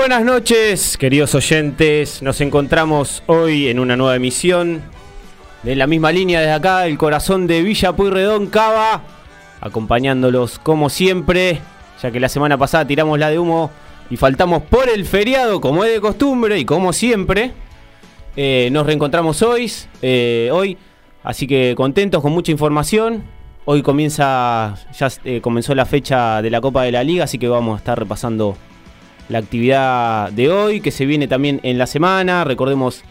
Buenas 0.00 0.24
noches, 0.24 0.96
queridos 0.96 1.34
oyentes. 1.34 2.22
Nos 2.22 2.40
encontramos 2.40 3.22
hoy 3.26 3.68
en 3.68 3.78
una 3.78 3.98
nueva 3.98 4.16
emisión 4.16 4.80
de 5.62 5.76
la 5.76 5.86
misma 5.86 6.10
línea 6.10 6.40
desde 6.40 6.54
acá, 6.54 6.86
el 6.86 6.96
corazón 6.96 7.46
de 7.46 7.62
Villa 7.62 7.92
Puyredón, 7.92 8.46
Cava, 8.46 9.02
acompañándolos 9.60 10.58
como 10.58 10.88
siempre, 10.88 11.60
ya 12.02 12.10
que 12.10 12.18
la 12.18 12.30
semana 12.30 12.56
pasada 12.56 12.86
tiramos 12.86 13.18
la 13.18 13.28
de 13.28 13.38
humo 13.38 13.70
y 14.08 14.16
faltamos 14.16 14.62
por 14.62 14.88
el 14.88 15.04
feriado, 15.04 15.60
como 15.60 15.84
es 15.84 15.92
de 15.92 16.00
costumbre 16.00 16.58
y 16.58 16.64
como 16.64 16.94
siempre. 16.94 17.52
Eh, 18.36 18.70
nos 18.72 18.86
reencontramos 18.86 19.42
hoy, 19.42 19.70
eh, 20.00 20.48
hoy, 20.50 20.78
así 21.22 21.46
que 21.46 21.74
contentos 21.76 22.22
con 22.22 22.32
mucha 22.32 22.50
información. 22.50 23.22
Hoy 23.66 23.82
comienza, 23.82 24.76
ya 24.98 25.08
eh, 25.24 25.42
comenzó 25.42 25.74
la 25.74 25.84
fecha 25.84 26.40
de 26.40 26.48
la 26.48 26.62
Copa 26.62 26.84
de 26.84 26.92
la 26.92 27.04
Liga, 27.04 27.24
así 27.24 27.36
que 27.36 27.48
vamos 27.48 27.74
a 27.74 27.78
estar 27.80 27.98
repasando 27.98 28.56
la 29.30 29.38
actividad 29.38 30.30
de 30.32 30.50
hoy, 30.50 30.80
que 30.82 30.90
se 30.90 31.06
viene 31.06 31.26
también 31.26 31.60
en 31.62 31.78
la 31.78 31.86
semana. 31.86 32.44
Recordemos 32.44 33.02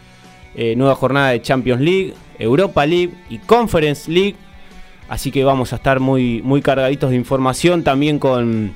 nueva 0.75 0.93
jornada 0.95 1.29
de 1.29 1.41
Champions 1.41 1.81
League, 1.81 2.13
Europa 2.37 2.85
League 2.85 3.13
y 3.29 3.37
Conference 3.39 4.11
League. 4.11 4.35
Así 5.07 5.31
que 5.31 5.43
vamos 5.43 5.73
a 5.73 5.77
estar 5.77 5.99
muy, 5.99 6.41
muy 6.43 6.61
cargaditos 6.61 7.09
de 7.09 7.15
información 7.15 7.83
también 7.83 8.19
con, 8.19 8.73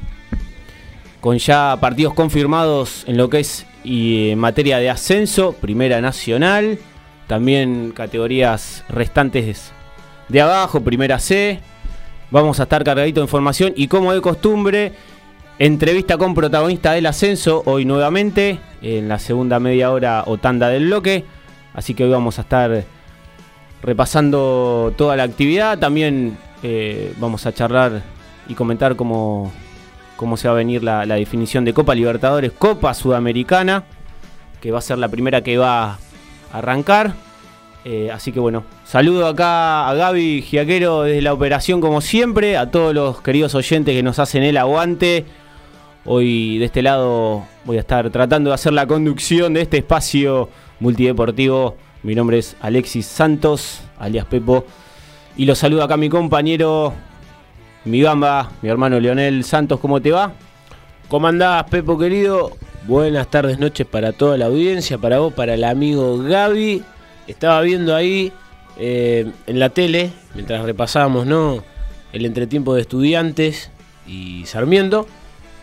con 1.21 1.37
ya 1.37 1.77
partidos 1.79 2.13
confirmados 2.15 3.03
en 3.07 3.17
lo 3.17 3.29
que 3.29 3.41
es 3.41 3.65
y 3.83 4.29
en 4.31 4.39
materia 4.39 4.79
de 4.79 4.89
ascenso, 4.89 5.53
Primera 5.53 6.01
Nacional, 6.01 6.79
también 7.27 7.91
categorías 7.95 8.83
restantes 8.89 9.71
de 10.29 10.41
abajo, 10.41 10.81
Primera 10.81 11.19
C. 11.19 11.59
Vamos 12.31 12.59
a 12.59 12.63
estar 12.63 12.83
cargaditos 12.83 13.21
de 13.21 13.25
información 13.25 13.73
y 13.75 13.87
como 13.87 14.13
de 14.13 14.21
costumbre, 14.21 14.93
entrevista 15.59 16.17
con 16.17 16.33
protagonista 16.33 16.93
del 16.93 17.05
ascenso 17.05 17.63
hoy 17.65 17.85
nuevamente, 17.85 18.59
en 18.81 19.07
la 19.07 19.19
segunda 19.19 19.59
media 19.59 19.91
hora 19.91 20.23
o 20.25 20.37
tanda 20.37 20.69
del 20.69 20.87
bloque. 20.87 21.23
Así 21.73 21.93
que 21.93 22.03
hoy 22.03 22.11
vamos 22.11 22.37
a 22.39 22.41
estar 22.41 22.83
repasando 23.81 24.93
toda 24.97 25.15
la 25.15 25.23
actividad. 25.23 25.77
También 25.77 26.37
eh, 26.63 27.13
vamos 27.17 27.45
a 27.45 27.53
charlar 27.53 28.01
y 28.47 28.55
comentar 28.55 28.95
cómo, 28.95 29.51
cómo 30.15 30.37
se 30.37 30.47
va 30.47 30.53
a 30.53 30.57
venir 30.57 30.83
la, 30.83 31.05
definición 31.05 31.65
de 31.65 31.73
Copa 31.73 31.95
Libertadores, 31.95 32.51
Copa 32.51 32.93
Sudamericana, 32.93 33.83
que 34.61 34.71
va 34.71 34.79
a 34.79 34.81
ser 34.81 34.97
la 34.97 35.09
primera 35.09 35.41
que 35.41 35.57
va 35.57 35.91
a 35.91 35.99
arrancar. 36.51 37.13
Eh, 37.85 38.09
así 38.11 38.31
que 38.31 38.39
bueno, 38.39 38.63
saludo 38.85 39.27
acá 39.27 39.89
a 39.89 39.93
Gaby 39.93 40.41
Giaquero 40.41 41.03
desde 41.03 41.21
la 41.21 41.33
operación 41.33 41.81
como 41.81 41.99
siempre, 41.99 42.55
a 42.55 42.71
todos 42.71 42.93
los 42.93 43.21
queridos 43.21 43.55
oyentes 43.55 43.93
que 43.93 44.03
nos 44.03 44.19
hacen 44.19 44.43
el 44.43 44.55
aguante. 44.57 45.25
Hoy 46.05 46.57
de 46.57 46.65
este 46.65 46.81
lado 46.81 47.45
voy 47.65 47.77
a 47.77 47.81
estar 47.81 48.09
tratando 48.09 48.49
de 48.49 48.55
hacer 48.55 48.73
la 48.73 48.87
conducción 48.87 49.53
de 49.53 49.61
este 49.61 49.77
espacio 49.77 50.49
multideportivo 50.79 51.77
mi 52.03 52.15
nombre 52.15 52.37
es 52.37 52.57
Alexis 52.59 53.05
Santos, 53.05 53.79
alias 53.97 54.25
Pepo, 54.25 54.65
y 55.37 55.45
lo 55.45 55.55
saludo 55.55 55.83
acá 55.83 55.95
mi 55.95 56.09
compañero, 56.09 56.93
mi 57.85 58.01
gamba, 58.01 58.51
mi 58.61 58.67
hermano 58.67 58.99
Leonel 58.99 59.45
Santos, 59.45 59.79
¿cómo 59.79 60.01
te 60.01 60.11
va? 60.11 60.33
¿Cómo 61.07 61.27
andás, 61.27 61.63
Pepo 61.69 61.97
querido? 61.97 62.51
Buenas 62.87 63.31
tardes, 63.31 63.57
noches 63.57 63.87
para 63.87 64.11
toda 64.11 64.37
la 64.37 64.47
audiencia, 64.47 64.97
para 64.97 65.19
vos, 65.19 65.31
para 65.31 65.53
el 65.53 65.63
amigo 65.63 66.17
Gaby. 66.17 66.83
Estaba 67.25 67.61
viendo 67.61 67.95
ahí 67.95 68.33
eh, 68.75 69.31
en 69.47 69.59
la 69.59 69.69
tele, 69.69 70.11
mientras 70.35 70.65
repasábamos 70.65 71.25
¿no? 71.25 71.63
el 72.11 72.25
entretiempo 72.25 72.75
de 72.75 72.81
estudiantes 72.81 73.71
y 74.05 74.45
Sarmiento, 74.45 75.07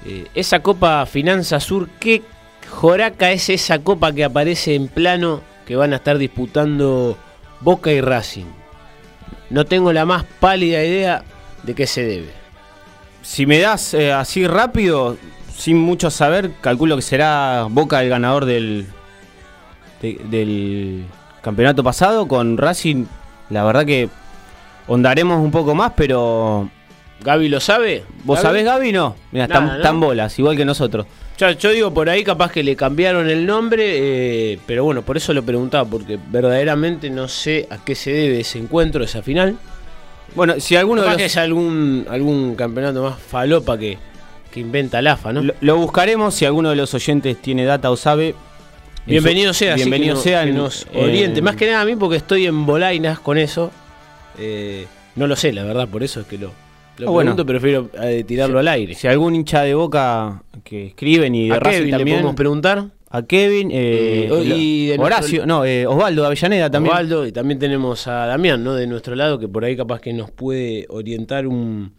eh, 0.07 0.27
esa 0.35 0.61
Copa 0.61 1.05
Finanza 1.07 1.61
Sur, 1.61 1.89
¿qué 1.99 2.23
joraca 2.71 3.33
es 3.33 3.51
esa 3.51 3.81
copa 3.81 4.13
que 4.13 4.25
aparece 4.25 4.75
en 4.75 4.89
plano 4.89 5.43
que 5.67 5.77
van 5.77 5.93
a 5.93 5.97
estar 5.97 6.17
disputando 6.19 7.17
Boca 7.61 7.93
y 7.93 8.01
Racing. 8.01 8.47
No 9.51 9.67
tengo 9.67 9.93
la 9.93 10.05
más 10.05 10.25
pálida 10.25 10.83
idea 10.83 11.23
de 11.63 11.75
qué 11.75 11.87
se 11.87 12.05
debe. 12.05 12.31
Si 13.23 13.45
me 13.45 13.59
das 13.59 13.93
eh, 13.95 14.13
así 14.13 14.47
rápido, 14.47 15.17
sin 15.55 15.77
mucho 15.77 16.11
saber, 16.11 16.53
calculo 16.61 16.97
que 16.97 17.03
será 17.03 17.67
Boca 17.69 18.03
el 18.03 18.09
ganador 18.09 18.47
del, 18.47 18.87
del 20.01 21.05
campeonato 21.43 21.85
pasado 21.85 22.27
con 22.27 22.57
Racing. 22.57 23.05
La 23.51 23.65
verdad 23.65 23.85
que 23.85 24.09
ondaremos 24.87 25.39
un 25.39 25.51
poco 25.51 25.75
más, 25.75 25.93
pero... 25.95 26.71
¿Gaby 27.23 27.49
lo 27.49 27.61
sabe? 27.61 28.05
¿Vos 28.25 28.41
sabés, 28.41 28.65
Gaby? 28.65 28.93
No. 28.93 29.17
Mira, 29.33 29.45
están 29.45 30.01
bolas, 30.01 30.39
igual 30.39 30.57
que 30.57 30.65
nosotros 30.65 31.07
yo 31.59 31.71
digo 31.71 31.93
por 31.93 32.11
ahí 32.11 32.23
capaz 32.23 32.53
que 32.53 32.63
le 32.63 32.77
cambiaron 32.77 33.29
el 33.29 33.47
nombre, 33.47 34.53
eh, 34.53 34.59
pero 34.67 34.85
bueno, 34.85 35.03
por 35.03 35.17
eso 35.17 35.33
lo 35.33 35.43
preguntaba, 35.43 35.89
porque 35.89 36.19
verdaderamente 36.31 37.09
no 37.09 37.29
sé 37.29 37.67
a 37.71 37.83
qué 37.83 37.95
se 37.95 38.13
debe 38.13 38.41
ese 38.41 38.59
encuentro, 38.59 39.03
esa 39.03 39.23
final. 39.23 39.57
Bueno, 40.35 40.61
si 40.61 40.77
alguno 40.77 41.03
de 41.03 41.09
los... 41.09 41.17
que 41.17 41.25
es 41.25 41.37
algún, 41.37 42.07
algún 42.11 42.55
campeonato 42.55 43.03
más 43.03 43.19
falopa 43.19 43.79
que, 43.79 43.99
que 44.53 44.61
inventa 44.61 45.01
la 45.01 45.13
AFA, 45.13 45.33
¿no? 45.33 45.43
Lo, 45.61 45.77
buscaremos 45.77 46.35
si 46.35 46.45
alguno 46.45 46.71
de 46.71 46.77
los 46.77 46.93
oyentes 46.93 47.41
tiene 47.41 47.65
data 47.65 47.91
o 47.91 47.97
sabe. 47.97 48.35
Bienvenido 49.07 49.55
sea, 49.55 49.77
bienvenido 49.77 50.17
sea, 50.17 50.45
que 50.45 50.53
nos 50.53 50.87
oriente. 50.95 51.41
Más 51.41 51.57
que 51.57 51.67
nada 51.67 51.81
a 51.81 51.85
mí 51.85 51.97
porque 51.97 52.17
estoy 52.17 52.47
en 52.47 52.67
bolainas 52.67 53.19
con 53.19 53.39
eso. 53.39 53.71
Eh, 54.39 54.87
no 55.17 55.27
lo 55.27 55.37
sé, 55.37 55.53
la 55.53 55.65
verdad, 55.65 55.89
por 55.89 56.03
eso 56.03 56.21
es 56.21 56.27
que 56.27 56.39
lo, 56.39 56.53
lo 57.01 57.13
bueno, 57.13 57.37
prefiero 57.47 57.91
eh, 58.03 58.25
tirarlo 58.25 58.59
al 58.59 58.69
aire. 58.69 58.95
Si 58.95 59.09
algún 59.09 59.35
hincha 59.35 59.63
de 59.63 59.75
boca 59.75 60.43
que 60.65 60.89
escriben 60.89 61.35
y 61.35 61.49
de 61.49 61.55
¿A 61.55 61.61
Kevin 61.61 61.91
también, 61.91 62.09
le 62.09 62.23
podemos 62.23 62.35
preguntar? 62.35 62.85
A 63.13 63.23
Kevin, 63.23 63.71
eh, 63.73 64.29
y 64.47 64.93
Horacio, 64.97 65.45
no, 65.45 65.65
eh, 65.65 65.85
Osvaldo 65.85 66.25
Avellaneda 66.25 66.71
también. 66.71 66.93
Osvaldo, 66.93 67.27
y 67.27 67.33
también 67.33 67.59
tenemos 67.59 68.07
a 68.07 68.27
Damián, 68.27 68.63
¿no? 68.63 68.75
De 68.75 68.87
nuestro 68.87 69.17
lado, 69.17 69.39
que 69.39 69.49
por 69.49 69.65
ahí 69.65 69.77
capaz 69.77 70.01
que 70.01 70.13
nos 70.13 70.31
puede 70.31 70.87
orientar 70.89 71.49
un, 71.49 71.93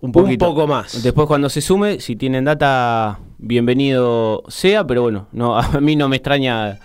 un, 0.00 0.12
poco 0.12 0.66
más. 0.68 1.02
Después 1.02 1.26
cuando 1.26 1.48
se 1.48 1.60
sume, 1.60 1.98
si 1.98 2.14
tienen 2.14 2.44
data, 2.44 3.18
bienvenido 3.38 4.44
sea, 4.46 4.86
pero 4.86 5.02
bueno, 5.02 5.26
no, 5.32 5.58
a 5.58 5.80
mí 5.80 5.96
no 5.96 6.08
me 6.08 6.16
extraña 6.16 6.78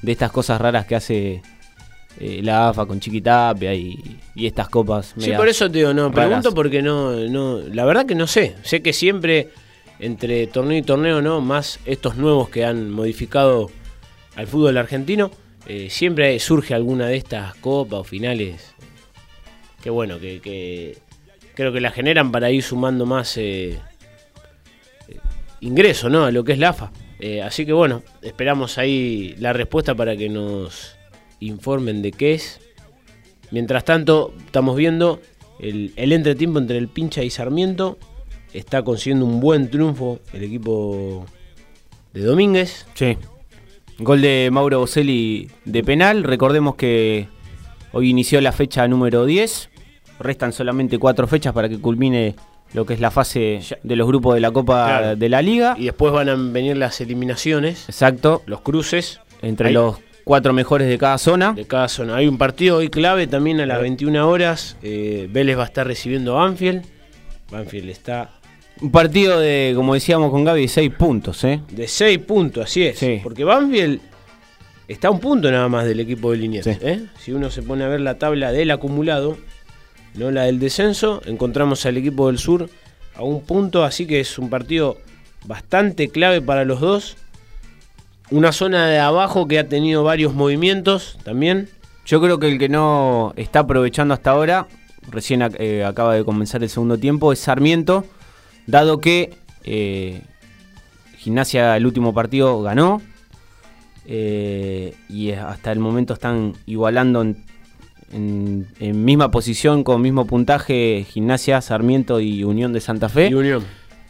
de 0.00 0.12
estas 0.12 0.32
cosas 0.32 0.60
raras 0.60 0.86
que 0.86 0.94
hace 0.94 1.42
eh, 2.20 2.40
la 2.42 2.70
AFA 2.70 2.84
con 2.84 2.98
Chiquitapia 2.98 3.72
y, 3.74 4.18
y 4.34 4.46
estas 4.46 4.68
copas. 4.68 5.14
Sí, 5.16 5.30
por 5.36 5.48
eso 5.48 5.70
te 5.70 5.78
digo, 5.78 5.94
no, 5.94 6.10
pregunto 6.10 6.52
porque 6.52 6.82
no, 6.82 7.12
no, 7.12 7.60
la 7.60 7.84
verdad 7.84 8.06
que 8.06 8.16
no 8.16 8.26
sé. 8.26 8.56
Sé 8.62 8.82
que 8.82 8.92
siempre 8.92 9.50
entre 10.00 10.48
torneo 10.48 10.78
y 10.78 10.82
torneo, 10.82 11.22
¿no? 11.22 11.40
Más 11.40 11.78
estos 11.84 12.16
nuevos 12.16 12.48
que 12.48 12.64
han 12.64 12.90
modificado 12.90 13.70
al 14.34 14.48
fútbol 14.48 14.78
argentino, 14.78 15.30
eh, 15.66 15.90
siempre 15.90 16.36
surge 16.40 16.74
alguna 16.74 17.06
de 17.06 17.16
estas 17.16 17.54
copas 17.56 18.00
o 18.00 18.04
finales 18.04 18.74
que 19.80 19.90
bueno, 19.90 20.18
que, 20.18 20.98
creo 21.54 21.72
que 21.72 21.80
la 21.80 21.92
generan 21.92 22.32
para 22.32 22.50
ir 22.50 22.64
sumando 22.64 23.06
más 23.06 23.36
eh, 23.36 23.78
ingreso, 25.60 26.08
¿no? 26.08 26.24
A 26.24 26.32
lo 26.32 26.42
que 26.42 26.54
es 26.54 26.58
la 26.58 26.70
AFA. 26.70 26.90
así 27.44 27.64
que 27.64 27.72
bueno, 27.72 28.02
esperamos 28.22 28.76
ahí 28.76 29.36
la 29.38 29.52
respuesta 29.52 29.94
para 29.94 30.16
que 30.16 30.28
nos 30.28 30.97
informen 31.40 32.02
de 32.02 32.12
qué 32.12 32.34
es. 32.34 32.60
Mientras 33.50 33.84
tanto, 33.84 34.34
estamos 34.44 34.76
viendo 34.76 35.20
el, 35.58 35.92
entretiempo 35.96 36.58
entre 36.58 36.78
el 36.78 36.88
pincha 36.88 37.22
y 37.22 37.30
Sarmiento. 37.30 37.98
Está 38.52 38.82
consiguiendo 38.82 39.26
un 39.26 39.40
buen 39.40 39.70
triunfo 39.70 40.20
el 40.32 40.44
equipo 40.44 41.26
de 42.12 42.22
Domínguez. 42.22 42.86
Sí. 42.94 43.16
Gol 43.98 44.22
de 44.22 44.48
Mauro 44.52 44.80
Boselli 44.80 45.50
de 45.64 45.82
penal. 45.82 46.24
Recordemos 46.24 46.76
que 46.76 47.28
hoy 47.92 48.10
inició 48.10 48.40
la 48.40 48.52
fecha 48.52 48.86
número 48.88 49.26
10. 49.26 49.70
Restan 50.20 50.52
solamente 50.52 50.98
cuatro 50.98 51.26
fechas 51.26 51.52
para 51.52 51.68
que 51.68 51.78
culmine 51.78 52.36
lo 52.72 52.84
que 52.84 52.94
es 52.94 53.00
la 53.00 53.10
fase 53.10 53.60
de 53.82 53.96
los 53.96 54.06
grupos 54.06 54.34
de 54.34 54.40
la 54.40 54.50
Copa 54.50 55.14
de 55.14 55.28
la 55.28 55.42
Liga. 55.42 55.74
Y 55.78 55.84
después 55.84 56.12
van 56.12 56.28
a 56.28 56.34
venir 56.34 56.76
las 56.76 57.00
eliminaciones. 57.00 57.88
Exacto. 57.88 58.42
Los 58.46 58.60
cruces. 58.60 59.20
Entre 59.40 59.70
los 59.70 60.00
cuatro 60.28 60.52
mejores 60.52 60.90
de 60.90 60.98
cada 60.98 61.16
zona. 61.16 61.54
De 61.54 61.64
cada 61.64 61.88
zona. 61.88 62.16
Hay 62.16 62.28
un 62.28 62.36
partido 62.36 62.76
hoy 62.76 62.90
clave 62.90 63.26
también 63.26 63.60
a 63.60 63.66
las 63.66 63.80
21 63.80 64.28
horas. 64.28 64.76
Eh, 64.82 65.26
Vélez 65.30 65.56
va 65.56 65.62
a 65.62 65.66
estar 65.66 65.86
recibiendo 65.86 66.38
a 66.38 66.44
Banfield. 66.44 66.84
Banfield 67.50 67.88
está. 67.88 68.32
Un 68.82 68.90
partido 68.90 69.40
de, 69.40 69.72
como 69.74 69.94
decíamos 69.94 70.30
con 70.30 70.44
Gaby, 70.44 70.60
de 70.60 70.68
6 70.68 70.92
puntos, 70.98 71.42
¿eh? 71.44 71.62
De 71.70 71.88
6 71.88 72.18
puntos, 72.18 72.64
así 72.64 72.82
es. 72.84 73.22
Porque 73.22 73.42
Banfield 73.42 74.02
está 74.86 75.08
a 75.08 75.12
un 75.12 75.18
punto 75.18 75.50
nada 75.50 75.66
más 75.70 75.86
del 75.86 75.98
equipo 75.98 76.30
de 76.30 76.36
Liniers. 76.36 76.66
¿eh? 76.66 77.06
Si 77.18 77.32
uno 77.32 77.50
se 77.50 77.62
pone 77.62 77.84
a 77.84 77.88
ver 77.88 78.02
la 78.02 78.18
tabla 78.18 78.52
del 78.52 78.70
acumulado, 78.70 79.38
no 80.12 80.30
la 80.30 80.42
del 80.42 80.58
descenso, 80.58 81.22
encontramos 81.24 81.86
al 81.86 81.96
equipo 81.96 82.26
del 82.26 82.38
sur 82.38 82.68
a 83.14 83.22
un 83.22 83.40
punto, 83.40 83.82
así 83.82 84.06
que 84.06 84.20
es 84.20 84.38
un 84.38 84.50
partido 84.50 84.98
bastante 85.46 86.10
clave 86.10 86.42
para 86.42 86.66
los 86.66 86.80
dos 86.80 87.16
una 88.30 88.52
zona 88.52 88.86
de 88.86 88.98
abajo 88.98 89.46
que 89.48 89.58
ha 89.58 89.68
tenido 89.68 90.04
varios 90.04 90.34
movimientos 90.34 91.18
también. 91.24 91.68
Yo 92.06 92.20
creo 92.20 92.38
que 92.38 92.48
el 92.48 92.58
que 92.58 92.68
no 92.68 93.32
está 93.36 93.60
aprovechando 93.60 94.14
hasta 94.14 94.30
ahora, 94.30 94.66
recién 95.10 95.42
eh, 95.58 95.84
acaba 95.84 96.14
de 96.14 96.24
comenzar 96.24 96.62
el 96.62 96.68
segundo 96.68 96.98
tiempo, 96.98 97.32
es 97.32 97.38
Sarmiento, 97.38 98.04
dado 98.66 98.98
que 99.00 99.34
eh, 99.64 100.22
Gimnasia 101.18 101.76
el 101.76 101.86
último 101.86 102.14
partido 102.14 102.62
ganó. 102.62 103.02
eh, 104.06 104.94
y 105.10 105.32
hasta 105.32 105.70
el 105.72 105.78
momento 105.80 106.14
están 106.14 106.54
igualando 106.66 107.20
en, 107.22 107.44
en- 108.12 108.66
en 108.80 109.04
misma 109.04 109.30
posición, 109.30 109.84
con 109.84 110.00
mismo 110.00 110.26
puntaje, 110.26 111.04
Gimnasia, 111.10 111.60
Sarmiento 111.60 112.18
y 112.20 112.42
Unión 112.44 112.72
de 112.72 112.80
Santa 112.80 113.08
Fe. 113.10 113.28
Y 113.28 113.34
Unión. 113.34 113.62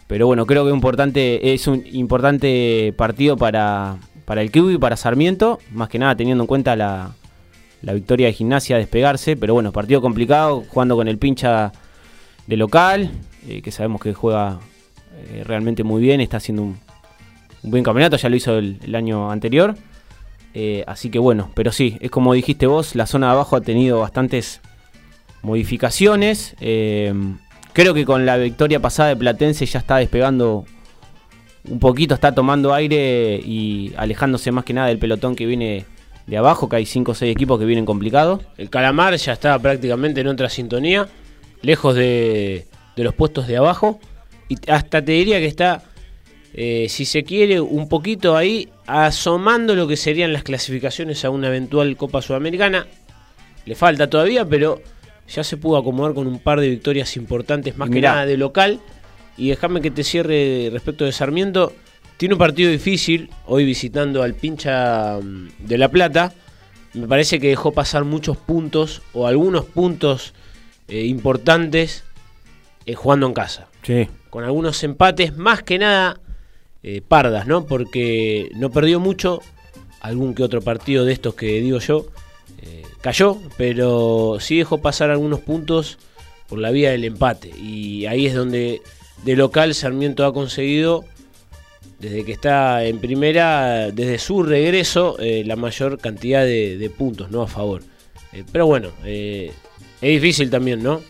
Pero 0.06 0.26
bueno, 0.28 0.46
creo 0.46 0.64
que 0.64 0.70
importante, 0.72 1.52
es 1.52 1.66
un 1.66 1.84
importante 1.92 2.94
partido 2.96 3.36
para, 3.36 3.96
para 4.28 4.42
el 4.42 4.50
club 4.50 4.72
y 4.72 4.76
para 4.76 4.94
Sarmiento, 4.94 5.58
más 5.72 5.88
que 5.88 5.98
nada 5.98 6.14
teniendo 6.14 6.44
en 6.44 6.48
cuenta 6.48 6.76
la, 6.76 7.12
la 7.80 7.94
victoria 7.94 8.26
de 8.26 8.34
gimnasia, 8.34 8.76
despegarse. 8.76 9.38
Pero 9.38 9.54
bueno, 9.54 9.72
partido 9.72 10.02
complicado, 10.02 10.64
jugando 10.68 10.96
con 10.96 11.08
el 11.08 11.16
pincha 11.16 11.72
de 12.46 12.56
local, 12.58 13.10
eh, 13.48 13.62
que 13.62 13.70
sabemos 13.70 14.02
que 14.02 14.12
juega 14.12 14.60
eh, 15.30 15.44
realmente 15.46 15.82
muy 15.82 16.02
bien, 16.02 16.20
está 16.20 16.36
haciendo 16.36 16.62
un, 16.62 16.78
buen 17.62 17.82
campeonato, 17.82 18.18
ya 18.18 18.28
lo 18.28 18.36
hizo 18.36 18.58
el, 18.58 18.94
año 18.94 19.30
anterior. 19.30 19.74
Eh, 20.52 20.84
así 20.86 21.08
que 21.08 21.18
bueno, 21.18 21.50
pero 21.54 21.72
sí, 21.72 21.96
es 22.02 22.10
como 22.10 22.34
dijiste 22.34 22.66
vos, 22.66 22.96
la 22.96 23.06
zona 23.06 23.28
de 23.28 23.32
abajo 23.32 23.56
ha 23.56 23.62
tenido 23.62 24.00
bastantes 24.00 24.60
modificaciones. 25.40 26.54
creo 26.58 27.94
que 27.94 28.04
con 28.04 28.26
la 28.26 28.36
victoria 28.36 28.78
pasada 28.78 29.08
de 29.08 29.16
Platense 29.16 29.64
ya 29.64 29.78
está 29.78 29.96
despegando 29.96 30.66
un 31.70 31.78
poquito, 31.78 32.14
está 32.14 32.34
tomando 32.34 32.72
aire 32.74 33.40
y 33.44 33.92
alejándose 33.96 34.52
más 34.52 34.64
que 34.64 34.72
nada 34.72 34.88
del 34.88 34.98
pelotón 34.98 35.36
que 35.36 35.46
viene 35.46 35.84
de 36.26 36.36
abajo, 36.36 36.68
que 36.68 36.76
hay 36.76 36.86
5 36.86 37.12
o 37.12 37.14
6 37.14 37.32
equipos 37.32 37.58
que 37.58 37.64
vienen 37.64 37.86
complicados. 37.86 38.42
El 38.56 38.70
Calamar 38.70 39.16
ya 39.16 39.32
está 39.32 39.58
prácticamente 39.58 40.20
en 40.20 40.28
otra 40.28 40.48
sintonía, 40.48 41.08
lejos 41.62 41.94
de, 41.94 42.66
de 42.96 43.04
los 43.04 43.14
puestos 43.14 43.46
de 43.46 43.56
abajo. 43.56 43.98
Y 44.48 44.58
hasta 44.70 45.02
te 45.02 45.12
diría 45.12 45.38
que 45.38 45.46
está, 45.46 45.82
eh, 46.54 46.86
si 46.88 47.04
se 47.04 47.24
quiere, 47.24 47.60
un 47.60 47.88
poquito 47.88 48.36
ahí 48.36 48.68
asomando 48.86 49.74
lo 49.74 49.86
que 49.86 49.96
serían 49.96 50.32
las 50.32 50.42
clasificaciones 50.42 51.24
a 51.24 51.30
una 51.30 51.48
eventual 51.48 51.96
Copa 51.96 52.20
Sudamericana. 52.20 52.86
Le 53.64 53.74
falta 53.74 54.08
todavía, 54.08 54.44
pero 54.44 54.80
ya 55.28 55.44
se 55.44 55.56
pudo 55.56 55.76
acomodar 55.76 56.14
con 56.14 56.26
un 56.26 56.38
par 56.38 56.60
de 56.60 56.68
victorias 56.68 57.16
importantes, 57.16 57.76
más 57.76 57.90
que 57.90 58.00
nada 58.00 58.26
de 58.26 58.36
local. 58.36 58.80
Y 59.38 59.50
déjame 59.50 59.80
que 59.80 59.92
te 59.92 60.02
cierre 60.02 60.68
respecto 60.72 61.04
de 61.04 61.12
Sarmiento. 61.12 61.72
Tiene 62.16 62.34
un 62.34 62.38
partido 62.38 62.70
difícil, 62.72 63.30
hoy 63.46 63.64
visitando 63.64 64.24
al 64.24 64.34
pincha 64.34 65.18
mm, 65.20 65.48
de 65.60 65.78
La 65.78 65.88
Plata. 65.88 66.34
Me 66.92 67.06
parece 67.06 67.38
que 67.38 67.48
dejó 67.48 67.72
pasar 67.72 68.04
muchos 68.04 68.36
puntos 68.36 69.02
o 69.12 69.28
algunos 69.28 69.64
puntos 69.64 70.34
eh, 70.88 71.04
importantes 71.04 72.02
eh, 72.84 72.94
jugando 72.94 73.28
en 73.28 73.34
casa. 73.34 73.68
Sí. 73.84 74.08
Con 74.30 74.42
algunos 74.42 74.82
empates, 74.82 75.36
más 75.36 75.62
que 75.62 75.78
nada 75.78 76.20
eh, 76.82 77.00
pardas, 77.06 77.46
¿no? 77.46 77.64
Porque 77.64 78.50
no 78.56 78.70
perdió 78.70 78.98
mucho. 78.98 79.40
Algún 80.00 80.34
que 80.34 80.42
otro 80.42 80.60
partido 80.62 81.04
de 81.04 81.12
estos 81.12 81.34
que 81.34 81.60
digo 81.60 81.78
yo 81.78 82.06
cayó, 83.00 83.38
pero 83.56 84.38
sí 84.40 84.58
dejó 84.58 84.78
pasar 84.78 85.10
algunos 85.10 85.40
puntos 85.40 85.98
por 86.48 86.58
la 86.58 86.70
vía 86.70 86.90
del 86.90 87.04
empate. 87.04 87.50
Y 87.50 88.06
ahí 88.06 88.26
es 88.26 88.34
donde 88.34 88.82
de 89.24 89.36
local 89.36 89.74
Sarmiento 89.74 90.24
ha 90.24 90.32
conseguido, 90.32 91.04
desde 91.98 92.24
que 92.24 92.32
está 92.32 92.84
en 92.84 92.98
primera, 92.98 93.90
desde 93.90 94.18
su 94.18 94.42
regreso, 94.42 95.16
eh, 95.18 95.42
la 95.44 95.56
mayor 95.56 95.98
cantidad 95.98 96.44
de, 96.44 96.78
de 96.78 96.90
puntos, 96.90 97.30
¿no? 97.30 97.42
A 97.42 97.46
favor. 97.48 97.82
Eh, 98.32 98.44
pero 98.52 98.66
bueno, 98.66 98.90
eh, 99.04 99.50
es 100.00 100.10
difícil 100.10 100.50
también, 100.50 100.82
¿no? 100.82 101.00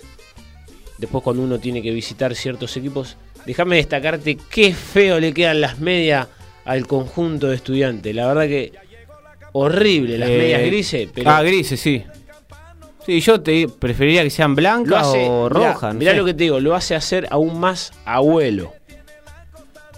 Después 0.98 1.22
cuando 1.22 1.42
uno 1.42 1.58
tiene 1.58 1.82
que 1.82 1.92
visitar 1.92 2.34
ciertos 2.34 2.76
equipos, 2.76 3.16
déjame 3.46 3.76
destacarte 3.76 4.36
qué 4.50 4.72
feo 4.74 5.20
le 5.20 5.32
quedan 5.32 5.60
las 5.60 5.78
medias 5.78 6.26
al 6.64 6.86
conjunto 6.86 7.48
de 7.48 7.56
estudiantes. 7.56 8.14
La 8.14 8.26
verdad 8.26 8.46
que 8.46 8.72
horrible 9.52 10.18
las 10.18 10.28
medias 10.28 10.62
grises, 10.62 11.08
pero 11.14 11.30
Ah, 11.30 11.42
grises, 11.42 11.78
sí. 11.80 12.02
Sí, 13.08 13.20
yo 13.22 13.40
te 13.40 13.68
preferiría 13.68 14.22
que 14.22 14.28
sean 14.28 14.54
blancas 14.54 15.06
hace, 15.06 15.26
o 15.26 15.48
mirá, 15.48 15.72
rojas. 15.72 15.94
no 15.94 15.98
mirá 15.98 16.10
sé. 16.10 16.18
lo 16.18 16.26
que 16.26 16.34
te 16.34 16.44
digo, 16.44 16.60
lo 16.60 16.74
hace 16.74 16.94
hacer 16.94 17.26
aún 17.30 17.58
más 17.58 17.90
abuelo. 18.04 18.74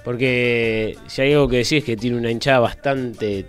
Porque 0.05 0.97
si 1.09 1.23
hay 1.23 1.33
algo 1.33 1.49
que 1.49 1.57
decir 1.57 1.79
es 1.79 1.85
que 1.85 1.97
tiene 1.97 2.17
una 2.17 2.31
hinchada 2.31 2.61
bastante 2.61 3.47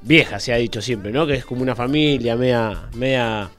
vieja, 0.00 0.40
se 0.40 0.54
ha 0.54 0.56
dicho 0.56 0.80
siempre, 0.80 1.12
¿no? 1.12 1.26
Que 1.26 1.34
es 1.34 1.44
como 1.44 1.60
una 1.60 1.76
familia 1.76 2.36
media, 2.36 2.88
media 2.94 3.50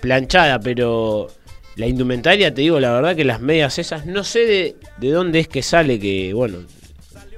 planchada, 0.00 0.58
pero 0.58 1.28
la 1.76 1.86
indumentaria, 1.86 2.52
te 2.52 2.62
digo 2.62 2.80
la 2.80 2.90
verdad 2.90 3.14
que 3.14 3.24
las 3.24 3.40
medias 3.40 3.78
esas, 3.78 4.04
no 4.04 4.24
sé 4.24 4.46
de, 4.46 4.76
de 4.96 5.10
dónde 5.12 5.38
es 5.38 5.46
que 5.46 5.62
sale, 5.62 6.00
que 6.00 6.34
bueno, 6.34 6.58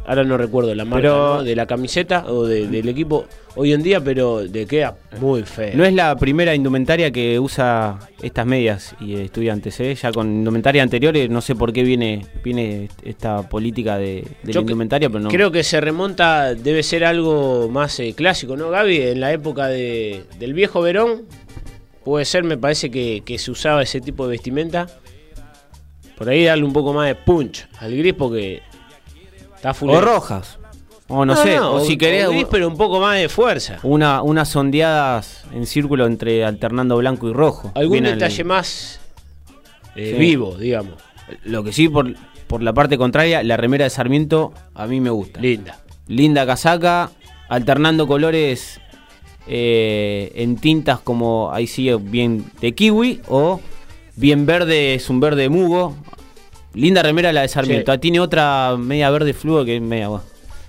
ahora 0.08 0.24
no 0.24 0.36
recuerdo 0.36 0.74
la 0.74 0.84
marca 0.84 1.02
Pero- 1.02 1.36
¿no? 1.36 1.44
de 1.44 1.54
la 1.54 1.66
camiseta 1.66 2.24
o 2.26 2.44
de- 2.46 2.66
del 2.66 2.88
equipo 2.88 3.26
hoy 3.54 3.72
en 3.72 3.82
día, 3.82 4.00
pero 4.00 4.38
de 4.48 4.66
queda 4.66 4.96
muy 5.20 5.42
feo. 5.42 5.72
No 5.76 5.84
es 5.84 5.92
la 5.92 6.16
primera 6.16 6.54
indumentaria 6.54 7.10
que 7.10 7.38
usa 7.38 7.98
estas 8.22 8.46
medias 8.46 8.96
y 9.00 9.14
estudiantes, 9.16 9.78
¿eh? 9.80 9.94
Ya 9.94 10.10
con 10.10 10.26
indumentaria 10.28 10.82
anteriores, 10.82 11.28
no 11.30 11.40
sé 11.40 11.54
por 11.54 11.72
qué 11.72 11.82
viene, 11.82 12.24
viene 12.42 12.88
esta 13.04 13.48
política 13.48 13.98
de, 13.98 14.24
de 14.42 14.52
la 14.54 14.60
indumentaria, 14.60 15.08
pero 15.10 15.20
no. 15.24 15.28
Creo 15.30 15.52
que 15.52 15.62
se 15.62 15.80
remonta, 15.80 16.54
debe 16.54 16.82
ser 16.82 17.04
algo 17.04 17.68
más 17.70 18.00
eh, 18.00 18.14
clásico, 18.16 18.56
¿no, 18.56 18.70
Gaby? 18.70 18.96
En 19.02 19.20
la 19.20 19.32
época 19.32 19.66
de- 19.68 20.24
del 20.38 20.54
viejo 20.54 20.80
Verón, 20.80 21.26
puede 22.04 22.24
ser, 22.24 22.44
me 22.44 22.56
parece 22.56 22.90
que, 22.90 23.22
que 23.24 23.38
se 23.38 23.50
usaba 23.50 23.82
ese 23.82 24.00
tipo 24.00 24.24
de 24.26 24.30
vestimenta. 24.30 24.86
Por 26.16 26.28
ahí 26.28 26.44
darle 26.44 26.64
un 26.64 26.72
poco 26.72 26.92
más 26.92 27.06
de 27.06 27.14
punch 27.14 27.68
al 27.78 27.96
gris 27.96 28.14
porque 28.14 28.60
está 29.62 29.74
o 29.80 30.00
rojas. 30.00 30.58
O 31.10 31.24
no, 31.24 31.34
sé, 31.36 31.58
o 31.58 31.80
si 31.80 31.96
querés 31.96 32.28
gris, 32.28 32.46
pero 32.50 32.68
un 32.68 32.76
poco 32.76 33.00
más 33.00 33.16
de 33.18 33.28
fuerza. 33.30 33.78
una, 33.82 34.20
unas 34.22 34.54
ondeadas 34.54 35.44
en 35.54 35.64
círculo 35.66 36.06
entre 36.06 36.44
alternando 36.44 36.98
blanco 36.98 37.28
y 37.30 37.32
rojo. 37.32 37.72
Algún 37.74 37.92
Bien 37.94 38.06
al- 38.06 38.12
detalle 38.18 38.44
más 38.44 39.00
eh, 39.96 40.12
Sí. 40.12 40.18
vivo, 40.18 40.54
digamos. 40.56 40.94
Lo 41.44 41.64
que 41.64 41.72
sí, 41.72 41.88
por, 41.88 42.14
por 42.46 42.62
la 42.62 42.74
parte 42.74 42.98
contraria, 42.98 43.42
la 43.42 43.56
remera 43.56 43.84
de 43.84 43.90
Sarmiento 43.90 44.52
a 44.74 44.86
mí 44.86 45.00
me 45.00 45.08
gusta. 45.10 45.40
Linda. 45.40 45.78
Linda 46.08 46.44
casaca, 46.44 47.10
alternando 47.48 48.06
colores 48.06 48.78
eh, 49.46 50.30
en 50.34 50.56
tintas 50.56 51.00
como 51.00 51.50
ahí 51.52 51.66
sigue 51.66 51.96
bien 51.96 52.44
de 52.60 52.74
kiwi 52.74 53.22
o 53.28 53.60
bien 54.16 54.44
verde, 54.44 54.94
es 54.94 55.08
un 55.08 55.20
verde 55.20 55.48
mugo. 55.48 55.96
Linda 56.78 57.02
remera 57.02 57.32
la 57.32 57.42
de 57.42 57.48
Sarmiento. 57.48 57.92
Sí. 57.92 57.96
Ah, 57.96 58.00
Tiene 58.00 58.20
otra 58.20 58.76
media 58.78 59.10
verde 59.10 59.34
fluo 59.34 59.64
que 59.64 59.76
es 59.76 59.82
media. 59.82 60.08
bueno, 60.08 60.24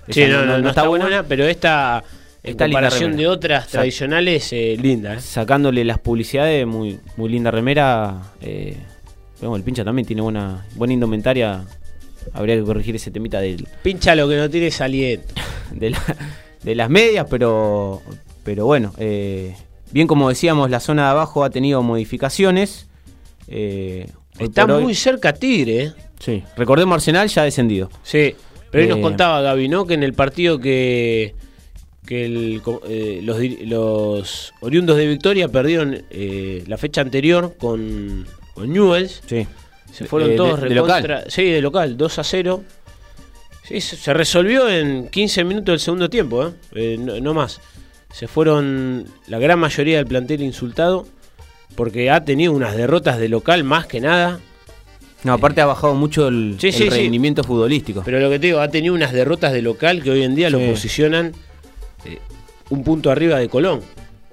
Sí, 0.08 0.24
no, 0.26 0.44
no, 0.44 0.58
no 0.58 0.68
está 0.70 0.88
buena, 0.88 1.22
pero 1.22 1.44
esta, 1.44 2.02
en 2.42 2.50
Está 2.52 2.64
comparación 2.64 3.16
de 3.16 3.28
otras 3.28 3.68
tradicionales, 3.68 4.52
eh, 4.52 4.76
linda. 4.80 5.14
¿eh? 5.14 5.20
Sacándole 5.20 5.84
las 5.84 5.98
publicidades, 6.00 6.66
muy, 6.66 6.98
muy 7.16 7.28
linda 7.28 7.50
remera. 7.50 8.20
Eh, 8.40 8.76
bueno, 9.40 9.56
el 9.56 9.62
pincha 9.62 9.84
también 9.84 10.04
tiene 10.06 10.22
buena, 10.22 10.66
buena 10.74 10.94
indumentaria. 10.94 11.64
Habría 12.32 12.56
que 12.56 12.62
corregir 12.64 12.96
ese 12.96 13.10
temita 13.10 13.40
del, 13.40 13.66
Pincha 13.82 14.14
lo 14.14 14.28
que 14.28 14.36
no 14.36 14.50
tiene 14.50 14.70
saliente. 14.70 15.26
de, 15.70 15.90
la- 15.90 16.16
de 16.62 16.74
las 16.74 16.90
medias, 16.90 17.26
pero, 17.30 18.02
pero 18.42 18.66
bueno, 18.66 18.92
eh, 18.98 19.54
bien 19.92 20.06
como 20.08 20.28
decíamos, 20.28 20.70
la 20.70 20.80
zona 20.80 21.04
de 21.04 21.10
abajo 21.10 21.44
ha 21.44 21.50
tenido 21.50 21.82
modificaciones. 21.82 22.88
Eh, 24.40 24.42
hoy 24.42 24.48
Está 24.48 24.64
hoy- 24.64 24.82
muy 24.82 24.94
cerca 24.94 25.32
Tigre, 25.32 25.82
¿eh? 25.84 25.92
Sí, 26.18 26.42
recordemos 26.56 26.94
Arsenal 26.96 27.28
ya 27.28 27.42
ha 27.42 27.44
descendido. 27.44 27.90
Sí, 28.02 28.34
pero 28.70 28.82
hoy 28.84 28.88
nos 28.90 28.98
Eh, 28.98 29.02
contaba 29.02 29.40
Gaby, 29.40 29.68
¿no? 29.68 29.86
Que 29.86 29.94
en 29.94 30.02
el 30.02 30.12
partido 30.12 30.58
que, 30.58 31.34
que 32.06 32.26
el 32.26 32.62
eh, 32.88 33.20
los, 33.22 34.52
oriundos 34.60 34.96
de 34.96 35.06
Victoria 35.06 35.48
perdieron 35.48 36.02
eh, 36.10 36.64
la 36.66 36.76
fecha 36.76 37.00
anterior 37.00 37.54
con, 37.58 38.26
con 38.54 38.72
Newells. 38.72 39.22
Sí. 39.26 39.46
Se 39.92 40.04
fueron 40.04 40.30
Eh, 40.32 40.36
todos 40.36 40.60
de- 40.60 40.70
local. 40.70 41.24
Sí, 41.28 41.44
de 41.44 41.60
local, 41.60 41.96
2 41.96 42.18
a 42.18 42.24
0. 42.24 42.62
Sí, 43.64 43.80
se 43.80 44.12
resolvió 44.14 44.68
en 44.68 45.08
15 45.08 45.44
minutos 45.44 45.72
del 45.72 45.80
segundo 45.80 46.10
tiempo, 46.10 46.46
¿eh? 46.46 46.50
Eh, 46.74 46.96
no, 46.98 47.18
no 47.20 47.34
más. 47.34 47.60
Se 48.12 48.26
fueron 48.28 49.06
la 49.28 49.38
gran 49.38 49.58
mayoría 49.58 49.96
del 49.98 50.06
plantel 50.06 50.42
insultado 50.42 51.06
porque 51.76 52.10
ha 52.10 52.24
tenido 52.24 52.52
unas 52.52 52.76
derrotas 52.76 53.18
de 53.18 53.28
local 53.28 53.64
más 53.64 53.86
que 53.86 54.00
nada. 54.00 54.40
No, 55.22 55.34
aparte 55.34 55.60
ha 55.60 55.66
bajado 55.66 55.94
mucho 55.94 56.28
el, 56.28 56.56
Sí, 56.58 56.68
el 56.68 56.72
sí, 56.72 56.82
sí. 56.84 56.88
rendimiento 56.90 57.44
futbolístico. 57.44 58.02
Pero 58.04 58.20
lo 58.20 58.30
que 58.30 58.38
te 58.38 58.46
digo, 58.48 58.60
ha 58.60 58.68
tenido 58.68 58.94
unas 58.94 59.12
derrotas 59.12 59.52
de 59.52 59.60
local 59.62 60.02
que 60.02 60.10
hoy 60.10 60.22
en 60.22 60.34
día 60.34 60.48
lo 60.50 60.58
posicionan 60.60 61.32
eh, 62.06 62.18
un 62.70 62.82
punto 62.84 63.10
arriba 63.10 63.38
de 63.38 63.48
Colón. 63.48 63.80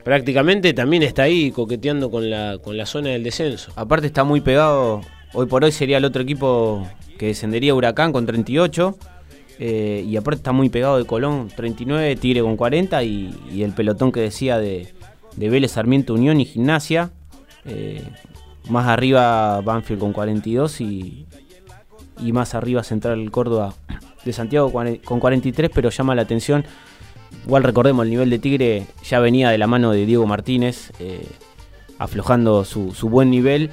Prácticamente 0.03 0.73
también 0.73 1.03
está 1.03 1.23
ahí 1.23 1.51
coqueteando 1.51 2.09
con 2.09 2.29
la, 2.29 2.57
con 2.63 2.77
la 2.77 2.85
zona 2.85 3.09
del 3.09 3.23
descenso. 3.23 3.71
Aparte 3.75 4.07
está 4.07 4.23
muy 4.23 4.39
pegado. 4.39 5.01
Hoy 5.33 5.45
por 5.47 5.65
hoy 5.65 5.73
sería 5.73 5.97
el 5.97 6.05
otro 6.05 6.21
equipo 6.21 6.87
que 7.19 7.27
descendería 7.27 7.75
Huracán 7.75 8.13
con 8.13 8.25
38. 8.25 8.97
eh, 9.59 10.05
y 10.07 10.15
aparte 10.15 10.37
está 10.37 10.53
muy 10.53 10.69
pegado 10.69 10.97
de 10.97 11.03
Colón 11.03 11.49
39, 11.53 12.15
Tigre 12.15 12.41
con 12.41 12.55
40 12.55 13.03
y, 13.03 13.35
y 13.53 13.63
el 13.63 13.73
pelotón 13.73 14.13
que 14.13 14.21
decía 14.21 14.57
de, 14.59 14.87
de 15.35 15.49
Vélez, 15.49 15.71
Sarmiento, 15.71 16.13
Unión 16.13 16.39
y 16.39 16.45
Gimnasia. 16.45 17.09
Eh, 17.67 18.03
más 18.69 18.87
arriba 18.87 19.61
Banfield 19.61 19.99
con 19.99 20.13
42 20.13 20.81
y, 20.81 21.25
y 22.19 22.31
más 22.33 22.55
arriba 22.55 22.83
Central 22.83 23.29
Córdoba 23.31 23.73
de 24.25 24.33
Santiago 24.33 24.71
con 24.71 25.19
43, 25.19 25.71
pero 25.73 25.89
llama 25.89 26.15
la 26.15 26.21
atención. 26.21 26.65
Igual 27.45 27.63
recordemos, 27.63 28.03
el 28.03 28.09
nivel 28.09 28.29
de 28.29 28.39
Tigre 28.39 28.87
ya 29.03 29.19
venía 29.19 29.49
de 29.49 29.57
la 29.57 29.67
mano 29.67 29.91
de 29.91 30.05
Diego 30.05 30.27
Martínez, 30.27 30.91
eh, 30.99 31.25
aflojando 31.97 32.65
su, 32.65 32.91
buen 33.03 33.29
nivel. 33.31 33.71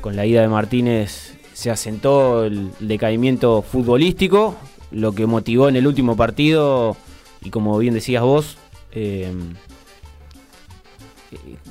Con 0.00 0.16
la 0.16 0.26
ida 0.26 0.42
de 0.42 0.48
Martínez 0.48 1.36
se 1.52 1.70
asentó 1.70 2.44
el 2.44 2.70
decaimiento 2.78 3.62
futbolístico, 3.62 4.54
lo 4.90 5.12
que 5.12 5.26
motivó 5.26 5.68
en 5.68 5.76
el 5.76 5.86
último 5.86 6.16
partido, 6.16 6.96
y 7.42 7.50
como 7.50 7.76
bien 7.78 7.94
decías 7.94 8.22
vos, 8.22 8.58
eh, 8.92 9.32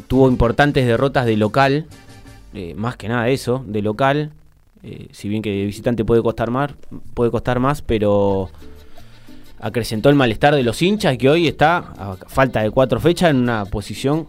tuvo 0.08 0.30
importantes 0.30 0.86
derrotas 0.86 1.26
de 1.26 1.38
local, 1.38 1.86
eh, 2.54 2.74
más 2.76 2.98
que 2.98 3.08
nada 3.08 3.30
eso, 3.30 3.64
de 3.68 3.82
local, 3.82 4.32
eh, 4.84 5.08
si 5.12 5.30
bien 5.30 5.42
que 5.42 5.50
de 5.50 5.66
visitante 5.66 6.06
puede 6.06 6.22
costar 6.22 6.52
más, 6.52 6.72
puede 7.14 7.32
costar 7.32 7.60
más, 7.60 7.82
pero 7.82 8.50
acrecentó 9.60 10.10
el 10.10 10.16
malestar 10.16 10.54
de 10.54 10.62
los 10.62 10.82
hinchas 10.82 11.18
que 11.18 11.30
hoy 11.30 11.48
está 11.48 11.78
a 11.78 12.18
falta 12.28 12.62
de 12.62 12.70
cuatro 12.70 13.00
fechas 13.00 13.32
en 13.32 13.38
una 13.38 13.66
posición 13.66 14.28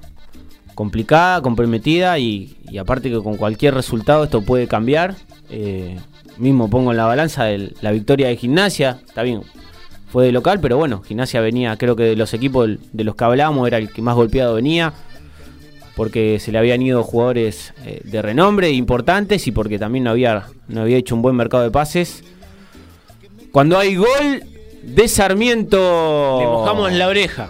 complicada, 0.75 1.43
comprometida 1.43 2.19
y, 2.19 2.57
aparte 2.81 3.11
que 3.11 3.21
con 3.21 3.37
cualquier 3.37 3.75
resultado 3.75 4.25
esto 4.25 4.43
puede 4.43 4.69
cambiar. 4.69 5.17
Eh, 5.51 5.99
mismo 6.39 6.71
pongo 6.71 6.93
en 6.93 6.97
la 6.97 7.05
balanza 7.05 7.47
la 7.81 7.91
victoria 7.93 8.29
de 8.29 8.37
Gimnasia, 8.37 9.01
está 9.07 9.23
bien, 9.23 9.43
fue 10.09 10.27
de 10.27 10.33
local, 10.33 10.61
pero 10.61 10.77
bueno, 10.77 11.03
Gimnasia 11.03 11.41
venía, 11.41 11.77
creo 11.77 11.97
que 11.97 12.05
de 12.05 12.17
los 12.17 12.33
equipos 12.33 12.71
de 12.93 13.05
los 13.05 13.17
que 13.17 13.25
hablábamos 13.25 13.67
era 13.67 13.79
el 13.79 13.93
que 13.93 14.03
más 14.03 14.15
golpeado 14.15 14.55
venía 14.55 14.95
porque 15.97 16.39
se 16.41 16.53
le 16.53 16.59
habían 16.59 16.83
ido 16.83 17.03
jugadores 17.03 17.73
eh, 17.85 18.01
de 18.05 18.23
renombre 18.23 18.71
importantes 18.71 19.47
y 19.47 19.53
porque 19.53 19.79
también 19.79 20.05
no 20.05 20.11
había, 20.11 20.47
no 20.69 20.83
había 20.83 20.97
hecho 20.97 21.15
un 21.15 21.23
buen 21.23 21.37
mercado 21.37 21.63
de 21.63 21.71
pases. 21.71 22.25
Cuando 23.53 23.79
hay 23.79 23.97
gol 23.97 24.43
de 24.83 25.09
Sarmiento. 25.09 26.39
Le 26.41 26.47
mojamos 26.47 26.93
la 26.93 27.09
oreja. 27.09 27.49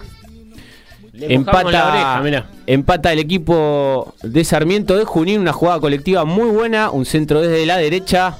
empata, 1.13 2.45
empata 2.67 3.13
el 3.13 3.19
equipo 3.19 4.13
de 4.21 4.43
Sarmiento 4.43 4.95
de 4.97 5.05
Junín, 5.05 5.41
una 5.41 5.53
jugada 5.53 5.79
colectiva 5.79 6.25
muy 6.25 6.49
buena, 6.49 6.91
un 6.91 7.05
centro 7.05 7.41
desde 7.41 7.65
la 7.65 7.77
derecha, 7.77 8.37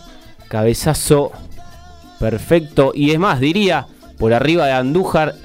cabezazo 0.47 1.31
perfecto 2.19 2.91
y 2.93 3.12
es 3.12 3.19
más, 3.19 3.39
diría, 3.39 3.88
por 4.17 4.33
arriba 4.33 4.65
de 4.65 4.74
Andújar, 4.74 5.35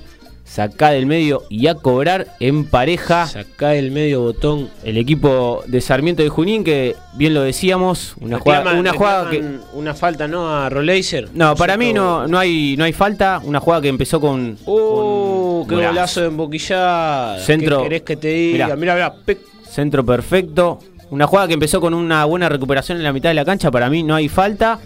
Sacá 0.50 0.90
del 0.90 1.06
medio 1.06 1.44
y 1.48 1.68
a 1.68 1.76
cobrar 1.76 2.34
en 2.40 2.64
pareja. 2.64 3.28
Sacá 3.28 3.68
del 3.68 3.92
medio 3.92 4.20
botón. 4.20 4.68
El 4.82 4.96
equipo 4.96 5.62
de 5.68 5.80
Sarmiento 5.80 6.24
de 6.24 6.28
Junín, 6.28 6.64
que 6.64 6.96
bien 7.14 7.34
lo 7.34 7.42
decíamos, 7.42 8.16
una 8.20 8.40
jugada, 8.40 8.72
una 8.74 8.92
jugada 8.92 9.30
que. 9.30 9.44
Una 9.74 9.94
falta, 9.94 10.26
¿no? 10.26 10.52
A 10.52 10.68
Roleiser. 10.68 11.28
No, 11.34 11.54
para 11.54 11.76
mí 11.76 11.92
no, 11.92 12.26
no, 12.26 12.36
hay, 12.36 12.74
no 12.76 12.82
hay 12.82 12.92
falta. 12.92 13.40
Una 13.44 13.60
jugada 13.60 13.82
que 13.82 13.88
empezó 13.90 14.20
con. 14.20 14.58
¡Uh! 14.66 15.64
¡Qué 15.68 15.76
golazo 15.76 16.22
de 16.22 16.26
emboquillada! 16.26 17.38
Centro. 17.38 17.78
¿Qué 17.78 17.84
querés 17.84 18.02
que 18.02 18.16
te 18.16 18.28
diga? 18.28 18.74
Mira, 18.74 18.94
mira. 18.96 19.14
Centro 19.62 20.04
perfecto. 20.04 20.80
Una 21.10 21.28
jugada 21.28 21.46
que 21.46 21.54
empezó 21.54 21.80
con 21.80 21.94
una 21.94 22.24
buena 22.24 22.48
recuperación 22.48 22.98
en 22.98 23.04
la 23.04 23.12
mitad 23.12 23.30
de 23.30 23.34
la 23.34 23.44
cancha. 23.44 23.70
Para 23.70 23.88
mí 23.88 24.02
no 24.02 24.16
hay 24.16 24.28
falta. 24.28 24.80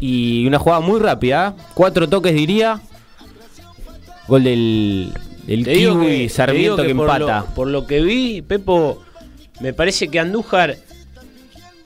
Y 0.00 0.44
una 0.44 0.58
jugada 0.58 0.80
muy 0.80 0.98
rápida. 0.98 1.54
¿eh? 1.56 1.62
Cuatro 1.74 2.08
toques 2.08 2.34
diría. 2.34 2.80
Gol 4.28 4.44
del, 4.44 5.12
del 5.46 5.64
Kiwi 5.64 6.28
Sarmiento 6.28 6.82
que, 6.82 6.90
empata. 6.90 7.44
por 7.54 7.68
lo 7.68 7.86
que 7.86 8.00
vi, 8.00 8.42
Pepo, 8.42 9.02
me 9.60 9.72
parece 9.72 10.08
que 10.08 10.18
Andújar 10.18 10.76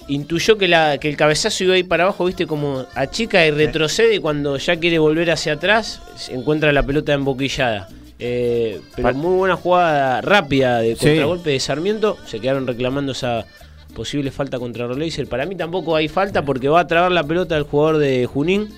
intuyó 0.09 0.57
que, 0.57 0.69
la, 0.69 0.99
que 0.99 1.09
el 1.09 1.17
cabezazo 1.17 1.65
iba 1.65 1.75
a 1.75 1.79
ir 1.79 1.89
para 1.89 2.05
abajo, 2.05 2.25
viste, 2.25 2.47
como 2.47 2.87
achica 2.95 3.47
y 3.47 3.51
retrocede 3.51 4.17
y 4.17 4.19
cuando 4.19 4.57
ya 4.57 4.77
quiere 4.77 4.99
volver 4.99 5.31
hacia 5.31 5.55
atrás, 5.55 6.01
se 6.17 6.35
encuentra 6.35 6.73
la 6.73 6.83
pelota 6.83 7.13
emboquillada. 7.13 7.89
Eh, 8.21 8.81
pero 8.97 9.15
muy 9.15 9.37
buena 9.37 9.55
jugada 9.57 10.21
rápida 10.21 10.81
de 10.81 10.97
contragolpe 10.97 11.51
de 11.51 11.61
Sarmiento. 11.61 12.17
Se 12.27 12.41
quedaron 12.41 12.67
reclamando 12.67 13.13
esa 13.13 13.47
posible 13.95 14.31
falta 14.31 14.59
contra 14.59 14.87
Roleiser. 14.87 15.29
Para 15.29 15.47
mí 15.47 15.55
tampoco 15.55 15.95
hay 15.95 16.09
falta 16.09 16.45
porque 16.45 16.69
va 16.69 16.81
a 16.81 16.87
trabar 16.87 17.13
la 17.13 17.23
pelota 17.23 17.57
el 17.57 17.63
jugador 17.63 17.99
de 17.99 18.27
Junín 18.27 18.69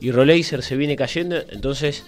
y 0.00 0.10
Roleiser 0.10 0.62
se 0.62 0.76
viene 0.76 0.96
cayendo. 0.96 1.36
Entonces 1.50 2.04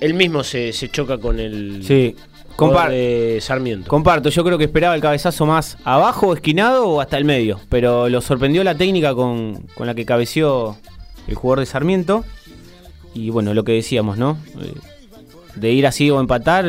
él 0.00 0.14
mismo 0.14 0.44
se, 0.44 0.72
choca 0.90 1.18
con 1.18 1.40
el 1.40 1.84
sí. 1.84 2.14
de 2.88 3.38
Sarmiento. 3.40 3.88
Comparto, 3.88 4.28
yo 4.28 4.44
creo 4.44 4.58
que 4.58 4.64
esperaba 4.64 4.94
el 4.94 5.00
cabezazo 5.00 5.46
más 5.46 5.78
abajo, 5.84 6.32
esquinado 6.32 6.88
o 6.88 7.00
hasta 7.00 7.18
el 7.18 7.24
medio. 7.24 7.60
Pero 7.68 8.08
lo 8.08 8.20
sorprendió 8.20 8.64
la 8.64 8.76
técnica 8.76 9.14
con, 9.14 9.66
la 9.78 9.94
que 9.94 10.04
cabeció 10.04 10.76
el 11.26 11.34
jugador 11.34 11.60
de 11.60 11.66
Sarmiento. 11.66 12.24
Y 13.14 13.30
bueno, 13.30 13.54
lo 13.54 13.64
que 13.64 13.72
decíamos, 13.72 14.18
¿no? 14.18 14.38
Eh, 14.60 14.74
de 15.56 15.72
ir 15.72 15.86
así 15.86 16.10
o 16.10 16.20
empatar, 16.20 16.66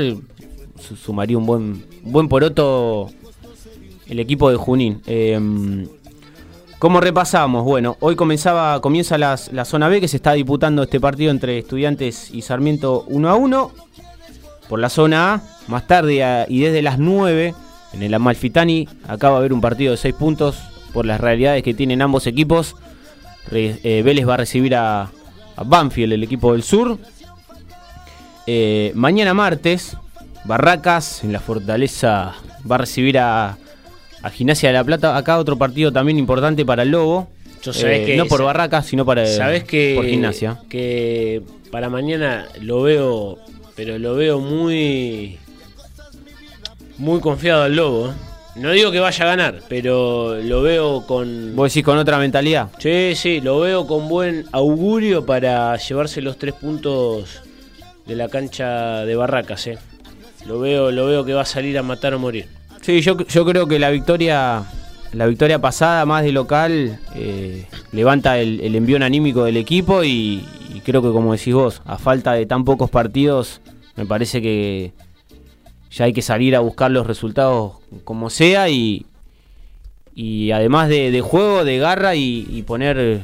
sumaría 1.03 1.37
un 1.37 1.45
buen, 1.45 1.85
buen 2.03 2.27
poroto 2.27 3.09
el 4.07 4.19
equipo 4.19 4.49
de 4.49 4.57
Junín. 4.57 5.01
Eh, 5.05 5.39
¿Cómo 6.79 7.01
repasamos? 7.01 7.65
Bueno, 7.65 7.97
hoy 7.99 8.15
comenzaba, 8.15 8.79
comienza 8.79 9.17
la 9.17 9.65
zona 9.65 9.89
B 9.89 9.99
que 9.99 10.07
se 10.07 10.15
está 10.15 10.31
disputando 10.31 10.83
este 10.83 11.01
partido 11.01 11.29
entre 11.29 11.59
Estudiantes 11.59 12.33
y 12.33 12.41
Sarmiento 12.41 13.03
1 13.07 13.29
a 13.29 13.35
1. 13.35 13.71
Por 14.69 14.79
la 14.79 14.87
zona 14.87 15.33
A, 15.33 15.41
más 15.67 15.87
tarde 15.87 16.45
y 16.47 16.61
desde 16.61 16.81
las 16.81 16.97
9 16.97 17.53
en 17.91 18.03
el 18.03 18.13
Amalfitani 18.13 18.87
acaba 19.09 19.33
de 19.33 19.39
haber 19.39 19.53
un 19.53 19.59
partido 19.59 19.91
de 19.91 19.97
6 19.97 20.15
puntos 20.15 20.57
por 20.93 21.05
las 21.05 21.19
realidades 21.19 21.63
que 21.63 21.73
tienen 21.73 22.01
ambos 22.01 22.27
equipos. 22.27 22.77
Eh, 23.51 24.01
Vélez 24.05 24.25
va 24.25 24.35
a 24.35 24.37
recibir 24.37 24.73
a, 24.75 25.09
Banfield, 25.61 26.13
el 26.13 26.23
equipo 26.23 26.53
del 26.53 26.63
sur. 26.63 26.97
Eh, 28.47 28.93
mañana 28.95 29.33
martes, 29.33 29.97
Barracas 30.45 31.25
en 31.25 31.33
la 31.33 31.41
Fortaleza 31.41 32.35
va 32.69 32.75
a 32.75 32.77
recibir 32.77 33.19
a 33.19 33.57
a 34.21 34.29
Gimnasia 34.29 34.69
de 34.69 34.73
la 34.73 34.83
Plata. 34.83 35.17
Acá 35.17 35.37
otro 35.37 35.57
partido 35.57 35.91
también 35.91 36.17
importante 36.17 36.65
para 36.65 36.83
el 36.83 36.89
Lobo. 36.89 37.27
Yo 37.61 37.73
sabés 37.73 38.01
eh, 38.01 38.05
que 38.05 38.17
no 38.17 38.25
por 38.25 38.43
Barracas, 38.43 38.85
sino 38.85 39.05
para 39.05 39.25
¿sabés 39.25 39.63
que, 39.63 39.93
por 39.95 40.05
Gimnasia. 40.05 40.59
Que 40.69 41.41
para 41.71 41.89
mañana 41.89 42.47
lo 42.61 42.81
veo, 42.81 43.37
pero 43.75 43.99
lo 43.99 44.15
veo 44.15 44.39
muy 44.39 45.37
muy 46.97 47.19
confiado 47.19 47.63
al 47.63 47.75
Lobo. 47.75 48.09
¿eh? 48.09 48.13
No 48.55 48.71
digo 48.71 48.91
que 48.91 48.99
vaya 48.99 49.23
a 49.23 49.27
ganar, 49.27 49.61
pero 49.69 50.35
lo 50.35 50.61
veo 50.61 51.05
con. 51.05 51.55
¿Vos 51.55 51.71
decís 51.71 51.85
con 51.85 51.97
otra 51.97 52.17
mentalidad? 52.17 52.69
Sí, 52.79 53.13
sí, 53.15 53.41
lo 53.41 53.59
veo 53.59 53.87
con 53.87 54.09
buen 54.09 54.45
augurio 54.51 55.25
para 55.25 55.77
llevarse 55.77 56.21
los 56.21 56.37
tres 56.37 56.55
puntos 56.55 57.41
de 58.05 58.15
la 58.15 58.27
cancha 58.27 59.05
de 59.05 59.15
Barracas, 59.15 59.67
eh. 59.67 59.77
Lo 60.45 60.59
veo, 60.59 60.91
lo 60.91 61.05
veo 61.05 61.25
que 61.25 61.33
va 61.33 61.41
a 61.41 61.45
salir 61.45 61.77
a 61.77 61.83
matar 61.83 62.13
o 62.13 62.19
morir. 62.19 62.47
Sí, 62.81 63.01
yo, 63.01 63.17
yo 63.17 63.45
creo 63.45 63.67
que 63.67 63.79
la 63.79 63.89
victoria 63.89 64.65
la 65.13 65.25
victoria 65.25 65.59
pasada, 65.59 66.05
más 66.05 66.23
de 66.23 66.31
local, 66.31 66.99
eh, 67.15 67.65
levanta 67.91 68.37
el, 68.39 68.61
el, 68.61 68.75
envío 68.75 69.03
anímico 69.03 69.43
del 69.43 69.57
equipo 69.57 70.03
y, 70.03 70.45
creo 70.85 71.01
que, 71.01 71.11
como 71.11 71.33
decís 71.33 71.53
vos, 71.53 71.81
a 71.85 71.97
falta 71.97 72.33
de 72.33 72.45
tan 72.45 72.63
pocos 72.63 72.89
partidos, 72.89 73.61
me 73.95 74.05
parece 74.05 74.41
que 74.41 74.91
ya 75.91 76.05
hay 76.05 76.13
que 76.13 76.21
salir 76.21 76.55
a 76.55 76.59
buscar 76.59 76.91
los 76.91 77.07
resultados 77.07 77.73
como 78.03 78.29
sea 78.29 78.69
y, 78.69 79.05
y 80.13 80.51
además 80.51 80.89
de, 80.89 81.21
juego, 81.21 81.65
de 81.65 81.79
garra 81.79 82.15
y, 82.15 82.63
poner, 82.67 83.21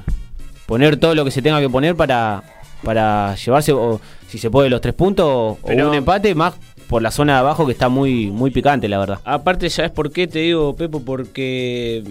poner 0.65 0.97
todo 0.97 1.13
lo 1.13 1.23
que 1.23 1.31
se 1.31 1.43
tenga 1.43 1.61
que 1.61 1.69
poner 1.69 1.95
para, 1.95 2.43
para 2.83 3.35
llevarse, 3.35 3.73
o, 3.73 4.01
si 4.27 4.39
se 4.39 4.49
puede, 4.49 4.69
los 4.71 4.81
tres 4.81 4.95
puntos 4.95 5.27
o 5.27 5.59
un 5.63 5.93
empate, 5.93 6.33
más 6.33 6.55
por 6.87 7.01
la 7.01 7.11
zona 7.11 7.33
de 7.33 7.39
abajo 7.39 7.65
que 7.65 7.71
está 7.71 7.89
muy, 7.89 8.27
muy 8.27 8.51
picante, 8.51 8.87
la 8.87 8.99
verdad. 8.99 9.19
Aparte, 9.23 9.69
¿sabes 9.69 9.91
por 9.91 10.11
qué 10.11 10.27
te 10.27 10.39
digo, 10.39 10.75
Pepo? 10.75 11.01
Porque 11.03 12.03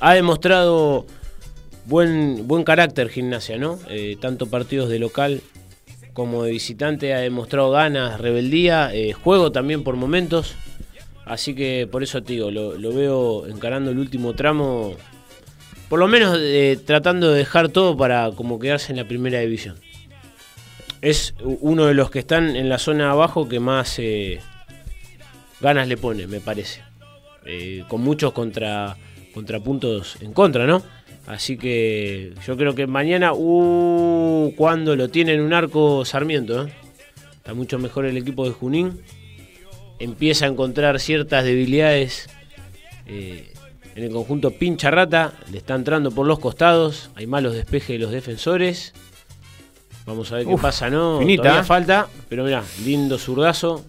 ha 0.00 0.14
demostrado 0.14 1.06
buen, 1.86 2.46
buen 2.46 2.64
carácter 2.64 3.08
gimnasia, 3.08 3.58
¿no? 3.58 3.78
Eh, 3.88 4.16
tanto 4.20 4.46
partidos 4.46 4.88
de 4.88 4.98
local 4.98 5.40
como 6.12 6.44
de 6.44 6.52
visitante 6.52 7.12
ha 7.12 7.18
demostrado 7.18 7.72
ganas, 7.72 8.20
rebeldía, 8.20 8.94
eh, 8.94 9.12
juego 9.12 9.50
también 9.50 9.82
por 9.82 9.96
momentos. 9.96 10.54
Así 11.26 11.54
que 11.54 11.88
por 11.90 12.02
eso 12.02 12.22
te 12.22 12.34
digo, 12.34 12.50
lo, 12.50 12.92
veo 12.92 13.46
encarando 13.46 13.90
el 13.90 13.98
último 13.98 14.34
tramo, 14.34 14.94
por 15.88 15.98
lo 15.98 16.06
menos 16.06 16.38
eh, 16.38 16.78
tratando 16.86 17.30
de 17.30 17.38
dejar 17.38 17.70
todo 17.70 17.96
para 17.96 18.30
como 18.32 18.58
quedarse 18.58 18.92
en 18.92 18.98
la 18.98 19.08
primera 19.08 19.40
división 19.40 19.76
es 21.04 21.34
uno 21.42 21.84
de 21.84 21.92
los 21.92 22.10
que 22.10 22.20
están 22.20 22.56
en 22.56 22.70
la 22.70 22.78
zona 22.78 23.10
abajo 23.10 23.46
que 23.46 23.60
más 23.60 23.98
eh, 23.98 24.40
ganas 25.60 25.86
le 25.86 25.98
pone, 25.98 26.26
me 26.26 26.40
parece. 26.40 26.80
Eh, 27.44 27.84
con 27.88 28.00
muchos 28.00 28.32
contra, 28.32 28.96
contrapuntos 29.34 30.16
en 30.22 30.32
contra, 30.32 30.66
¿no? 30.66 30.82
Así 31.26 31.58
que 31.58 32.32
yo 32.46 32.56
creo 32.56 32.74
que 32.74 32.86
mañana, 32.86 33.34
uh, 33.34 34.54
cuando 34.56 34.96
lo 34.96 35.10
tiene 35.10 35.34
en 35.34 35.42
un 35.42 35.52
arco 35.52 36.06
Sarmiento, 36.06 36.66
¿eh? 36.66 36.72
está 37.36 37.52
mucho 37.52 37.78
mejor 37.78 38.06
el 38.06 38.16
equipo 38.16 38.46
de 38.46 38.52
Junín. 38.52 39.02
Empieza 39.98 40.46
a 40.46 40.48
encontrar 40.48 40.98
ciertas 41.00 41.44
debilidades 41.44 42.30
en 43.06 43.44
el 43.94 44.10
conjunto 44.10 44.52
pincha 44.52 44.90
rata. 44.90 45.34
Le 45.52 45.58
está 45.58 45.74
entrando 45.74 46.10
por 46.10 46.26
los 46.26 46.38
costados. 46.38 47.10
Hay 47.14 47.26
malos 47.26 47.52
despejes 47.52 47.88
de 47.88 47.98
los 47.98 48.10
defensores 48.10 48.94
Vamos 50.06 50.30
a 50.32 50.36
ver 50.36 50.46
qué 50.46 50.52
Uf, 50.54 50.60
pasa, 50.60 50.90
¿no? 50.90 51.18
finita, 51.18 51.42
Todavía 51.44 51.64
falta, 51.64 52.06
pero 52.28 52.44
mira, 52.44 52.62
lindo 52.84 53.18
zurdazo. 53.18 53.84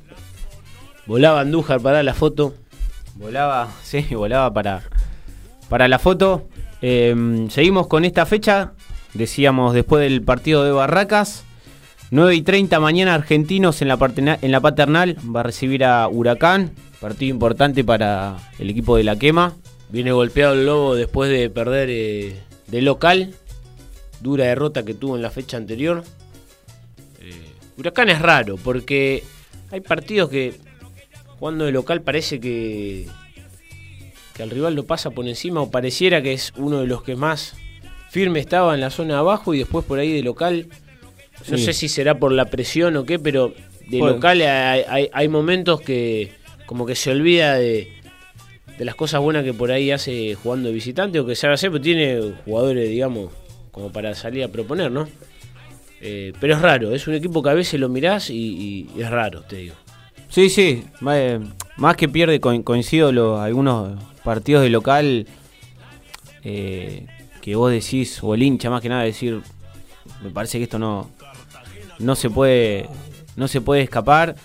Volaba 1.05 1.41
Andújar 1.41 1.81
para 1.81 2.01
la 2.03 2.13
foto. 2.13 2.53
Volaba, 3.15 3.69
sí, 3.83 4.01
volaba 4.11 4.51
para, 4.53 4.81
para 5.69 5.87
la 5.87 5.99
foto. 5.99 6.47
Eh, 6.81 7.45
seguimos 7.49 7.87
con 7.87 8.05
esta 8.05 8.25
fecha. 8.25 8.71
Decíamos 9.13 9.73
después 9.73 10.01
del 10.01 10.21
partido 10.21 10.63
de 10.63 10.71
Barracas. 10.71 11.43
9 12.11 12.35
y 12.35 12.41
30 12.43 12.79
mañana 12.79 13.13
Argentinos 13.15 13.81
en 13.81 13.87
la, 13.87 13.97
partena- 13.97 14.37
en 14.41 14.51
la 14.51 14.59
paternal 14.61 15.17
va 15.35 15.41
a 15.41 15.43
recibir 15.43 15.83
a 15.83 16.07
Huracán. 16.07 16.71
Partido 17.01 17.31
importante 17.33 17.83
para 17.83 18.37
el 18.59 18.69
equipo 18.69 18.95
de 18.97 19.03
la 19.03 19.17
quema. 19.17 19.53
Viene 19.89 20.11
golpeado 20.11 20.53
el 20.53 20.65
Lobo 20.65 20.95
después 20.95 21.29
de 21.29 21.49
perder 21.49 21.89
eh, 21.91 22.39
de 22.67 22.81
local. 22.81 23.35
Dura 24.25 24.45
derrota 24.45 24.83
que 24.83 24.95
tuvo 24.95 25.15
en 25.15 25.21
la 25.21 25.29
fecha 25.29 25.55
anterior. 25.55 26.03
Eh, 27.21 27.31
Huracán 27.77 28.09
es 28.09 28.19
raro 28.19 28.57
porque 28.57 29.23
hay 29.69 29.81
partidos 29.81 30.31
que 30.31 30.55
jugando 31.37 31.65
de 31.65 31.71
local 31.71 32.01
parece 32.01 32.39
que, 32.39 33.05
que 34.33 34.41
al 34.41 34.49
rival 34.49 34.73
lo 34.73 34.83
pasa 34.85 35.11
por 35.11 35.27
encima 35.27 35.61
o 35.61 35.69
pareciera 35.69 36.23
que 36.23 36.33
es 36.33 36.53
uno 36.57 36.79
de 36.81 36.87
los 36.87 37.03
que 37.03 37.15
más 37.15 37.53
firme 38.09 38.39
estaba 38.39 38.73
en 38.73 38.81
la 38.81 38.89
zona 38.89 39.13
de 39.13 39.19
abajo 39.19 39.53
y 39.53 39.59
después 39.59 39.85
por 39.85 39.99
ahí 39.99 40.11
de 40.11 40.23
local. 40.23 40.69
No 41.51 41.57
Sí. 41.57 41.65
sé 41.65 41.73
si 41.73 41.87
será 41.87 42.17
por 42.17 42.31
la 42.31 42.45
presión 42.45 42.97
o 42.97 43.05
qué, 43.05 43.19
pero 43.19 43.53
de 43.87 43.99
Bueno. 43.99 44.15
local 44.15 44.41
hay, 44.41 44.83
hay- 44.89 45.09
hay 45.13 45.27
momentos 45.27 45.81
que 45.81 46.31
como 46.65 46.87
que 46.87 46.95
se 46.95 47.11
olvida 47.11 47.53
de, 47.55 47.89
de 48.79 48.85
las 48.85 48.95
cosas 48.95 49.21
buenas 49.21 49.43
que 49.43 49.53
por 49.53 49.69
ahí 49.71 49.91
hace 49.91 50.33
jugando 50.33 50.69
de 50.69 50.73
visitante 50.73 51.19
o 51.19 51.27
que 51.27 51.35
sabe 51.35 51.53
hacer, 51.53 51.69
pero 51.69 51.83
tiene 51.83 52.33
jugadores, 52.45 52.89
digamos, 52.89 53.31
como 53.75 53.91
para 53.91 54.15
salir 54.15 54.41
a 54.45 54.47
proponer, 54.47 54.89
¿no? 54.89 55.05
Eh, 55.99 56.31
pero 56.39 56.53
es 56.55 56.61
raro, 56.61 56.93
es 56.95 57.07
un 57.09 57.13
equipo 57.13 57.43
que 57.43 57.49
a 57.49 57.53
veces 57.53 57.77
lo 57.77 57.89
mirás 57.89 58.29
y, 58.29 58.87
y 58.95 59.01
es 59.01 59.09
raro, 59.09 59.41
te 59.41 59.57
digo. 59.57 59.75
Sí, 60.29 60.49
sí, 60.49 60.85
eh, 61.11 61.41
más 61.75 61.97
que 61.97 62.07
pierde, 62.07 62.39
co- 62.39 62.63
coincido 62.63 63.11
los, 63.11 63.37
algunos 63.37 64.01
partidos 64.23 64.63
de 64.63 64.69
local 64.69 65.27
eh, 66.45 67.05
que 67.41 67.55
vos 67.57 67.69
decís, 67.69 68.19
o 68.23 68.33
el 68.33 68.43
hincha 68.43 68.69
más 68.69 68.81
que 68.81 68.87
nada 68.87 69.03
decir, 69.03 69.41
me 70.23 70.29
parece 70.29 70.57
que 70.57 70.63
esto 70.63 70.79
no, 70.79 71.09
no 71.99 72.15
se 72.15 72.29
puede, 72.29 72.87
no 73.35 73.49
se 73.49 73.59
puede 73.59 73.81
escapar. 73.81 74.37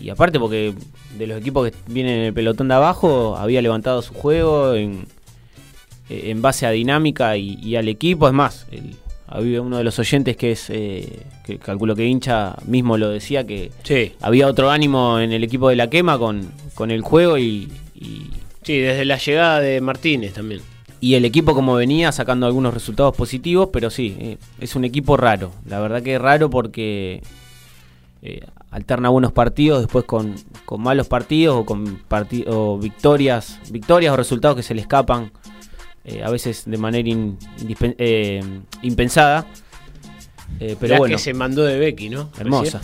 Y 0.00 0.08
aparte 0.08 0.40
porque 0.40 0.72
de 1.18 1.26
los 1.26 1.38
equipos 1.38 1.70
que 1.70 1.76
vienen 1.88 2.20
en 2.20 2.24
el 2.26 2.32
pelotón 2.32 2.68
de 2.68 2.74
abajo, 2.74 3.36
había 3.36 3.60
levantado 3.60 4.00
su 4.00 4.14
juego 4.14 4.74
en, 4.74 5.06
en 6.30 6.42
base 6.42 6.66
a 6.66 6.70
dinámica 6.70 7.36
y, 7.36 7.58
y 7.62 7.76
al 7.76 7.88
equipo. 7.88 8.26
Es 8.28 8.34
más, 8.34 8.66
el- 8.70 8.96
había 9.26 9.62
uno 9.62 9.78
de 9.78 9.84
los 9.84 9.98
oyentes 9.98 10.36
que 10.36 10.52
es, 10.52 10.68
eh, 10.68 11.20
que 11.44 11.58
calculo 11.58 11.96
que 11.96 12.04
hincha 12.06 12.54
mismo 12.66 12.98
lo 12.98 13.08
decía, 13.08 13.46
que 13.46 13.70
Sí, 13.82 14.12
había 14.20 14.46
otro 14.46 14.70
ánimo 14.70 15.18
en 15.20 15.32
el 15.32 15.42
equipo 15.42 15.70
de 15.70 15.76
la 15.76 15.88
quema 15.88 16.18
con, 16.18 16.50
con 16.74 16.90
el 16.90 17.00
juego 17.00 17.38
y, 17.38 17.72
y- 17.94 18.26
sí, 18.62 18.78
desde 18.78 19.06
la 19.06 19.16
llegada 19.16 19.60
de 19.60 19.80
Martínez 19.80 20.34
también. 20.34 20.60
y 21.00 21.14
el 21.14 21.24
equipo 21.24 21.54
como 21.54 21.74
venía 21.74 22.12
sacando 22.12 22.44
algunos 22.46 22.74
resultados 22.74 23.16
positivos, 23.16 23.70
pero 23.72 23.88
sí, 23.88 24.14
eh, 24.20 24.36
es 24.60 24.76
un 24.76 24.84
equipo 24.84 25.16
raro. 25.16 25.50
La 25.66 25.80
verdad 25.80 26.02
que 26.02 26.14
es 26.16 26.20
raro 26.20 26.50
porque 26.50 27.22
eh, 28.22 28.44
alterna 28.70 29.08
buenos 29.08 29.32
partidos, 29.32 29.80
después 29.80 30.04
con, 30.04 30.34
con 30.66 30.80
malos 30.82 31.08
partidos 31.08 31.56
o 31.56 31.64
con 31.64 32.02
o 32.48 32.78
victorias, 32.78 33.58
victorias 33.70 34.12
o 34.12 34.16
resultados 34.16 34.56
que 34.56 34.62
se 34.62 34.74
le 34.74 34.82
escapan, 34.82 35.32
eh, 36.04 36.22
a 36.22 36.30
veces 36.30 36.64
de 36.66 36.76
manera 36.78 37.08
in- 37.08 37.38
eh, 37.98 38.42
impensada. 38.82 39.46
Eh, 40.60 40.76
pero 40.78 40.94
La 40.94 40.98
bueno, 40.98 41.16
que 41.16 41.22
se 41.22 41.32
mandó 41.34 41.62
de 41.64 41.78
Becky, 41.78 42.08
¿no? 42.10 42.30
hermosa. 42.38 42.80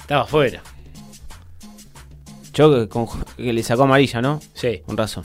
Estaba 0.00 0.22
afuera. 0.24 0.62
Yo 2.52 2.72
que, 2.74 2.88
con- 2.88 3.06
que 3.36 3.52
le 3.52 3.62
sacó 3.62 3.84
amarilla, 3.84 4.20
¿no? 4.20 4.40
Sí, 4.54 4.82
Con 4.84 4.96
razón. 4.96 5.22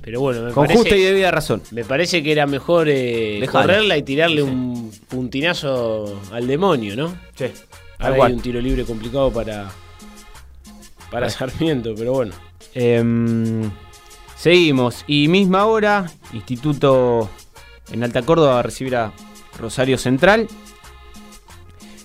pero 0.00 0.20
bueno, 0.20 0.42
me 0.42 0.52
Con 0.52 0.64
parece, 0.66 0.78
justa 0.78 0.96
y 0.96 1.02
debida 1.02 1.30
razón. 1.32 1.62
me 1.72 1.84
parece 1.84 2.22
que 2.22 2.32
era 2.32 2.46
mejor 2.46 2.88
eh, 2.88 3.44
correrla 3.50 3.96
y 3.98 4.02
tirarle 4.02 4.42
Sí. 4.42 4.48
un 4.48 4.92
puntinazo 5.08 6.20
al 6.32 6.46
demonio, 6.46 6.94
¿no? 6.96 7.16
Sí. 7.34 7.46
Ahora 7.98 8.26
hay 8.26 8.32
un 8.32 8.40
tiro 8.40 8.60
libre 8.60 8.84
complicado 8.84 9.32
para, 9.32 9.70
para 11.10 11.28
Sarmiento, 11.30 11.94
pero 11.96 12.12
bueno. 12.12 12.32
Em, 12.74 13.70
seguimos. 14.46 15.04
Y 15.08 15.26
misma 15.26 15.66
hora, 15.66 16.06
Instituto 16.32 17.28
en 17.90 18.04
Alta 18.04 18.22
Córdoba 18.22 18.52
va 18.52 18.58
a 18.60 18.62
recibir 18.62 18.94
a 18.94 19.12
Rosario 19.58 19.98
Central. 19.98 20.46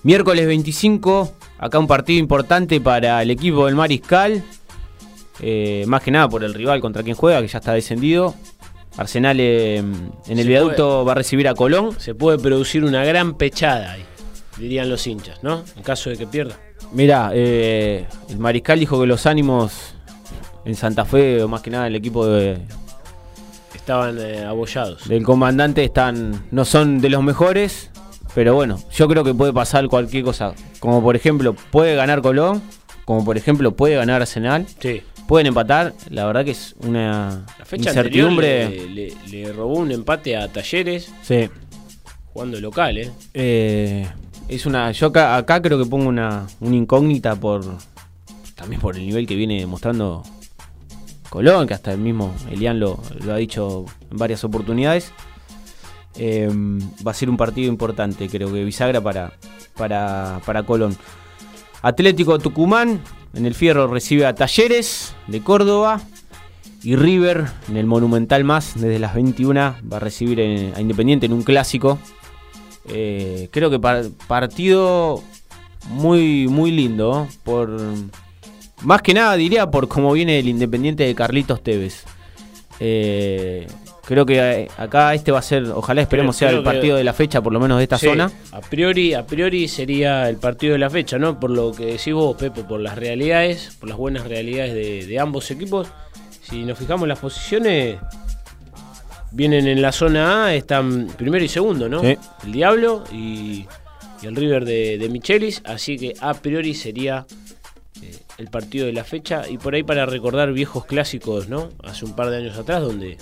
Miércoles 0.02 0.48
25, 0.48 1.34
acá 1.60 1.78
un 1.78 1.86
partido 1.86 2.18
importante 2.18 2.82
para 2.82 3.22
el 3.22 3.30
equipo 3.30 3.68
del 3.68 3.76
Mariscal. 3.76 4.44
Eh, 5.40 5.84
más 5.86 6.02
que 6.02 6.10
nada 6.10 6.28
por 6.30 6.44
el 6.44 6.56
rival 6.56 6.82
contra 6.82 7.04
quien 7.04 7.16
juega, 7.16 7.42
que 7.42 7.48
ya 7.48 7.60
está 7.60 7.74
descendido. 7.74 8.34
Arsenal 8.98 9.40
em, 9.40 10.10
en 10.26 10.40
el 10.40 10.44
Se 10.44 10.50
viaducto 10.50 11.06
va 11.06 11.12
a 11.12 11.16
recibir 11.16 11.48
a 11.48 11.54
Colón. 11.54 11.92
Se 12.00 12.16
puede 12.16 12.40
producir 12.40 12.84
una 12.84 13.06
gran 13.06 13.36
pechada 13.36 13.92
ahí, 13.92 14.04
dirían 14.58 14.90
los 14.90 15.06
hinchas, 15.06 15.44
¿no? 15.44 15.64
En 15.78 15.84
caso 15.84 16.10
de 16.10 16.18
que 16.18 16.26
pierda. 16.26 16.58
Mira, 16.92 17.34
el 17.36 18.08
Mariscal 18.40 18.80
dijo 18.80 19.00
que 19.00 19.06
los 19.06 19.28
ánimos 19.28 19.94
en 20.66 20.76
Santa 20.76 21.06
Fe, 21.06 21.42
o 21.44 21.48
más 21.48 21.62
que 21.62 21.70
nada 21.72 21.88
el 21.88 21.96
equipo 21.96 22.26
de, 22.26 22.60
Estaban 23.76 24.18
eh, 24.20 24.44
abollados. 24.46 25.08
del 25.08 25.24
comandante 25.24 25.84
están 25.84 26.44
no 26.52 26.66
son 26.66 27.00
de 27.02 27.10
los 27.10 27.24
mejores, 27.24 27.90
pero 28.36 28.54
bueno, 28.54 28.80
yo 28.94 29.08
creo 29.08 29.24
que 29.24 29.34
puede 29.34 29.54
pasar 29.54 29.88
cualquier 29.88 30.24
cosa. 30.24 30.54
Como 30.80 31.02
por 31.02 31.16
ejemplo, 31.16 31.54
puede 31.72 31.96
ganar 31.96 32.22
Colón, 32.22 32.62
como 33.06 33.24
por 33.26 33.38
ejemplo, 33.38 33.72
puede 33.76 33.96
ganar 33.96 34.22
Arsenal, 34.22 34.66
Sí. 34.80 35.02
pueden 35.28 35.48
empatar, 35.48 35.94
la 36.10 36.26
verdad 36.26 36.46
que 36.46 36.52
es 36.52 36.76
una 36.80 37.46
La 37.58 37.66
fecha 37.66 37.90
anterior 37.90 38.32
incertidumbre. 38.32 38.70
le, 38.90 39.14
le- 39.30 39.44
le 39.46 39.54
robó 39.54 39.76
un 39.80 39.92
empate 39.92 40.38
a 40.38 40.48
Talleres 40.48 41.12
Sí. 41.24 41.50
jugando 42.34 42.60
local, 42.60 42.98
¿eh? 42.98 43.12
Eh, 43.34 44.08
es 44.48 44.66
una 44.66 44.92
yo 44.92 45.08
acá, 45.08 45.38
acá 45.38 45.62
creo 45.62 45.82
que 45.82 45.90
pongo 45.90 46.08
una, 46.10 46.46
una 46.60 46.76
incógnita 46.76 47.36
por 47.36 47.64
también 48.56 48.80
por 48.82 48.96
el 48.96 49.06
nivel 49.06 49.26
que 49.26 49.36
viene 49.36 49.66
mostrando 49.66 50.24
Colón, 51.32 51.66
que 51.66 51.74
hasta 51.74 51.94
el 51.94 51.98
mismo 52.00 52.36
Elian 52.52 52.78
lo, 52.80 53.00
ha 53.32 53.36
dicho 53.38 53.86
en 54.12 54.18
varias 54.18 54.44
oportunidades. 54.44 55.12
Eh, 56.16 56.50
va 57.08 57.12
a 57.12 57.14
ser 57.14 57.30
un 57.30 57.38
partido 57.38 57.70
importante, 57.70 58.28
creo 58.28 58.52
que 58.52 58.66
bisagra 58.66 59.00
para, 59.00 59.32
para, 59.78 60.42
para 60.46 60.64
Colón. 60.64 60.96
Atlético 61.82 62.38
Tucumán 62.38 63.00
en 63.34 63.46
el 63.46 63.56
Fierro 63.56 63.88
recibe 63.88 64.26
a 64.26 64.36
Talleres 64.36 65.16
de 65.28 65.42
Córdoba. 65.42 66.02
Y 66.84 66.96
River 66.96 67.46
en 67.70 67.78
el 67.78 67.86
Monumental 67.86 68.44
Más 68.44 68.74
desde 68.74 68.98
las 68.98 69.14
21 69.14 69.76
va 69.92 69.98
a 69.98 70.00
recibir 70.00 70.40
en- 70.40 70.74
a 70.76 70.82
Independiente 70.82 71.28
en 71.28 71.34
un 71.34 71.44
clásico. 71.44 72.00
Eh, 72.90 73.50
creo 73.52 73.70
que 73.70 73.78
par- 73.80 74.10
partido 74.28 75.22
muy, 75.90 76.48
muy 76.48 76.72
lindo. 76.72 77.28
Por, 77.44 77.80
más 78.84 79.02
que 79.02 79.14
nada 79.14 79.36
diría 79.36 79.70
por 79.70 79.88
cómo 79.88 80.12
viene 80.14 80.40
el 80.40 80.48
Independiente 80.48 81.04
de 81.04 81.14
Carlitos 81.16 81.62
Tevez. 81.64 82.04
Eh, 82.80 83.68
creo 84.06 84.26
que 84.26 84.40
eh, 84.40 84.68
acá 84.78 85.14
este 85.14 85.32
va 85.32 85.40
a 85.40 85.44
ser, 85.44 85.66
ojalá 85.68 86.02
esperemos 86.02 86.36
Creo- 86.38 86.50
sea 86.50 86.58
el 86.58 86.64
que- 86.64 86.70
partido 86.72 86.98
de 86.98 87.04
la 87.04 87.14
fecha, 87.14 87.42
por 87.42 87.54
lo 87.54 87.60
menos 87.60 87.78
de 87.78 87.84
esta 87.84 87.98
Sí, 88.00 88.08
zona. 88.08 88.32
A 88.52 88.60
priori, 88.62 89.14
a 89.14 89.26
priori 89.26 89.68
sería 89.68 90.28
el 90.30 90.38
partido 90.38 90.74
de 90.74 90.80
la 90.80 90.90
fecha, 90.90 91.20
¿no? 91.20 91.40
Por 91.40 91.52
lo 91.52 91.72
que 91.74 91.86
decís 91.86 92.14
vos, 92.14 92.36
Pepo, 92.38 92.68
por 92.68 92.80
las 92.80 92.98
realidades, 92.98 93.76
por 93.80 93.88
las 93.90 93.98
buenas 93.98 94.28
realidades 94.28 94.74
de, 94.74 95.06
de 95.06 95.20
ambos 95.20 95.52
equipos. 95.52 95.88
Si 96.42 96.64
nos 96.64 96.78
fijamos 96.80 97.04
en 97.04 97.10
las 97.10 97.20
posiciones, 97.20 97.98
vienen 99.32 99.68
en 99.68 99.82
la 99.82 99.92
zona 99.92 100.46
A, 100.48 100.56
están 100.56 101.08
primero 101.18 101.44
y 101.46 101.48
segundo, 101.48 101.88
¿no? 101.88 102.02
Sí. 102.02 102.18
El 102.46 102.52
Diablo 102.52 103.04
y, 103.14 103.68
y 104.22 104.26
el 104.26 104.36
River 104.36 104.66
de, 104.66 104.98
de 104.98 105.10
Michelis, 105.10 105.62
así 105.66 105.98
que 105.98 106.14
a 106.20 106.34
priori 106.34 106.74
sería 106.74 107.26
el 108.42 108.50
partido 108.50 108.86
de 108.86 108.94
la 108.94 109.04
fecha. 109.04 109.44
Y 109.50 109.58
por 109.58 109.74
ahí 109.76 109.84
para 109.84 110.06
recordar 110.06 110.52
viejos 110.54 110.86
clásicos, 110.86 111.48
¿no? 111.48 111.70
Hace 111.84 112.06
un 112.06 112.16
par 112.16 112.30
de 112.30 112.38
años 112.38 112.58
atrás, 112.58 112.82
donde 112.82 113.18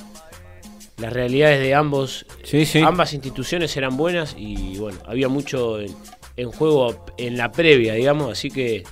las 0.97 1.13
realidades 1.13 1.61
de 1.61 1.75
ambos 1.75 2.25
Sí, 2.43 2.65
sí. 2.65 2.79
ambas 2.79 3.13
instituciones 3.13 3.75
eran 3.77 3.95
buenas 3.95 4.35
y 4.37 4.77
bueno, 4.77 4.97
había 5.05 5.29
mucho 5.29 5.79
en, 5.79 5.95
en 6.35 6.51
juego 6.51 7.05
en 7.17 7.37
la 7.37 7.51
previa, 7.51 7.93
digamos, 7.93 8.31
así 8.33 8.49
que 8.51 8.83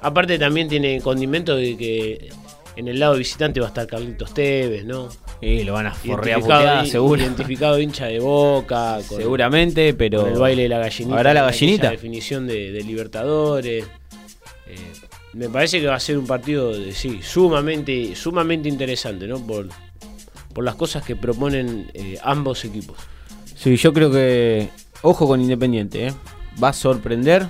aparte 0.00 0.38
también 0.38 0.68
tiene 0.68 1.00
condimento 1.02 1.54
de 1.56 1.76
que 1.76 2.30
en 2.76 2.88
el 2.88 2.98
lado 2.98 3.16
visitante 3.16 3.60
va 3.60 3.66
a 3.66 3.68
estar 3.68 3.86
Carlitos 3.86 4.32
Tevez, 4.32 4.86
¿no? 4.86 5.10
Y 5.42 5.62
lo 5.64 5.74
van 5.74 5.88
a 5.88 5.92
forrear 5.92 6.40
hi- 6.40 6.88
seguro. 6.88 7.20
identificado 7.20 7.78
hincha 7.78 8.06
de 8.06 8.18
boca, 8.20 8.98
con, 9.08 9.18
Seguramente, 9.18 9.92
pero. 9.92 10.22
con 10.22 10.32
el 10.32 10.38
baile 10.38 10.62
de 10.62 10.68
la 10.70 10.78
gallinita. 10.78 11.16
¿Habrá 11.18 11.34
la 11.34 11.42
gallinita? 11.42 11.90
definición 11.90 12.46
de, 12.46 12.72
de 12.72 12.82
Libertadores. 12.82 13.84
Eh, 14.68 14.76
me 15.34 15.48
parece 15.48 15.80
que 15.80 15.86
va 15.86 15.94
a 15.94 16.00
ser 16.00 16.18
un 16.18 16.26
partido, 16.26 16.72
de, 16.72 16.92
sí, 16.92 17.20
sumamente, 17.22 18.14
sumamente 18.14 18.68
interesante, 18.68 19.26
¿no? 19.26 19.38
Por, 19.38 19.68
por 20.52 20.64
las 20.64 20.74
cosas 20.74 21.04
que 21.04 21.16
proponen 21.16 21.90
eh, 21.94 22.18
ambos 22.22 22.64
equipos. 22.64 22.96
Sí, 23.54 23.76
yo 23.76 23.92
creo 23.92 24.10
que 24.10 24.68
ojo 25.02 25.26
con 25.26 25.40
Independiente, 25.40 26.08
¿eh? 26.08 26.12
va 26.62 26.68
a 26.68 26.72
sorprender, 26.72 27.46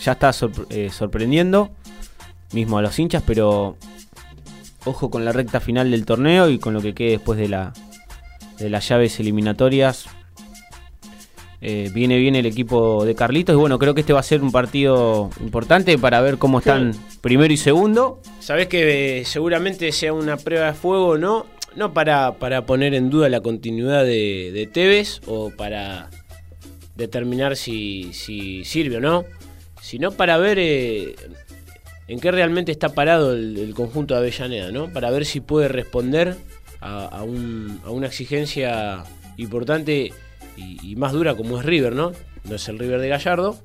ya 0.00 0.12
está 0.12 0.32
eh, 0.70 0.90
sorprendiendo, 0.90 1.70
mismo 2.52 2.78
a 2.78 2.82
los 2.82 2.98
hinchas, 2.98 3.22
pero 3.26 3.76
ojo 4.84 5.10
con 5.10 5.24
la 5.24 5.32
recta 5.32 5.60
final 5.60 5.90
del 5.90 6.04
torneo 6.04 6.48
y 6.48 6.58
con 6.58 6.74
lo 6.74 6.82
que 6.82 6.94
quede 6.94 7.10
después 7.12 7.38
de, 7.38 7.48
la, 7.48 7.72
de 8.58 8.68
las 8.70 8.88
llaves 8.88 9.18
eliminatorias. 9.20 10.06
Eh, 11.64 11.90
viene 11.94 12.18
bien 12.18 12.34
el 12.34 12.44
equipo 12.44 13.04
de 13.04 13.14
Carlitos 13.14 13.54
y 13.54 13.56
bueno, 13.56 13.78
creo 13.78 13.94
que 13.94 14.00
este 14.00 14.12
va 14.12 14.18
a 14.18 14.24
ser 14.24 14.42
un 14.42 14.50
partido 14.50 15.30
importante 15.40 15.96
para 15.96 16.20
ver 16.20 16.36
cómo 16.36 16.58
están 16.58 16.92
primero 17.20 17.52
y 17.52 17.56
segundo. 17.56 18.20
Sabes 18.40 18.66
que 18.66 19.22
seguramente 19.24 19.92
sea 19.92 20.12
una 20.12 20.36
prueba 20.36 20.66
de 20.66 20.72
fuego, 20.72 21.18
¿no? 21.18 21.46
No 21.76 21.92
para, 21.94 22.32
para 22.32 22.66
poner 22.66 22.94
en 22.94 23.10
duda 23.10 23.28
la 23.28 23.40
continuidad 23.40 24.04
de, 24.04 24.50
de 24.52 24.66
Tevez 24.66 25.20
o 25.26 25.50
para 25.50 26.10
determinar 26.96 27.56
si, 27.56 28.12
si 28.12 28.64
sirve 28.64 28.96
o 28.96 29.00
no, 29.00 29.24
sino 29.80 30.12
para 30.12 30.38
ver 30.38 30.58
eh, 30.58 31.14
en 32.08 32.20
qué 32.20 32.30
realmente 32.30 32.72
está 32.72 32.90
parado 32.90 33.34
el, 33.34 33.72
conjunto 33.74 34.14
de 34.14 34.20
Avellaneda, 34.20 34.70
¿no? 34.70 34.92
Para 34.92 35.10
ver 35.10 35.24
si 35.24 35.40
puede 35.40 35.68
responder 35.68 36.36
a, 36.80 37.22
una 37.22 38.06
exigencia 38.06 39.04
importante 39.36 40.12
y, 40.56 40.96
más 40.96 41.12
dura 41.12 41.34
como 41.34 41.58
es 41.58 41.64
River, 41.64 41.94
¿no? 41.94 42.12
No 42.44 42.54
es 42.56 42.68
el 42.68 42.78
River 42.78 43.00
de 43.00 43.08
Gallardo, 43.08 43.58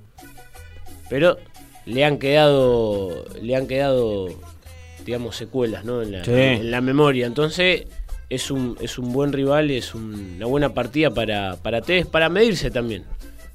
pero 1.09 1.37
le 1.85 2.05
han 2.05 2.17
quedado, 2.17 3.25
le 3.41 3.55
han 3.55 3.67
quedado, 3.67 4.29
digamos, 5.05 5.35
secuelas, 5.35 5.85
¿no? 5.85 6.01
En 6.01 6.11
la, 6.11 6.23
en 6.23 6.71
la 6.71 6.81
memoria. 6.81 7.25
Entonces 7.25 7.85
es 8.29 8.51
un, 8.51 8.77
es 8.81 8.97
un 8.97 9.13
buen 9.13 9.31
rival, 9.33 9.71
es 9.71 9.95
una 9.95 10.45
buena 10.45 10.73
partida 10.73 11.11
para, 11.11 11.55
para 11.57 11.81
Tevez, 11.81 12.07
para 12.07 12.29
medirse 12.29 12.71
también. 12.71 13.03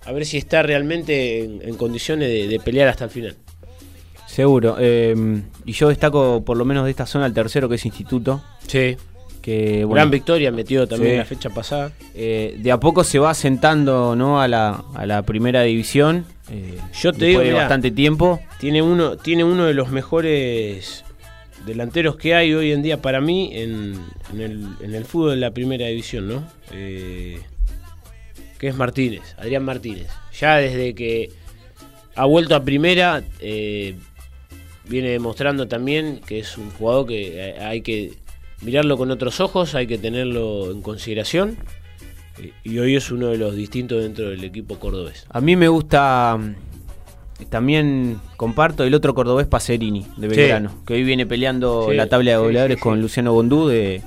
A 0.04 0.12
ver 0.12 0.26
si 0.26 0.38
está 0.38 0.62
realmente 0.62 1.44
en, 1.44 1.76
condiciones 1.76 2.48
de, 2.48 2.60
pelear 2.60 2.88
hasta 2.88 3.04
el 3.04 3.10
final. 3.10 3.36
Seguro. 4.26 4.76
Eh, 4.80 5.14
y 5.64 5.72
yo 5.72 5.88
destaco 5.88 6.42
por 6.44 6.56
lo 6.56 6.64
menos 6.64 6.84
de 6.84 6.90
esta 6.90 7.06
zona 7.06 7.26
el 7.26 7.34
tercero 7.34 7.68
que 7.68 7.76
es 7.76 7.84
Instituto. 7.86 8.42
Sí. 8.66 8.96
Que, 9.42 9.84
Gran 9.88 10.10
victoria 10.10 10.52
metido 10.52 10.86
también 10.86 11.18
la 11.18 11.24
fecha 11.24 11.50
pasada. 11.50 11.92
Eh, 12.14 12.56
de 12.58 12.72
a 12.72 12.78
poco 12.78 13.02
se 13.02 13.18
va 13.18 13.30
asentando 13.30 14.14
¿no? 14.14 14.40
a, 14.40 14.48
la, 14.48 14.84
a 14.94 15.04
la 15.04 15.22
primera 15.22 15.62
división. 15.62 16.24
Eh, 16.50 16.78
yo 17.00 17.12
te 17.12 17.26
digo, 17.26 17.42
bastante 17.54 17.90
tiempo. 17.90 18.40
Tiene 18.60 18.82
uno, 18.82 19.16
tiene 19.16 19.42
uno 19.42 19.66
de 19.66 19.74
los 19.74 19.90
mejores 19.90 21.04
delanteros 21.66 22.16
que 22.16 22.34
hay 22.34 22.54
hoy 22.54 22.72
en 22.72 22.82
día 22.82 23.00
para 23.00 23.20
mí 23.20 23.50
en, 23.52 23.98
el, 24.32 24.66
en 24.80 24.94
el, 24.94 25.04
fútbol 25.04 25.30
de 25.30 25.36
la 25.36 25.52
primera 25.52 25.86
división, 25.86 26.28
¿no? 26.28 26.46
Eh, 26.72 27.40
que 28.58 28.68
es 28.68 28.76
Martínez, 28.76 29.22
Adrián 29.38 29.64
Martínez. 29.64 30.08
Ya 30.38 30.56
desde 30.56 30.94
que 30.94 31.30
ha 32.14 32.26
vuelto 32.26 32.54
a 32.54 32.64
primera, 32.64 33.22
eh, 33.40 33.96
viene 34.84 35.10
demostrando 35.10 35.68
también 35.68 36.20
que 36.26 36.40
es 36.40 36.58
un 36.58 36.70
jugador 36.70 37.06
que 37.06 37.56
hay 37.60 37.82
que 37.82 38.21
mirarlo 38.62 38.96
con 38.96 39.10
otros 39.10 39.40
ojos, 39.40 39.74
hay 39.74 39.86
que 39.86 39.98
tenerlo 39.98 40.70
en 40.70 40.82
consideración. 40.82 41.56
Y 42.64 42.78
hoy 42.78 42.96
es 42.96 43.10
uno 43.10 43.28
de 43.28 43.36
los 43.36 43.54
distintos 43.54 44.02
dentro 44.02 44.30
del 44.30 44.42
equipo 44.42 44.78
cordobés. 44.78 45.26
A 45.28 45.40
mí 45.40 45.54
me 45.54 45.68
gusta 45.68 46.38
también 47.50 48.20
comparto 48.36 48.84
el 48.84 48.94
otro 48.94 49.14
cordobés 49.14 49.46
Pacerini 49.46 50.06
de 50.16 50.28
Belgrano, 50.28 50.82
que 50.86 50.94
hoy 50.94 51.04
viene 51.04 51.26
peleando 51.26 51.92
la 51.92 52.06
tabla 52.06 52.32
de 52.32 52.36
goleadores 52.38 52.78
con 52.78 53.00
Luciano 53.00 53.32
Bondú 53.32 53.68
de, 53.68 54.02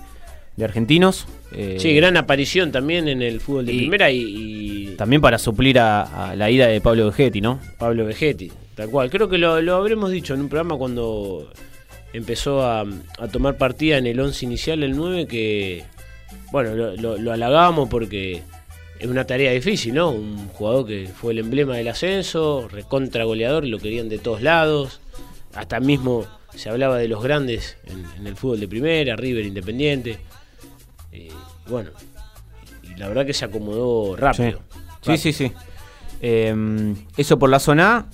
Argentinos. 0.61 1.27
Eh, 1.51 1.77
sí, 1.79 1.93
gran 1.93 2.17
aparición 2.17 2.71
también 2.71 3.07
en 3.07 3.21
el 3.21 3.39
fútbol 3.41 3.65
de 3.65 3.73
primera 3.73 4.09
y, 4.11 4.95
También 4.97 5.21
para 5.21 5.37
suplir 5.37 5.79
a, 5.79 6.33
la 6.35 6.49
ida 6.49 6.67
de 6.67 6.79
Pablo 6.81 7.07
Vegetti, 7.07 7.41
¿no? 7.41 7.59
Pablo 7.77 8.05
Vegetti, 8.05 8.51
tal 8.73 8.89
cual. 8.89 9.09
Creo 9.09 9.27
que 9.27 9.37
lo, 9.37 9.53
habremos 9.75 10.11
dicho 10.11 10.33
en 10.33 10.41
un 10.41 10.49
programa 10.49 10.77
cuando 10.77 11.51
empezó 12.15 12.63
a, 12.63 12.85
tomar 13.31 13.57
partida 13.57 13.97
en 13.97 14.07
el 14.07 14.19
11 14.19 14.45
inicial, 14.45 14.83
el 14.83 14.95
9, 14.95 15.27
que, 15.27 15.83
bueno, 16.51 16.75
lo, 16.75 17.17
lo 17.17 17.31
halagábamos 17.31 17.89
porque 17.89 18.43
es 18.99 19.07
una 19.07 19.25
tarea 19.25 19.51
difícil, 19.51 19.93
¿no? 19.93 20.11
Un 20.11 20.47
jugador 20.49 20.87
que 20.87 21.07
fue 21.07 21.33
el 21.33 21.39
emblema 21.39 21.75
del 21.75 21.87
ascenso, 21.87 22.67
recontra 22.69 23.23
goleador, 23.25 23.65
lo 23.65 23.79
querían 23.79 24.09
de 24.09 24.19
todos 24.19 24.41
lados. 24.41 25.01
Hasta 25.53 25.79
mismo 25.79 26.25
se 26.53 26.69
hablaba 26.69 26.97
de 26.97 27.07
los 27.07 27.21
grandes 27.21 27.77
en, 27.85 28.25
el 28.25 28.35
fútbol 28.35 28.59
de 28.59 28.67
primera, 28.67 29.15
River 29.15 29.45
Independiente. 29.45 30.19
Eh, 31.11 31.29
bueno, 31.67 31.91
y 32.83 32.97
la 32.97 33.07
verdad 33.07 33.25
que 33.25 33.33
se 33.33 33.45
acomodó 33.45 34.15
rápido. 34.15 34.59
Sí, 35.01 35.17
sí, 35.17 35.33
sí. 35.33 35.51
Em, 36.21 36.95
eso 37.17 37.37
por 37.37 37.49
la 37.49 37.59
zona 37.59 37.97
A. 37.97 38.05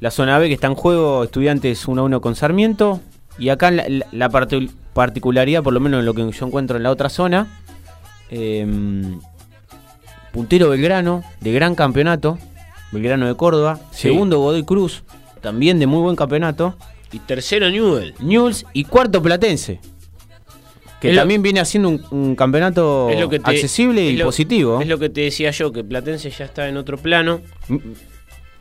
La 0.00 0.10
zona 0.10 0.38
B 0.38 0.48
que 0.48 0.54
está 0.54 0.66
en 0.66 0.74
juego, 0.74 1.24
estudiantes 1.24 1.86
1 1.88 2.02
a 2.02 2.04
1 2.04 2.20
con 2.20 2.34
Sarmiento. 2.34 3.00
Y 3.38 3.48
acá 3.48 3.70
la, 3.70 3.84
la, 4.12 4.30
particularidad, 4.92 5.62
por 5.62 5.72
lo 5.72 5.80
menos 5.80 6.00
en 6.00 6.06
lo 6.06 6.14
que 6.14 6.30
yo 6.30 6.46
encuentro 6.46 6.76
en 6.76 6.82
la 6.84 6.90
otra 6.90 7.08
zona, 7.08 7.60
eh, 8.30 8.66
puntero 10.32 10.68
Belgrano, 10.70 11.22
de 11.40 11.52
gran 11.52 11.74
campeonato, 11.74 12.38
Belgrano 12.92 13.26
de 13.26 13.34
Córdoba, 13.36 13.80
segundo 13.90 14.38
Godoy 14.38 14.64
Cruz, 14.64 15.04
también 15.40 15.78
de 15.78 15.86
muy 15.86 16.00
buen 16.00 16.16
campeonato. 16.16 16.74
Y 17.12 17.20
tercero 17.20 17.70
Newell. 17.70 18.14
Newells 18.18 18.66
y 18.72 18.84
cuarto 18.84 19.22
Platense. 19.22 19.80
Que 21.00 21.14
también 21.14 21.42
viene 21.42 21.60
haciendo 21.60 22.00
un, 22.10 22.34
campeonato 22.34 23.10
accesible 23.44 24.06
y 24.06 24.22
positivo. 24.22 24.80
Es 24.80 24.88
lo 24.88 24.98
que 24.98 25.10
te 25.10 25.20
decía 25.20 25.50
yo, 25.50 25.70
que 25.70 25.84
Platense 25.84 26.30
ya 26.30 26.46
está 26.46 26.68
en 26.68 26.78
otro 26.78 26.96
plano. 26.96 27.42
Mm. 27.68 27.76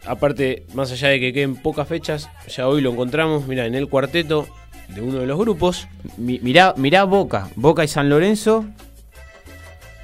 Aparte, 0.06 0.66
más 0.74 0.92
allá 0.92 1.08
de 1.08 1.22
que 1.22 1.32
queden 1.32 1.56
pocas 1.56 1.88
fechas, 1.88 2.30
ya 2.50 2.68
hoy 2.68 2.82
lo 2.82 2.92
encontramos, 2.92 3.48
mira, 3.48 3.66
en 3.66 3.76
el 3.76 3.88
cuarteto 3.88 4.46
de 4.90 5.02
uno 5.02 5.20
de 5.20 5.26
los 5.26 5.38
grupos. 5.38 5.88
mirá, 6.18 6.74
mirá 6.78 7.04
Boca, 7.04 7.50
Boca 7.56 7.84
y 7.84 7.88
San 7.88 8.10
Lorenzo 8.10 8.66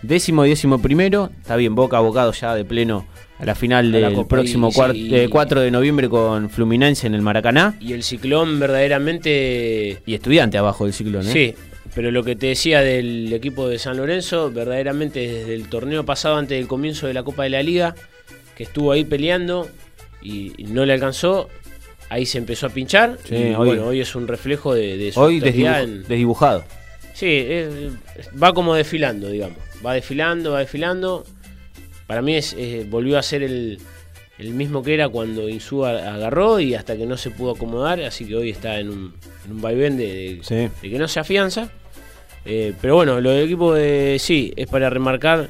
Décimo 0.01 0.45
y 0.45 0.49
décimo 0.49 0.81
primero. 0.81 1.29
Está 1.41 1.55
bien, 1.55 1.75
Boca 1.75 1.97
abocado 1.97 2.31
ya 2.31 2.55
de 2.55 2.63
pleno 2.63 3.05
a 3.37 3.45
la 3.45 3.55
final 3.55 3.91
del 3.91 4.25
próximo 4.25 4.71
4 4.71 4.93
eh, 5.61 5.63
de 5.63 5.71
noviembre 5.71 6.09
con 6.09 6.49
Fluminense 6.49 7.07
en 7.07 7.15
el 7.15 7.21
Maracaná. 7.21 7.75
Y 7.79 7.93
el 7.93 8.03
ciclón 8.03 8.59
verdaderamente... 8.59 10.01
Y 10.05 10.13
estudiante 10.13 10.57
abajo 10.57 10.85
del 10.85 10.93
ciclón, 10.93 11.27
¿eh? 11.27 11.31
Sí, 11.31 11.55
pero 11.95 12.11
lo 12.11 12.23
que 12.23 12.35
te 12.35 12.47
decía 12.47 12.81
del 12.81 13.31
equipo 13.33 13.67
de 13.67 13.79
San 13.79 13.97
Lorenzo, 13.97 14.51
verdaderamente 14.51 15.19
desde 15.19 15.55
el 15.55 15.67
torneo 15.69 16.05
pasado, 16.05 16.37
antes 16.37 16.57
del 16.57 16.67
comienzo 16.67 17.07
de 17.07 17.13
la 17.13 17.23
Copa 17.23 17.43
de 17.43 17.49
la 17.49 17.63
Liga, 17.63 17.95
que 18.55 18.63
estuvo 18.63 18.91
ahí 18.91 19.03
peleando 19.05 19.69
y, 20.21 20.53
no 20.67 20.85
le 20.85 20.93
alcanzó, 20.93 21.49
ahí 22.09 22.25
se 22.25 22.37
empezó 22.37 22.67
a 22.67 22.69
pinchar. 22.69 23.17
y, 23.29 23.53
hoy, 23.53 23.53
bueno, 23.55 23.87
hoy 23.87 24.01
es 24.01 24.15
un 24.15 24.27
reflejo 24.27 24.73
de, 24.73 25.11
su 25.13 25.19
Hoy 25.19 25.39
desdibujado. 25.39 26.63
Sí, 27.13 27.45
va 28.41 28.53
como 28.53 28.75
desfilando, 28.75 29.29
digamos 29.29 29.57
va 29.85 29.93
desfilando, 29.93 30.51
va 30.51 30.59
desfilando. 30.59 31.25
Para 32.07 32.21
mí 32.21 32.35
es, 32.35 32.55
volvió 32.89 33.17
a 33.17 33.23
ser 33.23 33.43
el, 33.43 33.79
mismo 34.37 34.81
que 34.81 34.93
era 34.93 35.09
cuando 35.09 35.49
Insúa 35.49 36.13
agarró 36.13 36.59
y 36.59 36.73
hasta 36.73 36.97
que 36.97 37.05
no 37.05 37.17
se 37.17 37.29
pudo 37.29 37.51
acomodar, 37.51 38.01
así 38.01 38.25
que 38.25 38.35
hoy 38.35 38.49
está 38.49 38.79
en 38.79 38.89
un, 38.89 39.13
en 39.49 39.61
vaivén 39.61 39.97
de, 39.97 40.41
que 40.81 40.99
no 40.99 41.07
se 41.07 41.19
afianza. 41.19 41.69
Eh, 42.45 42.73
pero 42.81 42.95
bueno, 42.95 43.19
lo 43.19 43.31
del 43.31 43.45
equipo 43.45 43.73
de 43.73 44.17
sí, 44.19 44.53
es 44.55 44.67
para 44.67 44.89
remarcar 44.89 45.49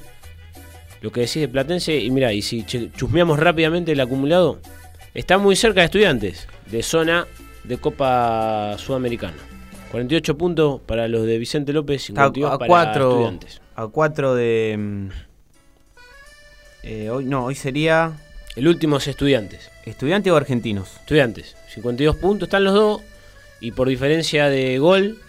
lo 1.01 1.11
que 1.11 1.21
decís 1.21 1.41
de 1.41 1.47
Platense. 1.47 1.97
Y 1.97 2.09
mira, 2.09 2.33
y 2.33 2.41
si 2.41 2.63
chusmeamos 2.63 3.39
rápidamente 3.39 3.91
el 3.91 3.99
acumulado, 4.01 4.59
está 5.19 5.37
muy 5.37 5.55
cerca 5.55 5.81
de 5.81 5.85
estudiantes, 5.85 6.47
de 6.71 6.81
zona 6.81 7.27
de 7.63 7.77
Copa 7.77 8.75
Sudamericana. 8.77 9.37
48 9.91 10.37
puntos 10.37 10.81
para 10.81 11.07
los 11.07 11.25
de 11.25 11.37
Vicente 11.37 11.73
López, 11.73 12.03
52 12.03 12.57
para 12.59 12.91
estudiantes 12.93 13.61
a 13.79 13.87
4 13.87 14.35
de... 14.35 14.75
Mm, 14.77 15.07
eh, 16.83 17.09
hoy, 17.09 17.25
no, 17.25 17.45
hoy 17.45 17.55
sería... 17.55 18.13
El 18.55 18.67
último 18.67 18.97
es 18.97 19.07
Estudiantes. 19.07 19.71
¿Estudiantes 19.85 20.33
o 20.33 20.35
Argentinos? 20.35 20.97
Estudiantes. 20.99 21.55
52 21.73 22.17
puntos, 22.17 22.47
están 22.47 22.63
los 22.65 22.73
dos. 22.73 23.01
Y 23.61 23.71
por 23.71 23.87
diferencia 23.87 24.49
de 24.49 24.79
gol, 24.79 25.19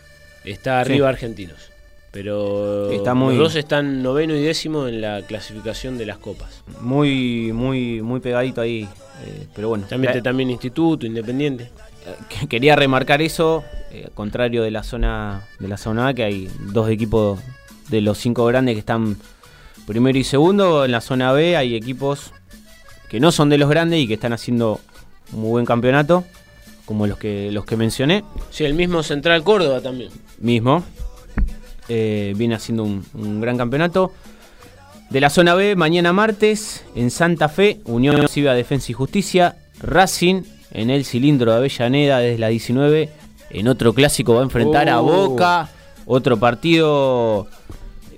está 0.45 0.81
arriba 0.81 1.09
Argentinos. 1.09 1.70
Pero 2.13 2.91
está 2.91 3.15
muy, 3.15 3.37
los 3.37 3.45
dos 3.45 3.57
están 3.57 4.03
noveno 4.03 4.35
y 4.35 4.43
décimo 4.43 4.89
en 4.89 5.01
la 5.01 5.23
clasificación 5.23 5.97
de 5.97 6.07
las 6.07 6.19
copas. 6.19 6.63
Muy, 6.81 7.53
muy, 7.53 8.03
muy 8.03 8.21
pegadito 8.21 8.61
ahí. 8.61 8.89
Eh, 9.25 9.47
pero 9.55 9.69
bueno. 9.69 9.87
También, 9.89 10.21
también 10.23 10.51
Instituto, 10.51 11.07
Independiente. 11.07 11.71
Eh, 12.07 12.47
quería 12.49 12.75
remarcar 12.75 13.23
eso, 13.23 13.63
contrario 14.15 14.63
de 14.63 14.71
la 14.71 14.83
zona 14.83 15.47
de 15.59 15.69
la 15.69 15.77
zona 15.77 16.09
A, 16.09 16.15
que 16.15 16.25
hay 16.25 16.51
dos 16.73 16.89
equipos 16.91 17.39
de 17.91 18.01
los 18.01 18.19
cinco 18.19 18.45
grandes 18.47 18.75
que 18.75 18.81
están 18.81 19.17
primero 19.87 20.19
y 20.19 20.25
segundo. 20.25 20.85
En 20.85 20.93
la 20.93 21.01
zona 21.01 21.33
B 21.33 21.57
hay 21.57 21.75
equipos 21.75 22.33
que 23.09 23.21
no 23.21 23.33
son 23.33 23.49
de 23.51 23.59
los 23.59 23.69
grandes 23.69 24.01
y 24.01 24.07
que 24.07 24.15
están 24.15 24.33
haciendo 24.33 24.81
un 25.33 25.41
muy 25.41 25.51
buen 25.51 25.67
campeonato, 25.67 26.25
como 26.87 27.07
los 27.07 27.19
que, 27.19 27.51
los 27.53 27.65
que 27.65 27.77
mencioné. 27.77 28.25
Sí, 28.51 28.65
el 28.65 28.75
mismo 28.75 29.03
Central 29.03 29.43
Córdoba 29.43 29.81
también. 29.81 30.11
Mismo. 30.39 30.85
Eh, 31.93 32.35
viene 32.37 32.55
haciendo 32.55 32.85
un, 32.85 33.41
gran 33.41 33.59
campeonato. 33.59 34.13
De 35.11 35.21
la 35.21 35.29
zona 35.29 35.55
B, 35.57 35.75
mañana 35.75 36.13
martes, 36.13 36.85
en 36.95 37.11
Santa 37.11 37.49
Fe, 37.49 37.81
Unión 37.85 38.29
Cívica 38.29 38.55
Defensa 38.55 38.93
y 38.93 38.95
Justicia, 38.95 39.57
Racing 39.81 40.43
en 40.73 40.89
el 40.89 41.05
cilindro 41.05 41.51
de 41.51 41.57
Avellaneda 41.59 42.21
desde 42.21 42.39
la 42.39 42.47
19. 42.49 43.09
En 43.51 43.67
otro 43.67 43.93
clásico 43.93 44.35
va 44.35 44.41
a 44.41 44.45
enfrentar 44.45 44.89
a 44.89 45.01
Oh. 45.01 45.31
Boca. 45.31 45.69
Otro 46.07 46.37
partido. 46.39 47.49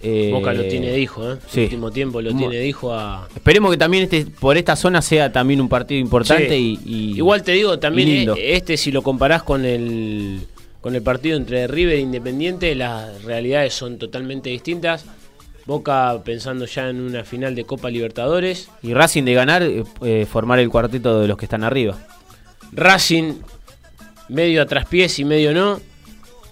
eh, 0.02 0.30
Boca 0.34 0.52
lo 0.52 0.64
tiene 0.64 0.88
de 0.90 1.00
hijo, 1.00 1.32
¿eh? 1.32 1.36
sí. 1.48 1.62
último 1.62 1.90
tiempo 1.90 2.20
lo 2.20 2.34
tiene 2.36 2.56
de 2.56 2.66
hijo 2.68 2.92
a. 2.92 3.26
Esperemos 3.34 3.70
que 3.70 3.78
también 3.78 4.02
este, 4.04 4.26
por 4.26 4.58
esta 4.58 4.76
zona 4.76 5.00
sea 5.00 5.32
también 5.32 5.60
un 5.62 5.68
partido 5.70 5.98
importante 6.00 6.48
Sí. 6.50 6.78
y, 6.84 6.94
y- 7.12 7.16
Igual 7.16 7.42
te 7.42 7.52
digo, 7.52 7.78
también 7.78 8.28
eh, 8.30 8.56
este, 8.56 8.76
si 8.76 8.90
lo 8.92 9.00
comparás 9.02 9.42
con 9.44 9.64
el, 9.64 10.40
con 10.82 10.96
el 10.96 11.02
partido 11.02 11.36
entre 11.36 11.68
River 11.68 11.94
e 11.94 12.00
Independiente, 12.00 12.74
las 12.74 13.22
realidades 13.22 13.72
son 13.72 13.98
totalmente 13.98 14.50
distintas. 14.50 15.06
Boca 15.64 16.20
pensando 16.24 16.66
ya 16.66 16.88
en 16.90 17.00
una 17.00 17.22
final 17.22 17.54
de 17.54 17.64
Copa 17.64 17.88
Libertadores. 17.88 18.68
y 18.82 18.92
Racing 18.92 19.22
de 19.22 19.32
ganar, 19.32 19.62
eh, 19.62 19.84
eh, 20.02 20.26
formar 20.28 20.58
el 20.58 20.68
cuarteto 20.68 21.20
de 21.20 21.28
los 21.28 21.38
que 21.38 21.46
están 21.46 21.62
arriba. 21.62 21.96
Racing 22.72 23.34
medio 24.28 24.60
a 24.60 24.66
traspiés 24.66 25.20
y 25.20 25.24
medio 25.24 25.54
no. 25.54 25.80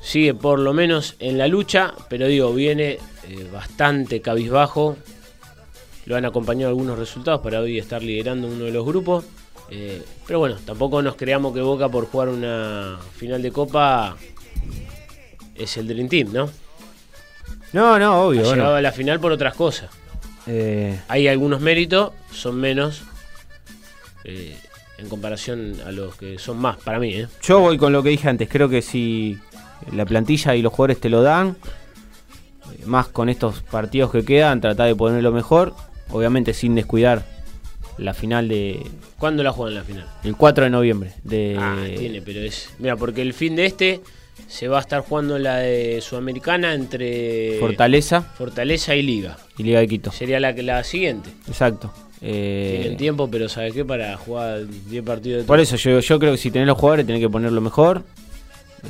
Sigue 0.01 0.33
por 0.33 0.61
lo 0.61 0.73
menos 0.73 1.16
en 1.19 1.37
la 1.37 1.49
lucha, 1.49 1.93
pero 2.09 2.29
digo, 2.29 2.55
viene 2.55 2.99
eh, 3.29 3.49
bastante 3.53 4.21
cabizbajo. 4.21 4.97
Lo 6.07 6.16
han 6.16 6.25
acompañado 6.25 6.69
algunos 6.69 6.97
resultados 6.97 7.40
para 7.40 7.61
hoy 7.61 7.81
estar 7.81 8.01
liderando 8.01 8.47
uno 8.47 8.64
de 8.66 8.71
los 8.71 8.87
grupos. 8.87 9.25
Eh, 9.70 10.02
pero 10.26 10.40
bueno, 10.40 10.56
tampoco 10.64 11.00
nos 11.00 11.14
creamos 11.14 11.54
que 11.54 11.61
Boca 11.61 11.88
por 11.88 12.06
jugar 12.06 12.28
una 12.28 12.98
final 13.16 13.40
de 13.40 13.52
Copa 13.52 14.16
es 15.54 15.76
el 15.76 15.87
Dream 15.87 16.09
Team, 16.09 16.33
¿no? 16.33 16.50
No, 17.72 17.98
no, 17.98 18.22
obvio. 18.26 18.40
Ha 18.40 18.44
bueno. 18.44 18.56
llegado 18.56 18.76
a 18.76 18.83
la 18.83 18.92
final 18.92 19.20
por 19.20 19.30
otras 19.30 19.54
cosas. 19.54 19.90
Eh, 20.46 20.98
Hay 21.09 21.28
algunos 21.28 21.61
méritos, 21.61 22.12
son 22.33 22.56
menos 22.56 23.02
eh, 24.24 24.56
en 24.98 25.09
comparación 25.09 25.76
a 25.87 25.92
los 25.92 26.16
que 26.16 26.38
son 26.38 26.59
más 26.59 26.76
para 26.78 26.98
mí, 26.98 27.14
¿eh? 27.14 27.28
yo 27.42 27.61
voy 27.61 27.78
con 27.78 27.92
lo 27.92 28.02
que 28.02 28.09
dije 28.09 28.28
antes. 28.28 28.48
Creo 28.48 28.68
que 28.68 28.83
si 28.83 29.38
la 29.92 30.04
plantilla 30.04 30.56
y 30.56 30.62
los 30.62 30.72
jugadores 30.72 31.00
te 31.00 31.09
lo 31.09 31.22
dan, 31.22 31.56
más 32.87 33.06
con 33.09 33.28
estos 33.28 33.62
partidos 33.62 34.11
que 34.11 34.24
quedan, 34.24 34.61
tratar 34.61 34.88
de 34.88 34.96
ponerlo 34.96 35.30
mejor. 35.30 35.74
Obviamente 36.11 36.54
sin 36.54 36.74
descuidar 36.74 37.24
la 38.01 38.15
final 38.15 38.49
de 38.49 38.81
¿Cuándo 39.19 39.43
la 39.43 39.53
juegan 39.53 39.75
la 39.75 39.85
final? 39.85 40.07
el 40.25 40.37
4 40.37 40.65
de 40.65 40.71
noviembre. 40.71 41.13
De, 41.25 41.57
Ah, 41.59 41.77
tiene, 41.97 42.23
pero 42.23 42.41
es. 42.41 42.71
Mira, 42.79 42.97
porque 42.97 43.23
el 43.23 43.33
fin 43.35 43.57
de 43.57 43.67
este 43.67 44.01
se 44.49 44.69
va 44.69 44.79
a 44.79 44.81
estar 44.81 45.03
jugando 45.03 45.39
la 45.39 45.57
de 45.59 46.01
Sudamericana 46.01 46.75
entre 46.75 47.59
Fortaleza 47.61 48.23
Fortaleza 48.23 48.97
y 48.97 49.03
Liga. 49.03 49.37
y 49.59 49.63
Liga 49.63 49.81
de 49.81 49.89
Quito. 49.89 50.11
Sería 50.11 50.41
la, 50.41 50.53
la 50.53 50.83
siguiente. 50.85 51.31
Exacto. 51.47 51.93
Eh, 52.23 52.77
Tienen 52.81 52.99
tiempo, 52.99 53.29
pero 53.31 53.49
¿sabes 53.49 53.73
qué? 53.73 53.85
Para 53.85 54.17
jugar 54.17 54.67
10 54.67 55.03
partidos 55.05 55.43
de 55.43 55.47
por 55.47 55.59
eso 55.61 55.77
yo, 55.77 56.01
yo 56.01 56.19
creo 56.19 56.33
que 56.33 56.39
si 56.39 56.51
tenés 56.51 56.67
los 56.69 56.77
jugadores 56.77 57.07
tenés 57.07 57.21
que 57.21 57.31
ponerlo 57.31 57.61
mejor. 57.61 58.03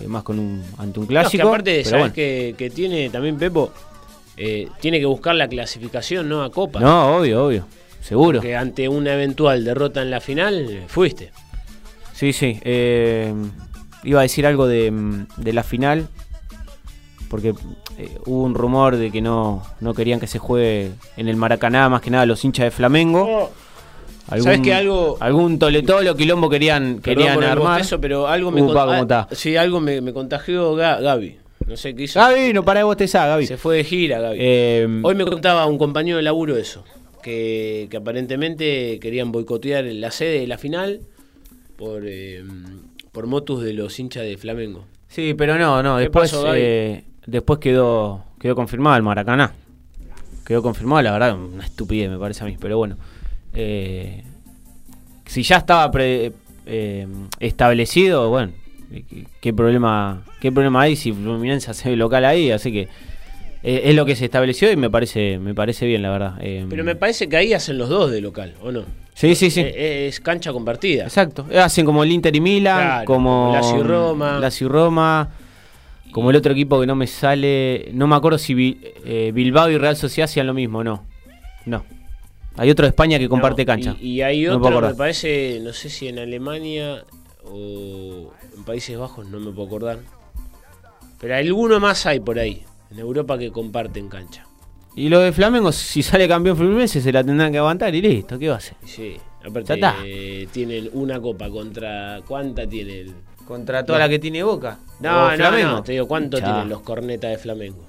eh, 0.03 0.07
más 0.09 0.23
con 0.25 0.39
un 0.39 0.63
ante 0.79 0.99
un 1.01 1.07
No, 1.07 1.21
es 1.21 1.29
que 1.29 1.37
clásico. 1.39 1.49
aparte, 1.49 1.85
¿sabes 1.85 1.99
bueno. 2.01 2.15
que, 2.15 2.55
que 2.59 2.71
tiene 2.71 3.09
también 3.11 3.37
Pepo? 3.39 3.73
Eh, 4.37 4.69
tiene 4.81 4.99
que 5.01 5.07
buscar 5.07 5.35
la 5.35 5.47
clasificación, 5.49 6.29
¿no? 6.29 6.43
A 6.43 6.51
Copa. 6.51 6.81
No, 6.81 7.19
obvio, 7.19 7.45
obvio. 7.47 7.67
Seguro. 8.01 8.39
Porque 8.41 8.57
ante 8.57 8.89
una 8.89 9.15
eventual 9.15 9.65
derrota 9.65 10.03
en 10.03 10.11
la 10.11 10.21
final, 10.21 10.85
fuiste. 10.89 11.31
Sí, 12.15 12.33
sí. 12.33 12.59
eh, 12.63 13.33
iba 14.05 14.21
a 14.21 14.23
decir 14.23 14.47
algo 14.47 14.67
de, 14.67 14.93
de 15.37 15.53
la 15.53 15.63
final. 15.63 16.09
Porque 17.29 17.55
eh, 17.99 18.19
hubo 18.27 18.43
un 18.43 18.55
rumor 18.55 18.97
de 18.97 19.11
que 19.13 19.21
no, 19.23 19.63
no 19.81 19.95
querían 19.95 20.19
que 20.19 20.27
se 20.27 20.39
juegue 20.41 20.91
en 21.17 21.29
el 21.29 21.37
Maracaná, 21.37 21.89
más 21.89 22.01
que 22.01 22.11
nada 22.11 22.27
los 22.27 22.45
hinchas 22.45 22.65
de 22.65 22.71
Flamengo. 22.73 23.51
Algún, 24.29 24.45
¿Sabes 24.45 24.61
que 24.61 24.75
algo- 24.75 25.17
Algún 25.21 25.59
toletolo, 25.59 26.15
quilombo 26.17 26.49
querían, 26.51 26.99
querían 27.01 27.43
armar. 27.43 27.59
bostezo, 27.79 28.01
pero 28.01 28.27
algo 28.27 28.51
me, 28.51 28.63
Upa, 28.63 28.87
¿cómo 28.87 29.07
ah? 29.11 29.29
Sí, 29.33 29.57
algo 29.57 29.81
me, 29.81 30.01
me 30.01 30.13
contagió 30.13 30.75
Ga- 30.77 31.01
Gaby. 31.01 31.37
No 31.67 31.77
sé 31.77 31.95
qué 31.95 32.05
hizo. 32.05 32.19
Gaby, 32.19 32.53
no 32.53 32.65
para 32.65 32.81
de 32.81 32.85
bostezar, 32.85 33.29
Gaby. 33.29 33.47
Se 33.47 33.57
fue 33.57 33.77
de 33.77 33.85
gira, 33.85 34.19
Gaby. 34.21 34.39
Eh, 34.41 35.01
Hoy 35.03 35.15
me 35.15 35.25
contaba 35.25 35.67
un 35.67 35.79
compañero 35.79 36.17
de 36.17 36.23
laburo 36.25 36.57
eso, 36.57 36.85
que, 37.23 37.89
que 37.91 37.97
aparentemente 37.97 38.99
querían 39.01 39.33
boicotear 39.33 39.85
la 39.85 40.11
sede 40.11 40.41
de 40.41 40.47
la 40.47 40.59
final 40.59 41.01
por, 41.77 42.03
eh, 42.07 42.43
por 43.13 43.27
motus 43.27 43.63
de 43.63 43.73
los 43.73 43.99
hinchas 43.99 44.25
de 44.25 44.37
Flamengo. 44.37 44.85
Sí, 45.09 45.35
pero 45.35 45.59
no, 45.59 45.83
no. 45.83 45.97
¿Qué 45.97 46.03
Después, 46.05 46.31
pasó, 46.31 46.55
eh, 46.55 47.05
después 47.27 47.59
quedó, 47.59 48.25
quedó 48.39 48.55
confirmado 48.55 48.97
el 48.97 49.03
Maracaná. 49.03 49.53
Quedó 50.45 50.63
confirmado, 50.63 51.03
la 51.03 51.13
verdad, 51.13 51.37
una 51.39 51.65
estupidez 51.65 52.11
me 52.11 52.19
parece 52.19 52.43
a 52.43 52.47
mí. 52.47 52.57
Pero 52.61 52.77
bueno, 52.79 52.97
eh, 53.53 54.25
si 55.27 55.43
ya 55.43 55.57
estaba 55.59 55.91
pre- 55.91 56.33
eh, 56.67 57.07
establecido, 57.39 58.29
bueno, 58.31 58.53
¿qué, 58.91 59.27
qué 59.41 59.53
problema, 59.53 60.25
¿qué 60.41 60.51
problema 60.51 60.83
hay 60.83 60.97
si 60.97 61.13
Fluminense 61.13 61.71
hace 61.71 61.95
local 61.97 62.25
ahí? 62.25 62.51
Así 62.51 62.73
que 62.73 62.89
eh, 63.63 63.83
es 63.85 63.95
lo 63.95 64.05
que 64.07 64.17
se 64.17 64.25
estableció 64.27 64.71
y 64.73 64.77
me 64.77 64.91
parece, 64.91 65.39
me 65.39 65.55
parece 65.55 65.87
bien, 65.87 66.03
la 66.03 66.11
verdad. 66.11 66.35
Eh, 66.41 66.67
Pero 66.69 66.85
me 66.85 66.97
parece 66.97 67.29
que 67.29 67.37
ahí 67.37 67.53
hacen 67.53 67.79
los 67.79 67.89
dos 67.89 68.11
de 68.11 68.21
local, 68.21 68.55
¿o 68.63 68.73
no? 68.73 68.85
Sí, 69.15 69.35
sí, 69.35 69.51
sí. 69.51 69.61
Eh, 69.61 70.07
Es, 70.09 70.21
cancha 70.21 70.53
compartida. 70.53 71.05
Exacto. 71.05 71.47
Hacen 71.59 71.85
como 71.85 72.03
el 72.05 72.11
Inter 72.13 72.35
y 72.35 72.41
Milan, 72.41 72.79
Claro, 72.81 73.05
como 73.05 73.51
Lazio 73.53 73.79
y 73.81 73.83
Roma. 73.83 74.39
Lazio 74.41 74.67
y 74.67 74.71
Roma, 74.71 75.31
como 76.11 76.31
el 76.31 76.37
otro 76.37 76.53
equipo 76.53 76.81
que 76.81 76.87
no 76.87 76.95
me 76.97 77.07
sale, 77.07 77.91
no 77.93 78.07
me 78.07 78.17
acuerdo 78.17 78.39
si 78.39 78.55
Bi- 78.55 78.81
Bilbao 79.33 79.71
y 79.71 79.77
Real 79.79 79.97
Sociedad 79.97 80.25
hacían 80.25 80.47
lo 80.47 80.55
mismo, 80.55 80.83
no. 80.83 81.05
No. 81.67 81.85
Hay 82.57 82.69
otro 82.71 82.85
de 82.85 82.89
España 82.91 83.19
que 83.19 83.29
comparte 83.29 83.63
No, 83.63 83.67
cancha. 83.67 83.97
Y, 84.01 84.15
y 84.15 84.23
hay 84.23 84.43
No 84.45 84.53
me 84.53 84.57
otro, 84.57 84.71
me 84.71 84.77
acordar. 84.77 84.97
parece, 84.97 85.61
no 85.63 85.73
sé 85.73 85.89
si 85.91 86.09
en 86.09 86.19
Alemania 86.19 87.05
o 87.45 88.33
en 88.57 88.65
Países 88.65 88.99
Bajos, 88.99 89.27
no 89.29 89.39
me 89.39 89.51
puedo 89.53 89.67
acordar. 89.69 89.99
Pero 91.21 91.37
alguno 91.37 91.79
más 91.81 92.07
hay 92.07 92.21
por 92.21 92.39
ahí, 92.39 92.63
en 92.91 92.99
Europa 92.99 93.39
que 93.39 93.51
comparten 93.51 94.09
cancha. 94.09 94.45
Y 94.97 95.09
lo 95.09 95.21
de 95.21 95.33
Flamengo, 95.33 95.71
si 95.73 96.03
sale 96.03 96.27
campeón 96.27 96.57
Fluminense, 96.57 97.01
se 97.01 97.13
la 97.13 97.23
tendrán 97.23 97.53
que 97.53 97.59
aguantar 97.59 97.95
y 97.95 98.03
listo, 98.03 98.39
¿qué 98.39 98.49
va 98.49 98.55
a 98.55 98.59
hacer? 98.59 98.77
Sí, 98.85 99.17
aparte 99.47 99.79
eh, 100.05 100.49
tienen 100.53 100.91
una 100.95 101.21
copa 101.21 101.49
contra... 101.49 102.21
¿Cuánta 102.27 102.67
tiene 102.67 103.01
el...? 103.03 103.15
Contra 103.47 103.85
toda 103.85 103.99
No. 103.99 104.05
la 104.05 104.09
que 104.09 104.19
tiene 104.19 104.43
Boca. 104.43 104.79
No, 105.01 105.31
no, 105.31 105.37
Flamengo. 105.37 105.71
no, 105.71 105.83
te 105.83 105.93
digo, 105.93 106.07
¿cuánto 106.07 106.39
tienen 106.39 106.69
los 106.69 106.81
cornetas 106.83 107.31
de 107.33 107.39
Flamengo? 107.39 107.85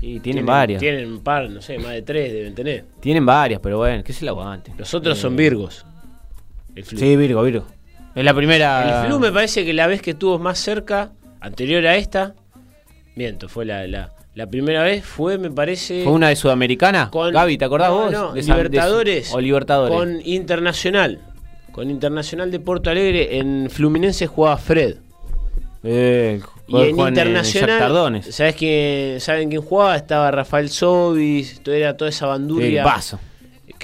Y 0.00 0.20
tienen, 0.20 0.44
varias. 0.46 0.80
Tienen, 0.80 1.00
Tienen 1.00 1.16
un 1.18 1.22
par, 1.24 1.48
no 1.50 1.60
sé, 1.62 1.78
más 1.78 1.92
de 1.92 2.02
tres 2.02 2.32
deben 2.32 2.54
tener. 2.54 2.84
varias, 3.22 3.60
pero 3.60 3.78
bueno, 3.78 4.02
que 4.04 4.12
se 4.12 4.24
la 4.24 4.30
aguanten. 4.32 4.74
Los 4.78 4.92
otros 4.94 5.18
Eh, 5.18 5.20
son 5.20 5.36
Virgos. 5.36 5.84
El 6.74 6.84
Flu. 6.84 6.98
Sí, 6.98 7.16
Virgo, 7.16 7.42
Virgo. 7.42 7.66
Es 8.14 8.24
la 8.24 8.34
primera. 8.34 9.00
El 9.02 9.06
Flu 9.08 9.18
me 9.18 9.32
parece 9.32 9.64
que 9.64 9.72
la 9.72 9.86
vez 9.86 10.00
que 10.02 10.10
estuvo 10.12 10.38
más 10.38 10.58
cerca, 10.58 11.12
anterior 11.40 11.86
a 11.86 11.96
esta, 11.96 12.34
miento, 13.14 13.48
fue 13.48 13.64
la, 13.64 13.86
la, 13.86 14.12
la 14.34 14.46
primera 14.48 14.82
vez, 14.82 15.04
fue, 15.04 15.38
me 15.38 15.50
parece... 15.50 16.02
¿Fue 16.04 16.12
una 16.12 16.28
de 16.28 16.36
Sudamericana? 16.36 17.08
con- 17.10 17.32
Gaby, 17.32 17.56
¿te 17.58 17.64
acordás 17.64 17.90
No, 17.90 17.96
vos? 17.96 18.12
no, 18.12 18.32
De 18.32 18.42
Libertadores. 18.42 19.32
o 19.32 19.40
Libertadores. 19.40 19.96
Con 19.96 20.20
Internacional. 20.26 21.20
Con 21.72 21.90
Internacional 21.90 22.50
de 22.50 22.60
Porto 22.60 22.90
Alegre. 22.90 23.38
En 23.38 23.68
Fluminense 23.70 24.26
jugaba 24.26 24.56
Fred. 24.56 24.96
Eh, 25.82 26.40
Y 26.66 26.76
en 26.80 26.98
Internacional, 26.98 27.78
Tardones. 27.78 28.34
¿sabes 28.34 28.54
quién, 28.56 29.20
¿saben 29.20 29.50
quién 29.50 29.60
jugaba? 29.62 29.96
Estaba 29.96 30.30
Rafael 30.30 30.68
Sobis, 30.70 31.60
todo 31.62 31.74
era 31.74 31.96
toda 31.96 32.08
esa 32.10 32.24
El 32.26 32.30
bandurria. 32.30 32.84
vaso. 32.84 33.20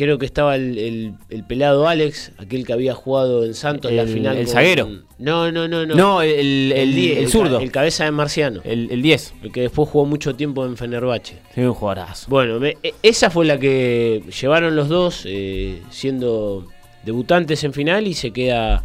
Creo 0.00 0.16
que 0.16 0.24
estaba 0.24 0.56
el, 0.56 0.78
el- 0.78 1.14
el 1.28 1.44
pelado 1.44 1.86
Alex, 1.86 2.32
aquel 2.38 2.64
que 2.64 2.72
había 2.72 2.94
jugado 2.94 3.44
en 3.44 3.52
Santos 3.52 3.90
en 3.90 3.98
la 3.98 4.06
final. 4.06 4.38
el 4.38 4.46
con- 4.46 4.54
zaguero. 4.54 4.88
No, 5.18 5.52
no, 5.52 5.68
no, 5.68 5.84
no. 5.84 5.94
No, 5.94 6.22
el, 6.22 6.72
el, 6.72 7.28
zurdo. 7.28 7.60
El, 7.60 7.70
cabeza 7.70 8.04
de 8.04 8.10
Marciano. 8.10 8.62
El, 8.64 8.84
El, 8.86 8.92
el 8.92 9.02
10. 9.02 9.34
que 9.52 9.60
después 9.60 9.90
jugó 9.90 10.06
mucho 10.06 10.34
tiempo 10.34 10.64
en 10.64 10.78
Fenerbahce. 10.78 11.36
Sí, 11.54 11.60
un 11.60 11.74
jugadorazo. 11.74 12.26
Bueno, 12.30 12.58
me- 12.58 12.78
e- 12.82 12.94
esa 13.02 13.28
fue 13.28 13.44
la 13.44 13.58
que 13.58 14.22
llevaron 14.40 14.74
los 14.74 14.88
dos 14.88 15.24
eh, 15.26 15.82
siendo 15.90 16.66
debutantes 17.04 17.62
en 17.64 17.74
final 17.74 18.06
y 18.06 18.14
se 18.14 18.30
queda 18.30 18.82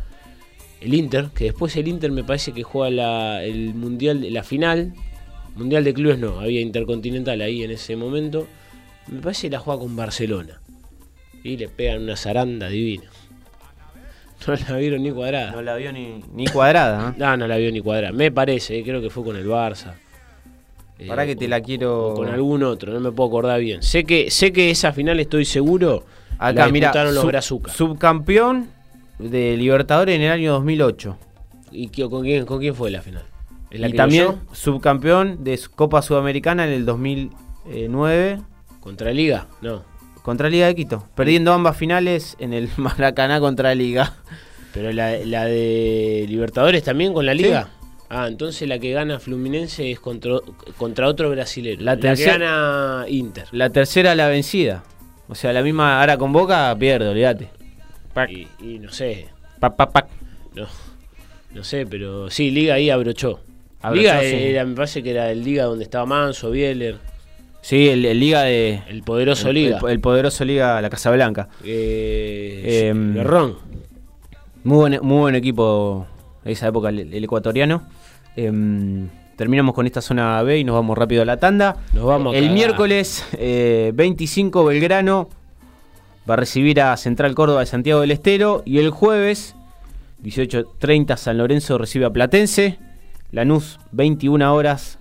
el 0.82 0.94
Inter, 0.94 1.30
que 1.34 1.46
después 1.46 1.78
el 1.78 1.88
Inter 1.88 2.12
me 2.12 2.26
parece 2.26 2.52
que 2.52 2.64
juega 2.64 2.90
la, 2.92 3.42
el 3.46 3.74
mundial, 3.74 4.34
la 4.34 4.44
final, 4.44 4.94
mundial 5.56 5.86
de 5.86 5.94
clubes 5.94 6.20
no, 6.20 6.42
había 6.42 6.60
intercontinental 6.60 7.40
ahí 7.42 7.64
en 7.64 7.72
ese 7.72 7.96
momento, 7.96 8.48
me 9.08 9.22
parece 9.22 9.48
que 9.48 9.52
la 9.52 9.60
juega 9.60 9.80
con 9.80 9.96
Barcelona 9.96 10.60
y 11.46 11.58
le 11.58 11.70
pegan 11.70 12.02
una 12.04 12.16
zaranda 12.18 12.68
divina. 12.68 13.06
No 14.48 14.54
la 14.54 14.78
vieron 14.78 15.02
ni 15.02 15.12
cuadrada. 15.12 15.52
No 15.54 15.62
la 15.64 15.76
vio 15.76 15.92
ni, 15.92 16.22
ni 16.34 16.46
cuadrada. 16.46 17.10
¿eh? 17.10 17.14
No, 17.18 17.36
no 17.38 17.48
la 17.48 17.58
vio 17.58 17.72
ni 17.72 17.82
cuadrada. 17.82 18.12
Me 18.14 18.32
parece, 18.32 18.78
eh, 18.78 18.84
creo 18.84 19.02
que 19.02 19.10
fue 19.10 19.24
con 19.24 19.36
el 19.38 19.48
Barça. 19.48 19.94
Eh, 21.00 21.08
Pará 21.08 21.26
que 21.26 21.36
te 21.36 21.48
la 21.48 21.62
quiero. 21.62 22.14
con 22.16 22.28
algún 22.30 22.62
otro, 22.64 22.94
no 22.94 23.00
me 23.00 23.12
puedo 23.12 23.30
acordar 23.30 23.60
bien. 23.60 23.82
Sé 23.82 24.04
que 24.04 24.30
sé 24.30 24.52
que 24.54 24.70
esa 24.70 24.92
final 24.94 25.20
estoy 25.20 25.46
seguro. 25.46 26.04
Acá, 26.38 26.66
la 26.68 26.72
mira. 26.72 26.92
los 27.06 27.46
sub- 27.46 27.70
subcampeón 27.70 28.70
de 29.18 29.58
Libertadores 29.58 30.16
en 30.16 30.22
el 30.24 30.32
año 30.32 30.52
2008. 30.54 31.18
¿Y 31.72 31.88
qué- 31.88 32.08
con 32.10 32.22
quién, 32.24 32.46
con 32.46 32.60
quién 32.60 32.76
fue 32.76 32.92
la 32.92 33.02
final? 33.02 33.24
¿Es 33.72 33.80
la 33.80 33.88
y 33.88 33.94
también 33.94 34.26
ganó? 34.28 34.42
subcampeón 34.54 35.44
de 35.44 35.60
Copa 35.76 36.02
Sudamericana 36.04 36.66
en 36.68 36.74
el 36.74 36.86
2009. 36.86 38.42
¿Contra 38.80 39.12
Liga? 39.12 39.48
No. 39.62 39.84
Contra 40.26 40.50
Liga 40.50 40.66
de 40.66 40.74
Quito. 40.76 41.08
Perdiendo 41.16 41.54
ambas 41.54 41.78
finales 41.78 42.36
en 42.40 42.52
el 42.54 42.68
Maracaná 42.78 43.40
contra 43.40 43.76
Liga. 43.76 44.14
Pero 44.74 44.92
la, 44.92 45.16
la 45.20 45.46
de 45.46 46.26
Libertadores 46.28 46.84
también 46.84 47.14
con 47.14 47.26
la 47.26 47.34
Liga. 47.36 47.70
Ah, 48.10 48.28
entonces 48.28 48.68
la 48.68 48.78
que 48.80 48.92
gana 48.92 49.20
Fluminense 49.20 49.92
es 49.92 50.00
contra, 50.00 50.34
contra 50.78 51.08
otro 51.08 51.30
brasilero. 51.30 51.82
La 51.82 51.92
La, 51.94 51.96
que 51.96 52.02
tercera- 52.08 52.38
gana 52.40 53.06
Inter. 53.08 53.46
La 53.52 53.70
tercera 53.70 54.16
la 54.16 54.28
vencida. 54.28 54.84
O 55.28 55.36
sea, 55.36 55.54
la 55.54 55.62
misma 55.64 56.00
ahora 56.02 56.18
con 56.18 56.32
Boca 56.34 56.76
pierde, 56.78 57.08
olvídate. 57.08 57.50
Y, 58.30 58.48
y 58.64 58.80
no 58.80 58.92
sé, 58.92 59.28
Pac, 59.60 59.76
pac, 59.76 59.92
pac. 59.92 60.08
no, 60.56 60.68
no 61.54 61.64
sé, 61.64 61.86
pero 61.86 62.30
sí, 62.30 62.50
Liga 62.52 62.76
ahí 62.76 62.90
abrochó. 62.90 63.40
Abrochó, 63.82 64.02
Liga 64.02 64.20
sí. 64.22 64.36
era, 64.36 64.66
me 64.66 64.76
parece 64.76 65.02
que 65.04 65.12
era 65.12 65.32
el 65.32 65.44
Liga 65.44 65.66
donde 65.66 65.84
estaba 65.84 66.06
Manso, 66.06 66.52
Bieler, 66.52 66.98
Sí, 67.66 67.90
el, 67.90 68.06
el 68.06 68.20
Liga 68.20 68.44
de. 68.44 68.84
el 68.90 69.02
poderoso 69.02 69.50
el, 69.50 69.56
Liga. 69.56 69.80
el- 69.82 69.90
el 69.90 70.00
poderoso 70.00 70.46
Liga, 70.46 70.80
la 70.84 70.90
Casa 70.92 71.10
Blanca. 71.10 71.50
Eh, 71.64 72.90
Em, 72.92 73.16
Berrón. 73.16 73.56
Muy 74.64 74.78
buen, 74.78 75.00
muy 75.02 75.18
buen 75.18 75.34
equipo 75.34 76.06
de 76.44 76.52
esa 76.52 76.68
época, 76.68 76.90
el, 76.90 77.24
ecuatoriano. 77.24 77.88
Em, 78.36 79.10
terminamos 79.36 79.74
con 79.74 79.88
esta 79.88 80.02
zona 80.02 80.44
B 80.44 80.60
y 80.60 80.64
nos 80.64 80.76
vamos 80.76 80.96
rápido 80.96 81.24
a 81.24 81.26
la 81.26 81.38
tanda. 81.38 81.78
Nos 81.94 82.06
vamos 82.06 82.36
El 82.36 82.52
miércoles 82.52 83.26
eh, 83.34 83.92
25 83.96 84.64
Belgrano 84.66 85.28
va 86.30 86.36
a 86.36 86.38
recibir 86.38 86.80
a 86.82 86.96
Central 86.98 87.34
Córdoba 87.34 87.62
de 87.62 87.66
Santiago 87.66 88.02
del 88.02 88.12
Estero. 88.12 88.62
Y 88.68 88.78
el 88.78 88.92
jueves 88.92 89.56
18.30 90.24 91.18
San 91.18 91.40
Lorenzo 91.40 91.80
recibe 91.80 92.06
a 92.06 92.12
Platense. 92.12 92.78
Lanús 93.32 93.80
21 93.92 94.54
horas 94.54 95.00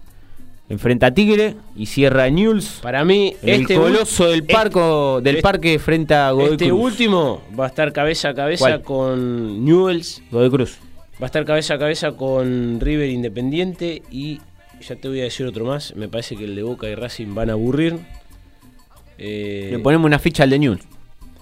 enfrenta 0.75 1.07
a 1.07 1.11
Tigre 1.15 1.57
y 1.75 1.87
cierra 1.87 2.29
Newell's. 2.31 2.81
Para 2.83 3.05
mí, 3.05 3.35
El 3.43 3.63
este 3.63 3.77
coloso 3.77 4.29
del, 4.29 4.41
este- 4.41 4.53
parco, 4.53 5.21
del 5.23 5.37
este- 5.37 5.43
parque 5.43 5.79
frente 5.79 6.15
a 6.15 6.31
Godoy 6.31 6.53
Este 6.53 6.69
Cruz. 6.69 6.81
último 6.83 7.43
va 7.59 7.65
a 7.65 7.69
estar 7.69 7.93
cabeza 7.93 8.29
a 8.29 8.35
cabeza 8.35 8.65
¿Cuál? 8.67 8.83
con 8.83 9.65
Newells, 9.65 10.23
Godoy 10.31 10.51
Cruz. 10.51 10.79
va 11.21 11.25
a 11.25 11.27
estar 11.27 11.45
cabeza 11.45 11.75
a 11.75 11.79
cabeza 11.79 12.13
con 12.13 12.79
River 12.81 13.09
Independiente 13.09 14.03
y 14.11 14.41
ya 14.87 14.97
te 14.97 15.09
voy 15.09 15.21
a 15.21 15.25
decir 15.25 15.47
otro 15.47 15.65
más, 15.65 15.95
me 15.97 16.09
parece 16.09 16.37
que 16.37 16.45
el 16.45 16.55
de 16.55 16.63
Boca 16.63 16.89
y 16.89 16.95
Racing 16.95 17.35
van 17.35 17.49
a 17.49 17.55
aburrir. 17.55 17.99
Eh, 19.19 19.69
Le 19.73 19.79
ponemos 19.79 20.07
una 20.07 20.19
ficha 20.19 20.43
al 20.43 20.51
de 20.51 20.59
Newell's. 20.59 20.85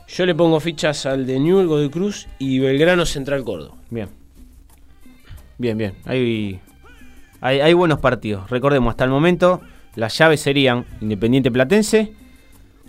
yo 0.08 0.26
le 0.26 0.34
pongo 0.34 0.60
fichas 0.60 1.06
al 1.06 1.26
de 1.26 1.40
Newell, 1.40 1.66
Godoy 1.66 1.88
Cruz 1.90 2.28
y 2.38 2.58
Belgrano 2.58 3.06
Central 3.06 3.42
Córdoba. 3.44 3.76
Bien. 3.90 4.08
Bien, 5.58 5.78
bien. 5.78 5.94
Hay, 6.04 6.60
hay, 7.42 7.60
hay 7.60 7.74
buenos 7.74 7.98
partidos. 7.98 8.48
Recordemos, 8.48 8.90
hasta 8.90 9.04
el 9.04 9.10
momento 9.10 9.60
las 9.94 10.16
llaves 10.16 10.40
serían 10.40 10.86
Independiente 11.02 11.50
Platense, 11.50 12.14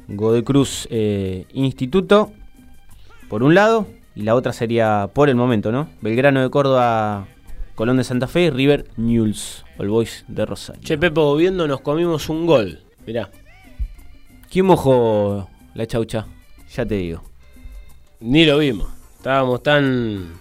Godoy 0.08 0.44
Cruz 0.44 0.88
eh, 0.90 1.46
Instituto, 1.52 2.32
por 3.28 3.44
un 3.44 3.56
lado, 3.56 3.88
y 4.16 4.22
la 4.22 4.36
otra 4.36 4.54
sería, 4.54 5.10
por 5.14 5.28
el 5.28 5.36
momento, 5.36 5.72
¿no? 5.72 5.90
Belgrano 6.02 6.42
de 6.42 6.50
Córdoba, 6.50 7.28
Colón 7.76 7.98
de 7.98 8.06
Santa 8.06 8.28
Fe 8.28 8.44
y 8.44 8.50
River 8.52 8.86
Newell's, 8.96 9.66
All 9.78 9.90
Boys 9.90 10.24
de 10.30 10.46
Rosario. 10.46 10.82
Che, 10.82 10.98
Pepo, 10.98 11.36
viendo 11.36 11.68
nos 11.68 11.82
comimos 11.82 12.30
un 12.30 12.46
gol. 12.46 12.80
Mirá, 13.06 13.30
¿Quién 14.54 14.68
mojó 14.68 15.50
la 15.74 15.88
chaucha? 15.88 16.28
Ya 16.76 16.86
te 16.86 16.94
digo. 16.94 17.24
ni 18.20 18.46
lo 18.46 18.60
vimos. 18.60 18.88
Estábamos 19.18 19.64
tan 19.64 20.34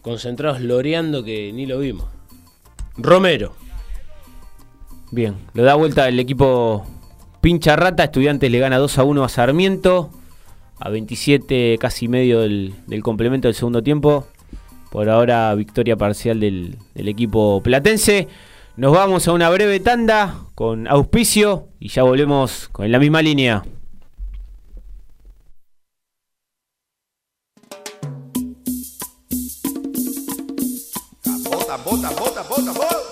concentrados 0.00 0.60
loreando 0.60 1.24
que 1.24 1.52
ni 1.52 1.66
lo 1.66 1.80
vimos. 1.80 2.11
Romero. 2.96 3.54
Bien, 5.10 5.36
lo 5.54 5.62
da 5.62 5.74
vuelta 5.74 6.08
el 6.08 6.18
equipo 6.18 6.86
Pincha 7.40 7.76
Rata. 7.76 8.04
Estudiantes 8.04 8.50
le 8.50 8.58
gana 8.58 8.78
2 8.78 8.98
a 8.98 9.04
1 9.04 9.24
a 9.24 9.28
Sarmiento. 9.28 10.10
A 10.78 10.88
27 10.88 11.78
casi 11.78 12.08
medio 12.08 12.40
del, 12.40 12.74
complemento 13.02 13.48
del 13.48 13.54
segundo 13.54 13.82
tiempo. 13.82 14.26
Por 14.90 15.08
ahora 15.08 15.54
victoria 15.54 15.96
parcial 15.96 16.40
del, 16.40 16.78
del 16.94 17.08
equipo 17.08 17.62
platense. 17.62 18.28
Nos 18.76 18.92
vamos 18.92 19.28
a 19.28 19.32
una 19.32 19.50
breve 19.50 19.80
tanda 19.80 20.34
con 20.54 20.88
auspicio 20.88 21.68
y 21.78 21.88
ya 21.88 22.02
volvemos 22.02 22.68
con 22.70 22.90
la 22.90 22.98
misma 22.98 23.20
línea. 23.20 23.64
Bota, 31.92 32.08
bota, 32.08 32.42
bota, 32.44 32.72
bota, 32.72 33.11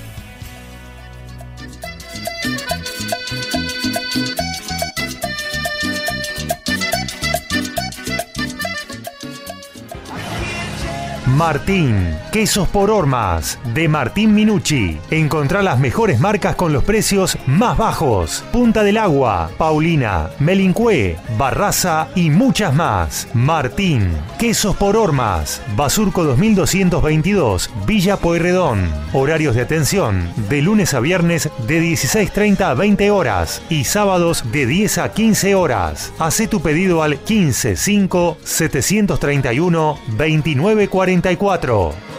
Martín, 11.41 12.15
quesos 12.31 12.67
por 12.67 12.91
hormas, 12.91 13.57
de 13.73 13.87
Martín 13.87 14.35
Minucci. 14.35 14.99
Encontrá 15.09 15.63
las 15.63 15.79
mejores 15.79 16.19
marcas 16.19 16.55
con 16.55 16.71
los 16.71 16.83
precios 16.83 17.35
más 17.47 17.75
bajos. 17.79 18.43
Punta 18.53 18.83
del 18.83 18.97
Agua, 18.97 19.49
Paulina, 19.57 20.29
Melincué, 20.37 21.17
Barraza 21.39 22.09
y 22.13 22.29
muchas 22.29 22.75
más. 22.75 23.27
Martín, 23.33 24.11
quesos 24.37 24.75
por 24.75 24.95
hormas, 24.95 25.63
Basurco 25.75 26.23
2222, 26.23 27.71
Villa 27.87 28.17
Pueyrredón. 28.17 28.87
Horarios 29.11 29.55
de 29.55 29.61
atención, 29.61 30.31
de 30.47 30.61
lunes 30.61 30.93
a 30.93 30.99
viernes 30.99 31.49
de 31.65 31.81
16.30 31.81 32.61
a 32.61 32.73
20 32.75 33.09
horas 33.09 33.63
y 33.67 33.85
sábados 33.85 34.43
de 34.51 34.67
10 34.67 34.99
a 34.99 35.11
15 35.11 35.55
horas. 35.55 36.13
Hacé 36.19 36.47
tu 36.47 36.61
pedido 36.61 37.01
al 37.01 37.17
155 37.17 38.37
731 38.43 39.97
2940 40.19 41.30
54. 41.35 42.10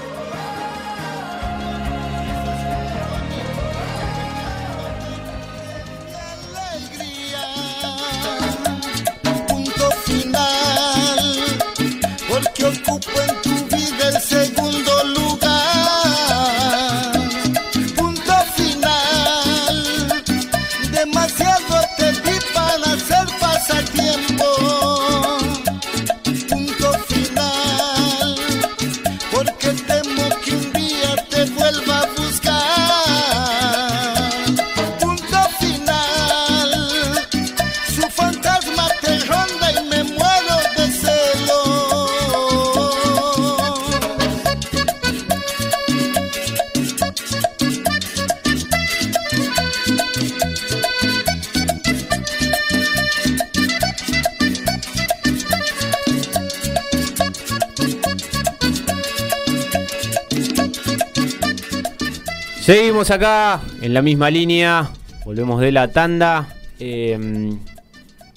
Acá 63.12 63.60
en 63.80 63.94
la 63.94 64.02
misma 64.02 64.30
línea. 64.30 64.90
Volvemos 65.24 65.60
de 65.60 65.72
la 65.72 65.88
tanda. 65.88 66.48
Eh, 66.80 67.52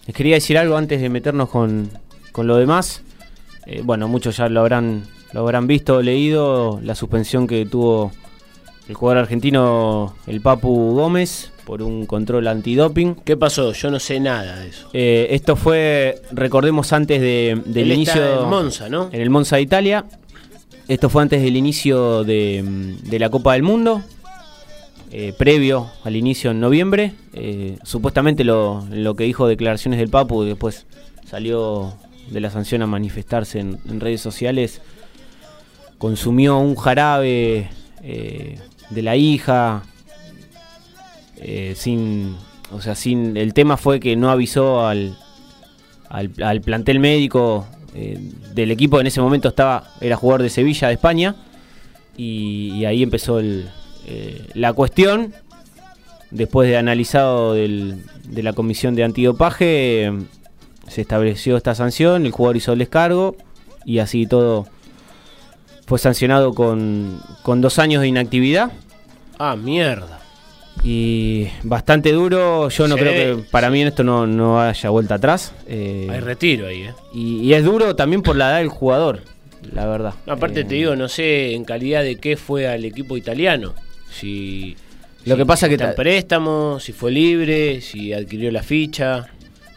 les 0.06 0.16
quería 0.16 0.36
decir 0.36 0.58
algo 0.58 0.78
antes 0.78 1.02
de 1.02 1.10
meternos 1.10 1.50
con, 1.50 1.90
con 2.32 2.48
lo 2.48 2.58
demás. 2.58 3.02
Eh, 3.66 3.82
bueno, 3.84 4.08
muchos 4.08 4.38
ya 4.38 4.48
lo 4.50 4.60
habrán, 4.62 5.04
lo 5.34 5.42
habrán 5.42 5.68
visto, 5.68 6.02
leído. 6.02 6.80
La 6.84 6.94
suspensión 6.96 7.48
que 7.48 7.66
tuvo 7.66 8.12
el 8.88 8.94
jugador 8.96 9.24
argentino, 9.24 10.16
el 10.28 10.42
Papu 10.42 10.94
Gómez, 10.94 11.52
por 11.66 11.82
un 11.82 12.06
control 12.06 12.48
antidoping. 12.48 13.16
¿Qué 13.16 13.36
pasó? 13.36 13.74
Yo 13.74 13.90
no 13.90 14.00
sé 14.00 14.20
nada 14.20 14.60
de 14.60 14.68
eso. 14.70 14.90
Eh, 14.94 15.28
esto 15.32 15.56
fue, 15.56 16.22
recordemos, 16.32 16.94
antes 16.94 17.20
de- 17.20 17.60
del 17.66 17.92
Él 17.92 18.02
está 18.02 18.18
inicio. 18.20 18.44
en 18.44 18.50
Monza, 18.50 18.90
¿no? 18.90 19.10
En 19.12 19.22
el 19.22 19.32
Monza 19.32 19.56
de 19.56 19.64
Italia. 19.64 20.06
Esto 20.88 21.10
fue 21.10 21.24
antes 21.24 21.42
del 21.42 21.56
inicio 21.58 22.24
de, 22.24 22.64
de 23.04 23.18
la 23.18 23.30
Copa 23.32 23.54
del 23.54 23.64
Mundo. 23.64 24.04
Eh, 25.18 25.32
previo 25.32 25.90
al 26.04 26.18
inicio 26.18 26.52
en 26.52 26.60
noviembre. 26.60 27.14
Eh, 27.32 27.78
supuestamente 27.84 28.44
lo, 28.44 28.86
lo 28.92 29.16
que 29.16 29.24
dijo 29.24 29.48
declaraciones 29.48 29.98
del 29.98 30.10
Papu 30.10 30.44
después 30.44 30.88
salió 31.26 31.94
de 32.30 32.42
la 32.42 32.50
sanción 32.50 32.82
a 32.82 32.86
manifestarse 32.86 33.60
en, 33.62 33.80
redes 34.02 34.20
sociales. 34.20 34.82
Consumió 36.00 36.58
un 36.58 36.76
jarabe 36.76 37.70
eh, 38.04 38.60
de 38.90 39.02
la 39.02 39.16
hija. 39.16 39.84
sin. 41.76 42.36
O 42.74 42.82
sea, 42.82 42.94
sin. 42.94 43.38
El 43.38 43.54
tema 43.54 43.78
fue 43.78 44.02
que 44.02 44.18
no 44.18 44.30
avisó 44.30 44.86
al, 44.86 45.18
al, 46.10 46.34
al 46.44 46.60
plantel 46.60 47.00
médico 47.00 47.66
del 48.54 48.72
equipo 48.72 49.00
en 49.00 49.08
ese 49.08 49.22
momento 49.22 49.48
estaba 49.48 49.94
era 50.02 50.18
jugador 50.18 50.42
de 50.42 50.50
Sevilla 50.50 50.90
de 50.90 50.96
España 50.96 51.38
y, 52.18 52.74
y 52.74 52.84
ahí 52.84 53.02
empezó 53.02 53.40
el, 53.40 53.70
eh, 54.08 54.48
la 54.54 54.74
cuestión 54.74 55.34
después 56.32 56.70
de 56.70 56.78
analizado 56.78 57.54
del- 57.54 58.04
de 58.28 58.44
la 58.44 58.54
comisión 58.54 58.96
de 58.96 59.04
antidopaje 59.04 60.06
eh, 60.06 60.14
se 60.88 61.02
estableció 61.02 61.58
esta 61.58 61.76
sanción 61.76 62.26
el 62.26 62.32
jugador 62.32 62.58
hizo 62.58 62.74
el 62.74 62.80
descargo 62.80 63.36
y 63.86 64.00
así 64.00 64.26
todo 64.28 64.68
fue 65.86 66.00
sancionado 66.00 66.54
con, 66.54 67.20
con 67.44 67.62
dos 67.62 67.78
años 67.80 68.02
de 68.02 68.08
inactividad 68.08 68.72
Ah, 69.38 69.56
mierda. 69.56 70.20
y 70.84 71.48
bastante 71.64 72.12
duro 72.12 72.70
yo 72.70 72.88
no 72.88 72.96
Sí, 72.96 73.02
creo 73.02 73.14
que 73.38 73.44
para 73.52 73.70
mí 73.70 73.82
en 73.82 73.88
esto 73.88 74.04
no, 74.04 74.26
no 74.28 74.60
haya 74.62 74.90
vuelta 74.90 75.16
atrás 75.16 75.54
eh, 75.68 76.08
Hay 76.10 76.20
retiro 76.22 76.68
ahí, 76.68 76.84
¿eh? 76.84 76.94
y, 77.14 77.38
y 77.42 77.54
es 77.54 77.64
duro 77.64 77.96
también 77.96 78.22
por 78.22 78.36
la 78.36 78.50
edad 78.50 78.58
del 78.60 78.70
jugador, 78.70 79.22
la 79.74 79.86
verdad. 79.88 80.14
No, 80.26 80.34
aparte 80.34 80.62
Eh, 80.62 80.64
te 80.66 80.76
digo, 80.76 80.96
no 80.96 81.08
sé 81.08 81.54
en 81.54 81.64
calidad 81.66 82.02
de 82.04 82.18
qué 82.18 82.38
fue 82.38 82.68
al 82.68 82.86
equipo 82.86 83.18
italiano. 83.18 83.74
Si. 84.20 84.76
Lo 85.26 85.36
si 85.36 85.40
que 85.40 85.46
pasa 85.46 85.68
que 85.68 85.74
está 85.76 85.86
en 85.86 85.92
ta- 85.92 85.96
préstamo, 85.96 86.80
si 86.80 86.94
fue 86.94 87.12
libre, 87.12 87.82
si 87.82 88.14
adquirió 88.14 88.52
la 88.52 88.62
ficha. 88.64 89.28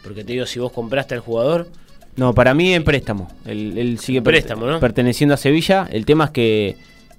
Porque 0.03 0.23
te 0.23 0.33
digo, 0.33 0.45
si 0.45 0.59
vos 0.59 0.71
compraste 0.71 1.15
al 1.15 1.21
jugador, 1.21 1.67
No, 2.15 2.33
para 2.33 2.53
mí 2.53 2.73
en 2.73 2.83
préstamo. 2.83 3.27
Él, 3.45 3.77
él 3.77 3.99
sigue 3.99 4.21
per- 4.21 4.33
préstamo, 4.33 4.65
¿no? 4.65 4.79
perteneciendo 4.79 5.33
a 5.35 5.37
Sevilla. 5.37 5.87
El 5.91 6.05
tema 6.05 6.25
es 6.25 6.31
que 6.31 6.75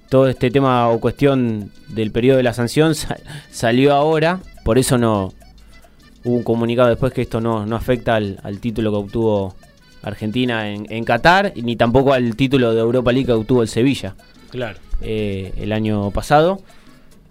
todo 0.09 0.27
este 0.27 0.49
tema 0.51 0.89
o 0.89 0.99
cuestión 0.99 1.71
del 1.89 2.11
periodo 2.11 2.37
de 2.37 2.43
la 2.43 2.53
sanción 2.53 2.95
sa- 2.95 3.17
salió 3.51 3.93
ahora. 3.93 4.39
Por 4.63 4.77
eso 4.77 4.97
no 4.97 5.33
hubo 6.23 6.35
un 6.35 6.43
comunicado 6.43 6.89
después 6.89 7.13
que 7.13 7.21
esto 7.23 7.41
no, 7.41 7.65
no 7.65 7.75
afecta 7.75 8.15
al, 8.15 8.39
al 8.43 8.59
título 8.59 8.91
que 8.91 8.97
obtuvo 8.97 9.55
Argentina 10.03 10.69
en, 10.69 10.85
en 10.89 11.03
Qatar, 11.03 11.53
ni 11.55 11.75
tampoco 11.75 12.13
al 12.13 12.35
título 12.35 12.73
de 12.73 12.79
Europa 12.81 13.11
League 13.11 13.25
que 13.25 13.31
obtuvo 13.33 13.61
el 13.61 13.67
Sevilla. 13.67 14.15
claro. 14.49 14.79
eh, 15.01 15.51
el 15.57 15.71
año 15.71 16.11
pasado. 16.11 16.61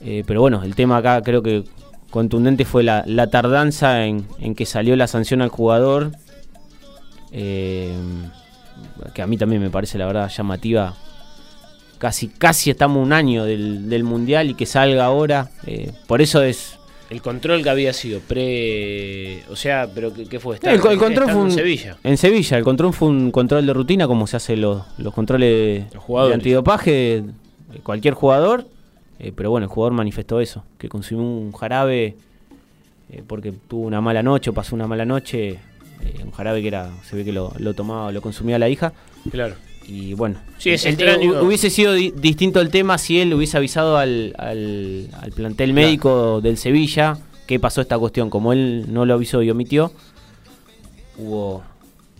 Eh, 0.03 0.25
pero 0.27 0.41
bueno, 0.41 0.63
el 0.63 0.75
tema 0.75 0.97
acá 0.99 1.21
creo 1.23 1.43
que 1.43 1.65
contundente 2.11 2.65
fue 2.65 2.83
la, 2.83 3.05
la 3.07 3.29
tardanza 3.29 4.05
en, 4.07 4.27
en 4.41 4.55
que 4.55 4.67
salió 4.67 4.97
la 4.97 5.07
sanción 5.07 5.43
al 5.43 5.49
jugador. 5.51 6.13
eh, 7.33 7.93
que 9.15 9.23
a 9.23 9.27
mí 9.27 9.37
también 9.37 9.63
me 9.63 9.71
parece 9.71 9.99
la 9.99 10.07
verdad 10.07 10.29
llamativa. 10.35 10.95
Casi, 11.99 12.29
casi 12.29 12.71
estamos 12.71 13.03
un 13.05 13.13
año 13.13 13.45
del, 13.45 13.89
del 13.91 14.05
mundial 14.05 14.51
y 14.51 14.55
que 14.55 14.67
salga 14.67 15.05
ahora. 15.05 15.51
eh, 15.67 15.93
por 16.07 16.23
eso 16.23 16.43
es. 16.43 16.79
El 17.11 17.21
control 17.23 17.63
que 17.63 17.69
había 17.71 17.93
sido 17.93 18.21
pre. 18.21 19.43
O 19.51 19.57
sea, 19.57 19.89
pero 19.93 20.15
¿qué, 20.15 20.25
qué 20.27 20.39
fue? 20.41 20.59
El, 20.63 20.75
el 20.75 20.81
control 20.81 21.11
estando 21.11 21.33
fue 21.33 21.43
un- 21.43 21.49
en 21.51 21.55
Sevilla. 21.57 21.97
En 22.05 22.17
Sevilla, 22.17 22.57
el 22.57 22.65
control 22.65 22.93
fue 22.95 23.09
un 23.09 23.31
control 23.33 23.67
de 23.67 23.73
rutina, 23.75 24.07
como 24.07 24.27
se 24.27 24.37
hace 24.37 24.57
los, 24.57 24.83
los 24.97 25.13
controles 25.13 25.85
Los 25.93 26.29
de 26.29 26.35
antidopaje 26.35 27.25
cualquier 27.83 28.15
jugador. 28.15 28.67
Eh, 29.21 29.33
pero 29.35 29.51
bueno, 29.51 29.66
el 29.66 29.71
jugador 29.71 29.93
manifestó 29.93 30.41
eso, 30.41 30.64
que 30.79 30.89
consumió 30.89 31.25
un 31.25 31.53
jarabe 31.53 32.16
eh, 33.11 33.23
porque 33.27 33.53
tuvo 33.53 33.87
una 33.87 34.01
mala 34.01 34.23
noche 34.23 34.51
o 34.51 34.55
pasó 34.55 34.75
una 34.75 34.87
mala 34.87 35.05
noche. 35.05 35.59
eh, 36.03 36.21
un 36.25 36.31
jarabe 36.31 36.62
que 36.62 36.68
era, 36.68 36.91
se 37.05 37.14
ve 37.16 37.25
que 37.25 37.33
lo, 37.33 37.53
lo 37.59 37.75
tomaba, 37.75 38.11
lo 38.12 38.23
consumía 38.23 38.59
la 38.59 38.68
hija. 38.68 38.93
Claro. 39.31 39.55
Y 39.87 40.14
bueno, 40.14 40.39
Sí, 40.59 40.71
es 40.71 40.85
el- 40.87 40.95
extraño. 40.95 41.33
hu- 41.33 41.47
hubiese 41.47 41.68
sido 41.71 41.93
di- 41.93 42.12
distinto 42.16 42.61
el 42.61 42.71
tema 42.71 42.97
si 42.99 43.21
él 43.21 43.35
hubiese 43.35 43.57
avisado 43.57 43.97
al, 43.99 44.35
al- 44.39 45.09
al 45.21 45.33
plantel 45.33 45.73
médico 45.75 46.41
del 46.41 46.57
Sevilla 46.57 47.18
que 47.47 47.59
pasó 47.59 47.81
esta 47.81 47.99
cuestión. 47.99 48.31
Como 48.31 48.53
él 48.53 48.87
no 48.89 49.05
lo 49.05 49.14
avisó 49.14 49.43
y 49.43 49.51
omitió, 49.51 49.93
hubo 51.18 51.62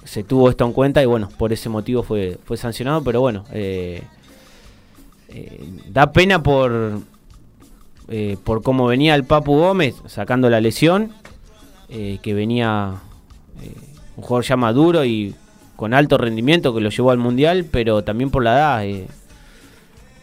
se 0.05 0.25
tuvo 0.25 0.51
esto 0.51 0.65
en 0.65 0.73
cuenta 0.73 1.03
y 1.03 1.07
bueno, 1.07 1.29
por 1.39 1.53
ese 1.53 1.69
motivo 1.69 2.03
fue, 2.03 2.39
fue 2.45 2.57
sancionado. 2.57 3.03
Pero 3.05 3.21
bueno, 3.21 3.45
eh, 3.53 4.03
eh, 5.31 5.61
da 5.89 6.13
pena 6.13 6.43
por, 6.43 7.01
eh, 8.09 8.37
por 8.45 8.63
cómo 8.63 8.87
venía 8.87 9.15
el 9.15 9.25
Papu 9.25 9.55
Gómez 9.57 9.95
sacando 10.07 10.51
la 10.51 10.61
lesión, 10.61 11.13
eh, 11.89 12.19
que 12.23 12.35
venía 12.35 12.95
eh, 13.63 13.73
un 14.17 14.23
jugador 14.23 14.45
ya 14.45 14.57
maduro 14.57 15.05
y 15.05 15.35
con 15.77 15.95
alto 15.95 16.19
rendimiento 16.19 16.75
que 16.75 16.81
lo 16.81 16.91
llevó 16.91 17.11
al 17.11 17.19
Mundial, 17.19 17.65
pero 17.71 18.03
también 18.05 18.31
por 18.31 18.45
la 18.45 18.53
edad. 18.85 19.07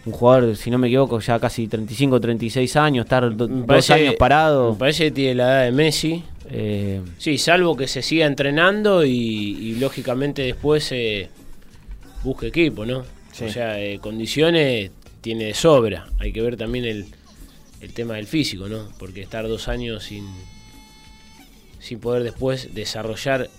un 0.05 0.12
jugador, 0.14 0.55
si 0.55 0.70
no 0.70 0.78
me 0.78 0.88
equivoco, 0.88 1.20
ya 1.20 1.39
casi 1.39 1.68
35, 1.68 2.20
36 2.22 2.76
años, 2.78 3.05
estar 3.05 3.36
do- 3.36 3.47
dos 3.47 3.89
años 3.89 4.16
parado. 4.16 4.74
Me 4.74 4.80
parece 4.80 5.05
que 5.05 5.12
tiene 5.12 5.36
la 5.36 5.43
edad 5.43 5.64
de 5.66 5.72
Messi. 5.72 6.24
Sí, 7.18 7.38
salvo 7.38 7.76
que 7.76 7.88
se 7.88 8.01
siga 8.01 8.26
entrenando 8.26 9.03
y, 9.03 9.12
y 9.12 9.76
lógicamente 9.80 10.43
después 10.43 10.89
eh, 10.93 11.30
busque 12.24 12.47
equipo, 12.47 12.86
¿no? 12.86 13.03
Sí. 13.38 13.45
O 13.45 13.49
sea, 13.51 13.79
eh, 13.79 13.99
condiciones 13.99 14.91
tiene 15.21 15.45
de 15.45 15.53
sobra. 15.53 16.07
Hay 16.19 16.31
que 16.33 16.41
ver 16.41 16.57
también 16.57 16.85
el, 16.85 17.05
el 17.81 17.93
tema 17.93 18.15
del 18.15 18.27
físico, 18.27 18.67
¿no? 18.67 18.89
Porque 18.97 19.21
estar 19.21 19.47
dos 19.47 19.67
años 19.67 20.03
sin, 20.03 20.25
sin 21.79 21.99
poder 21.99 22.23
después 22.23 22.73
desarrollar 22.73 23.49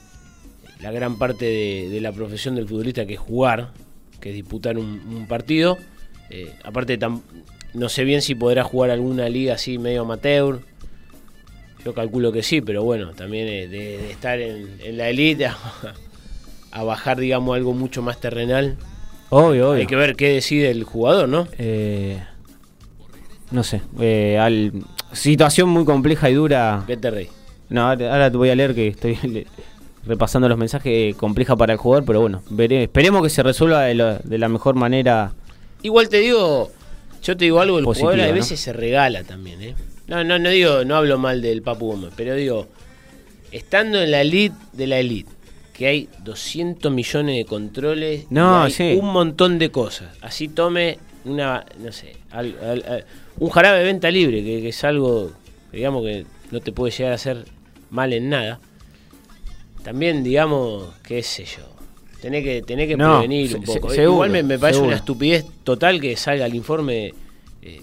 la 0.81 0.91
gran 0.93 1.19
parte 1.19 1.45
de, 1.45 1.89
de 1.91 2.01
la 2.01 2.13
profesión 2.13 2.55
del 2.55 2.67
futbolista 2.69 3.07
que 3.07 3.15
es 3.15 3.21
jugar, 3.21 3.73
que 4.21 4.31
es 4.31 4.35
disputar 4.35 4.79
un, 4.79 4.87
un 5.15 5.27
partido. 5.27 5.79
Eh, 6.31 6.53
aparte, 6.65 6.99
tam- 6.99 7.23
no 7.75 7.89
sé 7.89 8.05
bien 8.05 8.23
si 8.23 8.35
podrá 8.35 8.65
jugar 8.65 8.91
alguna 8.91 9.29
liga 9.29 9.55
así 9.55 9.79
medio 9.79 10.03
amateur. 10.03 10.61
Yo 11.85 11.95
calculo 11.95 12.33
que 12.33 12.43
sí, 12.43 12.61
pero 12.61 12.83
bueno, 12.83 13.13
también 13.13 13.47
de, 13.47 13.69
de 13.69 14.11
estar 14.11 14.41
en, 14.41 14.79
en 14.83 14.97
la 14.99 15.09
elite 15.11 15.47
a, 15.47 15.57
a 16.73 16.83
bajar, 16.83 17.19
digamos, 17.19 17.57
algo 17.57 17.73
mucho 17.73 18.03
más 18.03 18.21
terrenal. 18.21 18.77
Obvio, 19.31 19.71
obvio. 19.71 19.81
Hay 19.81 19.87
que 19.87 19.97
ver 19.97 20.17
qué 20.17 20.29
decide 20.35 20.71
el 20.71 20.85
jugador, 20.85 21.29
¿no? 21.29 21.49
Eh, 21.59 22.23
no 23.51 23.63
sé, 23.63 23.81
eh, 24.01 24.39
al- 24.39 24.73
situación 25.13 25.69
muy 25.69 25.85
compleja 25.85 26.29
y 26.31 26.35
dura. 26.35 26.85
¿Qué 26.87 26.97
te 26.97 27.11
reí? 27.11 27.29
No, 27.71 27.83
ahora, 27.89 28.31
te 28.31 28.37
voy 28.37 28.51
a 28.51 28.55
leer 28.55 28.75
que 28.75 28.89
estoy 28.89 29.17
le- 29.23 29.47
repasando 30.07 30.49
los 30.49 30.59
mensajes. 30.59 30.91
eh, 30.93 31.15
compleja 31.17 31.57
para 31.57 31.73
el 31.75 31.79
jugador, 31.79 32.05
pero 32.05 32.21
bueno, 32.21 32.43
veré, 32.51 32.85
esperemos 32.85 33.23
que 33.23 33.31
se 33.31 33.43
resuelva 33.43 33.83
de, 33.83 33.95
la- 33.95 34.19
de 34.19 34.39
la 34.39 34.49
mejor 34.49 34.75
manera. 34.75 35.33
Igual 35.83 36.09
te 36.09 36.19
digo, 36.19 36.71
yo 37.23 37.37
te 37.37 37.45
digo 37.45 37.61
algo, 37.61 37.79
el 37.79 37.85
jugador 37.85 38.21
a 38.21 38.27
¿no? 38.29 38.33
veces 38.35 38.59
se 38.61 38.73
regala 38.73 39.25
también, 39.25 39.63
¿eh? 39.63 39.75
No, 40.09 40.25
no, 40.25 40.39
no 40.39 40.49
digo, 40.49 40.85
no 40.85 40.97
hablo 40.97 41.19
mal 41.19 41.43
del 41.43 41.61
Papu 41.63 41.89
Gómez, 41.93 42.13
pero 42.17 42.35
digo, 42.35 42.67
estando 43.53 44.01
en 44.03 44.11
la 44.11 44.23
elite 44.23 44.57
de 44.73 44.87
la 44.87 44.99
elite, 44.99 45.31
que 45.79 45.87
hay 45.87 46.09
200 46.25 46.93
millones 46.93 47.37
de 47.37 47.45
controles, 47.45 48.25
y 48.25 48.35
No, 48.35 48.65
hay 48.65 48.73
sí. 48.73 48.99
un 49.01 49.13
montón 49.13 49.59
de 49.61 49.71
cosas. 49.71 50.09
Así 50.21 50.49
tome 50.49 50.99
una, 51.25 51.65
no 51.79 51.93
sé, 51.93 52.17
al- 52.33 52.57
al- 52.61 52.85
al- 52.89 53.05
un 53.39 53.49
jarabe 53.51 53.79
de 53.79 53.85
venta 53.85 54.11
libre, 54.11 54.43
que, 54.43 54.61
que 54.61 54.69
es 54.71 54.85
algo, 54.85 55.31
digamos, 55.73 56.03
que 56.05 56.27
no 56.51 56.61
te 56.61 56.73
puede 56.73 56.91
llegar 56.93 57.13
a 57.13 57.15
hacer 57.15 57.45
mal 57.91 58.13
en 58.13 58.29
nada. 58.29 58.59
También, 59.85 60.25
digamos, 60.25 60.89
qué 61.05 61.23
sé 61.23 61.45
yo. 61.45 61.63
Tenés 62.21 62.43
que, 62.43 62.63
tenés 62.63 62.89
que 62.89 62.97
No, 62.97 63.19
prevenir 63.21 63.49
se- 63.49 63.57
un 63.59 63.63
poco. 63.63 63.89
se- 63.91 63.95
seguro, 63.97 64.15
Igual 64.15 64.31
me, 64.31 64.43
me 64.43 64.59
parece 64.59 64.79
seguro. 64.79 64.89
una 64.89 64.97
estupidez 64.97 65.47
total 65.63 66.01
que 66.01 66.17
salga 66.17 66.47
el 66.47 66.55
informe 66.57 67.15
eh, 67.63 67.83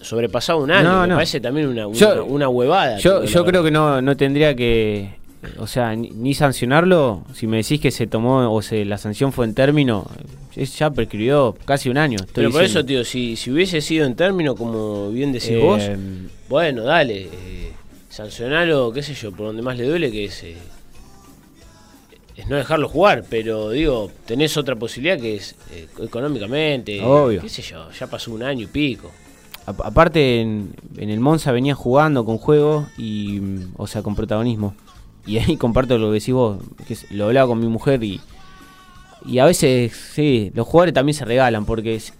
sobrepasado 0.00 0.58
un 0.58 0.70
año. 0.70 0.92
No, 0.92 1.00
me 1.02 1.06
no. 1.08 1.14
parece 1.14 1.40
también 1.40 1.68
una, 1.68 1.86
una, 1.86 1.96
Yo- 1.96 2.24
una 2.24 2.48
huevada. 2.48 2.98
Yo, 2.98 3.24
yo 3.24 3.44
creo 3.44 3.62
que 3.62 3.70
no, 3.70 4.02
no 4.02 4.16
tendría 4.16 4.54
que, 4.54 5.14
o 5.58 5.66
sea, 5.66 5.94
ni, 5.94 6.10
ni 6.10 6.34
sancionarlo. 6.34 7.22
Si 7.34 7.46
me 7.46 7.58
decís 7.58 7.80
que 7.80 7.90
se 7.90 8.06
tomó 8.06 8.52
o 8.54 8.62
se 8.62 8.84
la 8.84 8.98
sanción 8.98 9.32
fue 9.32 9.44
en 9.46 9.54
término, 9.54 10.06
es, 10.56 10.78
ya 10.78 10.90
prescribió 10.90 11.56
casi 11.64 11.88
un 11.88 11.98
año. 11.98 12.18
Pero 12.32 12.50
por 12.50 12.62
eso, 12.62 12.84
tío, 12.84 13.04
si, 13.04 13.36
si 13.36 13.50
hubiese 13.50 13.80
sido 13.80 14.06
en 14.06 14.14
término, 14.14 14.54
como 14.54 15.10
bien 15.10 15.32
decís 15.32 15.50
Eh, 15.50 15.58
vos, 15.58 15.82
bueno, 16.48 16.84
dale. 16.84 17.22
Eh, 17.22 17.72
sancionalo, 18.08 18.92
qué 18.92 19.02
sé 19.02 19.14
yo, 19.14 19.32
por 19.32 19.46
donde 19.46 19.62
más 19.62 19.76
le 19.76 19.84
duele, 19.84 20.10
que 20.12 20.26
es, 20.26 20.44
eh, 20.44 20.56
es 22.36 22.46
no 22.46 22.56
dejarlo 22.56 22.88
jugar. 22.88 23.24
Pero 23.28 23.70
digo, 23.70 24.10
tenés 24.26 24.56
otra 24.56 24.76
posibilidad 24.76 25.18
que 25.18 25.36
es 25.36 25.56
eh, 25.72 25.88
económicamente. 26.02 27.00
Obvio. 27.02 27.40
Qué 27.40 27.48
sé 27.48 27.62
yo, 27.62 27.90
ya 27.90 28.06
pasó 28.06 28.32
un 28.32 28.42
año 28.42 28.62
y 28.62 28.66
pico. 28.66 29.10
aparte 29.66 30.40
en, 30.40 30.74
en 30.98 31.10
el 31.10 31.20
Monza 31.20 31.50
venía 31.52 31.74
jugando 31.74 32.24
con 32.24 32.38
juego 32.38 32.86
y, 32.98 33.40
o 33.76 33.86
sea, 33.86 34.02
con 34.02 34.14
protagonismo. 34.14 34.74
Y 35.26 35.38
ahí 35.38 35.56
comparto 35.58 35.98
lo 35.98 36.08
que 36.08 36.14
decís 36.14 36.34
vos, 36.34 36.58
que 36.86 36.96
lo 37.10 37.26
hablaba 37.26 37.48
con 37.48 37.60
mi 37.60 37.68
mujer 37.68 38.02
y, 38.04 38.20
y 39.26 39.38
a 39.38 39.44
veces, 39.46 39.92
sí, 40.12 40.50
los 40.54 40.66
jugadores 40.66 40.94
también 40.94 41.14
se 41.14 41.24
regalan 41.24 41.64
porque 41.64 41.94
es- 41.96 42.12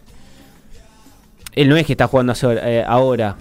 él 1.55 1.69
no 1.69 1.77
es 1.77 1.87
que 1.87 1.93
está 1.93 2.07
jugando 2.09 2.33
hace- 2.33 2.59
eh, 2.63 2.85
ahora. 2.87 3.37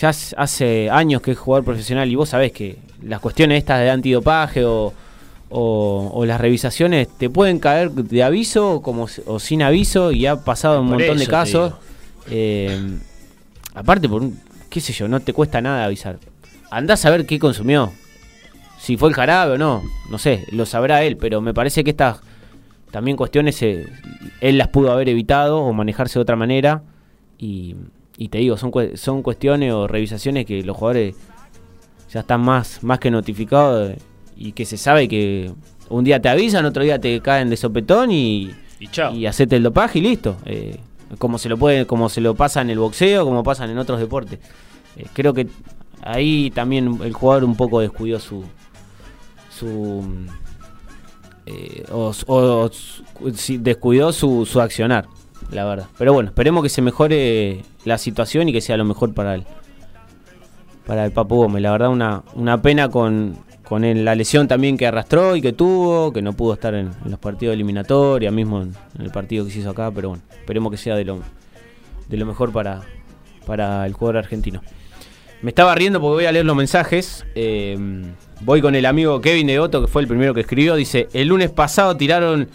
Ya 0.00 0.10
hace- 0.10 0.88
años 0.90 1.20
que 1.22 1.32
es 1.32 1.38
jugador 1.38 1.64
profesional 1.64 2.08
y 2.08 2.14
vos 2.14 2.28
sabés 2.28 2.52
que 2.52 2.78
las 3.02 3.20
cuestiones 3.20 3.58
estas 3.58 3.80
de 3.80 3.90
antidopaje 3.90 4.64
o, 4.64 4.92
o, 5.50 6.10
o 6.14 6.24
las 6.24 6.40
revisaciones 6.40 7.08
te 7.18 7.28
pueden 7.28 7.58
caer 7.58 7.90
de 7.90 8.22
aviso 8.22 8.80
como, 8.80 9.08
o 9.26 9.38
sin 9.40 9.62
aviso 9.62 10.12
y 10.12 10.26
ha 10.26 10.36
pasado 10.44 10.80
un 10.80 10.88
Por 10.88 10.98
montón 10.98 11.18
de 11.18 11.26
casos. 11.26 11.72
Eh, 12.30 12.78
aparte, 13.74 14.08
por 14.08 14.22
un- 14.22 14.38
qué 14.70 14.80
sé 14.80 14.92
yo, 14.92 15.08
no 15.08 15.18
te 15.20 15.32
cuesta 15.32 15.60
nada 15.60 15.84
avisar. 15.84 16.18
Andás 16.70 17.04
a 17.04 17.10
ver 17.10 17.26
qué 17.26 17.38
consumió. 17.40 17.92
Si 18.88 18.96
fue 18.96 19.10
el 19.10 19.14
jarabe 19.14 19.56
o 19.56 19.58
no, 19.58 19.82
no 20.10 20.16
sé, 20.16 20.46
lo 20.50 20.64
sabrá 20.64 21.02
él, 21.02 21.18
pero 21.18 21.42
me 21.42 21.52
parece 21.52 21.84
que 21.84 21.90
estas 21.90 22.22
también 22.90 23.18
cuestiones 23.18 23.60
eh, 23.60 23.86
él 24.40 24.56
las 24.56 24.68
pudo 24.68 24.90
haber 24.90 25.10
evitado 25.10 25.58
o 25.58 25.74
manejarse 25.74 26.18
de 26.18 26.22
otra 26.22 26.36
manera. 26.36 26.80
Y, 27.36 27.76
y 28.16 28.28
te 28.28 28.38
digo, 28.38 28.56
son, 28.56 28.72
son 28.94 29.22
cuestiones 29.22 29.74
o 29.74 29.88
revisaciones 29.88 30.46
que 30.46 30.62
los 30.62 30.74
jugadores 30.74 31.16
ya 32.10 32.20
están 32.20 32.40
más, 32.40 32.82
más 32.82 32.98
que 32.98 33.10
notificados 33.10 33.90
eh, 33.90 33.98
y 34.38 34.52
que 34.52 34.64
se 34.64 34.78
sabe 34.78 35.06
que 35.06 35.52
un 35.90 36.02
día 36.04 36.22
te 36.22 36.30
avisan, 36.30 36.64
otro 36.64 36.82
día 36.82 36.98
te 36.98 37.20
caen 37.20 37.50
de 37.50 37.58
sopetón 37.58 38.10
y, 38.10 38.54
Y 38.80 38.88
chao. 38.88 39.14
y 39.14 39.26
hacete 39.26 39.56
el 39.56 39.64
dopaje 39.64 39.98
y 39.98 40.00
listo. 40.00 40.38
Eh, 40.46 40.80
como 41.18 41.36
se 41.36 41.50
lo 41.50 41.58
puede, 41.58 41.84
como 41.84 42.08
se 42.08 42.22
lo 42.22 42.34
pasa 42.34 42.62
en 42.62 42.70
el 42.70 42.78
boxeo, 42.78 43.26
como 43.26 43.42
pasan 43.42 43.68
en 43.68 43.76
otros 43.76 44.00
deportes. 44.00 44.38
Eh, 44.96 45.04
creo 45.12 45.34
que 45.34 45.46
ahí 46.00 46.50
también 46.52 47.00
el 47.04 47.12
jugador 47.12 47.44
un 47.44 47.54
poco 47.54 47.80
descuidó 47.80 48.18
su 48.18 48.44
su 49.58 50.04
eh, 51.46 51.84
o, 51.90 52.70
descuidó 53.58 54.12
su, 54.12 54.44
su 54.46 54.60
accionar, 54.60 55.06
la 55.50 55.64
verdad. 55.64 55.86
Pero 55.96 56.12
bueno, 56.12 56.28
esperemos 56.30 56.62
que 56.62 56.68
se 56.68 56.82
mejore 56.82 57.62
la 57.84 57.98
situación 57.98 58.48
y 58.48 58.52
que 58.52 58.60
sea 58.60 58.76
lo 58.76 58.84
mejor 58.84 59.14
para 59.14 59.34
él. 59.34 59.44
Para 60.86 61.04
el 61.04 61.12
Papu 61.12 61.36
Gómez, 61.36 61.62
la 61.62 61.70
verdad 61.72 61.90
una, 61.90 62.22
una 62.34 62.60
pena 62.62 62.88
con, 62.88 63.36
con 63.68 63.84
el- 63.84 64.04
la 64.04 64.14
lesión 64.14 64.48
también 64.48 64.76
que 64.78 64.86
arrastró 64.86 65.36
y 65.36 65.42
que 65.42 65.52
tuvo, 65.52 66.12
que 66.12 66.22
no 66.22 66.32
pudo 66.32 66.54
estar 66.54 66.74
en, 66.74 66.90
en 67.04 67.10
los 67.10 67.18
partidos 67.18 67.52
eliminatorios, 67.54 68.32
mismo 68.32 68.62
en, 68.62 68.74
en 68.98 69.04
el 69.04 69.10
partido 69.10 69.44
que 69.44 69.50
se 69.50 69.58
hizo 69.60 69.70
acá, 69.70 69.90
pero 69.90 70.10
bueno, 70.10 70.24
esperemos 70.38 70.70
que 70.70 70.78
sea 70.78 70.96
de 70.96 71.04
lo, 71.04 71.18
de 72.08 72.16
lo 72.16 72.24
mejor 72.24 72.52
para, 72.52 72.82
para 73.46 73.84
el 73.86 73.92
jugador 73.92 74.16
argentino. 74.18 74.62
Me 75.42 75.50
estaba 75.50 75.74
riendo 75.74 76.00
porque 76.00 76.14
voy 76.14 76.24
a 76.26 76.32
leer 76.32 76.44
los 76.44 76.56
mensajes. 76.56 77.24
eh, 77.34 77.76
voy 78.40 78.60
con 78.60 78.74
el 78.74 78.86
amigo 78.86 79.20
Kevin 79.20 79.46
de 79.46 79.60
Otto, 79.60 79.82
que 79.82 79.88
fue 79.88 80.02
el 80.02 80.08
primero 80.08 80.34
que 80.34 80.40
escribió. 80.40 80.74
Dice, 80.74 81.08
el 81.12 81.28
lunes 81.28 81.50
pasado 81.50 81.96
tiraron 81.96 82.48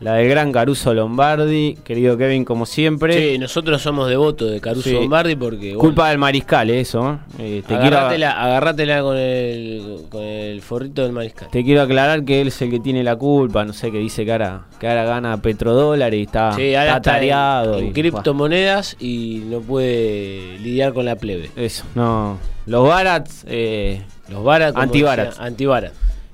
la 0.00 0.14
del 0.14 0.28
gran 0.28 0.50
Caruso 0.52 0.92
Lombardi. 0.94 1.76
Querido 1.84 2.16
Kevin, 2.16 2.44
como 2.44 2.66
siempre. 2.66 3.32
Sí, 3.32 3.38
nosotros 3.38 3.80
somos 3.82 4.08
devotos 4.08 4.50
de 4.50 4.60
Caruso 4.60 4.88
Sí. 4.88 4.94
Lombardi 4.94 5.36
porque. 5.36 5.68
bueno, 5.68 5.78
Culpa 5.80 6.08
del 6.08 6.18
mariscal, 6.18 6.70
eh, 6.70 6.80
eso. 6.80 7.18
eh. 7.38 7.62
te, 7.66 7.78
quiero, 7.78 7.98
agarrátela, 7.98 9.02
con 9.02 9.16
el, 9.16 10.02
con 10.10 10.22
el 10.22 10.62
forrito 10.62 11.02
del 11.02 11.12
mariscal. 11.12 11.48
te 11.50 11.62
quiero 11.64 11.82
aclarar 11.82 12.24
que 12.24 12.40
él 12.40 12.48
es 12.48 12.60
el 12.62 12.70
que 12.70 12.80
tiene 12.80 13.02
la 13.04 13.16
culpa. 13.16 13.64
No 13.64 13.72
sé, 13.72 13.90
que 13.92 13.98
dice 13.98 14.24
que 14.24 14.32
ahora, 14.32 14.62
que 14.78 14.88
ahora 14.88 15.04
gana 15.04 15.36
petrodólares 15.42 16.18
y 16.18 16.22
está, 16.22 16.52
Sí, 16.52 16.74
ahora 16.74 16.96
está 16.96 17.20
está 17.20 17.64
en- 17.64 17.74
en, 17.78 17.86
y- 17.88 17.92
criptomonedas 17.92 18.96
y 19.00 19.42
no 19.46 19.60
puede 19.60 20.58
lidiar 20.60 20.92
con 20.92 21.04
la 21.04 21.16
plebe. 21.16 21.50
Eso, 21.56 21.84
no. 21.94 22.38
Los 22.66 22.86
Barats... 22.88 23.44
eh, 23.48 24.02
Los 24.28 24.44
Barat. 24.44 24.72
como 24.72 24.82
Antibarat. 24.84 25.34
Antibarat. 25.40 25.92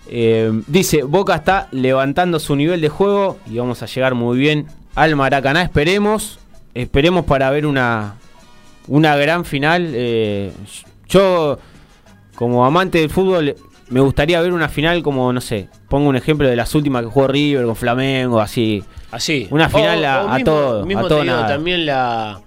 Eh, 0.09 0.53
dice, 0.67 1.03
Boca 1.03 1.35
está 1.35 1.69
levantando 1.73 2.39
su 2.39 2.55
nivel 2.57 2.81
de 2.81 2.89
juego 2.89 3.39
y 3.51 3.59
vamos 3.59 3.83
a 3.83 3.87
llegar 3.87 4.15
muy 4.15 4.39
bien 4.39 4.67
al 4.95 5.17
Maracaná. 5.17 5.63
Esperemos, 5.63 6.39
esperemos 6.75 7.25
para 7.25 7.51
ver 7.51 7.67
una, 7.67 8.15
una 8.89 9.17
gran 9.17 9.45
final. 9.45 9.91
Eh, 9.93 10.53
yo, 11.09 11.59
como 12.35 12.65
amante 12.65 12.99
del 12.99 13.11
fútbol, 13.11 13.57
me 13.89 14.01
gustaría 14.01 14.41
ver 14.41 14.53
una 14.53 14.69
final 14.69 15.03
como, 15.03 15.33
no 15.33 15.41
sé, 15.41 15.69
pongo 15.89 16.09
un 16.09 16.17
ejemplo 16.17 16.49
de 16.49 16.57
las 16.57 16.75
últimas 16.75 17.03
que 17.03 17.09
jugó 17.09 17.29
River 17.29 17.65
con 17.67 17.77
Flamengo, 17.77 18.41
así. 18.41 18.83
Así. 19.13 19.47
Una 19.51 19.69
final 19.69 20.05
a- 20.05 20.35
a 20.35 20.39
todo, 20.45 20.85
Mismo 20.85 21.07
a 21.07 21.09
todo 21.09 21.23
digo, 21.23 21.35
nada. 21.35 21.47
también 21.49 21.87
la, 21.87 22.41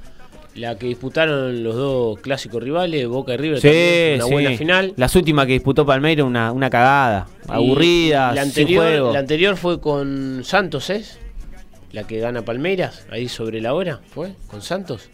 la 0.60 0.78
que 0.78 0.88
disputaron 0.88 1.64
los 1.64 1.76
dos 1.76 2.20
clásicos 2.20 2.62
rivales, 2.62 3.07
Boca 3.07 3.34
y 3.34 3.38
River. 3.38 3.62
Sí, 3.62 3.68
también, 3.68 4.16
una 4.16 4.26
sí. 4.26 4.32
buena 4.32 4.57
final. 4.57 4.93
Las 4.97 5.16
últimas 5.16 5.45
que 5.45 5.53
disputó 5.53 5.86
Palmeiras, 5.86 6.26
una, 6.26 6.51
una 6.51 6.70
cagada, 6.70 7.28
Y 7.47 7.51
aburrida, 7.51 8.34
La 8.34 8.41
sin 8.41 8.49
anterior, 8.49 8.84
juego. 8.86 9.14
la 9.14 9.20
anterior 9.20 9.55
fue 9.57 9.80
con 9.80 10.41
Santos, 10.43 10.89
¿es? 10.89 11.20
La 11.91 12.03
que 12.05 12.20
gana 12.20 12.43
Palmeiras, 12.43 13.07
ahí 13.10 13.28
sobre 13.30 13.62
la 13.62 13.74
hora, 13.74 14.01
¿fue? 14.10 14.34
¿Con 14.47 14.62
Santos? 14.62 15.10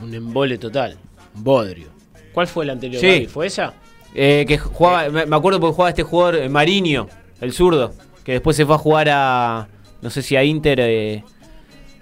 Un 0.00 0.14
embole 0.14 0.58
total. 0.58 0.96
Un 1.34 1.44
bodrio. 1.44 1.88
¿Cuál 2.32 2.46
fue 2.46 2.64
la 2.64 2.72
anterior? 2.74 3.00
Sí. 3.00 3.26
¿Fue 3.26 3.48
esa? 3.48 3.74
Eh, 4.14 4.44
que 4.46 4.56
jugaba, 4.58 5.08
me 5.10 5.26
me 5.26 5.36
acuerdo 5.36 5.60
porque 5.60 5.74
jugaba 5.74 5.90
este 5.90 6.02
jugador 6.02 6.36
eh, 6.36 6.48
Mariño, 6.48 7.08
el 7.40 7.52
zurdo, 7.52 7.92
que 8.24 8.32
después 8.32 8.56
se 8.56 8.64
fue 8.64 8.76
a 8.76 8.78
jugar 8.78 9.08
a, 9.10 9.68
no 10.00 10.08
sé 10.10 10.22
si 10.22 10.36
a 10.36 10.44
Inter 10.44 10.78
eh, 10.80 11.24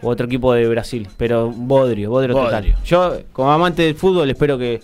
otro 0.08 0.26
equipo 0.26 0.52
de 0.52 0.68
Brasil, 0.68 1.08
pero 1.16 1.50
Bodrio, 1.50 2.10
Bodrio, 2.10 2.34
total. 2.36 2.62
Bodrio. 2.64 2.76
Yo, 2.84 3.18
como 3.32 3.50
amante 3.52 3.82
del 3.82 3.94
fútbol, 3.94 4.28
espero 4.30 4.56
que, 4.58 4.80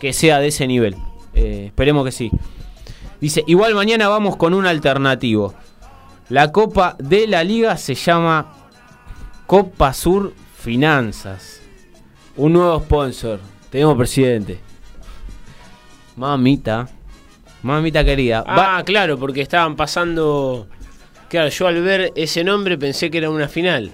que 0.00 0.12
sea 0.12 0.38
de 0.40 0.48
ese 0.48 0.66
nivel. 0.66 0.94
Eh, 1.34 1.64
esperemos 1.66 2.04
que 2.04 2.12
sí. 2.12 2.30
Dice, 3.20 3.42
igual 3.46 3.74
mañana 3.74 4.08
vamos 4.08 4.36
con 4.36 4.54
un 4.54 4.66
alternativo. 4.66 5.54
La 6.28 6.50
Copa 6.52 6.96
de 6.98 7.26
la 7.26 7.44
Liga 7.44 7.76
se 7.76 7.94
llama 7.94 8.52
Copa 9.46 9.92
Sur 9.92 10.32
Finanzas. 10.56 11.62
Un 12.36 12.52
nuevo 12.54 12.78
sponsor. 12.80 13.40
Tenemos 13.70 13.96
presidente. 13.96 14.58
Mamita. 16.16 16.88
Mamita 17.62 18.04
querida. 18.04 18.44
Ah, 18.46 18.56
Va- 18.78 18.84
claro, 18.84 19.18
porque 19.18 19.42
estaban 19.42 19.76
pasando. 19.76 20.66
Claro, 21.28 21.48
yo 21.48 21.66
al 21.66 21.82
ver 21.82 22.12
ese 22.14 22.44
nombre 22.44 22.78
pensé 22.78 23.10
que 23.10 23.18
era 23.18 23.30
una 23.30 23.48
final. 23.48 23.90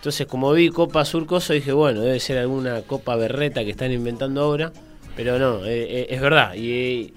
Entonces, 0.00 0.26
como 0.26 0.50
vi 0.52 0.70
Copa 0.70 1.04
Surcoso, 1.04 1.52
dije, 1.52 1.72
bueno, 1.72 2.00
debe 2.00 2.18
ser 2.20 2.38
alguna 2.38 2.80
Copa 2.80 3.16
Berreta 3.16 3.62
que 3.64 3.70
están 3.70 3.92
inventando 3.92 4.40
ahora. 4.40 4.72
Pero 5.14 5.38
no, 5.38 5.66
eh, 5.66 5.82
eh, 5.90 6.06
es 6.08 6.22
verdad. 6.22 6.54
Y, 6.54 7.12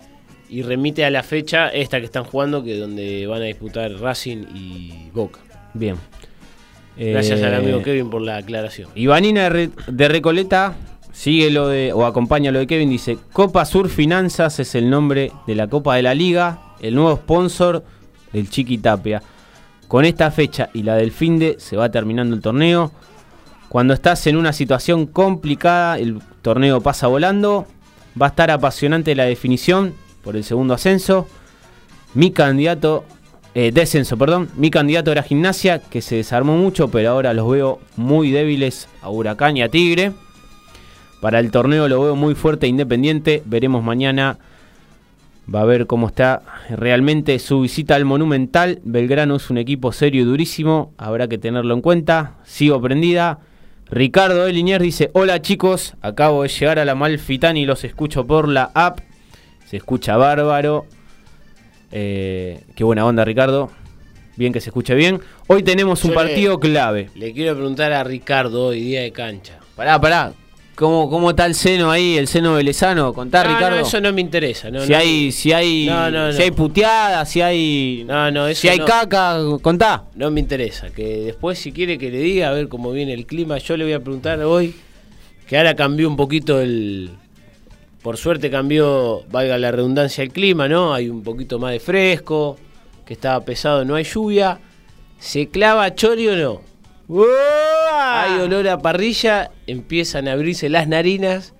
y 0.50 0.64
remite 0.64 1.06
a 1.06 1.10
la 1.10 1.24
fecha 1.24 1.70
esta 1.70 2.00
que 2.00 2.06
están 2.06 2.26
jugando, 2.26 2.62
que 2.62 2.78
donde 2.78 3.26
van 3.26 3.42
a 3.42 3.46
disputar 3.46 3.90
Racing 3.94 4.46
y 4.54 5.10
Boca. 5.14 5.40
Bien. 5.74 5.96
Gracias 6.98 7.40
Eh, 7.40 7.46
al 7.46 7.54
amigo 7.54 7.82
Kevin 7.82 8.10
por 8.10 8.22
la 8.22 8.36
aclaración. 8.36 8.90
Ivanina 8.96 9.50
de 9.50 10.08
Recoleta 10.10 10.76
sigue 11.14 11.50
lo 11.52 11.70
de, 11.70 11.94
o 11.94 12.06
acompaña 12.06 12.52
lo 12.52 12.60
de 12.60 12.68
Kevin, 12.68 12.90
dice, 12.90 13.18
Copa 13.32 13.64
Sur 13.64 13.88
Finanzas 13.88 14.60
es 14.60 14.76
el 14.76 14.90
nombre 14.90 15.32
de 15.48 15.56
la 15.56 15.68
Copa 15.68 15.96
de 15.96 16.02
la 16.02 16.14
Liga, 16.14 16.76
el 16.82 16.96
nuevo 16.96 17.16
sponsor 17.16 17.84
del 18.34 18.50
Chiqui 18.50 18.80
Tapia. 18.80 19.24
Con 19.94 20.06
esta 20.06 20.32
fecha 20.32 20.72
y 20.74 20.82
la 20.82 20.96
del 20.96 21.12
fin 21.12 21.38
de 21.38 21.58
se 21.60 21.78
va 21.78 21.92
terminando 21.92 22.36
el 22.36 22.42
torneo. 22.42 22.92
Cuando 23.70 23.94
estás 23.94 24.26
en 24.26 24.38
una 24.38 24.52
situación 24.52 25.06
complicada, 25.06 26.00
el 26.00 26.20
torneo 26.42 26.82
pasa 26.82 27.06
volando. 27.06 27.68
Va 28.20 28.26
a 28.26 28.30
estar 28.30 28.50
apasionante 28.50 29.14
la 29.14 29.26
definición 29.26 29.94
por 30.24 30.36
el 30.36 30.44
segundo 30.44 30.74
ascenso. 30.74 31.28
Mi 32.16 32.32
candidato, 32.32 33.06
eh, 33.54 33.72
descenso, 33.72 34.18
perdón. 34.18 34.50
Mi 34.56 34.72
candidato 34.72 35.12
era 35.12 35.22
Gimnasia, 35.22 35.78
que 35.78 36.02
se 36.02 36.16
desarmó 36.16 36.58
mucho, 36.58 36.88
pero 36.88 37.12
ahora 37.12 37.32
los 37.36 37.48
veo 37.52 37.80
muy 37.96 38.32
débiles 38.32 38.90
a 39.04 39.12
Huracán 39.12 39.58
y 39.58 39.62
a 39.62 39.70
Tigre. 39.70 40.12
Para 41.22 41.38
el 41.38 41.52
torneo 41.52 41.88
lo 41.88 42.02
veo 42.02 42.16
muy 42.16 42.34
fuerte 42.34 42.66
e 42.66 42.70
independiente. 42.70 43.44
Veremos 43.46 43.84
mañana. 43.84 44.40
Va 45.54 45.62
a 45.62 45.66
ver 45.66 45.88
cómo 45.88 46.08
está 46.08 46.42
realmente 46.70 47.38
su 47.40 47.62
visita 47.62 47.96
al 47.96 48.06
Monumental. 48.06 48.80
Belgrano 48.84 49.36
es 49.36 49.50
un 49.50 49.58
equipo 49.58 49.92
serio 49.92 50.22
y 50.22 50.26
durísimo. 50.26 50.94
Habrá 50.98 51.28
que 51.28 51.38
tenerlo 51.38 51.74
en 51.74 51.82
cuenta. 51.82 52.38
Sigo 52.46 52.82
prendida. 52.82 53.40
Ricardo 53.92 54.46
de 54.46 54.54
Liniers 54.54 54.82
dice: 54.84 55.10
Hola 55.14 55.42
chicos, 55.42 55.96
acabo 56.02 56.44
de 56.44 56.50
llegar 56.50 56.80
a 56.80 56.86
la 56.86 56.96
Malfitani 56.96 57.62
y 57.64 57.66
los 57.66 57.84
escucho 57.84 58.26
por 58.26 58.48
la 58.48 58.72
app. 58.74 59.00
Se 59.66 59.78
escucha 59.78 60.16
bárbaro. 60.18 60.86
Eh, 61.92 62.64
qué 62.76 62.84
buena 62.84 63.06
onda, 63.06 63.26
Ricardo. 63.26 63.70
Bien 64.38 64.52
que 64.54 64.62
se 64.62 64.70
escuche 64.70 64.96
bien. 64.96 65.20
Hoy 65.48 65.62
tenemos 65.62 66.04
un 66.06 66.12
Yo 66.12 66.20
le- 66.22 66.26
partido 66.26 66.60
clave. 66.60 67.10
Le 67.16 67.34
quiero 67.34 67.54
preguntar 67.56 67.92
a 67.92 68.04
Ricardo 68.04 68.68
hoy, 68.68 68.82
día 68.82 69.02
de 69.02 69.12
cancha. 69.12 69.60
Pará, 69.76 70.00
pará. 70.02 70.34
¿Cómo, 70.76 71.08
cómo 71.08 71.30
está 71.30 71.46
el 71.46 71.54
seno 71.54 71.92
ahí, 71.92 72.18
el 72.18 72.28
seno 72.28 72.56
velezano? 72.56 73.14
Contá, 73.14 73.44
No, 73.44 73.50
no, 73.52 73.56
Ricardo. 73.56 73.80
eso 73.80 74.02
no 74.02 74.12
me 74.12 74.22
interesa. 74.22 74.72
No, 74.72 74.84
si, 74.84 74.92
no. 74.92 74.98
hay, 74.98 75.32
si 75.32 75.52
hay 75.52 75.86
No, 75.86 76.10
no, 76.10 76.34
si 76.34 76.42
hay 76.42 76.52
puteada, 76.52 77.26
si 77.26 77.42
hay 77.42 78.04
No, 78.08 78.32
no, 78.32 78.48
eso 78.48 78.62
si 78.62 78.70
hay 78.70 78.80
caca, 78.80 79.38
contá. 79.62 80.06
No 80.16 80.32
me 80.32 80.40
interesa. 80.40 80.90
Que 80.90 81.20
después, 81.26 81.60
si 81.60 81.72
quiere 81.72 82.00
que 82.00 82.10
le 82.10 82.18
diga, 82.20 82.50
a 82.50 82.54
ver 82.54 82.70
cómo 82.70 82.92
viene 82.92 83.14
el 83.14 83.28
clima, 83.28 83.60
yo 83.60 83.78
le 83.78 83.84
voy 83.84 83.94
a 83.94 84.00
preguntar 84.00 84.40
hoy 84.42 84.74
que 85.48 85.58
ahora 85.58 85.76
cambió 85.76 86.08
un 86.08 86.16
poquito 86.16 86.60
el... 86.60 87.12
Por 88.02 88.18
suerte 88.18 88.50
cambió, 88.50 89.24
valga 89.32 89.58
la 89.58 89.72
redundancia, 89.72 90.24
el 90.24 90.32
clima, 90.32 90.68
¿no? 90.68 90.94
Hay 90.94 91.08
un 91.08 91.24
poquito 91.24 91.60
más 91.60 91.72
de 91.72 91.80
fresco, 91.80 92.58
que 93.06 93.14
estaba 93.14 93.46
pesado, 93.46 93.86
no 93.86 93.96
hay 93.96 94.04
lluvia. 94.04 94.60
¿Se 95.20 95.48
clava 95.48 95.94
Chori 95.96 96.28
o 96.28 96.36
no? 96.36 96.73
Hay 97.10 98.40
olor 98.40 98.68
a 98.68 98.78
parrilla, 98.80 99.52
empiezan 99.68 100.28
a 100.28 100.34
abrirse 100.34 100.70
las 100.70 100.88
narinas, 100.88 101.54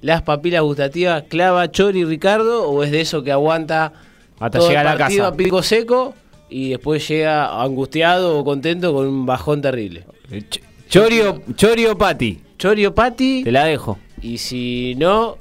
las 0.00 0.22
papilas 0.22 0.62
gustativas, 0.62 1.24
clava 1.28 1.70
Chori 1.70 2.04
Ricardo, 2.04 2.68
o 2.68 2.82
es 2.84 2.90
de 2.90 3.00
eso 3.00 3.22
que 3.22 3.32
aguanta 3.32 3.92
Hasta 4.38 4.58
todo 4.58 4.68
llegar 4.68 4.86
el 4.86 4.90
a 4.92 4.94
la 4.94 4.98
casa. 4.98 5.26
a 5.28 5.34
pico 5.34 5.62
seco 5.62 6.14
y 6.48 6.70
después 6.70 7.06
llega 7.08 7.60
angustiado 7.62 8.38
o 8.38 8.44
contento 8.44 8.94
con 8.94 9.06
un 9.06 9.26
bajón 9.26 9.60
terrible. 9.60 10.04
Ch- 10.30 10.60
Chorio, 10.88 11.42
Chorio 11.56 11.98
Pati, 11.98 12.40
Chorio 12.58 12.94
Pati, 12.94 13.42
te 13.44 13.52
la 13.52 13.64
dejo. 13.64 13.98
y 14.22 14.38
si 14.38 14.94
no, 14.96 15.36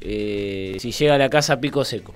eh, 0.00 0.76
si 0.78 0.92
llega 0.92 1.14
a 1.14 1.18
la 1.18 1.28
casa 1.30 1.54
a 1.54 1.60
pico 1.60 1.84
seco. 1.84 2.14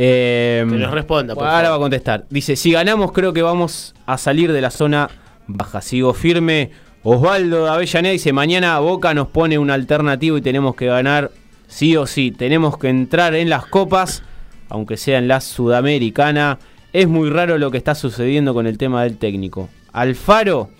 Eh, 0.00 0.64
Que 0.68 0.76
nos 0.76 0.92
responda, 0.92 1.34
por 1.34 1.42
Ahora 1.44 1.56
favor. 1.56 1.72
va 1.72 1.76
a 1.76 1.78
contestar. 1.80 2.24
Dice, 2.30 2.54
si 2.54 2.70
ganamos 2.70 3.10
creo 3.10 3.32
que 3.32 3.42
vamos 3.42 3.94
a 4.06 4.16
salir 4.16 4.52
de 4.52 4.60
la 4.60 4.70
zona 4.70 5.10
baja. 5.48 5.80
Sigo 5.80 6.14
firme. 6.14 6.70
Osvaldo 7.02 7.64
de 7.64 7.70
Avellaneda 7.70 8.12
dice, 8.12 8.32
mañana 8.32 8.78
Boca 8.78 9.12
nos 9.14 9.26
pone 9.28 9.58
un 9.58 9.70
alternativo 9.72 10.36
y 10.38 10.42
tenemos 10.42 10.76
que 10.76 10.86
ganar 10.86 11.32
sí 11.66 11.96
o 11.96 12.06
sí. 12.06 12.30
Tenemos 12.30 12.78
que 12.78 12.88
entrar 12.88 13.34
en 13.34 13.48
las 13.50 13.66
copas, 13.66 14.22
aunque 14.68 14.96
sea 14.96 15.18
en 15.18 15.26
la 15.26 15.40
sudamericana. 15.40 16.60
Es 16.92 17.08
muy 17.08 17.28
raro 17.30 17.58
lo 17.58 17.72
que 17.72 17.78
está 17.78 17.96
sucediendo 17.96 18.54
con 18.54 18.68
el 18.68 18.78
tema 18.78 19.02
del 19.02 19.18
técnico. 19.18 19.68
Alfaro, 19.92 20.70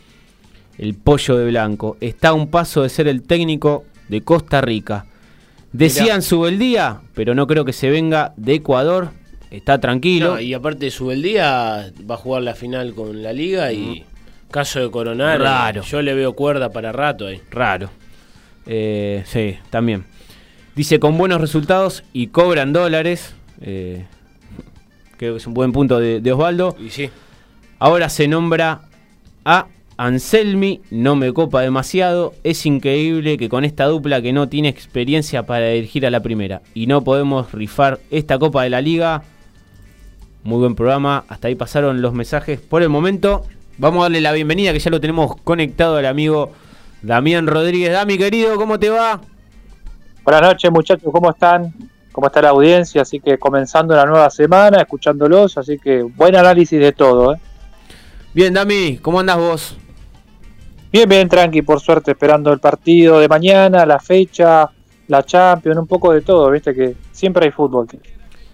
el 0.79 0.95
pollo 0.95 1.37
de 1.37 1.47
blanco, 1.49 1.97
está 2.01 2.29
a 2.29 2.35
un 2.35 2.49
paso 2.51 2.83
de 2.85 2.89
ser 2.89 3.09
el 3.09 3.23
técnico 3.23 3.85
de 4.09 4.23
Costa 4.23 4.61
Rica. 4.61 5.07
Decían 5.73 6.23
Subeldía, 6.23 7.01
pero 7.15 7.35
no 7.35 7.47
creo 7.47 7.65
que 7.65 7.73
se 7.73 7.91
venga 7.91 8.33
de 8.37 8.55
Ecuador. 8.55 9.11
Está 9.51 9.81
tranquilo. 9.81 10.35
No, 10.35 10.41
y 10.41 10.53
aparte 10.55 10.91
Subeldía 10.91 11.91
va 12.09 12.15
a 12.15 12.19
jugar 12.19 12.43
la 12.43 12.55
final 12.55 12.95
con 12.95 13.23
la 13.23 13.33
liga 13.33 13.73
y 13.73 14.05
caso 14.51 14.81
de 14.81 14.91
coronar, 14.91 15.41
Raro. 15.41 15.83
yo 15.83 16.03
le 16.03 16.15
veo 16.15 16.35
cuerda 16.35 16.71
para 16.71 16.93
rato 16.93 17.27
ahí. 17.27 17.41
Raro. 17.51 17.91
Eh, 18.67 19.23
sí, 19.27 19.57
también. 19.71 20.05
Dice 20.75 21.01
con 21.01 21.17
buenos 21.17 21.41
resultados 21.41 22.05
y 22.13 22.29
cobran 22.29 22.73
dólares. 22.73 23.35
Eh, 23.61 24.05
creo 25.17 25.35
que 25.35 25.39
es 25.39 25.47
un 25.47 25.55
buen 25.55 25.73
punto 25.73 25.99
de, 25.99 26.21
de 26.21 26.33
Osvaldo. 26.33 26.77
Y 26.79 26.91
sí, 26.91 27.11
Ahora 27.79 28.09
se 28.09 28.27
nombra 28.27 28.83
a 29.45 29.67
Anselmi, 29.99 30.81
no 30.93 31.17
me 31.17 31.33
copa 31.33 31.61
demasiado. 31.61 32.33
Es 32.45 32.65
increíble 32.67 33.37
que 33.37 33.49
con 33.49 33.65
esta 33.65 33.85
dupla 33.87 34.23
que 34.23 34.33
no 34.33 34.49
tiene 34.49 34.69
experiencia 34.69 35.43
para 35.43 35.67
dirigir 35.71 36.07
a 36.07 36.11
la 36.11 36.21
primera 36.21 36.63
y 36.73 36.87
no 36.87 37.03
podemos 37.03 37.51
rifar 37.51 37.99
esta 38.13 38.39
Copa 38.39 38.63
de 38.63 38.71
la 38.71 38.81
Liga. 38.81 39.25
Muy 40.45 40.59
buen 40.59 40.77
programa, 40.77 41.25
hasta 41.29 41.49
ahí 41.49 41.57
pasaron 41.57 42.01
los 42.01 42.15
mensajes 42.15 42.61
por 42.61 42.83
el 42.83 42.89
momento. 42.89 43.45
Vamos 43.77 43.99
a 43.99 44.03
darle 44.05 44.21
la 44.21 44.31
bienvenida 44.31 44.73
que 44.73 44.79
ya 44.79 44.91
lo 44.91 45.01
tenemos 45.01 45.35
conectado 45.43 45.97
al 45.97 46.07
amigo 46.07 46.53
Damián 47.03 47.49
Rodríguez. 47.49 47.93
Dami, 47.93 48.17
querido, 48.19 48.55
¿cómo 48.55 48.79
te 48.79 48.91
va? 48.91 49.21
Buenas 50.23 50.43
noches 50.43 50.71
muchachos, 50.71 51.11
¿cómo 51.11 51.31
están? 51.31 51.75
¿Cómo 52.13 52.29
está 52.29 52.41
la 52.41 52.51
audiencia? 52.51 53.03
Así 53.03 53.19
que 53.19 53.37
comenzando 53.37 53.97
la 53.97 54.07
nueva 54.07 54.31
semana, 54.31 54.81
escuchándolos, 54.81 55.59
así 55.59 55.77
que 55.77 56.03
buen 56.03 56.37
análisis 56.37 56.79
de 56.79 56.93
todo. 56.93 57.35
¿eh? 57.35 57.41
Bien, 58.33 58.55
Dami, 58.55 58.99
¿cómo 58.99 59.19
andas 59.19 59.37
vos? 59.39 59.77
Bien, 60.91 61.09
bien, 61.09 61.29
tranqui, 61.29 61.63
por 61.63 61.81
suerte, 61.81 62.13
esperando 62.13 62.53
el 62.53 62.61
partido 62.61 63.21
de 63.21 63.29
mañana, 63.29 63.85
la 63.85 63.99
fecha, 63.99 64.71
la 65.09 65.23
Champions, 65.23 65.79
un 65.79 65.87
poco 65.87 66.13
de 66.13 66.23
todo, 66.23 66.51
viste 66.51 66.75
que 66.75 66.95
siempre 67.13 67.47
hay 67.47 67.53
fútbol. 67.53 67.87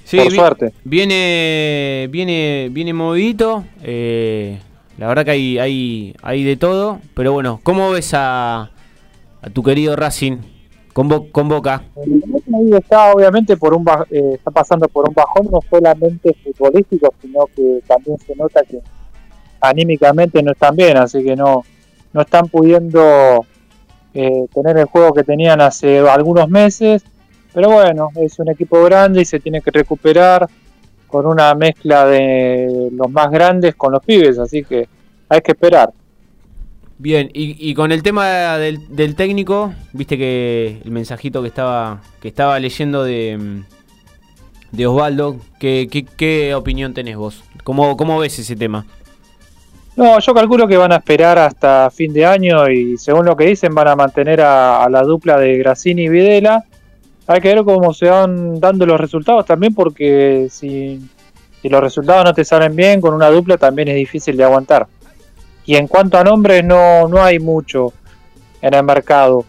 Sí, 0.05 0.19
por 0.19 0.31
vi- 0.31 0.37
suerte. 0.37 0.73
Viene, 0.85 2.09
viene, 2.11 2.69
viene 2.73 2.93
movidito. 2.93 3.65
eh, 3.83 4.59
la 4.99 5.09
verdad 5.09 5.25
que 5.25 5.31
hay, 5.31 5.59
hay, 5.59 6.15
hay 6.23 6.45
de 6.45 6.57
todo. 6.57 6.99
Pero 7.15 7.33
bueno, 7.33 7.61
¿cómo 7.63 7.91
ves 7.91 8.13
a, 8.15 8.63
a 9.43 9.51
tu 9.53 9.63
querido 9.63 9.97
Racing 9.97 10.39
con, 10.93 11.09
Bo- 11.09 11.31
con 11.31 11.49
Boca? 11.49 11.85
Ahí 11.97 12.71
está 12.77 13.13
obviamente 13.13 13.57
por 13.57 13.75
un 13.75 13.85
eh, 14.11 14.33
está 14.35 14.51
pasando 14.51 14.87
por 14.89 15.09
un 15.09 15.15
bajón 15.15 15.49
no 15.51 15.61
solamente 15.71 16.37
futbolístico, 16.45 17.15
sino 17.23 17.47
que 17.55 17.81
también 17.87 18.19
se 18.19 18.35
nota 18.37 18.63
que 18.63 18.79
anímicamente 19.61 20.43
no 20.43 20.53
están 20.53 20.77
bien, 20.77 20.97
así 20.97 21.25
que 21.25 21.35
no, 21.35 21.63
no 22.15 22.23
están 22.23 22.49
pudiendo 22.49 23.45
eh, 24.15 24.47
tener 24.55 24.79
el 24.79 24.85
juego 24.87 25.13
que 25.13 25.25
tenían 25.25 25.61
hace 25.61 25.99
algunos 25.99 26.49
meses. 26.49 27.05
Pero 27.53 27.71
bueno, 27.71 28.09
es 28.15 28.39
un 28.39 28.49
equipo 28.49 28.83
grande 28.85 29.21
y 29.21 29.25
se 29.25 29.41
tiene 29.41 29.61
que 29.61 29.71
recuperar 29.71 30.49
con 31.09 31.27
una 31.27 31.55
mezcla 31.55 32.07
de 32.07 32.89
los 32.93 33.11
más 33.11 33.31
grandes 33.31 33.75
con 33.75 33.93
los 33.93 34.03
pibes, 34.05 34.39
así 34.39 34.65
que 34.65 34.89
hay 35.29 35.41
que 35.41 35.53
esperar. 35.53 35.93
Bien, 36.97 37.29
y, 37.35 37.75
con 37.75 37.93
el 37.93 38.03
tema 38.03 38.57
del, 38.57 39.15
técnico, 39.17 39.75
viste 39.93 40.17
que 40.17 40.81
el 40.85 40.91
mensajito 40.91 41.43
que 41.43 41.49
estaba, 41.49 42.01
que 42.21 42.29
estaba 42.29 42.59
leyendo 42.59 43.05
de, 43.05 43.63
de 44.73 44.87
Osvaldo, 44.87 45.37
¿qué, 45.59 45.89
qué, 45.91 46.05
qué 46.05 46.55
opinión 46.55 46.95
tenés 46.95 47.17
vos? 47.17 47.43
¿Cómo, 47.65 47.97
¿Cómo 47.97 48.19
ves 48.19 48.39
ese 48.39 48.57
tema? 48.57 48.87
No, 49.97 50.19
yo 50.19 50.35
calculo 50.35 50.67
que 50.67 50.77
van 50.77 50.93
a 50.93 50.97
esperar 50.97 51.39
hasta 51.39 51.89
fin 51.91 52.13
de 52.13 52.27
año 52.27 52.69
y 52.69 52.97
según 52.97 53.27
lo 53.27 53.37
que 53.37 53.47
dicen 53.47 53.75
van 53.75 53.89
a 53.89 53.97
mantener 53.97 54.41
a, 54.41 54.89
la 54.91 55.03
dupla 55.03 55.39
de 55.39 55.57
Grassini 55.59 56.05
y 56.05 56.09
Videla. 56.09 56.65
Hay 57.29 57.41
que 57.41 57.55
ver 57.55 57.65
cómo 57.65 57.95
se 57.95 58.11
van 58.11 58.59
dando 58.59 58.87
los 58.87 59.01
resultados 59.01 59.47
también 59.47 59.73
porque 59.73 60.49
si, 60.51 61.01
si 61.63 61.69
los 61.69 61.81
resultados 61.81 62.25
no 62.25 62.35
te 62.35 62.45
salen 62.45 62.75
bien 62.75 63.01
con 63.01 63.15
una 63.15 63.31
dupla 63.31 63.57
también 63.57 63.89
es 63.89 63.95
difícil 63.95 64.37
de 64.37 64.45
aguantar. 64.45 64.89
Y 65.65 65.77
en 65.77 65.87
cuanto 65.87 66.19
a 66.19 66.25
nombres 66.25 66.65
no, 66.65 67.09
no 67.09 67.23
hay 67.23 67.39
mucho 67.39 67.93
en 68.61 68.75
el 68.75 68.83
mercado. 68.83 69.45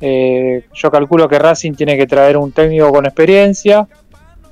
Eh, 0.00 0.64
yo 0.72 0.90
calculo 0.90 1.28
que 1.28 1.38
Racing 1.38 1.72
tiene 1.72 1.96
que 1.96 2.06
traer 2.06 2.36
un 2.36 2.52
técnico 2.52 2.90
con 2.90 3.04
experiencia, 3.06 3.86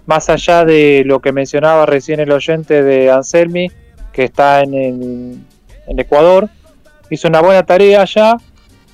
más 0.05 0.29
allá 0.29 0.65
de 0.65 1.03
lo 1.07 1.21
que 1.21 1.33
mencionaba 1.33 1.87
recién 1.87 2.21
el 2.21 2.33
oyente 2.33 2.83
de 2.83 3.11
Anselmi, 3.11 3.71
que 4.19 4.25
está 4.25 4.63
en, 4.63 4.75
en 5.87 5.97
Ecuador. 6.01 6.49
Hizo 7.09 7.29
una 7.29 7.41
buena 7.41 7.63
tarea 7.63 8.03
allá, 8.03 8.37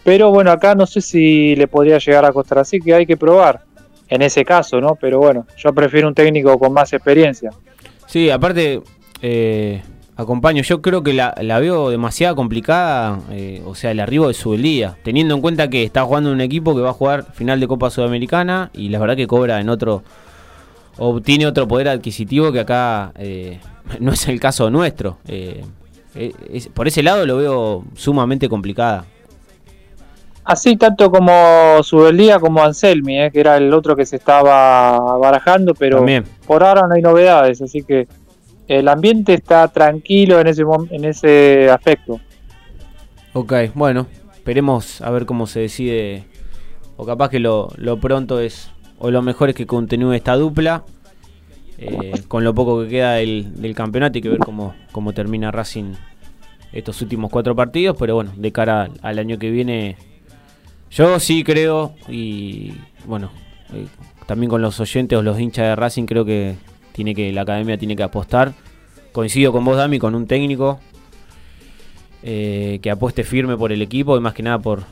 pero 0.05 0.31
bueno, 0.31 0.51
acá 0.51 0.75
no 0.75 0.85
sé 0.85 1.01
si 1.01 1.57
le 1.57 1.66
podría 1.66 1.97
llegar 1.97 2.27
a 2.27 2.31
costar, 2.31 2.59
así 2.59 2.79
que 2.79 2.93
hay 2.93 3.07
que 3.07 3.16
probar 3.16 3.62
en 4.11 4.20
ese 4.20 4.45
caso, 4.45 4.83
¿no? 4.83 4.99
Pero 5.01 5.20
bueno, 5.20 5.47
yo 5.57 5.72
prefiero 5.72 6.09
un 6.09 6.14
técnico 6.14 6.59
con 6.59 6.75
más 6.75 6.93
experiencia. 6.93 7.53
Sí, 8.07 8.29
aparte, 8.29 8.83
eh, 9.22 9.81
acompaño, 10.14 10.62
yo 10.62 10.83
creo 10.83 11.03
que 11.03 11.14
la, 11.14 11.35
la 11.41 11.59
veo 11.59 11.89
demasiado 11.89 12.37
complicada, 12.37 13.20
eh, 13.31 13.62
o 13.64 13.75
sea, 13.75 13.93
el 13.93 14.01
arribo 14.01 14.29
de 14.29 14.35
Subeldía, 14.35 14.99
teniendo 15.05 15.35
en 15.35 15.41
cuenta 15.41 15.70
que 15.70 15.85
está 15.85 16.03
jugando 16.03 16.33
un 16.33 16.43
equipo 16.43 16.75
que 16.75 16.83
va 16.83 16.91
a 16.91 16.93
jugar 16.93 17.33
final 17.33 17.61
de 17.61 17.66
Copa 17.66 17.89
Sudamericana 17.89 18.70
y 18.75 18.91
la 18.91 18.99
verdad 18.99 19.16
que 19.16 19.27
cobra 19.27 19.59
en 19.59 19.70
otro, 19.70 20.03
obtiene 20.99 21.47
otro 21.47 21.66
poder 21.66 21.89
adquisitivo 21.89 22.53
que 22.53 22.61
acá 22.61 23.12
eh, 23.16 23.59
no 24.01 24.12
es 24.12 24.28
el 24.28 24.41
caso 24.41 24.70
nuestro. 24.70 25.18
eh, 25.26 25.64
eh, 26.14 26.32
es- 26.53 26.68
por 26.68 26.87
ese 26.89 27.03
lado 27.03 27.26
lo 27.26 27.37
veo 27.39 27.85
sumamente 27.95 28.49
complicada. 28.49 29.05
Así 30.45 30.76
tanto 30.76 31.11
como 31.11 31.82
Subeldía 31.82 32.39
como 32.39 32.62
Anselmi, 32.62 33.18
¿eh? 33.18 33.30
que 33.32 33.41
era 33.41 33.57
el 33.57 33.72
otro 33.72 33.97
que 33.97 34.05
se 34.05 34.16
estaba 34.16 34.99
barajando, 35.16 35.74
pero 35.74 35.97
También. 35.99 36.24
por 36.47 36.62
ahora 36.62 36.87
no 36.87 36.95
hay 36.95 37.01
novedades, 37.01 37.62
así 37.62 37.82
que 37.82 38.07
el 38.68 38.89
ambiente 38.89 39.32
está 39.35 39.66
tranquilo 39.68 40.39
en 40.41 40.47
ese, 40.49 40.62
en 40.91 41.05
ese 41.07 41.70
aspecto. 41.70 42.20
Ok, 43.32 43.53
bueno, 43.74 44.07
esperemos 44.35 45.01
a 45.01 45.11
ver 45.11 45.24
cómo 45.26 45.47
se 45.47 45.61
decide. 45.61 46.24
O 46.97 47.05
capaz 47.07 47.30
que 47.30 47.41
lo, 47.41 47.68
lo 47.76 47.99
pronto 47.99 48.39
es, 48.39 48.70
o 48.99 49.11
lo 49.11 49.22
mejor 49.22 49.49
es 49.49 49.55
que 49.57 49.66
continúe 49.66 50.12
esta 50.12 50.37
dupla. 50.37 50.85
Eh, 51.79 52.22
con 52.29 52.45
lo 52.45 52.55
poco 52.55 52.83
que 52.83 52.89
queda 52.89 53.14
del, 53.14 53.75
campeonato, 53.75 54.16
hay 54.16 54.22
que 54.22 54.29
ver 54.29 54.39
cómo, 54.39 55.12
termina 55.12 55.51
Racing 55.51 55.95
estos 56.72 57.01
últimos 57.03 57.31
cuatro 57.31 57.55
partidos. 57.55 57.97
Pero 57.99 58.14
bueno, 58.14 58.33
de 58.37 58.53
cara 58.53 58.91
al, 59.03 59.18
año 59.18 59.39
que 59.39 59.51
viene, 59.51 59.97
yo 60.91 61.18
sí 61.20 61.45
creo, 61.45 61.95
y 62.09 62.75
bueno, 63.07 63.31
eh, 63.72 63.87
también 64.27 64.51
con 64.51 64.62
los 64.62 64.79
oyentes 64.81 65.18
o 65.18 65.22
los 65.22 65.39
hinchas 65.39 65.66
de 65.66 65.77
Racing, 65.77 66.05
creo 66.05 66.25
que 66.25 66.57
tiene 66.93 67.14
que 67.14 67.33
la 67.33 67.43
academia 67.43 67.77
tiene 67.77 67.97
que 67.97 68.03
apostar. 68.03 68.55
Coincido 69.12 69.53
con 69.53 69.64
vos, 69.64 69.77
Dami, 69.77 69.99
con 69.99 70.14
un 70.14 70.27
técnico 70.27 70.81
eh, 72.22 72.81
que 72.83 72.91
apueste 72.91 73.22
firme 73.22 73.57
por 73.57 73.70
el 73.72 73.83
equipo 73.83 74.16
y 74.16 74.20
más 74.20 74.35
que 74.35 74.43
nada 74.43 74.59
por, 74.59 74.83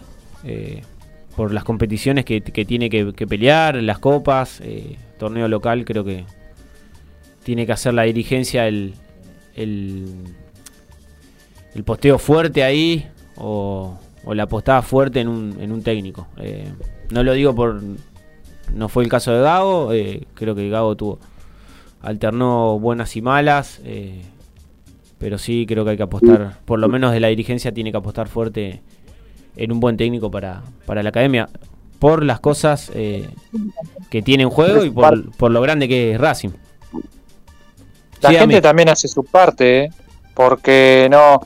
las 1.51 1.65
competiciones 1.65 2.25
que, 2.25 2.41
tiene 2.41 2.91
que, 2.91 3.13
que 3.15 3.27
pelear, 3.27 3.77
las 3.77 3.99
copas, 3.99 4.63
torneo 5.19 5.49
local, 5.49 5.85
creo 5.85 6.05
que 6.05 6.25
tiene 7.43 7.67
que 7.67 7.73
hacer 7.73 7.95
la 7.95 8.03
dirigencia 8.03 8.67
el, 8.69 8.95
el, 9.55 10.07
el 11.75 11.85
posteo 11.85 12.19
fuerte 12.19 12.63
ahí 12.63 13.07
o, 13.37 13.99
o 14.25 14.35
la 14.35 14.45
apostaba 14.45 14.83
fuerte 14.83 15.21
en 15.21 15.29
un, 15.29 15.57
en 15.61 15.73
un 15.73 15.83
técnico. 15.83 16.27
Eh, 16.39 16.73
no 17.11 17.23
lo 17.23 17.33
digo 17.33 17.55
por. 17.55 17.83
No 18.75 18.89
fue 18.89 19.03
el 19.05 19.11
caso 19.11 19.33
de 19.33 19.43
Gago, 19.43 19.93
eh, 19.93 20.27
creo 20.35 20.55
que 20.55 20.69
Gago 20.69 20.97
tuvo. 20.97 21.19
Alternó 22.01 22.79
buenas 22.79 23.15
y 23.17 23.23
malas, 23.23 23.81
eh, 23.85 24.23
pero 25.19 25.39
sí 25.39 25.67
creo 25.69 25.85
que 25.85 25.91
hay 25.93 25.97
que 25.97 26.03
apostar, 26.03 26.59
por 26.65 26.81
lo 26.81 26.89
menos 26.89 27.13
de 27.13 27.21
la 27.21 27.29
dirigencia 27.29 27.73
tiene 27.73 27.93
que 27.93 27.99
apostar 27.99 28.29
fuerte 28.29 28.83
en 29.57 29.71
un 29.71 29.79
buen 29.79 29.97
técnico 29.97 30.31
para, 30.31 30.63
para 30.85 31.03
la 31.03 31.11
academia, 31.11 31.49
por 32.01 32.25
las 32.25 32.41
cosas 32.41 32.91
que 32.91 34.23
tiene 34.23 34.43
en 34.43 34.51
juego 34.51 34.85
y 34.85 34.91
por, 34.91 35.31
por 35.37 35.53
lo 35.53 35.61
grande 35.61 35.87
que 35.87 36.13
es 36.13 36.21
Racing. 36.21 36.51
La 38.23 38.29
Sí, 38.31 38.37
gente 38.37 38.61
también 38.61 38.89
hace 38.89 39.09
su 39.09 39.25
parte, 39.25 39.85
¿eh? 39.85 39.91
porque 40.35 41.09
no, 41.11 41.41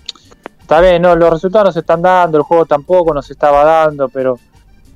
está 0.61 0.81
bien, 0.81 1.03
no, 1.03 1.17
los 1.17 1.31
resultados 1.31 1.69
no 1.69 1.73
se 1.73 1.81
están 1.81 2.03
dando, 2.03 2.39
el 2.39 2.45
juego 2.45 2.67
tampoco 2.67 3.13
nos 3.15 3.31
estaba 3.31 3.65
dando, 3.65 4.09
pero 4.09 4.39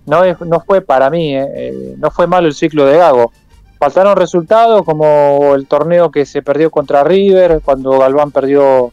no, 0.06 0.22
es- 0.24 0.40
no 0.40 0.60
fue 0.60 0.80
para 0.82 1.10
mí, 1.10 1.34
¿eh? 1.36 1.46
Eh, 1.54 1.94
no 1.98 2.10
fue 2.10 2.26
malo 2.26 2.46
el 2.46 2.54
ciclo 2.54 2.84
de 2.86 2.98
Gago. 2.98 3.32
Faltaron 3.78 4.14
resultados 4.16 4.84
como 4.84 5.54
el 5.54 5.66
torneo 5.66 6.10
que 6.10 6.26
se 6.26 6.42
perdió 6.42 6.70
contra 6.70 7.02
River, 7.02 7.60
cuando 7.64 7.98
Galván 7.98 8.30
perdió 8.30 8.92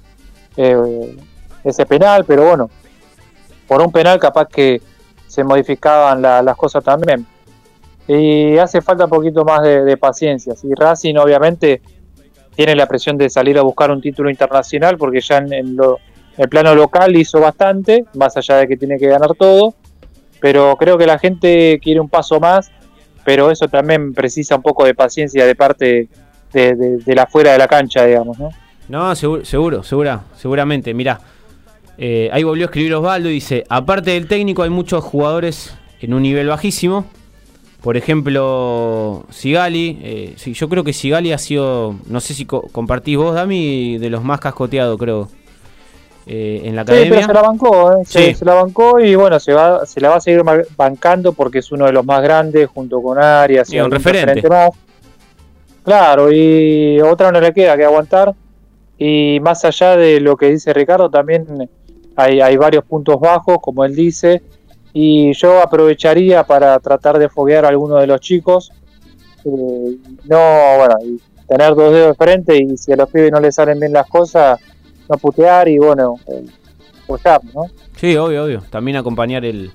eh, 0.55 1.15
ese 1.63 1.85
penal, 1.85 2.23
pero 2.25 2.45
bueno, 2.47 2.69
por 3.67 3.81
un 3.81 3.91
penal 3.91 4.17
capaz 4.17 4.47
que 4.47 4.81
se 5.27 5.43
modificaban 5.43 6.21
la- 6.21 6.41
las 6.41 6.55
cosas 6.55 6.83
también. 6.83 7.27
Y 8.07 8.57
hace 8.57 8.81
falta 8.81 9.03
un 9.03 9.09
poquito 9.09 9.43
más 9.43 9.61
de, 9.61 9.83
de 9.83 9.97
paciencia. 9.97 10.53
Y 10.63 10.73
Racing 10.73 11.15
obviamente 11.17 11.81
tiene 12.58 12.76
la 12.76 12.88
presión 12.88 13.18
de 13.18 13.30
salir 13.30 13.58
a 13.58 13.62
buscar 13.62 13.91
un 13.91 14.01
título 14.01 14.30
internacional 14.32 14.97
porque 14.97 15.22
ya 15.22 15.38
en, 15.38 15.76
lo- 15.78 15.99
en 16.36 16.43
el 16.43 16.49
plano 16.49 16.74
local 16.76 17.16
hizo 17.16 17.39
bastante, 17.39 18.03
más 18.16 18.36
allá 18.36 18.58
de 18.58 18.68
que 18.68 18.76
tiene 18.76 18.97
que 18.97 19.08
ganar 19.08 19.34
todo, 19.36 19.76
pero 20.41 20.76
creo 20.76 20.97
que 20.97 21.05
la 21.05 21.20
gente 21.20 21.80
quiere 21.82 21.99
un 21.99 22.10
paso 22.10 22.39
más, 22.39 22.72
pero 23.24 23.51
eso 23.51 23.68
también 23.68 24.14
precisa 24.14 24.55
un 24.55 24.64
poco 24.64 24.86
de 24.86 24.95
paciencia 24.95 25.45
de 25.45 25.55
parte 25.55 26.08
de, 26.51 26.76
de- 26.76 26.97
de 26.97 27.16
la 27.16 27.28
fuera 27.28 27.51
de 27.51 27.60
la 27.60 27.68
cancha, 27.68 28.03
digamos, 28.05 28.38
¿no? 28.39 28.49
No, 28.89 29.14
seguro, 29.16 29.45
seguro, 29.45 29.84
segura, 29.84 30.22
seguramente. 30.36 30.93
Mirá, 30.95 31.20
eh, 31.97 32.30
ahí 32.32 32.41
volvió 32.43 32.66
a 32.66 32.68
escribir 32.68 32.93
Osvaldo 32.95 33.30
y 33.30 33.34
dice, 33.34 33.64
aparte 33.70 34.12
del 34.12 34.28
técnico 34.28 34.64
hay 34.64 34.70
muchos 34.72 35.03
jugadores 35.03 35.76
en 36.01 36.14
un 36.14 36.24
nivel 36.24 36.47
bajísimo. 36.47 37.05
Por 37.88 37.95
ejemplo, 37.95 39.23
Sigali. 39.29 39.97
eh, 40.03 40.33
sí, 40.35 40.51
yo 40.51 40.67
creo 40.67 40.83
que 40.83 40.91
Sigali 40.91 41.31
ha 41.31 41.38
sido, 41.38 41.95
no 42.07 42.19
sé 42.19 42.33
si 42.33 42.45
co- 42.45 42.67
compartís 42.73 43.15
vos, 43.15 43.33
Dami, 43.33 43.97
de 43.97 44.09
los 44.09 44.25
más 44.25 44.41
cascoteados, 44.41 44.97
creo, 44.99 45.29
eh, 46.25 46.63
en 46.65 46.75
la 46.75 46.81
Sí, 46.81 47.05
pero 47.07 47.21
se 47.25 47.33
la 47.33 47.41
bancó, 47.41 47.93
¿eh? 47.93 48.03
se, 48.05 48.25
Sí. 48.25 48.33
se 48.39 48.43
la 48.43 48.55
bancó 48.55 48.99
y 48.99 49.15
bueno, 49.15 49.39
se 49.39 49.53
va 49.53 49.85
se 49.85 50.01
la 50.01 50.09
va 50.09 50.15
a 50.17 50.19
seguir 50.19 50.41
bancando 50.75 51.31
porque 51.31 51.59
es 51.59 51.71
uno 51.71 51.85
de 51.85 51.93
los 51.93 52.05
más 52.05 52.21
grandes 52.21 52.67
junto 52.67 53.01
con 53.01 53.19
Arias 53.19 53.71
Y 53.71 53.79
un 53.79 53.89
referente. 53.89 54.49
más. 54.49 54.71
Claro, 55.85 56.29
y 56.29 56.99
otra 56.99 57.31
no 57.31 57.39
le 57.39 57.53
queda 57.53 57.77
que 57.77 57.85
aguantar. 57.85 58.35
Y 58.97 59.39
más 59.41 59.63
allá 59.63 59.95
de 59.95 60.19
lo 60.19 60.35
que 60.35 60.49
dice 60.49 60.73
Ricardo, 60.73 61.09
también 61.09 61.69
hay, 62.17 62.41
hay 62.41 62.57
varios 62.57 62.83
puntos 62.83 63.17
bajos, 63.17 63.59
como 63.61 63.85
él 63.85 63.95
dice. 63.95 64.41
Y 65.00 65.32
yo 65.34 65.62
aprovecharía 65.62 66.43
para 66.43 66.80
tratar 66.80 67.20
de 67.20 67.30
foguear 67.30 67.66
a 67.66 67.68
alguno 67.68 67.98
de 67.98 68.08
los 68.08 68.20
chicos. 68.20 68.72
Eh, 69.45 69.95
no, 70.26 70.78
bueno, 70.80 70.95
tener 71.48 71.76
dos 71.76 71.93
dedos 71.93 72.08
de 72.08 72.14
frente 72.16 72.58
y 72.58 72.76
si 72.78 72.93
a 72.93 72.95
los 72.95 73.08
pibes 73.08 73.32
no 73.32 73.39
les 73.39 73.54
salen 73.54 73.80
bien 73.80 73.93
las 73.93 74.08
cosas, 74.08 74.60
no 75.08 75.18
putear 75.20 75.68
y 75.68 75.78
bueno, 75.78 76.16
eh, 76.26 76.43
apoyar, 77.04 77.41
¿no? 77.54 77.66
Sí, 77.95 78.16
obvio, 78.16 78.45
obvio. 78.45 78.64
También 78.72 78.98
acompañar 78.98 79.45
el, 79.45 79.70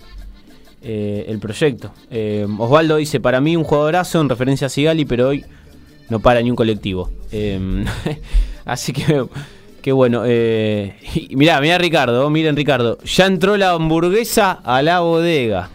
eh, 0.83 1.25
el 1.29 1.39
proyecto. 1.39 1.93
Eh, 2.11 2.45
Osvaldo 2.59 2.97
dice, 2.97 3.21
para 3.21 3.41
mí 3.41 3.55
un 3.55 3.63
jugadorazo 3.63 4.21
en 4.21 4.29
referencia 4.29 4.67
a 4.67 4.71
Sigali, 4.71 5.05
pero 5.05 5.29
hoy 5.29 5.45
no 6.09 6.19
para 6.19 6.43
ni 6.43 6.51
un 6.51 6.57
colectivo. 6.57 7.11
Así 8.65 8.93
que, 8.93 9.25
que 9.83 9.93
bueno. 9.93 10.23
Eh, 10.25 10.97
y 11.15 11.37
mirá, 11.37 11.61
mirá 11.61 11.77
Ricardo, 11.79 12.29
miren 12.31 12.57
Ricardo. 12.57 12.99
Ya 13.05 13.27
entró 13.27 13.57
la 13.57 13.73
hamburguesa 13.73 14.61
a 14.65 14.81
la 14.83 15.01
bodega. 15.01 15.69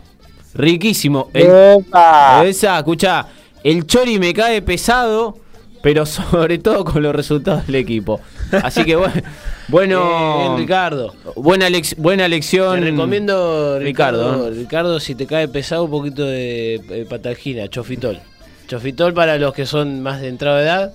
Riquísimo. 0.53 1.29
El- 1.33 1.81
¡Epa! 1.81 2.43
esa, 2.45 2.77
escuchá, 2.79 3.27
el 3.63 3.85
chori 3.85 4.17
me 4.17 4.33
cae 4.33 4.61
pesado, 4.61 5.37
pero 5.83 6.05
sobre 6.07 6.57
todo 6.57 6.83
con 6.83 7.03
los 7.03 7.15
resultados 7.15 7.67
del 7.67 7.75
equipo. 7.75 8.19
Así 8.63 8.83
que 8.85 8.95
bueno, 8.95 9.13
bueno 9.67 10.37
Bien, 10.39 10.57
Ricardo. 10.57 11.13
buena, 11.35 11.67
buena 11.97 12.27
lección. 12.27 12.79
Te 12.79 12.85
recomiendo, 12.89 13.77
Ricardo, 13.79 14.49
Ricardo, 14.49 14.99
si 14.99 15.13
te 15.15 15.27
cae 15.27 15.47
pesado, 15.47 15.83
un 15.83 15.91
poquito 15.91 16.25
de 16.25 16.75
eh, 16.89 17.05
patalgina, 17.07 17.67
chofitol. 17.67 18.19
Chofitol 18.67 19.13
para 19.13 19.37
los 19.37 19.53
que 19.53 19.65
son 19.65 20.01
más 20.01 20.21
de 20.21 20.29
entrada 20.29 20.57
de 20.59 20.63
edad. 20.65 20.93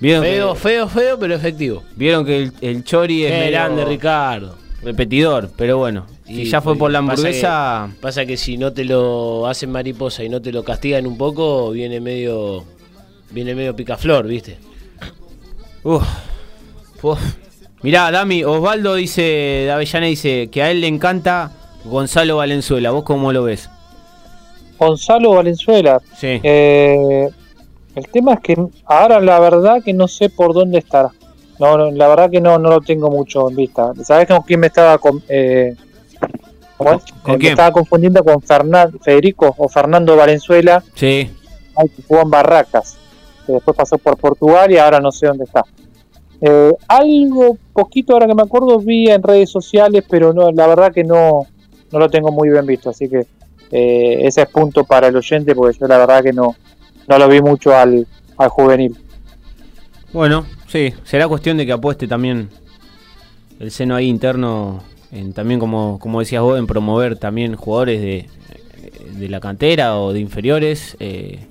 Vieron 0.00 0.24
Feo, 0.24 0.54
que, 0.54 0.58
feo, 0.60 0.88
feo, 0.88 1.18
pero 1.18 1.34
efectivo. 1.34 1.82
vieron 1.94 2.24
que 2.24 2.44
el, 2.44 2.52
el 2.62 2.84
chori 2.84 3.24
es 3.24 3.30
medio 3.32 3.50
grande, 3.50 3.84
Ricardo. 3.84 4.56
repetidor, 4.82 5.50
pero 5.56 5.76
bueno, 5.76 6.06
si 6.26 6.44
ya 6.48 6.60
fue 6.62 6.76
por 6.76 6.90
la 6.90 7.00
pasa 7.00 7.10
hamburguesa, 7.12 7.88
que- 7.94 8.00
Pasa 8.00 8.24
que 8.26 8.36
si 8.38 8.56
no 8.56 8.72
te 8.72 8.84
lo 8.84 9.46
hacen 9.46 9.70
mariposa 9.70 10.24
y 10.24 10.28
no 10.30 10.40
te 10.40 10.52
lo 10.52 10.64
castigan 10.64 11.06
un 11.06 11.18
poco, 11.18 11.70
viene 11.70 12.00
medio. 12.00 12.64
Viene 13.30 13.54
medio 13.54 13.76
picaflor, 13.76 14.26
¿viste? 14.26 14.58
uf, 15.84 16.02
uf. 17.02 17.20
Mirá, 17.82 18.10
Dami, 18.10 18.42
Osvaldo 18.44 18.94
dice, 18.96 19.22
de 19.22 19.70
Avellana 19.70 20.06
dice 20.06 20.48
que 20.50 20.62
a 20.62 20.70
él 20.70 20.80
le 20.80 20.86
encanta 20.88 21.52
Gonzalo 21.84 22.36
Valenzuela. 22.38 22.90
¿Vos 22.90 23.04
cómo 23.04 23.32
lo 23.32 23.44
ves? 23.44 23.70
Gonzalo 24.78 25.30
Valenzuela. 25.34 26.00
Sí. 26.18 26.40
Eh, 26.42 27.28
el 27.94 28.06
tema 28.08 28.34
es 28.34 28.40
que 28.40 28.56
ahora 28.84 29.20
la 29.20 29.38
verdad 29.40 29.82
que 29.84 29.92
no 29.92 30.08
sé 30.08 30.30
por 30.30 30.54
dónde 30.54 30.78
estará. 30.78 31.10
No, 31.58 31.76
no, 31.76 31.90
la 31.90 32.08
verdad 32.08 32.30
que 32.30 32.40
no, 32.40 32.58
no 32.58 32.70
lo 32.70 32.80
tengo 32.80 33.10
mucho 33.10 33.48
en 33.50 33.56
vista. 33.56 33.92
¿Sabes 34.02 34.26
con 34.26 34.40
quién 34.42 34.60
me 34.60 34.68
estaba 34.68 34.96
con, 34.98 35.22
eh, 35.28 35.74
¿cómo 36.78 36.92
es? 36.92 37.02
¿Con 37.22 37.34
Eh, 37.34 37.38
me 37.38 37.48
estaba 37.50 37.70
confundiendo 37.70 38.24
con 38.24 38.40
Fernan- 38.40 38.98
Federico 39.02 39.54
o 39.58 39.68
Fernando 39.68 40.16
Valenzuela, 40.16 40.82
Sí. 40.94 41.30
que 41.76 42.02
jugó 42.08 42.22
en 42.22 42.30
Barracas, 42.30 42.96
que 43.46 43.52
después 43.52 43.76
pasó 43.76 43.98
por 43.98 44.16
Portugal 44.16 44.70
y 44.70 44.78
ahora 44.78 45.00
no 45.00 45.12
sé 45.12 45.26
dónde 45.26 45.44
está. 45.44 45.62
Eh, 46.40 46.72
algo 46.88 47.58
poquito 47.74 48.14
ahora 48.14 48.26
que 48.26 48.34
me 48.34 48.42
acuerdo 48.42 48.78
vi 48.78 49.10
en 49.10 49.22
redes 49.22 49.50
sociales, 49.50 50.02
pero 50.08 50.32
no, 50.32 50.50
la 50.52 50.66
verdad 50.66 50.92
que 50.92 51.04
no, 51.04 51.46
no 51.92 51.98
lo 51.98 52.08
tengo 52.08 52.32
muy 52.32 52.48
bien 52.48 52.64
visto, 52.64 52.88
así 52.88 53.08
que 53.08 53.26
eh, 53.70 54.26
ese 54.26 54.42
es 54.42 54.48
punto 54.48 54.84
para 54.84 55.08
el 55.08 55.16
oyente, 55.16 55.54
porque 55.54 55.78
yo 55.78 55.86
la 55.86 55.98
verdad 55.98 56.22
que 56.22 56.32
no, 56.32 56.56
no 57.10 57.18
lo 57.18 57.28
vi 57.28 57.42
mucho 57.42 57.76
al, 57.76 58.06
al 58.38 58.48
juvenil. 58.48 58.96
Bueno, 60.12 60.46
sí, 60.68 60.94
será 61.04 61.26
cuestión 61.28 61.56
de 61.56 61.66
que 61.66 61.72
apueste 61.72 62.06
también 62.06 62.48
el 63.58 63.70
seno 63.70 63.96
ahí 63.96 64.06
interno, 64.06 64.82
en, 65.10 65.32
también 65.32 65.58
como, 65.58 65.98
como 65.98 66.20
decías 66.20 66.42
vos, 66.42 66.58
en 66.58 66.66
promover 66.66 67.16
también 67.16 67.56
jugadores 67.56 68.00
de, 68.00 68.30
de 69.18 69.28
la 69.28 69.40
cantera 69.40 69.98
o 69.98 70.12
de 70.12 70.20
inferiores. 70.20 70.96
eh, 71.00 71.46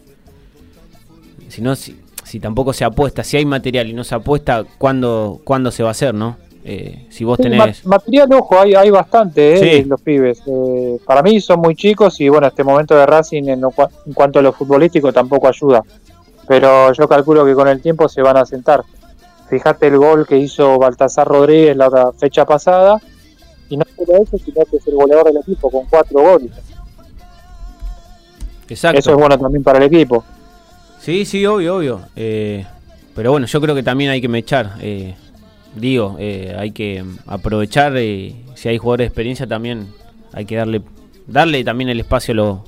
si 1.50 1.62
no, 1.62 1.76
si, 1.76 2.00
si 2.24 2.40
tampoco 2.40 2.72
se 2.74 2.86
apuesta, 2.86 3.24
si 3.24 3.36
hay 3.38 3.46
material 3.46 3.90
y 3.90 3.94
no 3.94 4.04
se 4.04 4.16
apuesta, 4.16 4.64
¿cuándo, 4.78 5.42
cuándo 5.44 5.72
se 5.72 5.84
va 5.84 5.90
a 5.90 5.92
hacer, 5.92 6.14
no? 6.14 6.38
Eh, 6.72 7.08
si 7.10 7.24
vos 7.24 7.38
Sí, 7.38 7.44
tenés... 7.44 7.84
material, 7.86 8.32
ojo, 8.34 8.60
hay, 8.60 8.76
hay 8.76 8.90
bastante, 8.92 9.56
eh, 9.56 9.82
Sí. 9.82 9.90
los 9.90 10.00
pibes. 10.02 10.42
Eh, 10.46 10.98
para 11.06 11.24
mí 11.24 11.42
son 11.42 11.60
muy 11.62 11.76
chicos 11.76 12.20
y 12.22 12.30
bueno, 12.30 12.46
este 12.48 12.64
momento 12.64 12.96
de 12.96 13.06
Racing 13.08 13.44
en, 13.48 13.62
lo 13.62 13.72
cua- 13.72 13.90
en 14.06 14.14
cuanto 14.14 14.38
a 14.40 14.42
lo 14.44 14.54
futbolístico 14.54 15.12
tampoco 15.12 15.48
ayuda. 15.48 15.84
Pero 16.48 16.92
yo 16.94 17.08
calculo 17.08 17.44
que 17.46 17.54
con 17.56 17.68
el 17.68 17.82
tiempo 17.82 18.08
se 18.08 18.22
van 18.22 18.38
a 18.38 18.46
sentar. 18.46 18.84
Fíjate 19.50 19.88
el 19.88 19.98
gol 19.98 20.28
que 20.28 20.38
hizo 20.38 20.78
Baltasar 20.78 21.28
Rodríguez 21.28 21.76
la 21.76 21.88
otra 21.88 22.12
fecha 22.12 22.46
pasada. 22.46 23.00
Y 23.70 23.78
no 23.78 23.86
solo 23.96 24.22
eso, 24.24 24.38
sino 24.38 24.64
que 24.66 24.78
es 24.78 24.88
el 24.88 24.96
goleador 24.96 25.26
del 25.26 25.38
equipo 25.38 25.70
con 25.72 25.86
cuatro 25.86 26.22
goles. 26.22 26.52
Exacto. 28.68 29.00
Eso 29.00 29.12
es 29.12 29.18
bueno 29.18 29.38
también 29.38 29.64
para 29.64 29.80
el 29.80 29.86
equipo. 29.86 30.24
Sí, 31.00 31.26
sí, 31.26 31.46
obvio, 31.46 31.78
obvio. 31.78 32.00
Eh, 32.16 32.66
pero 33.16 33.32
bueno, 33.32 33.48
yo 33.48 33.60
creo 33.62 33.74
que 33.74 33.84
también 33.84 34.12
hay 34.12 34.22
que 34.22 34.28
mechar. 34.28 34.74
eh, 34.82 35.16
digo, 35.76 36.16
eh, 36.20 36.56
hay 36.58 36.72
que 36.72 37.04
aprovechar. 37.28 37.94
eh, 37.98 38.36
si 38.56 38.70
hay 38.70 38.78
jugadores 38.78 39.06
de 39.06 39.08
experiencia, 39.08 39.48
también 39.48 39.88
hay 40.34 40.46
que 40.46 40.56
darle 40.56 40.82
darle 41.28 41.64
también 41.64 41.90
el 41.90 42.00
espacio 42.00 42.32
a, 42.34 42.36
los 42.36 42.60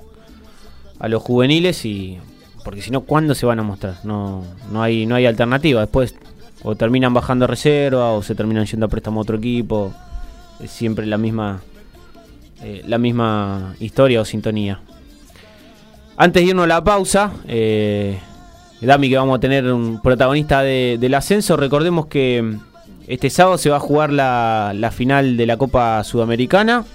a 1.00 1.08
los 1.08 1.22
juveniles. 1.24 1.84
y 1.86 2.18
Porque 2.64 2.82
si 2.82 2.92
no, 2.92 3.02
¿cuándo 3.02 3.34
se 3.36 3.46
van 3.46 3.60
a 3.60 3.64
mostrar? 3.64 3.96
No, 4.04 4.44
no, 4.72 4.82
hay, 4.84 5.06
no 5.06 5.16
hay 5.16 5.26
alternativa. 5.26 5.82
Después 5.82 6.16
o 6.64 6.76
terminan 6.76 7.14
bajando 7.14 7.48
reserva 7.48 8.12
o 8.12 8.22
se 8.22 8.36
terminan 8.36 8.66
yendo 8.66 8.86
a 8.86 8.90
préstamo 8.90 9.20
a 9.20 9.24
otro 9.24 9.38
equipo. 9.38 9.92
Es 10.60 10.70
siempre 10.70 11.08
la 11.08 11.18
misma, 11.18 11.62
eh, 12.62 12.84
la 12.88 13.00
misma 13.00 13.74
historia 13.80 14.22
o 14.22 14.26
sintonía. 14.26 14.80
Antes 16.18 16.44
de 16.44 16.50
irnos 16.50 16.66
a 16.66 16.68
la 16.68 16.84
pausa, 16.84 17.32
Dami, 18.82 19.10
que 19.10 19.18
vamos 19.18 19.38
a 19.38 19.40
tener 19.40 19.72
un 19.72 20.02
protagonista 20.02 20.62
de- 20.62 20.98
del 21.00 21.14
ascenso. 21.16 21.58
Recordemos 21.58 22.06
que 22.08 22.58
este 23.08 23.30
sábado 23.30 23.58
se 23.58 23.70
va 23.70 23.78
a 23.78 23.80
jugar 23.80 24.12
la, 24.12 24.74
la 24.76 24.92
final 24.92 25.38
de 25.38 25.46
la 25.46 25.58
Copa 25.58 26.04
Sudamericana 26.04 26.86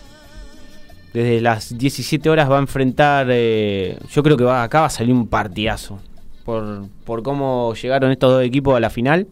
desde 1.16 1.40
las 1.40 1.78
17 1.78 2.28
horas 2.28 2.50
va 2.50 2.56
a 2.56 2.60
enfrentar, 2.60 3.28
eh, 3.30 3.96
yo 4.10 4.22
creo 4.22 4.36
que 4.36 4.44
va, 4.44 4.62
acá 4.62 4.80
va 4.80 4.86
a 4.88 4.90
salir 4.90 5.14
un 5.14 5.28
partidazo, 5.28 5.98
por, 6.44 6.88
por 7.06 7.22
cómo 7.22 7.72
llegaron 7.72 8.10
estos 8.10 8.32
dos 8.32 8.44
equipos 8.44 8.76
a 8.76 8.80
la 8.80 8.90
final. 8.90 9.26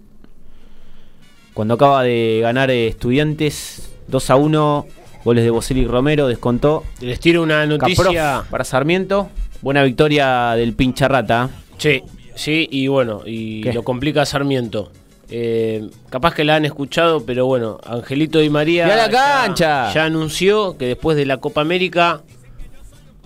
Cuando 1.52 1.74
acaba 1.74 2.02
de 2.02 2.38
ganar 2.40 2.70
eh, 2.70 2.88
Estudiantes 2.88 3.92
2 4.08 4.30
a 4.30 4.36
1, 4.36 4.86
goles 5.26 5.44
de 5.44 5.50
Boselli 5.50 5.86
Romero, 5.86 6.26
descontó. 6.26 6.84
Les 7.02 7.20
tiro 7.20 7.42
una 7.42 7.66
noticia. 7.66 8.02
Caprof 8.02 8.48
para 8.50 8.64
Sarmiento, 8.64 9.28
buena 9.60 9.82
victoria 9.82 10.52
del 10.52 10.72
Pincharrata. 10.72 11.50
Sí, 11.76 12.02
sí, 12.34 12.66
y 12.70 12.88
bueno, 12.88 13.20
y 13.26 13.60
¿Qué? 13.60 13.74
lo 13.74 13.82
complica 13.82 14.24
Sarmiento. 14.24 14.90
Eh, 15.30 15.88
capaz 16.10 16.34
que 16.34 16.44
la 16.44 16.56
han 16.56 16.64
escuchado, 16.64 17.24
pero 17.24 17.46
bueno, 17.46 17.78
Angelito 17.84 18.38
Di 18.40 18.50
María 18.50 18.86
¡Y 18.86 18.90
a 18.90 18.96
la 18.96 19.10
ya- 19.10 19.42
cancha! 19.44 19.92
Ya, 19.92 20.04
anunció 20.04 20.76
que 20.76 20.86
después 20.86 21.16
de 21.16 21.24
la 21.26 21.38
Copa 21.38 21.60
América 21.62 22.22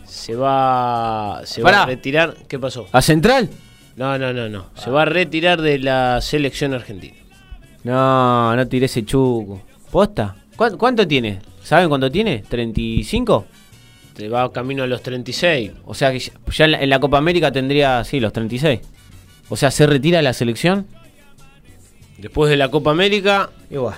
se 0.04 0.34
va, 0.34 1.42
se 1.44 1.62
va 1.62 1.82
a 1.82 1.86
retirar. 1.86 2.34
¿Qué 2.48 2.58
pasó? 2.58 2.86
¿A 2.92 3.02
Central? 3.02 3.50
No, 3.96 4.16
no, 4.18 4.32
no, 4.32 4.48
no. 4.48 4.66
Se 4.76 4.90
va 4.90 5.02
a 5.02 5.04
retirar 5.06 5.60
de 5.60 5.78
la 5.78 6.20
selección 6.20 6.72
argentina. 6.72 7.14
No, 7.84 8.54
no 8.54 8.66
tiré 8.68 8.86
ese 8.86 9.04
chuco. 9.04 9.62
¿Posta? 9.90 10.36
¿Cuánto, 10.56 10.78
cuánto 10.78 11.06
tiene? 11.08 11.40
¿Saben 11.62 11.88
cuánto 11.88 12.10
tiene? 12.10 12.44
¿35? 12.44 13.44
Se 14.16 14.28
va 14.28 14.52
camino 14.52 14.82
a 14.82 14.86
los 14.86 15.02
36. 15.02 15.72
O 15.84 15.94
sea 15.94 16.12
que 16.12 16.18
ya, 16.20 16.32
ya 16.52 16.64
en, 16.64 16.70
la, 16.72 16.82
en 16.82 16.90
la 16.90 17.00
Copa 17.00 17.18
América 17.18 17.50
tendría, 17.52 18.02
sí, 18.04 18.20
los 18.20 18.32
36. 18.32 18.80
O 19.48 19.56
sea, 19.56 19.70
¿se 19.70 19.86
retira 19.86 20.18
de 20.18 20.22
la 20.24 20.32
selección? 20.32 20.86
Después 22.18 22.50
de 22.50 22.56
la 22.56 22.68
Copa 22.70 22.90
América 22.90 23.50
Igual. 23.70 23.94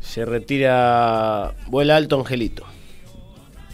se 0.00 0.24
retira, 0.24 1.54
vuela 1.68 1.96
alto 1.96 2.18
Angelito. 2.18 2.64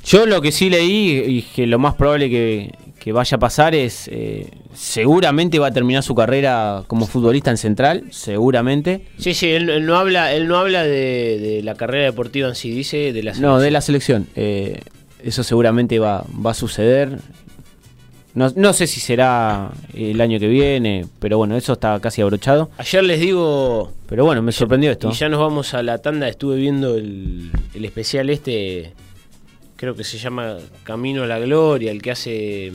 Yo 0.05 0.27
lo 0.27 0.41
que 0.43 0.53
sí 0.53 0.69
leí 0.71 1.19
y 1.27 1.43
que 1.43 1.67
lo 1.67 1.79
más 1.79 1.95
probable 1.95 2.29
que, 2.29 2.73
que 3.01 3.13
vaya 3.13 3.37
a 3.37 3.39
pasar 3.41 3.75
es, 3.75 4.07
eh, 4.13 4.49
seguramente 4.75 5.59
va 5.59 5.69
a 5.69 5.71
terminar 5.73 6.03
su 6.03 6.15
carrera 6.15 6.85
como 6.87 7.07
futbolista 7.07 7.51
en 7.51 7.57
Central, 7.57 8.05
seguramente. 8.11 9.07
Sí, 9.19 9.33
sí, 9.33 9.49
él, 9.49 9.71
él 9.71 9.87
no 9.87 9.97
habla, 9.97 10.33
él 10.35 10.47
no 10.47 10.59
habla 10.59 10.83
de, 10.85 11.39
de 11.39 11.63
la 11.63 11.75
carrera 11.75 12.05
deportiva 12.05 12.49
en 12.49 12.55
sí, 12.55 12.71
dice 12.71 13.13
de 13.15 13.23
la 13.23 13.33
No, 13.35 13.59
de 13.59 13.69
selección. 13.69 13.73
la 13.73 13.81
selección. 13.81 14.27
Eh, 14.37 14.81
eso 15.23 15.43
seguramente 15.43 15.99
va, 15.99 16.25
va 16.45 16.51
a 16.51 16.55
suceder. 16.55 17.19
No, 18.35 18.51
no 18.57 18.73
sé 18.73 18.87
si 18.89 18.99
será 19.01 19.71
el 19.95 20.21
año 20.21 20.41
que 20.41 20.49
viene, 20.49 21.07
pero 21.21 21.39
bueno, 21.39 21.57
eso 21.57 21.75
está 21.75 21.99
casi 22.01 22.21
abrochado. 22.21 22.69
Ayer 22.79 23.05
les 23.05 23.21
digo, 23.21 23.93
Pero 24.09 24.25
bueno, 24.25 24.43
me 24.43 24.51
sorprendió 24.51 24.91
esto. 24.91 25.09
y 25.11 25.13
ya 25.13 25.29
nos 25.29 25.39
vamos 25.39 25.73
a 25.75 25.83
la 25.85 25.99
tanda, 25.99 26.29
estuve 26.29 26.57
viendo 26.57 26.97
el, 26.97 27.51
el 27.75 27.85
especial 27.85 28.29
este, 28.31 28.93
creo 29.77 29.95
que 29.95 30.03
se 30.03 30.19
llama 30.19 30.57
Camino 30.83 31.23
a 31.23 31.27
la 31.29 31.39
Gloria, 31.39 31.93
el 31.93 32.03
que 32.03 32.11
hace 32.11 32.73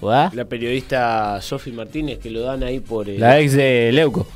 la 0.00 0.44
periodista 0.44 1.40
Sofi 1.42 1.72
Martínez, 1.72 2.18
que 2.20 2.30
lo 2.30 2.42
dan 2.42 2.62
ahí 2.62 2.78
por... 2.78 3.08
eh, 3.08 3.18
La 3.18 3.40
ex 3.40 3.54
de 3.54 3.90
Leuco. 3.92 4.26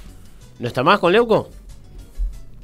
¿No 0.59 0.67
está 0.67 0.83
más 0.83 0.99
con 0.99 1.13
Leuco? 1.13 1.49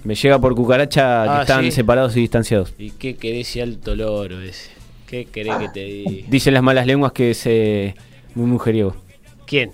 Me 0.02 0.14
llega 0.14 0.38
por 0.40 0.54
cucaracha 0.56 1.22
que 1.24 1.30
Ah, 1.30 1.40
están 1.42 1.64
sí. 1.64 1.70
separados 1.70 2.16
y 2.16 2.20
distanciados. 2.20 2.72
¿Y 2.78 2.90
qué 2.92 3.16
querés 3.16 3.48
ese 3.50 3.62
alto 3.62 3.94
loro 3.94 4.40
ese? 4.40 4.70
¿Qué 5.06 5.24
querés 5.26 5.56
que 5.56 5.68
te 5.68 5.84
diga? 5.84 6.26
Dicen 6.28 6.54
las 6.54 6.62
malas 6.62 6.86
lenguas 6.86 7.12
que 7.12 7.30
es 7.30 7.42
eh, 7.46 7.94
muy 8.34 8.46
mujeriego. 8.46 8.96
¿Quién? 9.46 9.72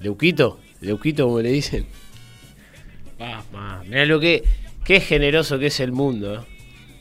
¿Leuquito? 0.00 0.58
¿Leuquito 0.80 1.24
como 1.26 1.40
le 1.40 1.50
dicen? 1.52 1.86
Ah, 3.20 3.42
ma, 3.52 3.82
mirá 3.86 4.04
lo 4.06 4.18
que... 4.20 4.42
Qué 4.84 4.98
generoso 5.00 5.58
que 5.60 5.66
es 5.66 5.78
el 5.78 5.92
mundo. 5.92 6.34
¿eh? 6.34 6.38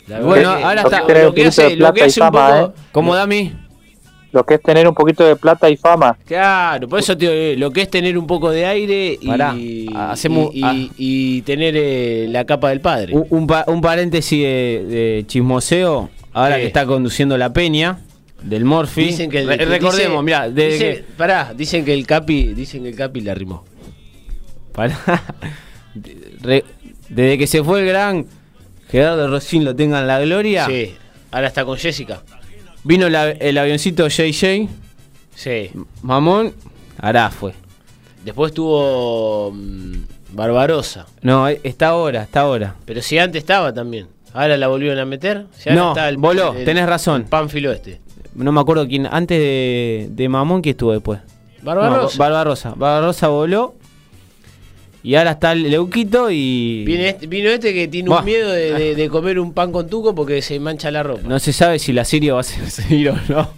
La 0.08 0.20
Bueno, 0.20 0.56
que 0.56 0.64
ahora 0.64 0.82
lo- 0.84 0.88
está- 0.90 1.00
lo, 1.02 1.08
que 1.08 1.24
poquito 1.26 1.48
hace, 1.50 1.76
lo 1.76 1.94
que 1.94 2.04
hace 2.04 2.20
un 2.22 2.28
fama, 2.28 2.50
poco... 2.60 2.70
¿eh? 2.78 2.82
¿Cómo, 2.92 3.16
Dami? 3.16 3.54
Lo 4.34 4.46
que 4.46 4.54
es 4.56 4.62
tener 4.62 4.88
un 4.88 4.94
poquito 4.94 5.26
de 5.26 5.36
plata 5.36 5.70
y 5.70 5.76
fama. 5.78 6.18
Claro, 6.26 6.88
por 6.88 7.00
eso 7.00 7.18
tío, 7.18 7.32
eh, 7.32 7.56
lo 7.58 7.72
que 7.72 7.82
es 7.82 7.90
tener 7.90 8.18
un 8.18 8.28
poco 8.28 8.50
de 8.52 8.66
aire 8.66 9.18
y, 9.20 9.28
Pará, 9.28 9.56
y, 9.58 9.88
hacemos- 9.94 10.52
y- 10.54 10.62
ah. 10.64 10.74
y 10.96 11.42
tener 11.42 11.74
eh, 11.76 12.28
la 12.30 12.46
capa 12.46 12.70
del 12.70 12.80
padre. 12.82 13.14
Un, 13.16 13.26
un 13.30 13.48
pa- 13.48 13.66
un 13.68 13.82
paréntesis 13.82 14.40
de, 14.42 14.86
de 14.88 15.24
chismoseo. 15.28 16.10
Ahora 16.34 16.56
¿Qué? 16.56 16.62
que 16.62 16.68
está 16.68 16.86
conduciendo 16.86 17.38
la 17.38 17.52
peña 17.54 18.00
del 18.42 18.66
Morphy. 18.66 19.06
Dicen 19.06 19.30
que 19.30 19.40
el, 19.40 19.48
Re- 19.48 19.66
recordemos, 19.66 20.24
mira, 20.24 20.50
dice- 20.50 21.04
pará, 21.18 21.54
dicen 21.56 21.84
que 21.86 21.94
el 21.94 22.06
Capi, 22.08 22.54
dicen 22.54 22.84
que 22.84 22.90
el 22.90 22.96
Capi 22.96 23.22
la 23.22 23.34
arrimó. 23.34 23.64
Pará. 24.74 24.98
Re- 26.42 26.64
desde 27.10 27.38
que 27.38 27.48
se 27.48 27.64
fue 27.64 27.82
el 27.82 27.88
gran 27.88 28.26
Gerardo 28.90 29.28
Rosín, 29.30 29.64
lo 29.66 29.76
tenga 29.76 30.00
en 30.02 30.08
la 30.08 30.20
gloria. 30.22 30.66
Sí, 30.66 30.94
ahora 31.32 31.48
está 31.48 31.66
con 31.66 31.78
Jessica. 31.78 32.24
Vino 32.84 33.10
la- 33.10 33.32
el 33.32 33.58
avioncito 33.58 34.08
JJ, 34.08 34.68
Sí. 35.36 35.72
Mamón, 36.02 36.54
ahora 36.98 37.30
fue. 37.30 37.54
Después 38.24 38.54
tuvo 38.54 39.52
mm, 39.52 39.94
Barbarosa. 40.34 41.08
No, 41.22 41.48
eh, 41.50 41.60
está 41.64 41.88
ahora, 41.90 42.24
está 42.24 42.42
ahora. 42.42 42.76
Pero 42.86 43.02
si 43.02 43.18
antes 43.18 43.40
estaba 43.42 43.74
también. 43.74 44.08
Ahora 44.34 44.58
la 44.58 44.68
volvieron 44.68 44.98
a 45.00 45.06
meter. 45.06 45.46
Si 45.58 45.70
ahora 45.70 45.82
No, 45.82 45.90
está 45.90 46.10
el, 46.10 46.18
voló, 46.18 46.54
el- 46.54 46.66
tenés 46.66 46.86
razón. 46.88 47.26
Pánfilo 47.30 47.72
este. 47.72 48.00
No 48.36 48.52
me 48.52 48.62
acuerdo 48.62 48.88
quién, 48.88 49.08
antes 49.12 49.38
de, 49.40 50.08
de 50.10 50.30
Mamón, 50.30 50.62
¿quién 50.62 50.72
estuvo 50.74 50.94
después? 50.94 51.20
Barbarosa. 51.62 52.14
No, 52.16 52.18
Barbarosa. 52.18 52.70
Barbarosa 52.76 53.28
voló. 53.28 53.76
Y 55.04 55.16
ahora 55.16 55.32
está 55.32 55.52
el 55.54 55.70
Leuquito 55.70 56.30
y. 56.32 56.86
Este- 56.88 57.28
vino 57.28 57.50
este 57.50 57.74
que 57.74 57.88
tiene 57.88 58.10
un 58.10 58.24
miedo 58.24 58.52
de, 58.52 58.72
de- 58.74 58.96
de 58.96 59.10
comer 59.10 59.40
un 59.40 59.52
pan 59.54 59.72
con 59.72 59.88
tuco 59.90 60.14
porque 60.16 60.42
se 60.42 60.60
mancha 60.60 60.92
la 60.92 61.04
ropa. 61.04 61.28
No 61.28 61.40
se 61.40 61.52
sabe 61.54 61.80
si 61.80 61.92
la 61.92 62.06
Sirio 62.06 62.36
va 62.36 62.42
a 62.42 62.44
seguir 62.44 63.10
o 63.10 63.16
no. 63.28 63.50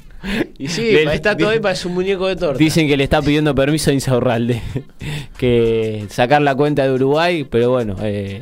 y 0.57 0.69
sí, 0.69 0.87
está 1.11 1.35
todo 1.35 1.49
ahí 1.49 1.59
parece 1.59 1.87
un 1.89 1.95
muñeco 1.95 2.27
de 2.27 2.37
torta. 2.37 2.57
Dicen 2.57 2.87
que 2.87 2.95
le 2.95 3.03
está 3.03 3.21
pidiendo 3.21 3.53
permiso 3.53 3.91
a 3.91 3.93
Insaurralde. 3.93 4.61
que 5.37 6.05
sacar 6.09 6.41
la 6.41 6.55
cuenta 6.55 6.83
de 6.85 6.93
Uruguay, 6.93 7.43
pero 7.43 7.71
bueno. 7.71 7.95
Eh, 8.01 8.41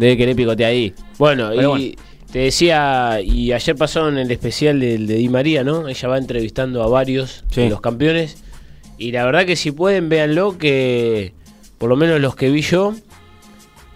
debe 0.00 0.16
querer 0.16 0.34
picotear 0.36 0.70
ahí. 0.70 0.92
Bueno, 1.18 1.52
y 1.54 1.64
bueno. 1.64 1.94
te 2.32 2.38
decía, 2.40 3.20
y 3.22 3.52
ayer 3.52 3.76
pasó 3.76 4.08
en 4.08 4.18
el 4.18 4.30
especial 4.30 4.80
del 4.80 5.06
de 5.06 5.14
Di 5.16 5.28
María, 5.28 5.62
¿no? 5.64 5.86
Ella 5.88 6.08
va 6.08 6.18
entrevistando 6.18 6.82
a 6.82 6.88
varios 6.88 7.44
Sí. 7.50 7.62
de 7.62 7.70
los 7.70 7.80
campeones. 7.80 8.42
Y 8.98 9.12
la 9.12 9.24
verdad 9.24 9.46
que 9.46 9.56
si 9.56 9.70
pueden, 9.72 10.08
véanlo, 10.08 10.58
que 10.58 11.32
por 11.78 11.88
lo 11.88 11.96
menos 11.96 12.20
los 12.20 12.34
que 12.36 12.50
vi 12.50 12.62
yo, 12.62 12.94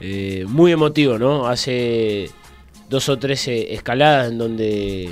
eh, 0.00 0.44
muy 0.48 0.72
emotivo, 0.72 1.18
¿no? 1.18 1.46
Hace 1.46 2.30
dos 2.88 3.08
o 3.08 3.18
tres 3.18 3.46
eh, 3.48 3.72
escaladas 3.74 4.30
en 4.30 4.38
donde 4.38 5.04
eh, 5.04 5.10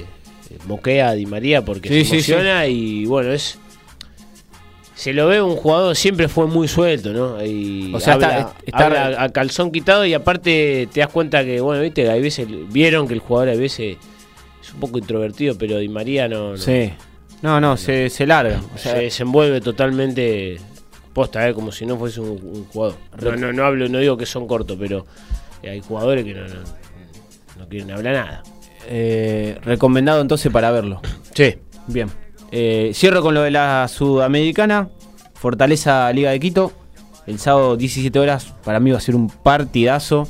moquea 0.66 1.08
a 1.10 1.14
Di 1.14 1.26
María 1.26 1.64
porque 1.64 1.88
Sí, 1.88 2.04
se 2.04 2.22
sí. 2.22 2.32
emociona 2.32 2.66
y 2.66 3.04
bueno, 3.06 3.32
es... 3.32 3.58
Se 4.94 5.12
lo 5.12 5.26
ve 5.26 5.40
un 5.40 5.56
jugador, 5.56 5.96
siempre 5.96 6.28
fue 6.28 6.46
muy 6.46 6.68
suelto, 6.68 7.12
¿no? 7.12 7.42
Y 7.44 7.92
O 7.94 7.98
sea, 8.00 8.14
está- 8.14 8.26
habla- 8.36 8.54
está- 8.66 8.86
habla 9.08 9.22
a 9.22 9.28
calzón 9.30 9.72
quitado 9.72 10.04
y 10.04 10.12
aparte 10.14 10.88
te 10.92 11.00
das 11.00 11.08
cuenta 11.08 11.44
que, 11.44 11.60
bueno, 11.60 11.80
viste, 11.82 12.10
hay 12.10 12.20
veces, 12.20 12.46
vieron 12.70 13.08
que 13.08 13.14
el 13.14 13.20
jugador 13.20 13.48
a 13.48 13.54
veces 13.56 13.96
es 14.62 14.72
un 14.74 14.80
poco 14.80 14.98
introvertido, 14.98 15.56
pero 15.56 15.78
Di 15.78 15.88
María 15.88 16.28
no, 16.28 16.50
no. 16.52 16.56
Sí. 16.58 16.92
No, 17.40 17.60
no, 17.60 17.76
se, 17.76 18.08
se 18.10 18.26
larga. 18.26 18.60
O 18.74 18.78
sea, 18.78 18.92
se 18.92 18.98
desenvuelve 19.04 19.60
totalmente 19.60 20.58
posta, 21.12 21.48
¿eh? 21.48 21.54
como 21.54 21.72
si 21.72 21.84
no 21.86 21.96
fuese 21.96 22.20
un, 22.20 22.30
un 22.30 22.64
jugador. 22.66 22.96
No, 23.20 23.34
no, 23.36 23.52
no 23.52 23.64
hablo, 23.64 23.88
no 23.88 23.98
digo 23.98 24.16
que 24.16 24.26
son 24.26 24.46
cortos, 24.46 24.76
pero 24.78 25.06
hay 25.62 25.80
jugadores 25.80 26.24
que 26.24 26.34
no, 26.34 26.42
no, 26.46 26.54
no 27.58 27.68
quieren 27.68 27.90
hablar 27.90 28.14
nada. 28.14 28.42
eh, 28.88 29.58
recomendado 29.62 30.20
entonces 30.20 30.52
para 30.52 30.70
verlo. 30.70 31.00
Sí. 31.34 31.54
Bien. 31.88 32.08
Eh, 32.52 32.92
cierro 32.94 33.22
con 33.22 33.34
lo 33.34 33.42
de 33.42 33.50
la 33.50 33.88
Sudamericana. 33.88 34.88
Fortaleza 35.34 36.12
Liga 36.12 36.30
de 36.30 36.38
Quito. 36.38 36.70
El 37.26 37.38
sábado 37.38 37.76
17 37.76 38.16
horas. 38.18 38.52
Para 38.62 38.78
mí 38.78 38.90
va 38.90 38.98
a 38.98 39.00
ser 39.00 39.16
un 39.16 39.28
partidazo. 39.28 40.28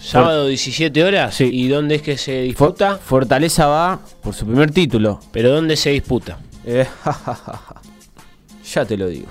Sábado 0.00 0.46
17 0.46 1.02
horas. 1.02 1.34
Sí. 1.34 1.50
¿Y 1.52 1.66
dónde 1.68 1.96
es 1.96 2.02
que 2.02 2.16
se 2.16 2.42
disputa? 2.42 2.96
Fortaleza 2.96 3.66
va 3.66 3.98
por 4.22 4.34
su 4.34 4.46
primer 4.46 4.70
título. 4.70 5.18
Pero 5.32 5.50
¿dónde 5.50 5.76
se 5.76 5.90
disputa? 5.90 6.38
Eh, 6.64 6.86
ya 8.72 8.84
te 8.84 8.96
lo 8.96 9.08
digo. 9.08 9.26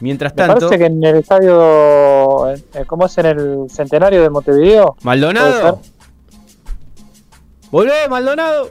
Mientras 0.00 0.32
Me 0.32 0.36
tanto, 0.36 0.68
parece 0.68 0.78
que 0.78 0.86
en 0.86 1.04
el 1.04 1.16
estadio, 1.16 2.54
¿cómo 2.86 3.06
es 3.06 3.18
en 3.18 3.26
el 3.26 3.66
centenario 3.68 4.22
de 4.22 4.30
Montevideo? 4.30 4.96
Maldonado. 5.02 5.80
Volvé, 7.70 8.08
Maldonado. 8.08 8.70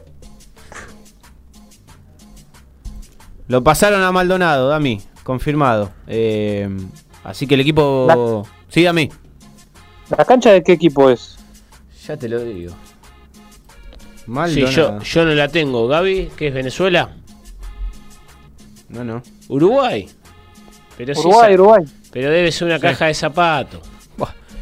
Lo 3.48 3.64
pasaron 3.64 4.02
a 4.04 4.12
Maldonado, 4.12 4.70
Dami, 4.70 5.02
confirmado. 5.24 5.92
Eh, 6.08 6.70
así 7.24 7.48
que 7.48 7.56
el 7.56 7.62
equipo. 7.62 8.46
Sí, 8.70 8.84
Dami. 8.84 9.10
¿La 10.18 10.26
cancha 10.26 10.52
de 10.52 10.64
qué 10.64 10.74
equipo 10.74 11.10
es? 11.10 11.38
Ya 12.08 12.18
te 12.18 12.28
lo 12.30 12.44
digo. 12.44 12.72
Sí, 14.16 14.24
Maldonado. 14.28 15.00
yo, 15.00 15.00
yo 15.02 15.26
no 15.26 15.34
la 15.34 15.48
tengo. 15.48 15.88
Gaby, 15.88 16.32
que 16.36 16.48
es 16.48 16.54
Venezuela. 16.54 17.10
No, 18.90 19.04
no. 19.04 19.22
Uruguay. 19.50 20.08
Pero 20.98 21.14
sí 21.14 21.20
Uruguay, 21.22 21.48
sa- 21.50 21.54
Uruguay. 21.62 21.84
Pero 22.12 22.30
debe 22.32 22.52
ser 22.52 22.68
una 22.68 22.80
caja 22.80 23.06
de 23.06 23.14
zapatos. 23.14 23.82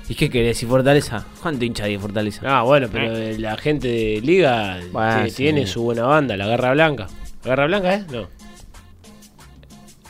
¿Y 0.07 0.13
qué 0.13 0.29
querés? 0.29 0.61
¿Y 0.61 0.67
Fortaleza? 0.67 1.25
¿Cuánto 1.41 1.65
hincha 1.65 1.85
de 1.85 1.97
Fortaleza? 1.97 2.41
Ah, 2.45 2.61
bueno, 2.61 2.87
pero 2.91 3.17
eh, 3.17 3.39
la 3.39 3.57
gente 3.57 3.87
de 3.87 4.21
Liga 4.21 4.79
Bueno, 4.91 5.25
sí. 5.29 5.35
tiene 5.37 5.65
su 5.65 5.81
buena 5.81 6.03
banda, 6.03 6.37
la 6.37 6.45
Garra 6.45 6.73
Blanca. 6.73 7.07
¿La 7.43 7.49
Garra 7.49 7.65
Blanca, 7.65 7.95
eh? 7.95 8.03
No. 8.11 8.27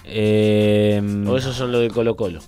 Eh, 0.08 1.01
O 1.28 1.38
esos 1.38 1.56
son 1.56 1.72
los 1.72 1.82
de 1.82 1.89
Colo 1.89 2.16
Colo. 2.16 2.39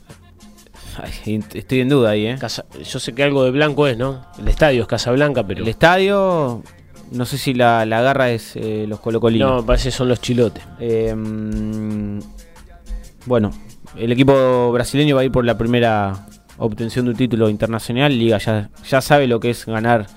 ay, 1.25 1.43
estoy 1.53 1.81
en 1.81 1.89
duda 1.89 2.11
ahí, 2.11 2.27
¿eh? 2.27 2.35
Casa- 2.39 2.65
yo 2.83 2.99
sé 2.99 3.13
que 3.13 3.23
algo 3.23 3.43
de 3.43 3.51
blanco 3.51 3.87
es, 3.87 3.97
¿no? 3.97 4.25
El 4.39 4.47
estadio 4.47 4.81
es 4.81 4.87
Casablanca, 4.87 5.45
pero. 5.45 5.63
El 5.63 5.67
estadio, 5.69 6.61
no 7.11 7.25
sé 7.25 7.37
si 7.37 7.53
la, 7.53 7.85
la 7.85 8.01
garra 8.01 8.29
es 8.31 8.55
eh, 8.55 8.85
los 8.87 8.99
colocolinos. 8.99 9.49
No, 9.49 9.57
me 9.61 9.63
parece 9.67 9.89
que 9.89 9.95
son 9.95 10.07
los 10.09 10.21
chilotes. 10.21 10.63
Eh, 10.79 11.13
mm, 11.15 12.19
bueno, 13.25 13.51
el 13.97 14.11
equipo 14.11 14.71
brasileño 14.71 15.15
va 15.15 15.21
a 15.21 15.25
ir 15.25 15.31
por 15.31 15.45
la 15.45 15.57
primera 15.57 16.27
obtención 16.57 17.05
de 17.05 17.11
un 17.11 17.17
título 17.17 17.49
internacional. 17.49 18.17
Liga 18.17 18.37
ya, 18.37 18.69
ya 18.89 19.01
sabe 19.01 19.27
lo 19.27 19.39
que 19.39 19.49
es 19.51 19.65
ganar 19.65 20.07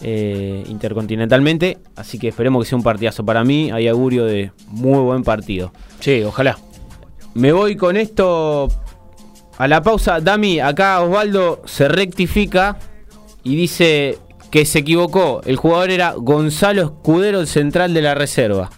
eh, 0.00 0.64
intercontinentalmente. 0.68 1.78
Así 1.96 2.18
que 2.18 2.28
esperemos 2.28 2.64
que 2.64 2.70
sea 2.70 2.78
un 2.78 2.84
partidazo. 2.84 3.24
Para 3.24 3.44
mí 3.44 3.70
hay 3.70 3.88
augurio 3.88 4.24
de 4.24 4.52
muy 4.68 5.00
buen 5.00 5.22
partido. 5.22 5.72
Sí, 6.00 6.22
ojalá. 6.22 6.58
Me 7.34 7.52
voy 7.52 7.76
con 7.76 7.96
esto 7.96 8.68
a 9.56 9.68
la 9.68 9.82
pausa. 9.82 10.20
Dami, 10.20 10.60
acá 10.60 11.00
Osvaldo 11.00 11.62
se 11.66 11.88
rectifica 11.88 12.78
y 13.42 13.56
dice 13.56 14.18
que 14.50 14.64
se 14.64 14.80
equivocó. 14.80 15.40
El 15.44 15.56
jugador 15.56 15.90
era 15.90 16.14
Gonzalo 16.16 16.82
Escudero, 16.82 17.40
el 17.40 17.46
central 17.46 17.94
de 17.94 18.02
la 18.02 18.14
reserva. 18.14 18.70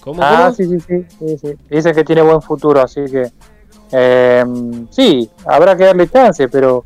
¿Cómo? 0.00 0.22
Ah, 0.22 0.44
cómo? 0.44 0.54
sí, 0.54 0.64
sí, 0.66 0.80
sí, 0.80 1.06
sí, 1.18 1.38
sí. 1.38 1.48
Dice 1.68 1.92
que 1.92 2.04
tiene 2.04 2.22
buen 2.22 2.40
futuro, 2.42 2.80
así 2.80 3.04
que 3.04 3.30
eh, 3.92 4.44
sí, 4.90 5.28
habrá 5.46 5.76
que 5.76 5.84
darle 5.84 6.08
chance, 6.08 6.48
pero 6.48 6.84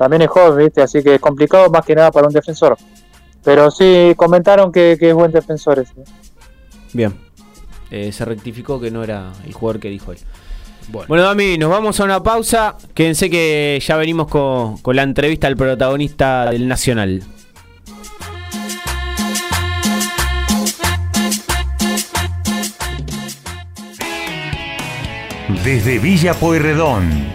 también 0.00 0.22
es 0.22 0.28
joven, 0.28 0.64
¿viste? 0.64 0.80
Así 0.80 1.02
que 1.02 1.16
es 1.16 1.20
complicado 1.20 1.68
más 1.68 1.84
que 1.84 1.94
nada 1.94 2.10
para 2.10 2.26
un 2.26 2.32
defensor. 2.32 2.74
Pero 3.44 3.70
sí, 3.70 4.14
comentaron 4.16 4.72
que, 4.72 4.96
que 4.98 5.10
es 5.10 5.14
buen 5.14 5.30
defensor 5.30 5.78
ese. 5.78 5.92
Bien. 6.94 7.14
Eh, 7.90 8.10
se 8.10 8.24
rectificó 8.24 8.80
que 8.80 8.90
no 8.90 9.04
era 9.04 9.30
el 9.44 9.52
jugador 9.52 9.78
que 9.78 9.90
dijo 9.90 10.12
él. 10.12 10.18
Bueno. 10.88 11.06
Bueno, 11.06 11.24
Dami, 11.24 11.58
nos 11.58 11.68
vamos 11.68 12.00
a 12.00 12.04
una 12.04 12.22
pausa. 12.22 12.78
Quédense 12.94 13.28
que 13.28 13.78
ya 13.86 13.98
venimos 13.98 14.28
con, 14.28 14.78
con 14.78 14.96
la 14.96 15.02
entrevista 15.02 15.48
al 15.48 15.56
protagonista 15.58 16.50
del 16.50 16.66
Nacional. 16.66 17.22
Desde 25.62 25.98
Villa 25.98 26.32
Pueyrredón, 26.32 27.34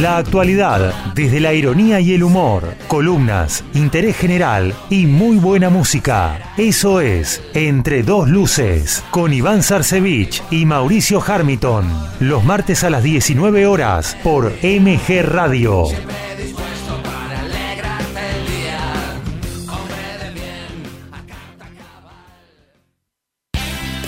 La 0.00 0.16
actualidad, 0.16 0.94
desde 1.16 1.40
la 1.40 1.52
ironía 1.52 1.98
y 1.98 2.14
el 2.14 2.22
humor, 2.22 2.76
columnas, 2.86 3.64
interés 3.74 4.16
general 4.16 4.72
y 4.90 5.06
muy 5.06 5.38
buena 5.38 5.70
música. 5.70 6.52
Eso 6.56 7.00
es 7.00 7.42
Entre 7.52 8.04
dos 8.04 8.28
luces, 8.28 9.02
con 9.10 9.32
Iván 9.32 9.64
Sarcevich 9.64 10.40
y 10.52 10.66
Mauricio 10.66 11.20
Harmiton. 11.20 11.84
Los 12.20 12.44
martes 12.44 12.84
a 12.84 12.90
las 12.90 13.02
19 13.02 13.66
horas 13.66 14.16
por 14.22 14.52
MG 14.62 15.22
Radio. 15.22 15.86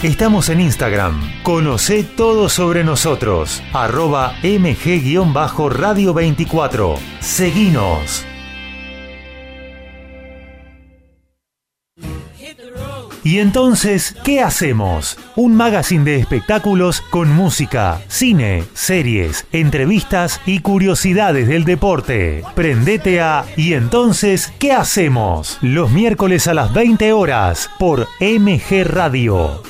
Estamos 0.02 0.48
en 0.48 0.62
Instagram. 0.62 1.42
Conoce 1.42 2.04
todo 2.04 2.48
sobre 2.48 2.84
nosotros. 2.84 3.62
Arroba 3.74 4.32
mg-radio 4.42 6.14
24. 6.14 6.94
Seguinos. 7.20 8.24
Y 13.22 13.40
entonces, 13.40 14.16
¿qué 14.24 14.40
hacemos? 14.40 15.18
Un 15.36 15.54
magazine 15.54 16.04
de 16.04 16.16
espectáculos 16.16 17.02
con 17.02 17.28
música, 17.28 18.00
cine, 18.08 18.64
series, 18.72 19.46
entrevistas 19.52 20.40
y 20.46 20.60
curiosidades 20.60 21.46
del 21.46 21.64
deporte. 21.64 22.42
Prendete 22.54 23.20
a 23.20 23.44
Y 23.54 23.74
entonces, 23.74 24.50
¿qué 24.58 24.72
hacemos? 24.72 25.58
Los 25.60 25.90
miércoles 25.90 26.46
a 26.46 26.54
las 26.54 26.72
20 26.72 27.12
horas 27.12 27.68
por 27.78 28.08
MG 28.18 28.84
Radio. 28.84 29.69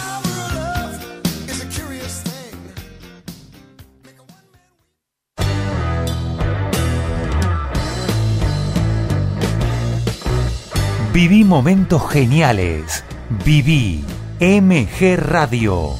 Viví 11.13 11.43
momentos 11.43 12.09
geniales. 12.09 13.03
Viví 13.43 14.05
MG 14.39 15.17
Radio. 15.17 15.99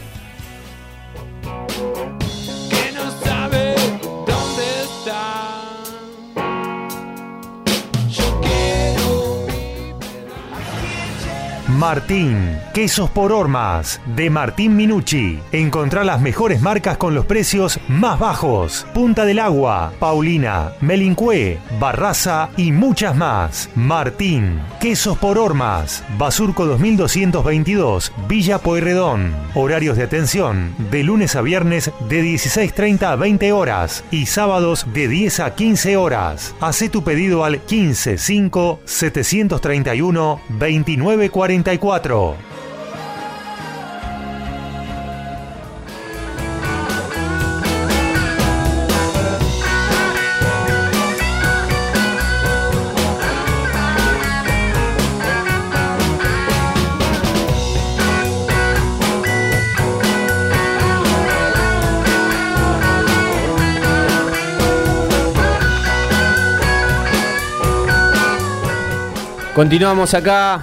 Martín, 11.81 12.59
quesos 12.75 13.09
por 13.09 13.31
hormas, 13.31 13.99
de 14.15 14.29
Martín 14.29 14.75
Minucci. 14.75 15.39
Encontrá 15.51 16.03
las 16.03 16.21
mejores 16.21 16.61
marcas 16.61 16.97
con 16.97 17.15
los 17.15 17.25
precios 17.25 17.79
más 17.87 18.19
bajos. 18.19 18.85
Punta 18.93 19.25
del 19.25 19.39
Agua, 19.39 19.91
Paulina, 19.97 20.73
Melincue, 20.79 21.57
Barraza 21.79 22.51
y 22.55 22.71
muchas 22.71 23.15
más. 23.15 23.67
Martín, 23.73 24.61
quesos 24.79 25.17
por 25.17 25.39
hormas, 25.39 26.03
Basurco 26.19 26.67
2222, 26.67 28.13
Villa 28.27 28.59
Pueyrredón. 28.59 29.33
Horarios 29.55 29.97
de 29.97 30.03
atención, 30.03 30.75
de 30.91 31.03
lunes 31.03 31.35
a 31.35 31.41
viernes 31.41 31.91
de 32.07 32.23
16.30 32.23 33.03
a 33.05 33.15
20 33.15 33.53
horas 33.53 34.03
y 34.11 34.27
sábados 34.27 34.85
de 34.93 35.07
10 35.07 35.39
a 35.39 35.55
15 35.55 35.97
horas. 35.97 36.53
Hacé 36.61 36.89
tu 36.89 37.03
pedido 37.03 37.43
al 37.43 37.59
155 37.65 38.81
731 38.85 40.41
2944. 41.77 42.51
Continuamos 69.53 70.13
acá 70.15 70.59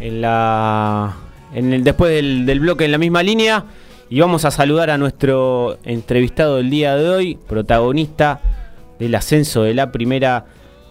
en 0.00 0.20
la 0.20 1.16
en 1.54 1.72
el 1.72 1.84
después 1.84 2.12
del, 2.12 2.60
bloque 2.60 2.84
en 2.84 2.92
la 2.92 2.98
misma 2.98 3.22
línea 3.22 3.64
y 4.10 4.20
vamos 4.20 4.44
a 4.44 4.50
saludar 4.50 4.90
a 4.90 4.98
nuestro 4.98 5.78
entrevistado 5.84 6.56
del 6.56 6.70
día 6.70 6.96
de 6.96 7.08
hoy, 7.08 7.38
protagonista 7.48 8.40
del 8.98 9.14
ascenso 9.14 9.62
de 9.62 9.74
la 9.74 9.90
Primera 9.90 10.46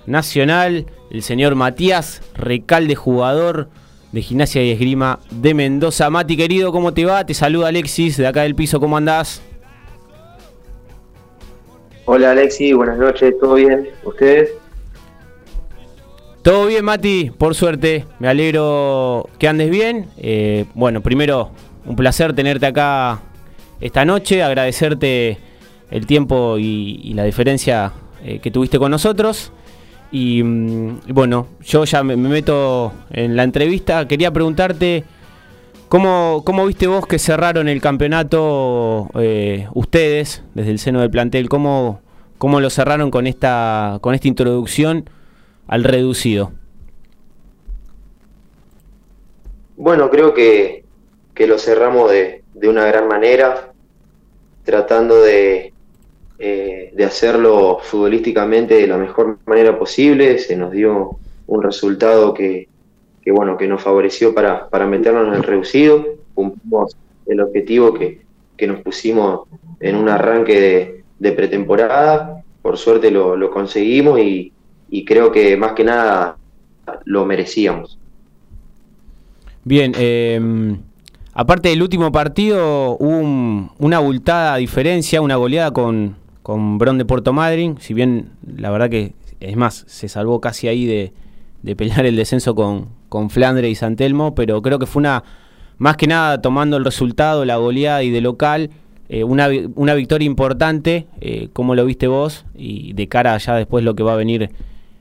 Nacional, 0.06 0.86
el 1.12 1.24
señor 1.24 1.56
Matías 1.56 2.22
Recalde, 2.36 2.96
jugador 2.96 3.70
de 4.12 4.22
Gimnasia 4.22 4.64
y 4.64 4.72
Esgrima 4.72 5.20
de 5.32 5.54
Mendoza. 5.54 6.10
Mati 6.10 6.38
querido, 6.38 6.72
¿cómo 6.72 6.94
te 6.94 7.06
va? 7.06 7.26
Te 7.26 7.34
saluda 7.34 7.70
Alexis 7.70 8.18
de 8.18 8.28
acá 8.28 8.44
del 8.44 8.56
piso, 8.56 8.80
¿cómo 8.80 8.98
andás? 8.98 9.42
Hola 12.06 12.32
Alexi, 12.32 12.74
buenas 12.74 12.98
noches, 12.98 13.34
¿todo 13.40 13.56
bien? 13.56 13.90
¿Ustedes? 14.04 14.52
Todo 16.46 16.68
bien, 16.68 16.86
Mati, 16.86 17.32
por 17.36 17.56
suerte. 17.56 18.06
Me 18.20 18.28
alegro 18.28 19.28
que 19.40 19.48
andes 19.48 19.72
bien. 19.72 20.06
Eh, 20.18 20.66
bueno, 20.76 21.02
primero, 21.02 21.50
un 21.88 21.96
placer 21.96 22.36
tenerte 22.36 22.68
acá 22.68 23.20
esta 23.82 24.06
noche, 24.06 24.44
agradecerte 24.44 25.40
el 25.90 26.06
tiempo 26.06 26.60
y, 26.60 27.12
la 27.16 27.24
diferencia 27.24 27.94
eh, 28.24 28.38
que 28.38 28.52
tuviste 28.52 28.78
con 28.78 28.92
nosotros. 28.92 29.52
Y, 30.12 30.44
mm, 30.44 31.00
bueno, 31.08 31.48
yo 31.64 31.84
ya 31.84 32.04
me, 32.04 32.16
me 32.16 32.30
meto 32.30 32.94
en 33.10 33.36
la 33.36 33.42
entrevista. 33.42 34.08
Quería 34.08 34.32
preguntarte, 34.32 35.04
¿cómo, 35.90 36.44
cómo 36.46 36.68
viste 36.68 36.86
vos 36.86 37.08
que 37.08 37.18
cerraron 37.18 37.68
el 37.68 37.82
campeonato 37.82 39.10
eh, 39.16 39.68
ustedes 39.74 40.44
desde 40.54 40.70
el 40.70 40.78
seno 40.78 41.02
del 41.02 41.10
plantel? 41.10 41.50
¿Cómo, 41.50 42.02
cómo 42.38 42.62
lo 42.62 42.70
cerraron 42.70 43.10
con 43.10 43.26
esta, 43.26 43.98
con 44.00 44.14
esta 44.14 44.28
introducción? 44.28 45.10
Al 45.68 45.84
reducido? 45.84 46.52
Bueno, 49.78 50.10
creo 50.10 50.34
que, 50.34 50.84
que 51.34 51.48
lo 51.48 51.58
cerramos 51.58 52.12
de, 52.12 52.44
de, 52.54 52.70
una 52.70 52.86
gran 52.86 53.08
manera, 53.08 53.74
tratando 54.64 55.22
de, 55.22 55.74
eh, 56.40 56.92
de 56.94 57.04
hacerlo 57.04 57.80
futbolísticamente 57.82 58.76
de 58.76 58.88
la 58.88 58.98
mejor 58.98 59.40
manera 59.46 59.78
posible. 59.78 60.40
Se 60.40 60.56
nos 60.56 60.72
dio 60.72 61.18
un 61.48 61.62
resultado 61.62 62.34
que, 62.34 62.70
que 63.22 63.32
bueno, 63.32 63.58
que 63.58 63.68
nos 63.68 63.82
favoreció 63.82 64.34
para, 64.34 64.70
para 64.70 64.88
meternos 64.88 65.28
en 65.28 65.34
el 65.34 65.44
reducido. 65.44 66.06
Cumplimos 66.34 66.96
el 67.26 67.42
objetivo 67.42 67.94
que, 67.94 68.22
que 68.56 68.68
nos 68.68 68.82
pusimos 68.82 69.48
en 69.82 69.98
un 69.98 70.10
arranque 70.10 70.60
de, 70.60 71.04
de 71.20 71.32
pretemporada. 71.34 72.44
Por 72.62 72.78
suerte 72.78 73.12
lo, 73.12 73.36
lo 73.36 73.52
conseguimos 73.52 74.20
y, 74.20 74.54
y 74.90 75.06
creo 75.06 75.32
que 75.32 75.56
más 75.58 75.74
que 75.74 75.84
nada 75.84 76.38
lo 77.06 77.26
merecíamos. 77.26 77.98
Bien, 79.64 79.94
eh, 79.98 80.78
aparte 81.34 81.70
del 81.70 81.82
último 81.82 82.12
partido, 82.12 82.98
hubo 82.98 83.18
un, 83.18 83.72
una 83.80 83.98
abultada 83.98 84.58
diferencia, 84.58 85.22
una 85.22 85.36
goleada 85.38 85.72
con, 85.72 86.16
con 86.44 86.78
Bron 86.78 86.98
de 86.98 87.06
Puerto 87.06 87.34
Madryn, 87.34 87.78
si 87.80 87.94
bien 87.94 88.30
la 88.46 88.70
verdad 88.70 88.90
que, 88.90 89.14
es 89.40 89.58
más, 89.58 89.84
se 89.88 90.08
salvó 90.08 90.40
casi 90.40 90.68
ahí 90.68 90.86
de, 90.86 91.14
de 91.64 91.76
pelear 91.76 92.06
el 92.06 92.16
descenso 92.16 92.54
con, 92.54 92.90
con 93.10 93.30
Flandre 93.30 93.70
y 93.70 93.76
San 93.76 93.96
Telmo, 93.96 94.36
pero 94.36 94.62
creo 94.62 94.78
que 94.78 94.86
fue 94.86 95.00
una, 95.00 95.24
más 95.78 95.98
que 95.98 96.08
nada 96.08 96.42
tomando 96.42 96.78
el 96.78 96.86
resultado, 96.86 97.44
la 97.44 97.58
goleada 97.58 98.04
y 98.04 98.12
de 98.12 98.22
local, 98.22 98.70
eh, 99.10 99.24
una, 99.24 99.50
una 99.76 99.94
victoria 99.94 100.26
importante, 100.26 101.08
eh, 101.22 101.50
¿cómo 101.54 101.76
lo 101.76 101.86
viste 101.86 102.08
vos? 102.08 102.46
Y 102.56 102.94
de 102.94 103.08
cara 103.08 103.34
allá 103.34 103.56
después 103.56 103.84
lo 103.84 103.96
que 103.96 104.04
va 104.04 104.14
a 104.14 104.18
venir 104.18 104.52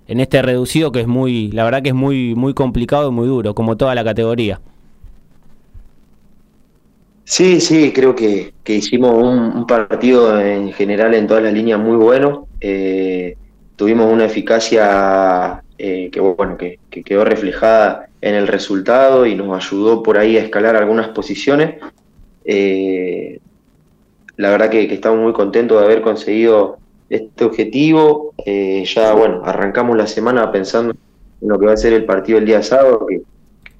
en 0.07 0.21
este 0.21 0.43
reducido 0.43 0.93
que 0.93 1.01
es 1.01 1.07
muy, 1.07 1.51
la 1.53 1.65
verdad 1.65 1.83
que 1.83 1.91
es 1.91 1.95
muy, 1.95 2.35
muy 2.35 2.55
complicado 2.55 3.09
y 3.09 3.13
muy 3.13 3.27
duro, 3.27 3.55
como 3.55 3.77
toda 3.77 3.95
la 3.95 4.05
categoría. 4.05 4.61
Sí, 7.25 7.61
sí, 7.61 7.91
creo 7.93 8.15
que, 8.15 8.53
que 8.63 8.75
hicimos 8.75 9.15
un, 9.15 9.67
partido 9.67 10.39
en 10.39 10.73
general 10.73 11.15
en 11.15 11.27
todas 11.27 11.43
las 11.43 11.55
líneas 11.55 11.81
muy 11.81 11.97
bueno. 11.97 12.47
Eh, 12.61 13.37
tuvimos 13.77 14.13
una 14.13 14.27
eficacia 14.27 15.63
eh, 15.79 16.11
que 16.13 16.21
bueno 16.21 16.57
que, 16.59 16.79
que, 16.91 17.03
quedó 17.03 17.25
reflejada 17.25 18.09
en 18.21 18.35
el 18.35 18.47
resultado 18.47 19.27
y 19.27 19.35
nos 19.35 19.65
ayudó 19.65 20.03
por 20.03 20.19
ahí 20.19 20.37
a 20.37 20.43
escalar 20.43 20.77
algunas 20.77 21.09
posiciones. 21.09 21.77
Eh, 22.45 23.41
la 24.37 24.51
verdad 24.51 24.69
que 24.69 24.85
estamos 24.93 25.21
muy 25.21 25.33
contentos 25.33 25.79
de 25.79 25.85
haber 25.85 26.03
conseguido 26.03 26.79
este 27.15 27.45
objetivo. 27.45 28.35
Eh, 28.45 28.85
ya, 28.86 29.15
bueno, 29.15 29.43
arrancamos 29.45 29.97
la 29.97 30.07
semana 30.07 30.51
pensando 30.51 30.95
en 31.41 31.49
lo 31.49 31.59
que 31.59 31.66
va 31.66 31.73
a 31.73 31.77
ser 31.77 31.93
el 31.93 32.05
partido 32.05 32.39
el 32.39 32.47
día 32.47 32.62
sábado, 32.62 33.07
que, 33.07 33.23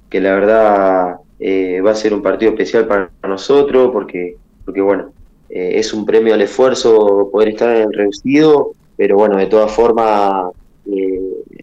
que 0.09 0.21
la 0.21 0.33
verdad 0.33 1.15
eh, 1.39 1.81
va 1.81 1.91
a 1.91 1.95
ser 1.95 2.13
un 2.13 2.21
partido 2.21 2.51
especial 2.51 2.87
para 2.87 3.11
nosotros, 3.23 3.91
porque, 3.91 4.37
porque 4.63 4.81
bueno, 4.81 5.11
eh, 5.49 5.73
es 5.75 5.93
un 5.93 6.05
premio 6.05 6.33
al 6.33 6.41
esfuerzo 6.41 7.29
poder 7.31 7.49
estar 7.49 7.75
en 7.75 7.83
el 7.83 7.93
reducido, 7.93 8.71
pero 8.95 9.17
bueno, 9.17 9.37
de 9.37 9.47
todas 9.47 9.71
formas 9.71 10.51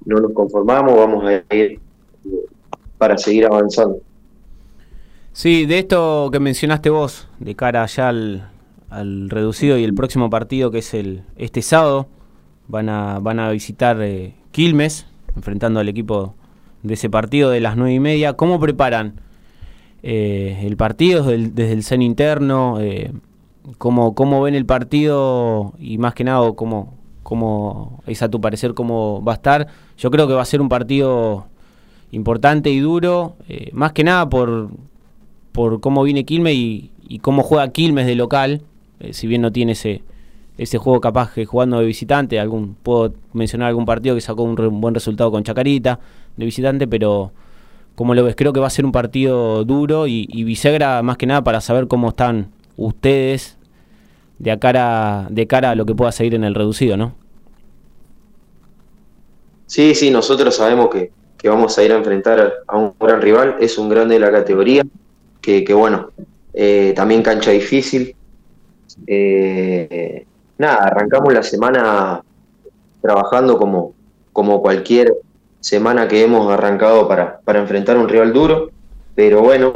no 0.05 0.17
nos 0.19 0.33
conformamos, 0.33 0.97
vamos 0.97 1.25
a 1.25 1.55
ir 1.55 1.79
para 2.99 3.17
seguir 3.17 3.47
avanzando. 3.47 3.99
Sí, 5.33 5.65
de 5.65 5.79
esto 5.79 6.29
que 6.31 6.41
mencionaste 6.41 6.91
vos, 6.91 7.29
de 7.39 7.55
cara 7.55 7.85
allá 7.85 8.09
al, 8.09 8.52
al 8.93 9.31
reducido 9.31 9.79
y 9.79 9.85
el 9.85 9.95
próximo 9.95 10.31
partido 10.31 10.71
que 10.71 10.79
es 10.79 10.95
el 10.95 11.23
este 11.37 11.63
sábado 11.63 12.09
van 12.69 12.89
a 12.89 13.19
van 13.19 13.41
a 13.41 13.51
visitar 13.51 14.01
eh, 14.03 14.35
Quilmes 14.51 15.07
enfrentando 15.35 15.81
al 15.81 15.89
equipo 15.89 16.35
de 16.83 16.95
ese 16.95 17.09
partido 17.09 17.51
de 17.51 17.61
las 17.61 17.77
nueve 17.77 17.95
y 17.95 18.01
media. 18.01 18.35
Cómo 18.35 18.61
preparan 18.61 19.15
eh, 20.03 20.63
el 20.65 20.77
partido 20.77 21.23
desde 21.23 21.35
el, 21.35 21.55
desde 21.55 21.73
el 21.73 21.85
CEN 21.85 22.03
interno 22.03 22.81
eh, 22.81 23.13
cómo, 23.79 24.15
cómo 24.15 24.43
ven 24.43 24.55
el 24.55 24.67
partido 24.67 25.75
y 25.79 25.99
más 25.99 26.15
que 26.15 26.25
nada 26.25 26.53
cómo 26.55 26.95
cómo 27.23 28.03
es 28.07 28.21
a 28.23 28.29
tu 28.29 28.41
parecer 28.41 28.75
cómo 28.75 29.23
va 29.23 29.33
a 29.33 29.37
estar 29.37 29.69
yo 29.97 30.11
creo 30.11 30.27
que 30.27 30.35
va 30.35 30.43
a 30.43 30.47
ser 30.47 30.61
un 30.61 30.69
partido 30.69 31.47
importante 32.11 32.71
y 32.71 32.81
duro 32.81 33.37
eh, 33.49 33.71
más 33.73 33.93
que 33.93 34.03
nada 34.03 34.29
por 34.29 34.71
por 35.53 35.81
cómo 35.81 36.03
viene 36.03 36.25
Quilmes 36.25 36.55
y, 36.55 36.91
y 37.07 37.21
cómo 37.21 37.45
juega 37.45 37.69
Quilmes 37.71 38.07
de 38.07 38.17
local 38.17 38.63
eh, 39.03 39.13
si 39.13 39.27
bien 39.27 39.43
no 39.43 39.53
tiene 39.53 39.73
ese, 39.73 40.03
ese 40.57 40.79
juego 40.79 41.01
capaz 41.01 41.35
que 41.35 41.45
jugando 41.45 41.79
de 41.79 41.87
visitante, 41.87 42.39
algún 42.39 42.75
puedo 42.75 43.13
mencionar 43.33 43.69
algún 43.69 43.85
partido 43.85 44.15
que 44.15 44.21
sacó 44.21 44.45
un, 44.45 44.55
buen 44.81 44.95
resultado 44.95 45.31
con 45.31 45.43
Chacarita 45.43 45.99
de 46.37 46.45
visitante, 46.45 46.87
pero 46.87 47.33
¿cómo 47.97 48.15
lo 48.15 48.25
ves? 48.25 48.37
Creo 48.37 48.53
que 48.53 48.61
va 48.61 48.69
a 48.69 48.71
ser 48.71 48.85
un 48.85 48.93
partido 48.93 49.65
duro 49.65 50.07
y, 50.07 50.29
y 50.31 50.45
bisagra 50.45 51.03
más 51.03 51.17
que 51.17 51.27
nada 51.27 51.43
para 51.43 51.61
saber 51.61 51.89
cómo 51.89 52.11
están 52.11 52.51
ustedes 52.77 53.59
de, 54.39 54.59
cara, 54.59 55.27
de 55.31 55.47
cara 55.47 55.71
a 55.71 55.75
lo 55.75 55.85
que 55.85 55.95
pueda 55.95 56.13
seguir 56.13 56.35
en 56.35 56.45
el 56.45 56.55
reducido, 56.55 56.97
¿no? 56.97 57.15
Sí, 59.67 59.95
sí, 59.95 60.11
nosotros 60.11 60.55
sabemos 60.55 60.91
que, 60.91 61.13
que 61.39 61.49
vamos 61.49 61.77
a 61.79 61.83
ir 61.83 61.93
a 61.93 61.97
enfrentar 61.97 62.53
a 62.67 62.77
un 62.77 62.93
gran 63.01 63.21
rival, 63.21 63.57
es 63.61 63.79
un 63.79 63.89
grande 63.89 64.15
de 64.15 64.21
la 64.21 64.31
categoría, 64.31 64.85
que, 65.41 65.65
que 65.65 65.75
bueno, 65.75 66.11
eh, 66.53 66.93
también 66.95 67.23
cancha 67.23 67.51
difícil. 67.51 68.15
Eh, 69.07 70.25
nada, 70.59 70.85
arrancamos 70.85 71.33
la 71.33 71.43
semana 71.43 72.23
trabajando 73.01 73.59
como, 73.59 73.95
como 74.33 74.63
cualquier 74.63 75.15
semana 75.61 76.09
que 76.09 76.23
hemos 76.23 76.51
arrancado 76.53 77.07
para, 77.07 77.41
para 77.41 77.61
enfrentar 77.61 77.97
un 77.97 78.09
rival 78.09 78.33
duro, 78.33 78.71
pero 79.15 79.43
bueno, 79.43 79.73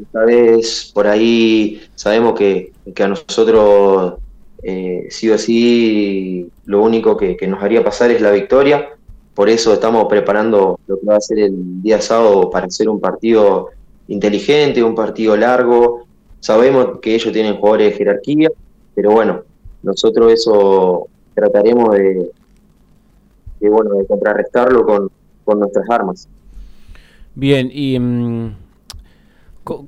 esta 0.00 0.24
vez 0.24 0.90
por 0.92 1.06
ahí 1.06 1.82
sabemos 1.94 2.34
que, 2.34 2.72
que 2.94 3.02
a 3.02 3.08
nosotros 3.08 4.14
eh, 4.62 5.06
sí 5.10 5.30
o 5.30 5.38
sí 5.38 6.48
lo 6.66 6.82
único 6.82 7.16
que, 7.16 7.36
que 7.36 7.46
nos 7.46 7.62
haría 7.62 7.84
pasar 7.84 8.10
es 8.10 8.20
la 8.20 8.30
victoria. 8.30 8.90
Por 9.34 9.48
eso 9.48 9.72
estamos 9.72 10.06
preparando 10.08 10.78
lo 10.86 11.00
que 11.00 11.06
va 11.06 11.16
a 11.16 11.20
ser 11.20 11.38
el 11.38 11.82
día 11.82 12.00
sábado 12.00 12.50
para 12.50 12.66
hacer 12.66 12.88
un 12.88 13.00
partido 13.00 13.70
inteligente, 14.08 14.82
un 14.82 14.94
partido 14.94 15.36
largo. 15.36 16.04
Sabemos 16.42 16.98
que 17.00 17.14
ellos 17.14 17.32
tienen 17.32 17.54
jugadores 17.56 17.92
de 17.92 17.98
jerarquía, 17.98 18.48
pero 18.96 19.12
bueno, 19.12 19.42
nosotros 19.84 20.32
eso 20.32 21.06
trataremos 21.34 21.94
de, 21.94 22.30
bueno, 23.60 23.94
de 23.94 24.06
contrarrestarlo 24.06 24.84
con, 24.84 25.08
con 25.44 25.60
nuestras 25.60 25.88
armas. 25.88 26.28
Bien, 27.36 27.70
y 27.72 27.96
mm, 27.96 28.54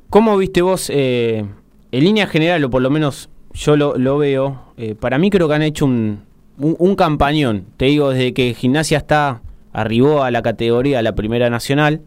¿cómo 0.09 0.37
viste 0.37 0.63
vos, 0.63 0.91
eh, 0.95 1.45
en 1.91 2.05
línea 2.05 2.29
general, 2.29 2.63
o 2.65 2.71
por 2.71 2.83
lo 2.83 2.91
menos 2.91 3.29
yo 3.53 3.77
lo, 3.77 4.19
veo, 4.19 4.61
eh, 4.77 4.95
para 4.95 5.19
mí 5.19 5.31
creo 5.31 5.49
que 5.49 5.55
han 5.55 5.63
hecho 5.63 5.85
un, 5.87 6.21
un, 6.59 6.77
un 6.79 6.95
campañón, 6.95 7.65
te 7.77 7.87
digo, 7.87 8.11
desde 8.11 8.33
que 8.33 8.55
Gimnasia 8.55 8.99
está, 8.99 9.43
arribó 9.73 10.23
a 10.23 10.31
la 10.31 10.41
categoría, 10.43 11.01
a 11.01 11.03
la 11.03 11.17
Primera 11.17 11.51
Nacional, 11.51 12.01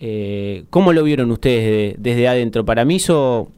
eh, 0.00 0.64
¿cómo 0.70 0.92
lo 0.92 1.04
vieron 1.04 1.30
ustedes 1.30 1.64
de- 1.64 1.96
desde 2.10 2.26
adentro? 2.26 2.64
Para 2.64 2.84
mí 2.84 2.96
hizo 2.96 3.48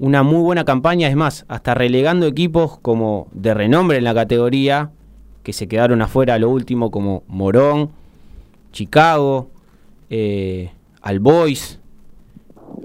una 0.00 0.22
muy 0.22 0.40
buena 0.40 0.64
campaña, 0.64 1.08
es 1.08 1.14
más, 1.14 1.44
hasta 1.46 1.74
relegando 1.74 2.26
equipos 2.26 2.78
como 2.80 3.28
de 3.32 3.54
renombre 3.54 3.98
en 3.98 4.04
la 4.04 4.14
categoría, 4.14 4.90
que 5.42 5.52
se 5.52 5.68
quedaron 5.68 6.02
afuera 6.02 6.34
a 6.34 6.38
lo 6.38 6.50
último, 6.50 6.90
como 6.90 7.22
Morón, 7.28 7.90
Chicago, 8.72 9.50
eh, 10.08 10.70
al 11.02 11.20
Boys, 11.20 11.78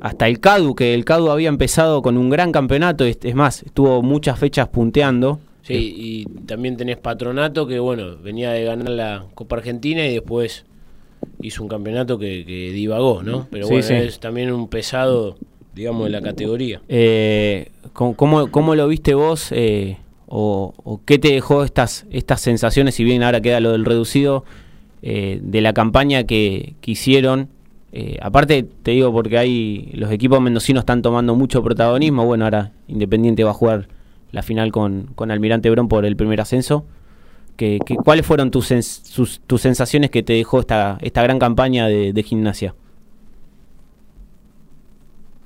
hasta 0.02 0.28
el 0.28 0.40
CADU, 0.40 0.76
que 0.76 0.94
el 0.94 1.06
CADU 1.06 1.30
había 1.32 1.50
empezado 1.50 2.02
con 2.02 2.18
un 2.18 2.30
gran 2.30 2.52
campeonato, 2.52 3.06
es, 3.06 3.18
es 3.24 3.34
más, 3.36 3.64
estuvo 3.64 4.02
muchas 4.04 4.38
fechas 4.38 4.68
punteando. 4.68 5.40
Sí, 5.62 5.96
y 5.98 6.26
también 6.46 6.78
tenés 6.78 6.98
Patronato, 6.98 7.66
que 7.66 7.80
bueno, 7.80 8.18
venía 8.22 8.52
de 8.52 8.66
ganar 8.66 8.90
la 8.90 9.26
Copa 9.34 9.56
Argentina 9.56 10.06
y 10.06 10.14
después 10.14 10.66
hizo 11.42 11.64
un 11.64 11.70
campeonato 11.70 12.20
que, 12.20 12.46
que 12.46 12.72
divagó, 12.72 13.24
¿no? 13.24 13.48
Pero 13.50 13.66
Sí, 13.68 13.74
bueno, 13.74 13.88
sí. 13.88 13.94
es 13.96 14.20
también 14.20 14.52
un 14.52 14.68
pesado, 14.68 15.38
digamos, 15.76 16.06
de 16.06 16.10
la 16.10 16.22
categoría. 16.22 16.82
Eh, 16.88 17.70
¿cómo, 17.94 18.16
cómo, 18.50 18.76
lo 18.76 18.88
viste 18.88 19.14
vos? 19.14 19.52
eh, 19.52 19.98
o, 20.28 21.02
qué 21.06 21.20
te 21.20 21.32
dejó 21.32 21.64
estas, 21.64 22.06
estas 22.10 22.42
sensaciones, 22.42 22.96
si 22.96 23.04
bien 23.04 23.24
ahora 23.24 23.42
queda 23.42 23.60
lo 23.60 23.72
del 23.72 23.86
reducido, 23.86 24.44
eh, 25.02 25.40
de 25.44 25.62
la 25.62 25.74
campaña 25.74 26.24
que, 26.24 26.74
que 26.82 26.92
hicieron? 26.92 27.50
Eh, 27.92 28.18
aparte, 28.22 28.66
te 28.84 28.92
digo, 28.92 29.12
porque 29.12 29.38
hay 29.38 29.92
los 29.94 30.12
equipos 30.12 30.42
mendocinos 30.42 30.82
están 30.82 31.02
tomando 31.02 31.36
mucho 31.36 31.64
protagonismo. 31.64 32.26
Bueno, 32.26 32.46
ahora 32.46 32.72
Independiente 32.88 33.44
va 33.44 33.52
a 33.52 33.54
jugar 33.54 33.88
la 34.32 34.42
final 34.44 34.72
con, 34.72 35.12
con 35.16 35.32
Almirante 35.32 35.70
Brón 35.70 35.88
por 35.88 36.06
el 36.06 36.16
primer 36.16 36.42
ascenso. 36.42 36.86
¿Qué, 37.56 37.80
qué- 37.86 37.96
cuáles 37.96 38.26
fueron 38.26 38.52
tus, 38.52 38.68
tus 39.48 39.62
sensaciones 39.62 40.10
que 40.10 40.24
te 40.24 40.34
dejó 40.34 40.60
esta, 40.60 40.98
esta 41.02 41.22
gran 41.24 41.40
campaña 41.40 41.88
de 41.88 42.24
gimnasia? 42.24 42.76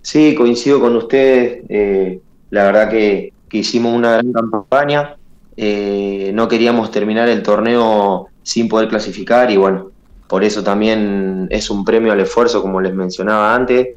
Sí, 0.01 0.35
coincido 0.35 0.79
con 0.79 0.95
ustedes. 0.95 1.63
eh, 1.69 2.19
la 2.49 2.63
verdad 2.63 2.89
que, 2.89 3.33
que 3.47 3.57
hicimos 3.59 3.93
una 3.93 4.13
gran 4.13 4.31
campaña. 4.33 5.15
eh, 5.57 6.31
no 6.33 6.47
queríamos 6.47 6.89
terminar 6.89 7.27
el 7.27 7.43
torneo 7.43 8.27
sin 8.41 8.69
poder 8.69 8.87
clasificar 8.87 9.51
y 9.51 9.57
bueno, 9.57 9.91
por 10.27 10.43
eso 10.43 10.63
también 10.63 11.47
es 11.49 11.69
un 11.69 11.83
premio 11.83 12.13
al 12.13 12.19
esfuerzo, 12.21 12.61
como 12.61 12.81
les 12.81 12.93
mencionaba 12.93 13.53
antes. 13.53 13.89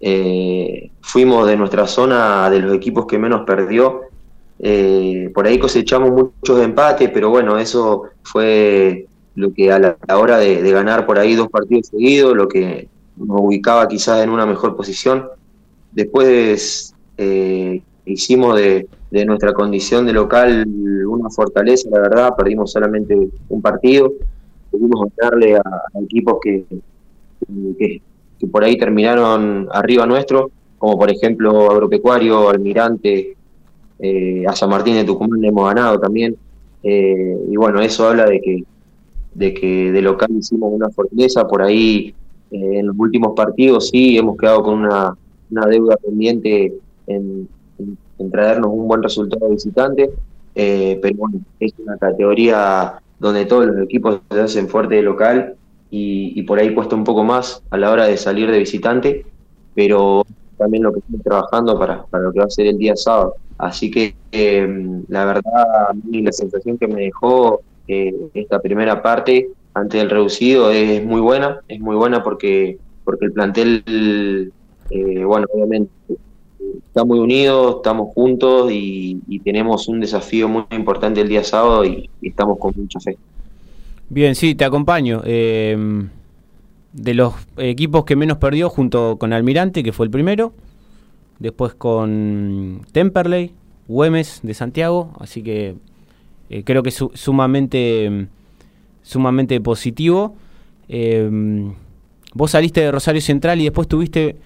Eh, 0.00 0.90
fuimos 1.02 1.46
de 1.46 1.56
nuestra 1.56 1.86
zona 1.86 2.48
de 2.50 2.60
los 2.60 2.74
equipos 2.74 3.06
que 3.06 3.18
menos 3.18 3.42
perdió. 3.46 4.02
Por 5.34 5.46
ahí 5.46 5.58
cosechamos 5.58 6.10
muchos 6.10 6.62
empates, 6.62 7.10
pero 7.10 7.28
bueno, 7.28 7.58
eso 7.58 8.04
fue 8.22 9.06
lo 9.34 9.52
que 9.52 9.70
a 9.72 9.78
la, 9.78 9.96
hora 10.16 10.38
de 10.38 10.70
ganar 10.70 11.06
por 11.06 11.18
ahí 11.18 11.34
dos 11.34 11.48
partidos 11.48 11.88
seguidos, 11.88 12.34
lo 12.34 12.48
que 12.48 12.88
nos 13.16 13.40
ubicaba 13.40 13.88
quizás 13.88 14.22
en 14.22 14.30
una 14.30 14.46
mejor 14.46 14.76
posición. 14.76 15.28
Después 15.92 16.94
eh, 17.16 17.82
hicimos 18.04 18.56
de, 18.56 18.88
nuestra 19.26 19.52
condición 19.52 20.06
de 20.06 20.12
local 20.12 20.66
una 21.06 21.30
fortaleza, 21.30 21.88
la 21.90 22.00
verdad, 22.00 22.34
perdimos 22.36 22.72
solamente 22.72 23.28
un 23.48 23.62
partido, 23.62 24.12
pudimos 24.72 25.06
ganarle 25.16 25.56
a, 25.56 25.62
equipos 26.02 26.38
que 26.42 26.64
por 28.50 28.64
ahí 28.64 28.76
terminaron 28.76 29.68
arriba 29.70 30.06
nuestro, 30.06 30.50
como 30.78 30.98
por 30.98 31.10
ejemplo 31.10 31.70
Agropecuario, 31.70 32.48
Almirante, 32.48 33.36
eh, 33.98 34.44
a 34.46 34.54
San 34.54 34.70
Martín 34.70 34.96
de 34.96 35.04
Tucumán 35.04 35.40
le 35.40 35.48
hemos 35.48 35.66
ganado 35.66 35.98
también. 35.98 36.36
Eh, 36.82 37.38
y 37.50 37.56
bueno, 37.56 37.80
eso 37.80 38.08
habla 38.08 38.26
de 38.26 38.40
que, 38.40 38.64
de 39.34 39.54
que 39.54 39.92
de 39.92 40.02
local 40.02 40.28
hicimos 40.36 40.72
una 40.72 40.90
fortaleza. 40.90 41.46
Por 41.46 41.62
ahí 41.62 42.14
eh, 42.54 42.78
en 42.80 42.86
los 42.88 42.96
últimos 42.98 43.32
partidos 43.36 43.88
sí 43.90 44.16
hemos 44.18 44.36
quedado 44.36 44.62
con 44.62 44.80
una, 44.80 45.14
una 45.50 45.66
deuda 45.66 45.96
pendiente 45.96 46.74
en, 47.06 47.48
en- 47.78 47.98
traernos 48.30 48.70
un 48.72 48.88
buen 48.88 49.02
resultado 49.02 49.50
visitante. 49.50 50.10
Eh, 50.54 50.98
pero 51.02 51.16
bueno, 51.18 51.40
es 51.58 51.72
una 51.78 51.98
categoría 51.98 52.98
donde 53.18 53.44
todos 53.46 53.66
los 53.66 53.84
equipos 53.84 54.20
se 54.30 54.40
hacen 54.40 54.68
fuerte 54.68 54.96
de 54.96 55.02
local 55.02 55.56
y, 55.90 56.32
y 56.38 56.42
por 56.44 56.58
ahí 56.58 56.74
cuesta 56.74 56.94
un 56.96 57.04
poco 57.04 57.24
más 57.24 57.60
a 57.70 57.76
la 57.78 57.90
hora 57.90 58.06
de 58.06 58.16
salir 58.16 58.50
de 58.50 58.58
visitante, 58.58 59.26
pero 59.74 60.22
también 60.56 60.84
lo 60.84 60.92
que 60.92 61.00
estamos 61.00 61.22
trabajando 61.22 61.78
para, 61.78 62.04
para 62.06 62.24
lo 62.24 62.32
que 62.32 62.38
va 62.40 62.46
a 62.46 62.50
ser 62.50 62.66
el 62.66 62.78
día 62.78 62.96
sábado. 62.96 63.36
Así 63.58 63.90
que 63.90 64.16
eh, 64.32 64.68
la 65.08 65.24
verdad, 65.24 65.42
la 66.10 66.32
sensación 66.32 66.78
que 66.78 66.88
me 66.88 67.02
dejó 67.02 67.62
eh, 67.88 68.12
esta 68.34 68.60
primera 68.60 69.02
parte 69.02 69.48
ante 69.74 70.00
el 70.00 70.10
reducido 70.10 70.70
es 70.70 71.04
muy 71.04 71.20
buena, 71.20 71.60
es 71.68 71.80
muy 71.80 71.96
buena 71.96 72.22
porque, 72.22 72.78
porque 73.04 73.26
el 73.26 73.32
plantel, 73.32 74.52
eh, 74.90 75.24
bueno, 75.24 75.46
obviamente 75.52 75.90
está 76.86 77.04
muy 77.04 77.18
unido, 77.18 77.78
estamos 77.78 78.14
juntos 78.14 78.70
y, 78.72 79.20
tenemos 79.44 79.88
un 79.88 80.00
desafío 80.00 80.48
muy 80.48 80.64
importante 80.70 81.20
el 81.20 81.28
día 81.28 81.44
sábado 81.44 81.84
y, 81.84 82.08
estamos 82.22 82.58
con 82.58 82.72
mucha 82.76 82.98
fe. 82.98 83.18
Bien, 84.08 84.34
sí, 84.34 84.54
te 84.54 84.64
acompaño. 84.64 85.20
Eh, 85.24 85.76
de 86.94 87.14
los 87.14 87.34
equipos 87.56 88.04
que 88.04 88.16
menos 88.16 88.38
perdió, 88.38 88.70
junto 88.70 89.18
con 89.18 89.32
Almirante, 89.32 89.82
que 89.82 89.92
fue 89.92 90.06
el 90.06 90.10
primero, 90.10 90.52
después 91.40 91.74
con 91.74 92.82
Temperley, 92.92 93.52
Güemes 93.88 94.40
de 94.42 94.54
Santiago, 94.54 95.12
así 95.18 95.42
que 95.42 95.74
eh, 96.48 96.62
creo 96.64 96.82
que 96.82 96.90
su- 96.90 97.10
sumamente, 97.14 98.28
sumamente 99.04 99.60
positivo. 99.60 100.34
Eh, 100.88 101.30
vos 102.34 102.50
saliste 102.50 102.80
de 102.80 102.90
Rosario 102.90 103.20
Central 103.20 103.60
y 103.60 103.64
después 103.64 103.86
tuviste 103.86 104.36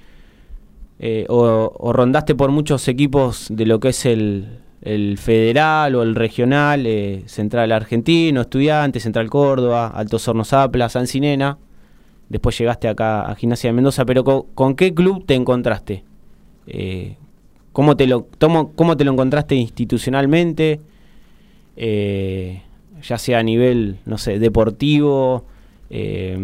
eh, 0.98 1.24
o, 1.28 1.92
rondaste 1.92 2.34
por 2.34 2.50
muchos 2.50 2.86
equipos 2.88 3.46
de 3.50 3.64
lo 3.66 3.80
que 3.80 3.88
es 3.90 4.04
el, 4.04 4.58
federal 5.16 5.94
o 5.94 6.02
el 6.02 6.14
regional, 6.14 6.86
eh, 6.86 7.22
Central 7.26 7.72
Argentino, 7.72 8.42
Estudiantes, 8.42 9.04
Central 9.04 9.30
Córdoba, 9.30 9.88
Altos 9.88 10.26
Hornos 10.28 10.52
Apla, 10.52 10.88
San 10.88 11.06
Cinena. 11.06 11.56
Después 12.28 12.58
llegaste 12.58 12.88
acá 12.88 13.22
a 13.22 13.34
Gimnasia 13.36 13.70
de 13.70 13.74
Mendoza, 13.74 14.04
pero 14.04 14.24
¿con, 14.24 14.74
qué 14.74 14.92
club 14.92 15.24
te 15.24 15.34
encontraste? 15.34 16.04
Eh, 16.66 17.16
¿cómo, 17.72 17.96
te 17.96 18.06
lo, 18.06 18.26
tomo- 18.38 18.72
¿Cómo 18.74 18.96
te 18.96 19.04
lo 19.04 19.12
encontraste 19.12 19.54
institucionalmente? 19.54 20.80
Ya 23.02 23.18
sea 23.18 23.38
a 23.38 23.42
nivel, 23.42 23.98
no 24.06 24.18
sé, 24.18 24.38
deportivo, 24.38 25.44
eh, 25.90 26.36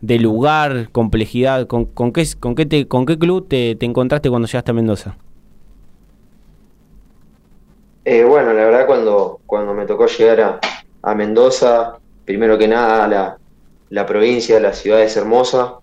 de 0.00 0.18
lugar, 0.18 0.90
complejidad, 0.90 1.66
¿con, 1.66 1.84
con 1.84 2.12
qué, 2.12 2.26
con 2.38 2.54
qué, 2.54 2.66
te, 2.66 2.88
con 2.88 3.06
qué 3.06 3.18
club 3.18 3.46
te, 3.48 3.76
te 3.76 3.86
encontraste 3.86 4.30
cuando 4.30 4.48
llegaste 4.48 4.70
a 4.70 4.74
Mendoza? 4.74 5.16
Eh, 8.04 8.24
bueno, 8.24 8.52
la 8.52 8.64
verdad 8.64 8.86
cuando, 8.86 9.40
cuando 9.46 9.74
me 9.74 9.86
tocó 9.86 10.06
llegar 10.06 10.40
a, 10.40 10.60
a 11.02 11.14
Mendoza, 11.14 11.98
primero 12.24 12.58
que 12.58 12.66
nada 12.66 13.06
la, 13.06 13.38
la 13.90 14.06
provincia, 14.06 14.58
la 14.58 14.72
ciudad 14.72 15.02
es 15.02 15.16
hermosa. 15.16 15.74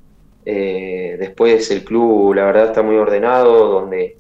Eh, 0.46 1.16
después 1.20 1.70
el 1.72 1.84
club, 1.84 2.34
la 2.34 2.46
verdad, 2.46 2.66
está 2.68 2.82
muy 2.82 2.96
ordenado, 2.96 3.70
donde 3.70 4.18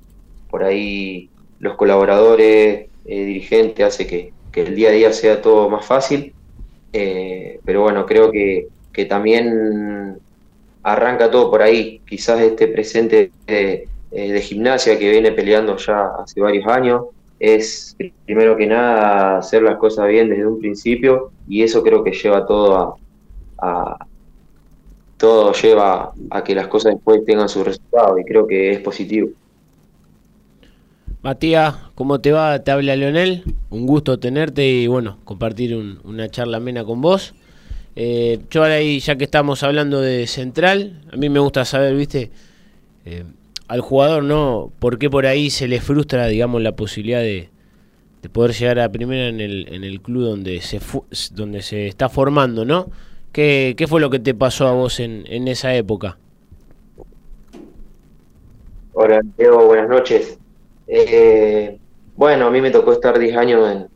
por 0.49 0.63
ahí 0.63 1.29
los 1.59 1.75
colaboradores, 1.75 2.87
eh, 3.05 3.25
dirigentes, 3.25 3.85
hace 3.85 4.07
que, 4.07 4.31
que 4.51 4.61
el 4.61 4.75
día 4.75 4.89
a 4.89 4.91
día 4.93 5.13
sea 5.13 5.41
todo 5.41 5.69
más 5.69 5.85
fácil. 5.85 6.35
Eh, 6.93 7.61
pero 7.65 7.83
bueno, 7.83 8.05
creo 8.05 8.31
que, 8.31 8.69
que 8.93 9.05
también 9.05 10.19
arranca 10.83 11.29
todo 11.31 11.49
por 11.51 11.61
ahí. 11.61 12.01
Quizás 12.07 12.41
este 12.41 12.67
presente 12.67 13.33
de, 13.47 13.89
eh, 14.11 14.31
de 14.31 14.41
gimnasia 14.41 14.97
que 14.99 15.09
viene 15.11 15.31
peleando 15.31 15.77
ya 15.77 16.07
hace 16.19 16.41
varios 16.41 16.65
años 16.67 17.03
es 17.39 17.95
primero 18.25 18.57
que 18.57 18.67
nada 18.67 19.37
hacer 19.37 19.63
las 19.63 19.77
cosas 19.77 20.07
bien 20.09 20.29
desde 20.29 20.45
un 20.45 20.59
principio 20.59 21.33
y 21.45 21.63
eso 21.63 21.81
creo 21.83 22.03
que 22.03 22.11
lleva 22.11 22.45
todo 22.45 22.77
a, 22.77 22.95
a- 23.93 24.07
todo 25.17 25.53
lleva 25.53 26.13
a 26.31 26.43
que 26.43 26.55
las 26.55 26.67
cosas 26.67 26.93
después 26.95 27.23
tengan 27.25 27.49
su 27.49 27.63
resultado 27.63 28.17
y 28.17 28.23
creo 28.25 28.47
que 28.47 28.71
es 28.71 28.79
positivo. 28.81 29.29
Matías, 31.21 31.75
¿cómo 31.95 32.21
te 32.21 32.31
va? 32.31 32.59
Te 32.63 32.71
habla 32.71 32.95
Leonel. 32.95 33.43
Un 33.69 33.85
gusto 33.85 34.19
tenerte 34.19 34.65
y 34.67 34.87
bueno, 34.87 35.17
compartir 35.25 35.75
un- 35.75 35.99
una 36.03 36.29
charla 36.29 36.57
amena 36.57 36.83
con 36.85 37.01
vos. 37.01 37.33
Eh, 37.95 38.39
yo 38.51 38.61
ahora 38.63 38.75
ahí, 38.75 38.99
ya 38.99 39.17
que 39.17 39.25
estamos 39.25 39.63
hablando 39.63 40.01
de 40.01 40.27
central, 40.27 41.01
a 41.11 41.17
mí 41.17 41.29
me 41.29 41.39
gusta 41.39 41.65
saber, 41.65 41.95
viste, 41.95 42.31
eh, 43.05 43.25
al 43.67 43.81
jugador, 43.81 44.23
¿no? 44.23 44.71
¿Por 44.79 44.99
qué 44.99 45.09
por 45.09 45.25
ahí 45.27 45.49
se 45.49 45.67
le 45.67 45.81
frustra, 45.81 46.27
digamos, 46.27 46.61
la 46.61 46.73
posibilidad 46.75 47.21
de, 47.21 47.49
de 48.23 48.29
poder 48.29 48.53
llegar 48.53 48.79
a 48.79 48.89
primera 48.91 49.27
en 49.29 49.41
el, 49.41 49.67
en 49.73 49.83
el 49.85 50.01
club 50.01 50.23
donde 50.25 50.61
se, 50.61 50.79
fu- 50.81 51.05
donde 51.33 51.61
se 51.63 51.87
está 51.87 52.09
formando, 52.09 52.65
¿no? 52.65 52.89
¿Qué, 53.33 53.75
qué 53.77 53.87
fue 53.87 54.01
lo 54.01 54.09
que 54.11 54.19
te 54.19 54.33
pasó 54.35 54.67
a 54.67 54.73
vos 54.73 54.99
en, 55.01 55.23
en 55.27 55.47
esa 55.49 55.75
época? 55.75 56.19
Hola, 58.93 59.21
Diego, 59.35 59.65
buenas 59.65 59.89
noches. 59.89 60.39
Eh, 60.91 61.77
bueno, 62.15 62.47
a 62.47 62.51
mí 62.51 62.59
me 62.61 62.71
tocó 62.71 62.93
estar 62.93 63.17
10 63.17 63.37
años 63.37 63.71
en, 63.71 63.87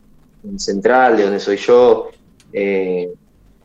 en 0.50 0.58
Central, 0.58 1.16
de 1.16 1.24
donde 1.24 1.40
soy 1.40 1.56
yo. 1.56 2.10
Eh, 2.52 3.12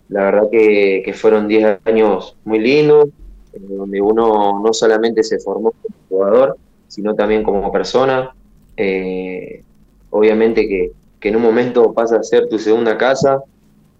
la 0.09 0.23
verdad 0.23 0.49
que, 0.51 1.13
fueron 1.15 1.47
10 1.47 1.79
años 1.85 2.35
muy 2.43 2.59
lindos, 2.59 3.09
eh, 3.53 3.59
donde 3.61 4.01
uno 4.01 4.59
no 4.59 4.73
solamente 4.73 5.23
se 5.23 5.39
formó 5.39 5.71
como 5.71 5.95
jugador, 6.09 6.57
sino 6.87 7.13
también 7.13 7.43
como 7.43 7.71
persona. 7.71 8.33
Eh, 8.75 9.63
obviamente 10.09 10.67
que, 10.67 10.91
en 11.21 11.35
un 11.35 11.41
momento 11.41 11.93
pasa 11.93 12.17
a 12.17 12.23
ser 12.23 12.49
tu 12.49 12.57
segunda 12.57 12.97
casa. 12.97 13.43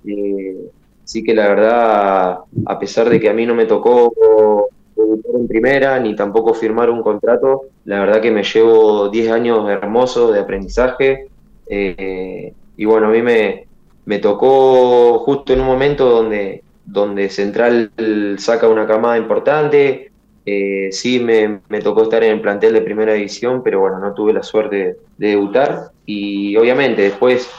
Eh, 0.06 0.70
sí 1.04 1.24
que 1.24 1.36
la 1.36 1.48
verdad, 1.50 2.40
a 2.66 2.80
pesar 2.80 3.10
de 3.10 3.20
que 3.20 3.30
a 3.30 3.34
mí 3.34 3.46
no 3.46 3.54
me 3.54 3.66
tocó 3.66 4.68
debutar 4.96 5.36
en 5.36 5.48
primera 5.48 6.00
ni 6.00 6.16
tampoco 6.16 6.54
firmar 6.54 6.90
un 6.90 7.04
contrato, 7.04 7.66
la 7.90 8.00
verdad 8.02 8.22
que 8.22 8.32
me 8.32 8.44
llevo 8.44 9.10
10 9.10 9.32
años 9.32 9.70
hermosos 9.70 10.34
de 10.34 10.40
aprendizaje. 10.40 11.28
eh, 11.68 12.54
y 12.78 12.86
bueno, 12.86 13.08
a 13.08 13.12
mí 13.12 13.22
me, 13.22 13.68
me 14.06 14.20
tocó 14.20 15.20
justo 15.20 15.54
en 15.54 15.62
un 15.62 15.68
momento 15.68 16.10
donde, 16.10 16.64
donde 16.86 17.30
Central 17.30 17.92
saca 18.38 18.68
una 18.70 18.88
camada 18.88 19.18
importante. 19.18 20.12
eh, 20.46 20.90
sí, 20.92 21.20
me, 21.20 21.60
me 21.70 21.82
tocó 21.82 22.04
estar 22.04 22.24
en 22.24 22.34
el 22.34 22.42
plantel 22.42 22.74
de 22.74 22.82
primera 22.82 23.14
división, 23.14 23.62
pero 23.64 23.82
bueno, 23.82 24.00
no 24.00 24.14
tuve 24.14 24.34
la 24.34 24.44
suerte 24.44 24.98
de 25.18 25.28
debutar. 25.28 25.92
Y 26.06 26.56
obviamente 26.58 27.04
después 27.04 27.50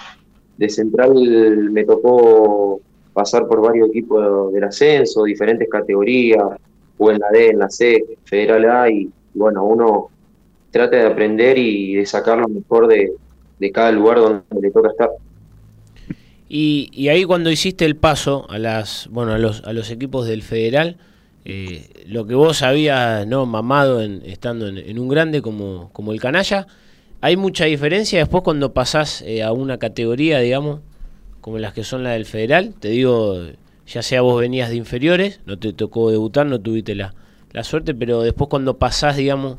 de 0.56 0.68
Central 0.68 1.14
me 1.72 1.84
tocó 1.84 2.80
pasar 3.12 3.46
por 3.46 3.60
varios 3.62 3.88
equipos 3.90 4.52
del 4.52 4.64
ascenso, 4.64 5.24
diferentes 5.24 5.68
categorías, 5.68 6.44
o 6.98 7.10
en 7.10 7.18
la 7.18 7.28
D, 7.30 7.48
en 7.50 7.58
la 7.58 7.70
C, 7.70 8.04
Federal 8.24 8.70
A, 8.70 8.90
y, 8.90 9.02
y 9.34 9.38
bueno, 9.38 9.64
uno 9.64 10.10
trata 10.70 10.96
de 10.96 11.06
aprender 11.06 11.58
y 11.58 11.94
de 11.94 12.06
sacar 12.06 12.38
lo 12.38 12.48
mejor 12.48 12.86
de, 12.86 13.12
de 13.58 13.72
cada 13.72 13.92
lugar 13.92 14.18
donde 14.18 14.42
le 14.60 14.70
toca 14.70 14.88
estar. 14.90 15.10
Y, 16.48 17.08
ahí 17.08 17.24
cuando 17.24 17.50
hiciste 17.50 17.84
el 17.84 17.94
paso 17.94 18.46
a 18.50 18.58
las 18.58 19.08
bueno 19.12 19.32
a 19.32 19.38
los, 19.38 19.62
a 19.62 19.72
los 19.72 19.90
equipos 19.90 20.26
del 20.26 20.42
federal, 20.42 20.96
eh, 21.44 21.88
lo 22.06 22.26
que 22.26 22.34
vos 22.34 22.62
habías 22.62 23.24
no 23.26 23.46
mamado 23.46 24.02
en, 24.02 24.22
estando 24.24 24.66
en, 24.66 24.78
en 24.78 24.98
un 24.98 25.08
grande 25.08 25.42
como, 25.42 25.90
como 25.92 26.12
el 26.12 26.20
canalla, 26.20 26.66
¿hay 27.20 27.36
mucha 27.36 27.66
diferencia 27.66 28.18
después 28.18 28.42
cuando 28.42 28.72
pasás 28.72 29.22
eh, 29.22 29.44
a 29.44 29.52
una 29.52 29.78
categoría, 29.78 30.40
digamos, 30.40 30.80
como 31.40 31.58
las 31.58 31.72
que 31.72 31.84
son 31.84 32.02
la 32.02 32.10
del 32.10 32.26
federal? 32.26 32.74
Te 32.80 32.88
digo, 32.88 33.46
ya 33.86 34.02
sea 34.02 34.20
vos 34.22 34.40
venías 34.40 34.70
de 34.70 34.76
inferiores, 34.76 35.40
no 35.46 35.56
te 35.56 35.72
tocó 35.72 36.10
debutar, 36.10 36.46
no 36.46 36.60
tuviste 36.60 36.96
la, 36.96 37.14
la 37.52 37.62
suerte, 37.62 37.94
pero 37.94 38.22
después 38.22 38.50
cuando 38.50 38.76
pasás, 38.78 39.16
digamos, 39.16 39.58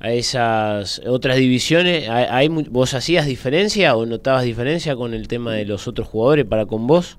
a 0.00 0.12
esas 0.12 1.00
otras 1.06 1.36
divisiones, 1.36 2.08
¿hay, 2.08 2.48
¿vos 2.48 2.94
hacías 2.94 3.26
diferencia 3.26 3.96
o 3.96 4.06
notabas 4.06 4.44
diferencia 4.44 4.94
con 4.94 5.12
el 5.12 5.26
tema 5.26 5.54
de 5.54 5.64
los 5.64 5.88
otros 5.88 6.06
jugadores 6.06 6.44
para 6.44 6.66
con 6.66 6.86
vos? 6.86 7.18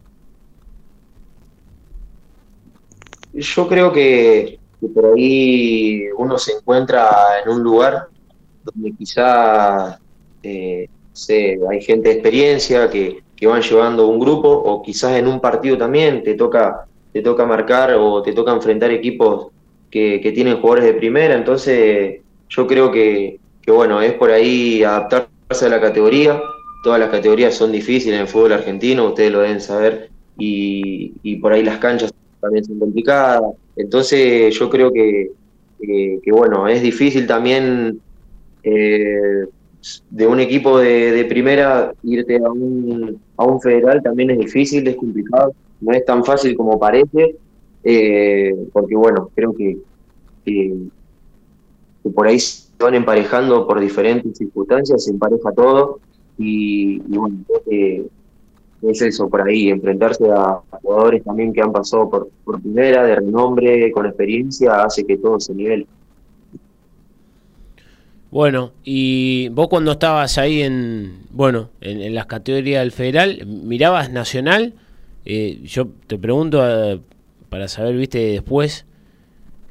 Yo 3.34 3.68
creo 3.68 3.92
que, 3.92 4.60
por 4.94 5.14
ahí 5.14 6.06
uno 6.18 6.38
se 6.38 6.54
encuentra 6.54 7.10
en 7.44 7.52
un 7.52 7.62
lugar 7.62 8.08
donde 8.64 8.94
quizá, 8.98 10.00
eh, 10.42 10.88
hay 11.70 11.82
gente 11.82 12.10
de 12.10 12.16
experiencia 12.16 12.90
que, 12.90 13.22
que 13.36 13.48
van 13.48 13.62
llevando 13.62 14.08
un 14.08 14.20
grupo, 14.20 14.50
o 14.50 14.82
quizás 14.82 15.18
en 15.18 15.28
un 15.28 15.42
partido 15.42 15.78
también 15.78 16.24
te 16.24 16.36
toca, 16.36 16.86
te 17.12 17.22
toca 17.22 17.46
marcar 17.46 17.94
o 17.96 18.22
te 18.22 18.32
toca 18.32 18.54
enfrentar 18.54 18.92
equipos 18.92 19.48
que, 19.92 20.22
que 20.22 20.32
tienen 20.32 20.62
jugadores 20.62 20.86
de 20.86 20.94
primera, 20.94 21.36
entonces 21.36 22.22
yo 22.50 22.68
creo 22.68 22.92
que, 22.92 23.40
que 23.62 23.72
bueno, 23.72 24.02
es 24.02 24.14
por 24.14 24.32
ahí 24.32 24.84
adaptarse 24.84 25.66
a 25.66 25.70
la 25.70 25.80
categoría, 25.80 26.42
todas 26.84 27.00
las 27.00 27.10
categorías 27.10 27.56
son 27.56 27.72
difíciles 27.72 28.16
en 28.16 28.22
el 28.22 28.28
fútbol 28.28 28.54
argentino, 28.54 29.08
ustedes 29.08 29.32
lo 29.32 29.42
deben 29.42 29.62
saber, 29.62 30.10
y, 30.38 31.14
y 31.24 31.36
por 31.38 31.54
ahí 31.54 31.64
las 31.64 31.78
canchas 31.78 32.14
también 32.40 32.66
son 32.66 32.80
complicadas. 32.80 33.42
Entonces 33.76 34.58
yo 34.58 34.70
creo 34.70 34.92
que, 34.92 35.32
que, 35.80 36.32
bueno, 36.32 36.68
es 36.68 36.82
difícil 36.82 37.28
también 37.28 38.00
eh, 38.64 39.46
de 40.10 40.28
un 40.28 40.40
equipo 40.40 40.80
de, 40.80 41.12
de 41.12 41.26
primera 41.26 41.94
irte 42.04 42.38
a 42.38 42.50
un, 42.50 43.20
a 43.38 43.46
un 43.46 43.62
federal 43.62 44.02
también 44.04 44.32
es 44.32 44.40
difícil, 44.40 44.88
es 44.88 44.96
complicado, 44.96 45.54
no 45.82 45.94
es 45.94 46.04
tan 46.06 46.24
fácil 46.26 46.56
como 46.56 46.78
parece, 46.80 47.36
eh, 47.84 48.54
porque 48.74 48.96
bueno, 48.96 49.30
creo 49.34 49.54
que, 49.54 49.78
que 52.04 52.10
por 52.10 52.28
ahí 52.28 52.40
se 52.40 52.72
van 52.80 52.96
emparejando 52.96 53.68
por 53.68 53.80
diferentes 53.80 54.38
circunstancias, 54.38 55.04
se 55.04 55.12
empareja 55.12 55.52
todo 55.52 56.00
y, 56.38 57.00
bueno, 57.00 57.38
que 57.66 58.06
es 58.82 59.02
eso 59.02 59.30
por 59.30 59.42
ahí, 59.42 59.70
enfrentarse 59.70 60.26
a 60.32 60.62
jugadores 60.82 61.24
también 61.24 61.52
que 61.52 61.62
han 61.62 61.72
pasado 61.72 62.10
por, 62.10 62.30
por 62.46 62.62
primera, 62.62 63.04
de 63.04 63.16
renombre, 63.16 63.92
con 63.92 64.06
experiencia, 64.06 64.84
hace 64.84 65.06
que 65.06 65.18
todo 65.18 65.40
se 65.40 65.54
nivele. 65.54 65.86
Bueno, 68.32 68.72
y 68.84 69.50
vos 69.50 69.68
cuando 69.68 69.94
estabas 69.94 70.38
ahí 70.38 70.62
en, 70.62 71.24
bueno, 71.32 71.70
en, 71.82 72.00
en 72.00 72.14
las 72.16 72.28
categorías 72.28 72.82
del 72.82 72.92
federal, 72.92 73.46
mirabas 73.46 74.12
nacional, 74.12 74.76
eh, 75.26 75.60
yo 75.64 75.90
te 76.08 76.18
pregunto 76.18 76.62
eh, 76.64 77.02
para 77.50 77.68
saber, 77.68 77.96
viste, 77.96 78.20
después, 78.20 78.86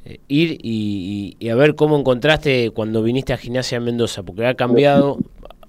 eh, 0.08 0.20
ir 0.28 0.58
y, 0.62 1.36
a 1.50 1.56
ver 1.56 1.76
cómo 1.76 1.98
encontraste 1.98 2.70
cuando 2.72 3.02
viniste 3.04 3.34
a 3.34 3.38
Gimnasia 3.38 3.80
Mendoza, 3.80 4.22
porque 4.24 4.46
ha 4.46 4.54
cambiado, 4.54 5.22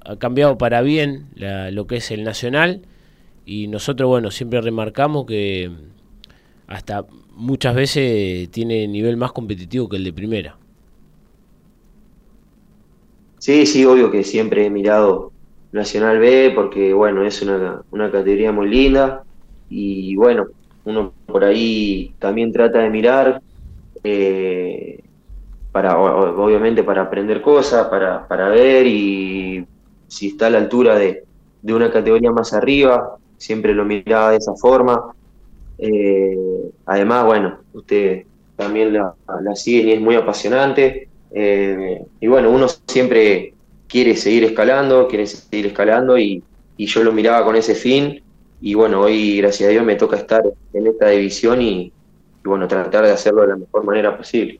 ha 0.06 0.18
cambiado 0.18 0.58
para 0.58 0.82
bien 0.82 1.30
la- 1.36 1.72
lo 1.72 1.88
que 1.88 1.98
es 1.98 2.12
el 2.12 2.24
nacional, 2.26 2.84
y 3.46 3.68
nosotros, 3.68 4.10
bueno, 4.10 4.32
siempre 4.32 4.62
remarcamos 4.62 5.26
que 5.28 5.72
hasta 6.68 7.06
muchas 7.36 7.76
veces 7.76 8.50
tiene 8.52 8.88
nivel 8.88 9.18
más 9.18 9.32
competitivo 9.34 9.90
que 9.90 9.98
el 9.98 10.04
de 10.06 10.14
primera. 10.14 10.58
Sí, 13.40 13.66
sí, 13.66 13.86
obvio 13.86 14.12
que 14.12 14.24
siempre 14.24 14.66
he 14.66 14.70
mirado 14.70 15.34
Nacional 15.72 16.20
B 16.20 16.52
porque, 16.54 16.94
bueno, 16.94 17.24
es 17.26 17.42
una, 17.42 17.82
una 17.92 18.12
categoría 18.12 18.52
muy 18.52 18.68
linda 18.70 19.24
y, 19.70 20.16
bueno, 20.16 20.48
uno 20.84 21.16
por 21.26 21.44
ahí 21.46 22.16
también 22.20 22.52
trata 22.52 22.80
de 22.80 22.90
mirar 22.90 23.42
eh, 24.04 25.04
para, 25.72 25.98
obviamente, 25.98 26.84
para 26.84 27.04
aprender 27.04 27.42
cosas, 27.42 27.88
para, 27.88 28.28
para 28.28 28.50
ver 28.50 28.88
y 28.88 29.66
si 30.08 30.28
está 30.30 30.48
a 30.48 30.50
la 30.50 30.58
altura 30.58 30.98
de, 30.98 31.24
de 31.62 31.74
una 31.74 31.92
categoría 31.92 32.32
más 32.32 32.54
arriba, 32.54 33.18
siempre 33.38 33.74
lo 33.74 33.86
miraba 33.86 34.32
de 34.32 34.38
esa 34.38 34.54
forma. 34.56 35.14
Eh, 35.78 36.72
además, 36.86 37.26
bueno, 37.26 37.60
usted 37.74 38.24
también 38.56 38.94
la, 38.94 39.14
la 39.42 39.56
sigue 39.56 39.90
y 39.90 39.94
es 39.94 40.02
muy 40.02 40.16
apasionante. 40.16 41.08
Eh, 41.32 42.04
y 42.20 42.28
bueno, 42.28 42.50
uno 42.50 42.68
siempre 42.88 43.54
quiere 43.88 44.16
seguir 44.16 44.44
escalando, 44.44 45.08
quiere 45.08 45.28
seguir 45.28 45.68
escalando 45.68 46.18
y, 46.18 46.44
y 46.78 46.86
yo 46.88 47.04
lo 47.04 47.12
miraba 47.12 47.46
con 47.46 47.56
ese 47.56 47.76
fin 47.76 48.22
y 48.62 48.74
bueno, 48.74 49.02
hoy 49.02 49.38
gracias 49.38 49.70
a 49.70 49.72
Dios 49.72 49.86
me 49.86 49.96
toca 49.96 50.18
estar 50.18 50.44
en 50.74 50.88
esta 50.88 51.10
división 51.10 51.62
y, 51.62 51.94
y 52.44 52.48
bueno, 52.48 52.68
tratar 52.68 53.06
de 53.06 53.12
hacerlo 53.12 53.42
de 53.42 53.48
la 53.50 53.56
mejor 53.58 53.84
manera 53.84 54.18
posible. 54.18 54.60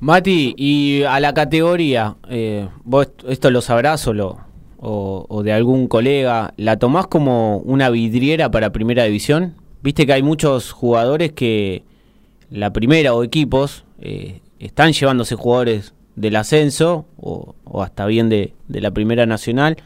Mati, 0.00 0.54
y 0.56 1.02
a 1.04 1.18
la 1.20 1.32
categoría, 1.32 2.16
eh, 2.28 2.68
vos 2.84 3.08
esto 3.28 3.50
lo 3.50 3.60
sabrás 3.60 4.06
o, 4.06 4.12
lo, 4.12 4.38
o, 4.78 5.24
o 5.28 5.42
de 5.42 5.52
algún 5.52 5.88
colega, 5.88 6.52
¿la 6.56 6.78
tomás 6.78 7.06
como 7.06 7.58
una 7.58 7.88
vidriera 7.90 8.50
para 8.50 8.70
primera 8.70 9.04
división? 9.04 9.54
Viste 9.82 10.06
que 10.06 10.12
hay 10.12 10.22
muchos 10.22 10.72
jugadores 10.72 11.32
que 11.32 11.84
la 12.50 12.72
primera 12.72 13.14
o 13.14 13.24
equipos 13.24 13.84
eh, 14.00 14.40
están 14.58 14.92
llevándose 14.92 15.36
jugadores 15.36 15.94
del 16.16 16.36
ascenso 16.36 17.06
o, 17.16 17.54
o 17.64 17.82
hasta 17.82 18.06
bien 18.06 18.28
de, 18.28 18.52
de 18.68 18.80
la 18.80 18.90
primera 18.90 19.26
nacional 19.26 19.76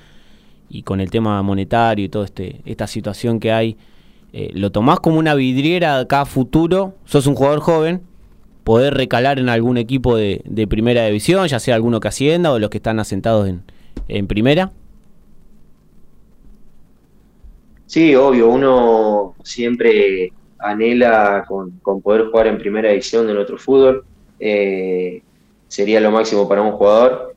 y 0.68 0.82
con 0.82 1.00
el 1.00 1.10
tema 1.10 1.40
monetario 1.42 2.04
y 2.04 2.08
toda 2.08 2.24
este, 2.24 2.60
esta 2.64 2.86
situación 2.86 3.40
que 3.40 3.52
hay, 3.52 3.76
eh, 4.38 4.50
¿lo 4.54 4.70
tomás 4.70 5.00
como 5.00 5.18
una 5.18 5.34
vidriera 5.34 5.98
acá 5.98 6.24
futuro? 6.24 6.94
Sos 7.04 7.26
un 7.26 7.34
jugador 7.34 7.58
joven, 7.58 8.02
poder 8.62 8.94
recalar 8.94 9.40
en 9.40 9.48
algún 9.48 9.78
equipo 9.78 10.16
de, 10.16 10.42
de 10.44 10.68
primera 10.68 11.04
división, 11.06 11.48
ya 11.48 11.58
sea 11.58 11.74
alguno 11.74 11.98
que 11.98 12.06
ascienda 12.06 12.52
o 12.52 12.60
los 12.60 12.70
que 12.70 12.76
están 12.76 13.00
asentados 13.00 13.48
en, 13.48 13.62
en 14.06 14.28
primera. 14.28 14.70
Sí, 17.86 18.14
obvio, 18.14 18.48
uno 18.48 19.34
siempre 19.42 20.32
anhela 20.60 21.44
con, 21.48 21.72
con 21.82 22.00
poder 22.00 22.26
jugar 22.26 22.46
en 22.46 22.58
primera 22.58 22.90
división 22.90 23.26
de 23.26 23.34
nuestro 23.34 23.58
fútbol. 23.58 24.04
Eh, 24.38 25.20
sería 25.66 26.00
lo 26.00 26.12
máximo 26.12 26.48
para 26.48 26.62
un 26.62 26.72
jugador. 26.72 27.34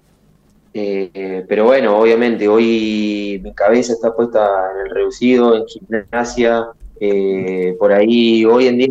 Eh, 0.74 1.46
pero 1.50 1.66
bueno, 1.66 1.98
obviamente 1.98 2.48
hoy 2.48 3.42
mi 3.44 3.54
cabeza 3.54 3.94
está 3.94 4.16
puesta 4.16 4.46
en 4.76 4.88
el 4.88 4.94
reducido, 4.94 5.56
en 5.56 5.66
gimnasia. 5.66 6.68
Eh, 7.04 7.76
por 7.80 7.92
ahí 7.92 8.46
hoy 8.46 8.68
en 8.68 8.78
día 8.78 8.90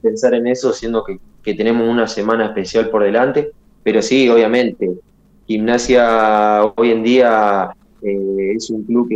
pensar 0.00 0.32
en 0.32 0.46
eso, 0.46 0.72
siendo 0.72 1.02
que, 1.02 1.18
que 1.42 1.54
tenemos 1.54 1.88
una 1.88 2.06
semana 2.06 2.46
especial 2.46 2.88
por 2.88 3.02
delante. 3.02 3.50
Pero 3.82 4.00
sí, 4.00 4.28
obviamente, 4.28 4.88
gimnasia 5.44 6.64
hoy 6.76 6.92
en 6.92 7.02
día 7.02 7.74
eh, 8.02 8.52
es 8.54 8.70
un 8.70 8.84
club 8.84 9.08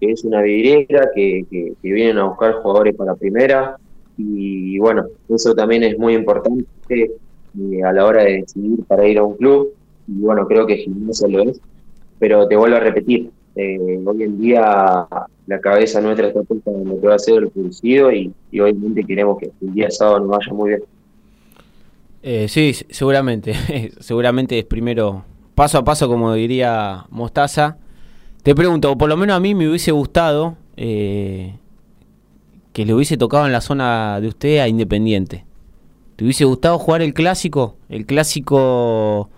que, 0.00 0.10
es 0.10 0.24
una 0.24 0.40
vidriera, 0.40 1.10
que, 1.14 1.44
que, 1.50 1.74
vienen 1.82 2.16
a 2.16 2.24
buscar 2.24 2.62
jugadores 2.62 2.96
para 2.96 3.14
primera. 3.14 3.76
Y 4.16 4.78
bueno, 4.78 5.04
eso 5.28 5.54
también 5.54 5.82
es 5.82 5.98
muy 5.98 6.14
importante 6.14 6.66
eh, 6.90 7.82
a 7.84 7.92
la 7.92 8.06
hora 8.06 8.22
de 8.22 8.38
decidir 8.38 8.82
para 8.86 9.06
ir 9.06 9.18
a 9.18 9.22
un 9.22 9.36
club. 9.36 9.74
Y 10.08 10.18
bueno, 10.18 10.46
creo 10.46 10.66
que 10.66 10.78
Gimnasia 10.78 11.28
lo 11.28 11.42
es. 11.42 11.60
Pero 12.18 12.48
te 12.48 12.56
vuelvo 12.56 12.76
a 12.76 12.80
repetir, 12.80 13.30
hoy 13.54 14.22
en 14.22 14.40
día 14.40 15.06
la 15.46 15.60
cabeza 15.60 16.00
nuestra 16.00 16.28
está 16.28 16.42
puesta 16.42 16.70
en 16.70 16.88
lo 16.88 17.00
que 17.00 17.06
va 17.06 17.14
a 17.14 17.18
ser 17.18 17.42
el 17.42 17.50
producido 17.50 18.12
y, 18.12 18.32
obviamente 18.52 19.04
queremos 19.04 19.38
que 19.38 19.50
el 19.60 19.74
día 19.74 19.90
sábado 19.90 20.20
nos 20.20 20.28
vaya 20.28 20.52
muy 20.52 20.70
bien. 20.70 20.82
Eh, 22.22 22.46
sí, 22.48 22.72
seguramente. 22.90 23.54
seguramente 24.00 24.58
es 24.58 24.64
primero 24.64 25.24
paso 25.54 25.78
a 25.78 25.84
paso, 25.84 26.08
como 26.08 26.32
diría 26.34 27.06
Mostaza. 27.10 27.78
Te 28.42 28.54
pregunto, 28.54 28.96
por 28.96 29.08
lo 29.08 29.16
menos 29.16 29.36
a 29.36 29.40
mí 29.40 29.54
me 29.54 29.68
hubiese 29.68 29.92
gustado 29.92 30.56
eh, 30.76 31.56
que 32.72 32.86
le 32.86 32.94
hubiese 32.94 33.16
tocado 33.16 33.46
en 33.46 33.52
la 33.52 33.60
zona 33.60 34.20
de 34.20 34.28
usted 34.28 34.58
a 34.58 34.68
Independiente. 34.68 35.44
¿Te 36.16 36.24
hubiese 36.24 36.44
gustado 36.44 36.78
jugar 36.78 37.02
el 37.02 37.14
clásico? 37.14 37.76
El 37.88 38.06
clásico, 38.06 39.28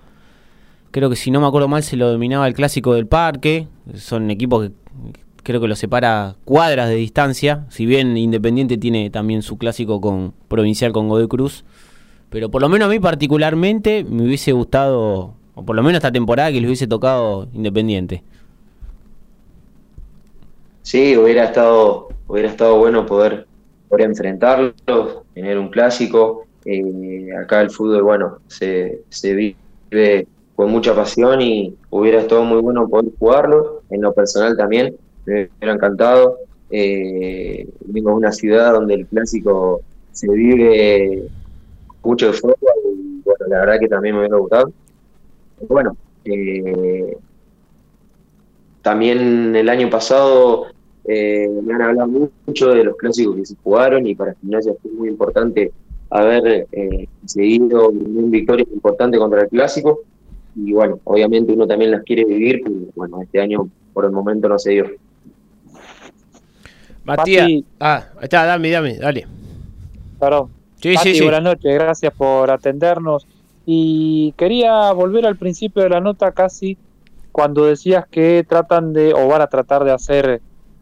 creo 0.90 1.08
que 1.08 1.16
si 1.16 1.30
no 1.30 1.40
me 1.40 1.46
acuerdo 1.46 1.68
mal, 1.68 1.82
se 1.82 1.96
lo 1.96 2.10
dominaba 2.10 2.46
el 2.46 2.54
clásico 2.54 2.94
del 2.94 3.06
parque. 3.06 3.68
Son 3.94 4.30
equipos 4.30 4.68
que 4.68 5.23
creo 5.44 5.60
que 5.60 5.68
los 5.68 5.78
separa 5.78 6.34
cuadras 6.44 6.88
de 6.88 6.96
distancia. 6.96 7.66
Si 7.68 7.86
bien 7.86 8.16
Independiente 8.16 8.76
tiene 8.76 9.10
también 9.10 9.42
su 9.42 9.58
clásico 9.58 10.00
con 10.00 10.32
provincial 10.48 10.92
con 10.92 11.08
Godoy 11.08 11.28
Cruz. 11.28 11.64
Pero 12.30 12.50
por 12.50 12.62
lo 12.62 12.68
menos 12.68 12.86
a 12.86 12.90
mí 12.90 12.98
particularmente 12.98 14.02
me 14.02 14.24
hubiese 14.24 14.50
gustado, 14.50 15.34
o 15.54 15.64
por 15.64 15.76
lo 15.76 15.82
menos 15.82 15.98
esta 15.98 16.10
temporada, 16.10 16.50
que 16.50 16.60
les 16.60 16.66
hubiese 16.66 16.88
tocado 16.88 17.46
Independiente. 17.52 18.24
Sí, 20.82 21.16
hubiera 21.16 21.44
estado, 21.44 22.08
hubiera 22.26 22.48
estado 22.48 22.76
bueno 22.78 23.06
poder, 23.06 23.46
poder 23.88 24.06
enfrentarlos, 24.06 24.74
tener 25.32 25.58
un 25.58 25.68
clásico. 25.68 26.46
Eh, 26.64 27.28
acá 27.40 27.60
el 27.60 27.70
fútbol, 27.70 28.02
bueno, 28.02 28.38
se, 28.48 29.02
se 29.10 29.34
vive 29.34 30.26
con 30.56 30.70
mucha 30.70 30.94
pasión 30.94 31.40
y 31.40 31.74
hubiera 31.90 32.20
estado 32.20 32.42
muy 32.44 32.60
bueno 32.60 32.88
poder 32.88 33.12
jugarlo. 33.18 33.82
En 33.90 34.02
lo 34.02 34.12
personal 34.12 34.56
también, 34.56 34.96
me 35.26 35.50
hubiera 35.58 35.74
encantado. 35.74 36.38
Eh, 36.70 37.68
vengo 37.86 38.10
de 38.10 38.16
una 38.16 38.32
ciudad 38.32 38.72
donde 38.72 38.94
el 38.94 39.06
clásico 39.06 39.82
se 40.12 40.28
vive 40.30 41.24
mucho 42.02 42.26
de 42.26 42.32
fútbol 42.32 42.56
y 42.84 43.22
bueno, 43.24 43.46
la 43.48 43.60
verdad 43.60 43.80
que 43.80 43.88
también 43.88 44.14
me 44.14 44.20
hubiera 44.20 44.36
gustado. 44.36 44.72
Bueno, 45.68 45.96
eh, 46.24 47.16
también 48.82 49.56
el 49.56 49.68
año 49.68 49.88
pasado 49.88 50.66
eh, 51.04 51.48
me 51.62 51.74
han 51.74 51.82
hablado 51.82 52.30
mucho 52.46 52.70
de 52.70 52.84
los 52.84 52.96
clásicos 52.96 53.36
que 53.36 53.46
se 53.46 53.56
jugaron 53.62 54.06
y 54.06 54.14
para 54.14 54.34
Gimnasia 54.34 54.74
fue 54.80 54.90
muy 54.92 55.08
importante 55.08 55.72
haber 56.10 56.66
eh, 56.70 57.08
seguido 57.24 57.88
un 57.88 58.30
victoria 58.30 58.66
importante 58.72 59.18
contra 59.18 59.42
el 59.42 59.48
clásico. 59.48 60.00
Y 60.56 60.72
bueno, 60.72 61.00
obviamente 61.04 61.52
uno 61.52 61.66
también 61.66 61.90
las 61.90 62.04
quiere 62.04 62.24
vivir, 62.24 62.60
pero 62.62 62.76
bueno, 62.94 63.22
este 63.22 63.40
año 63.40 63.68
por 63.92 64.04
el 64.04 64.12
momento 64.12 64.48
no 64.48 64.58
se 64.58 64.70
dio. 64.70 64.86
Matías. 67.04 67.42
Mati. 67.42 67.64
Ah, 67.80 68.04
ahí 68.16 68.24
está, 68.24 68.44
dame, 68.44 68.70
dame, 68.70 68.96
dale. 68.96 69.26
Perdón. 70.18 70.50
Sí, 70.80 70.94
Mati, 70.94 71.10
sí, 71.10 71.14
sí. 71.16 71.22
buenas 71.22 71.42
noches, 71.42 71.74
gracias 71.74 72.12
por 72.14 72.50
atendernos. 72.50 73.26
Y 73.66 74.32
quería 74.36 74.92
volver 74.92 75.26
al 75.26 75.36
principio 75.36 75.82
de 75.82 75.88
la 75.90 76.00
nota 76.00 76.32
casi 76.32 76.76
cuando 77.32 77.64
decías 77.64 78.06
que 78.10 78.44
tratan 78.48 78.92
de, 78.92 79.12
o 79.14 79.26
van 79.26 79.42
a 79.42 79.46
tratar 79.46 79.84
de 79.84 79.92
hacer 79.92 80.40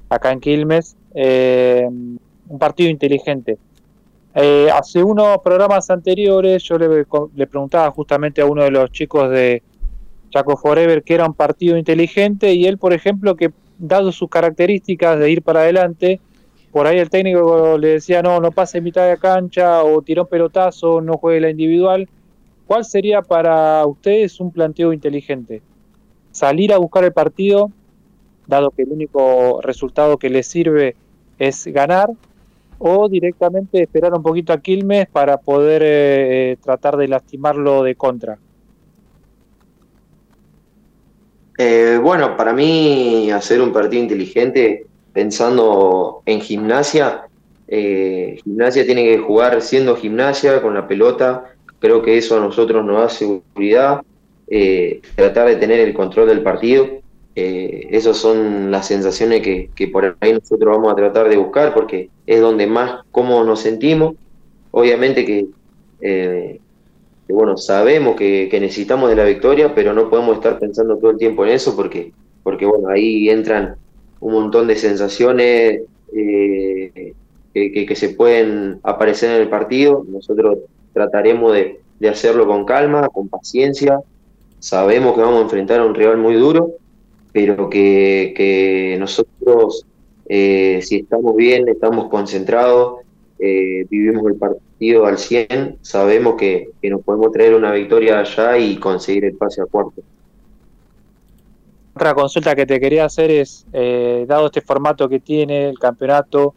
acá 0.08 0.32
en 0.32 0.40
Quilmes, 0.40 0.96
eh, 1.14 1.88
un 1.88 2.58
partido 2.58 2.90
inteligente. 2.90 3.58
Eh, 4.34 4.68
hace 4.72 5.02
unos 5.02 5.38
programas 5.42 5.90
anteriores 5.90 6.62
yo 6.62 6.78
le, 6.78 7.06
le 7.34 7.46
preguntaba 7.46 7.90
justamente 7.90 8.40
a 8.40 8.46
uno 8.46 8.64
de 8.64 8.70
los 8.70 8.90
chicos 8.90 9.30
de 9.30 9.62
Chaco 10.30 10.56
Forever 10.56 11.02
que 11.02 11.14
era 11.14 11.26
un 11.26 11.34
partido 11.34 11.76
inteligente 11.76 12.52
y 12.54 12.66
él, 12.66 12.78
por 12.78 12.92
ejemplo, 12.92 13.36
que 13.36 13.52
dado 13.82 14.12
sus 14.12 14.30
características 14.30 15.18
de 15.18 15.30
ir 15.30 15.42
para 15.42 15.60
adelante, 15.60 16.20
por 16.70 16.86
ahí 16.86 16.98
el 16.98 17.10
técnico 17.10 17.76
le 17.76 17.88
decía 17.88 18.22
no, 18.22 18.40
no 18.40 18.50
pase 18.52 18.80
mitad 18.80 19.08
de 19.08 19.18
cancha 19.18 19.82
o 19.82 20.00
tiró 20.00 20.22
un 20.22 20.28
pelotazo, 20.28 21.00
no 21.00 21.18
juegue 21.18 21.40
la 21.40 21.50
individual. 21.50 22.08
¿Cuál 22.66 22.84
sería 22.84 23.20
para 23.20 23.84
ustedes 23.84 24.40
un 24.40 24.52
planteo 24.52 24.92
inteligente? 24.92 25.60
Salir 26.30 26.72
a 26.72 26.78
buscar 26.78 27.04
el 27.04 27.12
partido, 27.12 27.70
dado 28.46 28.70
que 28.70 28.82
el 28.82 28.92
único 28.92 29.60
resultado 29.60 30.16
que 30.16 30.30
les 30.30 30.46
sirve 30.46 30.96
es 31.38 31.66
ganar, 31.66 32.08
o 32.78 33.08
directamente 33.08 33.82
esperar 33.82 34.14
un 34.14 34.22
poquito 34.22 34.52
a 34.52 34.60
Quilmes 34.60 35.06
para 35.08 35.36
poder 35.36 35.82
eh, 35.84 36.56
tratar 36.62 36.96
de 36.96 37.08
lastimarlo 37.08 37.82
de 37.82 37.94
contra. 37.94 38.38
Eh, 41.64 41.96
bueno, 42.02 42.36
para 42.36 42.52
mí 42.52 43.30
hacer 43.30 43.62
un 43.62 43.72
partido 43.72 44.02
inteligente 44.02 44.84
pensando 45.12 46.20
en 46.26 46.40
gimnasia, 46.40 47.28
eh, 47.68 48.40
gimnasia 48.42 48.84
tiene 48.84 49.04
que 49.04 49.18
jugar 49.18 49.62
siendo 49.62 49.94
gimnasia 49.94 50.60
con 50.60 50.74
la 50.74 50.88
pelota, 50.88 51.54
creo 51.78 52.02
que 52.02 52.18
eso 52.18 52.36
a 52.36 52.40
nosotros 52.40 52.84
nos 52.84 52.96
da 52.96 53.08
seguridad, 53.08 54.02
eh, 54.48 55.02
tratar 55.14 55.46
de 55.46 55.54
tener 55.54 55.78
el 55.78 55.94
control 55.94 56.26
del 56.26 56.42
partido, 56.42 56.88
eh, 57.36 57.86
esas 57.92 58.16
son 58.16 58.72
las 58.72 58.88
sensaciones 58.88 59.40
que, 59.40 59.70
que 59.76 59.86
por 59.86 60.16
ahí 60.18 60.32
nosotros 60.32 60.76
vamos 60.76 60.92
a 60.92 60.96
tratar 60.96 61.28
de 61.28 61.36
buscar 61.36 61.74
porque 61.74 62.10
es 62.26 62.40
donde 62.40 62.66
más 62.66 63.04
cómodos 63.12 63.46
nos 63.46 63.60
sentimos, 63.60 64.16
obviamente 64.72 65.24
que 65.24 65.46
que 67.26 67.32
bueno, 67.34 67.56
sabemos 67.56 68.16
que, 68.16 68.48
que 68.50 68.60
necesitamos 68.60 69.08
de 69.10 69.16
la 69.16 69.24
victoria, 69.24 69.74
pero 69.74 69.92
no 69.94 70.10
podemos 70.10 70.36
estar 70.36 70.58
pensando 70.58 70.98
todo 70.98 71.10
el 71.12 71.18
tiempo 71.18 71.44
en 71.44 71.52
eso 71.52 71.76
porque, 71.76 72.14
porque 72.42 72.66
bueno, 72.66 72.88
ahí 72.88 73.28
entran 73.30 73.76
un 74.20 74.32
montón 74.34 74.66
de 74.68 74.76
sensaciones 74.76 75.82
eh, 76.14 77.14
que, 77.52 77.86
que- 77.86 77.96
se 77.96 78.10
pueden 78.10 78.80
aparecer 78.82 79.30
en 79.36 79.42
el 79.42 79.48
partido. 79.50 80.04
Nosotros 80.08 80.58
trataremos 80.92 81.52
de, 81.54 81.80
de 81.98 82.08
hacerlo 82.08 82.46
con 82.46 82.64
calma, 82.64 83.08
con 83.08 83.28
paciencia. 83.28 84.00
Sabemos 84.58 85.14
que 85.14 85.20
vamos 85.22 85.40
a 85.40 85.42
enfrentar 85.44 85.80
a 85.80 85.84
un 85.86 85.94
rival 85.94 86.18
muy 86.18 86.34
duro, 86.36 86.74
pero 87.32 87.68
que, 87.70 88.34
que 88.36 88.96
nosotros, 88.98 89.86
eh, 90.26 90.80
si 90.82 90.98
estamos 91.00 91.34
bien, 91.36 91.68
estamos 91.68 92.08
concentrados, 92.10 93.00
eh, 93.38 93.86
vivimos 93.90 94.26
el 94.26 94.36
partido 94.38 94.62
al 95.04 95.18
100, 95.18 95.78
sabemos 95.80 96.34
que, 96.36 96.70
que 96.80 96.90
nos 96.90 97.02
podemos 97.02 97.32
traer 97.32 97.54
una 97.54 97.72
victoria 97.72 98.20
allá 98.20 98.58
y 98.58 98.76
conseguir 98.76 99.24
el 99.24 99.36
pase 99.36 99.62
a 99.62 99.66
cuarto. 99.66 100.02
otra 101.94 102.14
consulta 102.14 102.56
que 102.56 102.66
te 102.66 102.80
quería 102.80 103.04
hacer 103.04 103.30
es, 103.30 103.64
eh, 103.72 104.24
dado 104.26 104.46
este 104.46 104.60
formato 104.60 105.08
que 105.08 105.20
tiene 105.20 105.68
el 105.68 105.78
campeonato, 105.78 106.54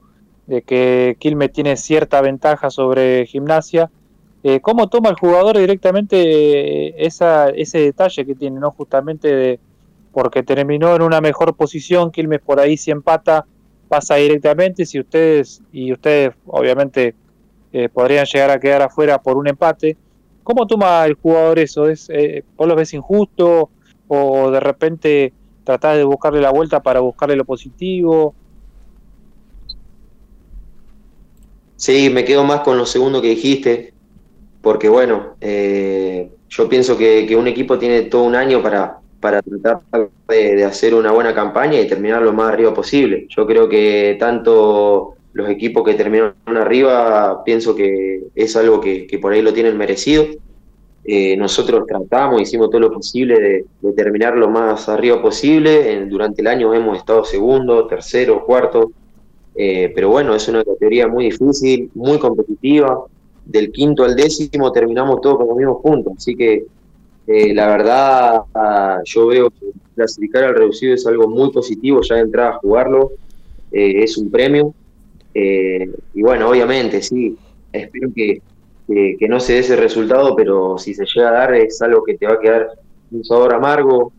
de 0.47 0.61
que 0.61 1.17
Quilmes 1.19 1.51
tiene 1.51 1.75
cierta 1.77 2.21
ventaja 2.21 2.69
sobre 2.69 3.25
gimnasia, 3.25 3.89
eh, 4.43 4.59
¿cómo 4.59 4.87
toma 4.89 5.09
el 5.09 5.15
jugador 5.15 5.57
directamente 5.57 6.17
eh, 6.17 6.95
esa, 6.97 7.49
ese 7.49 7.79
detalle 7.79 8.25
que 8.25 8.35
tiene, 8.35 8.59
no 8.59 8.71
justamente 8.71 9.33
de 9.35 9.59
porque 10.11 10.43
terminó 10.43 10.95
en 10.95 11.01
una 11.01 11.19
mejor 11.19 11.55
posición, 11.55 12.11
Quilmes 12.11 12.39
por 12.41 12.59
ahí 12.59 12.77
si 12.77 12.89
empata, 12.89 13.45
pasa 13.89 14.15
directamente, 14.15 14.85
si 14.85 14.99
ustedes, 14.99 15.61
y 15.73 15.91
ustedes 15.91 16.33
obviamente 16.47 17.15
eh, 17.77 17.89
podrían 17.89 18.25
llegar 18.25 18.51
a 18.51 18.57
quedar 18.57 18.83
afuera 18.83 19.21
por 19.21 19.35
un 19.35 19.49
empate, 19.49 19.97
¿cómo 20.43 20.65
toma 20.65 21.05
el 21.05 21.15
jugador 21.15 21.59
eso? 21.59 21.89
¿Es, 21.89 22.09
eh, 22.09 22.45
¿Vos 22.55 22.69
lo 22.69 22.73
ves 22.73 22.93
injusto 22.93 23.69
o 24.07 24.49
de 24.49 24.61
repente 24.61 25.33
tratás 25.65 25.97
de 25.97 26.05
buscarle 26.05 26.39
la 26.39 26.51
vuelta 26.51 26.81
para 26.81 27.01
buscarle 27.01 27.35
lo 27.35 27.43
positivo? 27.43 28.33
Sí, 31.75 32.09
me 32.09 32.23
quedo 32.23 32.45
más 32.45 32.61
con 32.61 32.77
lo 32.77 32.85
segundo 32.85 33.21
que 33.21 33.27
dijiste, 33.27 33.93
porque 34.61 34.87
bueno, 34.87 35.35
eh, 35.41 36.31
yo 36.47 36.69
pienso 36.69 36.97
que, 36.97 37.35
un 37.35 37.49
equipo 37.49 37.77
tiene 37.77 38.03
todo 38.03 38.23
un 38.23 38.35
año 38.35 38.63
para, 38.63 38.99
para 39.19 39.41
tratar 39.41 39.81
de 40.29 40.63
hacer 40.63 40.95
una 40.95 41.11
buena 41.11 41.35
campaña 41.35 41.77
y 41.81 41.89
terminar 41.89 42.21
lo 42.21 42.31
más 42.31 42.53
arriba 42.53 42.73
posible. 42.73 43.27
Yo 43.27 43.45
creo 43.45 43.67
que 43.67 44.15
tanto 44.17 45.14
los 45.35 45.49
equipos 45.49 45.83
que 45.83 45.95
terminaron 45.95 46.33
arriba, 46.45 47.43
pienso 47.43 47.75
que 47.75 48.23
es 48.33 48.55
algo 48.55 48.79
que, 48.79 49.19
por 49.21 49.33
ahí 49.33 49.41
lo 49.41 49.51
tienen 49.51 49.77
merecido. 49.77 50.27
Eh, 51.03 51.35
nosotros 51.35 51.85
tratamos, 51.85 52.41
hicimos 52.41 52.69
todo 52.69 52.79
lo 52.79 52.91
posible 52.93 53.37
de, 53.37 53.65
de 53.81 53.91
terminar 53.91 54.37
lo 54.37 54.49
más 54.49 54.87
arriba 54.87 55.21
posible. 55.21 56.05
Durante 56.05 56.41
el 56.41 56.47
año 56.47 56.73
hemos 56.73 56.97
estado 56.97 57.25
segundo, 57.25 57.85
tercero, 57.85 58.45
cuarto. 58.45 58.93
Eh, 59.55 59.91
pero 59.93 60.07
bueno, 60.09 60.33
es 60.33 60.47
una 60.47 60.63
categoría 60.63 61.09
muy 61.09 61.25
difícil, 61.25 61.91
muy 61.95 62.17
competitiva. 62.17 63.03
Del 63.43 63.73
quinto 63.73 64.05
al 64.05 64.15
décimo 64.15 64.71
terminamos 64.71 65.19
todos 65.19 65.35
con 65.39 65.49
los 65.49 65.57
mismos 65.57 65.81
puntos. 65.83 66.13
Así 66.15 66.33
que 66.33 66.65
eh, 67.27 67.53
la 67.53 67.67
verdad, 67.67 69.01
yo 69.03 69.27
veo 69.27 69.49
que 69.49 69.65
clasificar 69.95 70.45
al 70.45 70.55
reducido 70.55 70.93
es 70.93 71.05
algo 71.05 71.27
muy 71.27 71.51
positivo, 71.51 71.99
ya 72.03 72.15
de 72.15 72.21
entrada 72.21 72.51
a 72.51 72.59
jugarlo 72.59 73.11
es 73.69 74.17
un 74.17 74.31
premio. 74.31 74.73
Eh, 75.35 75.85
y 76.13 76.23
bueno, 76.23 76.49
obviamente, 76.49 77.01
sí, 77.03 77.37
espero 77.73 78.09
que, 78.15 78.39
que- 78.87 79.27
no 79.29 79.39
se 79.41 79.55
dé 79.55 79.59
ese 79.61 79.77
resultado, 79.77 80.35
pero 80.35 80.77
si 80.79 80.95
se 80.95 81.05
llega 81.05 81.29
a 81.29 81.33
dar 81.33 81.55
es 81.55 81.81
algo 81.83 82.03
que 82.05 82.17
te 82.17 82.27
va 82.27 82.35
a 82.35 82.41
quedar 82.41 82.69
un 83.11 83.25
sabor 83.25 83.55
amargo. 83.55 84.13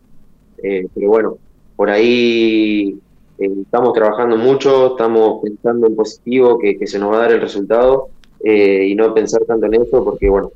Eh, 0.63 0.87
pero 0.93 1.09
bueno, 1.09 1.37
por 1.75 1.89
ahí 1.91 2.99
eh, 3.39 3.49
estamos 3.63 3.93
trabajando 3.93 4.37
mucho, 4.37 4.91
estamos 4.93 5.41
pensando 5.43 5.87
en 5.87 5.95
positivo, 5.95 6.59
que, 6.59 6.77
que 6.77 6.87
se 6.87 6.99
nos 6.99 7.11
va 7.13 7.17
a 7.17 7.21
dar 7.21 7.33
el 7.33 7.41
resultado 7.41 8.09
y 8.39 8.95
no 8.95 9.13
pensar 9.15 9.41
tanto 9.47 9.67
en 9.67 9.75
eso, 9.75 10.03
porque 10.05 10.29
bueno, 10.29 10.51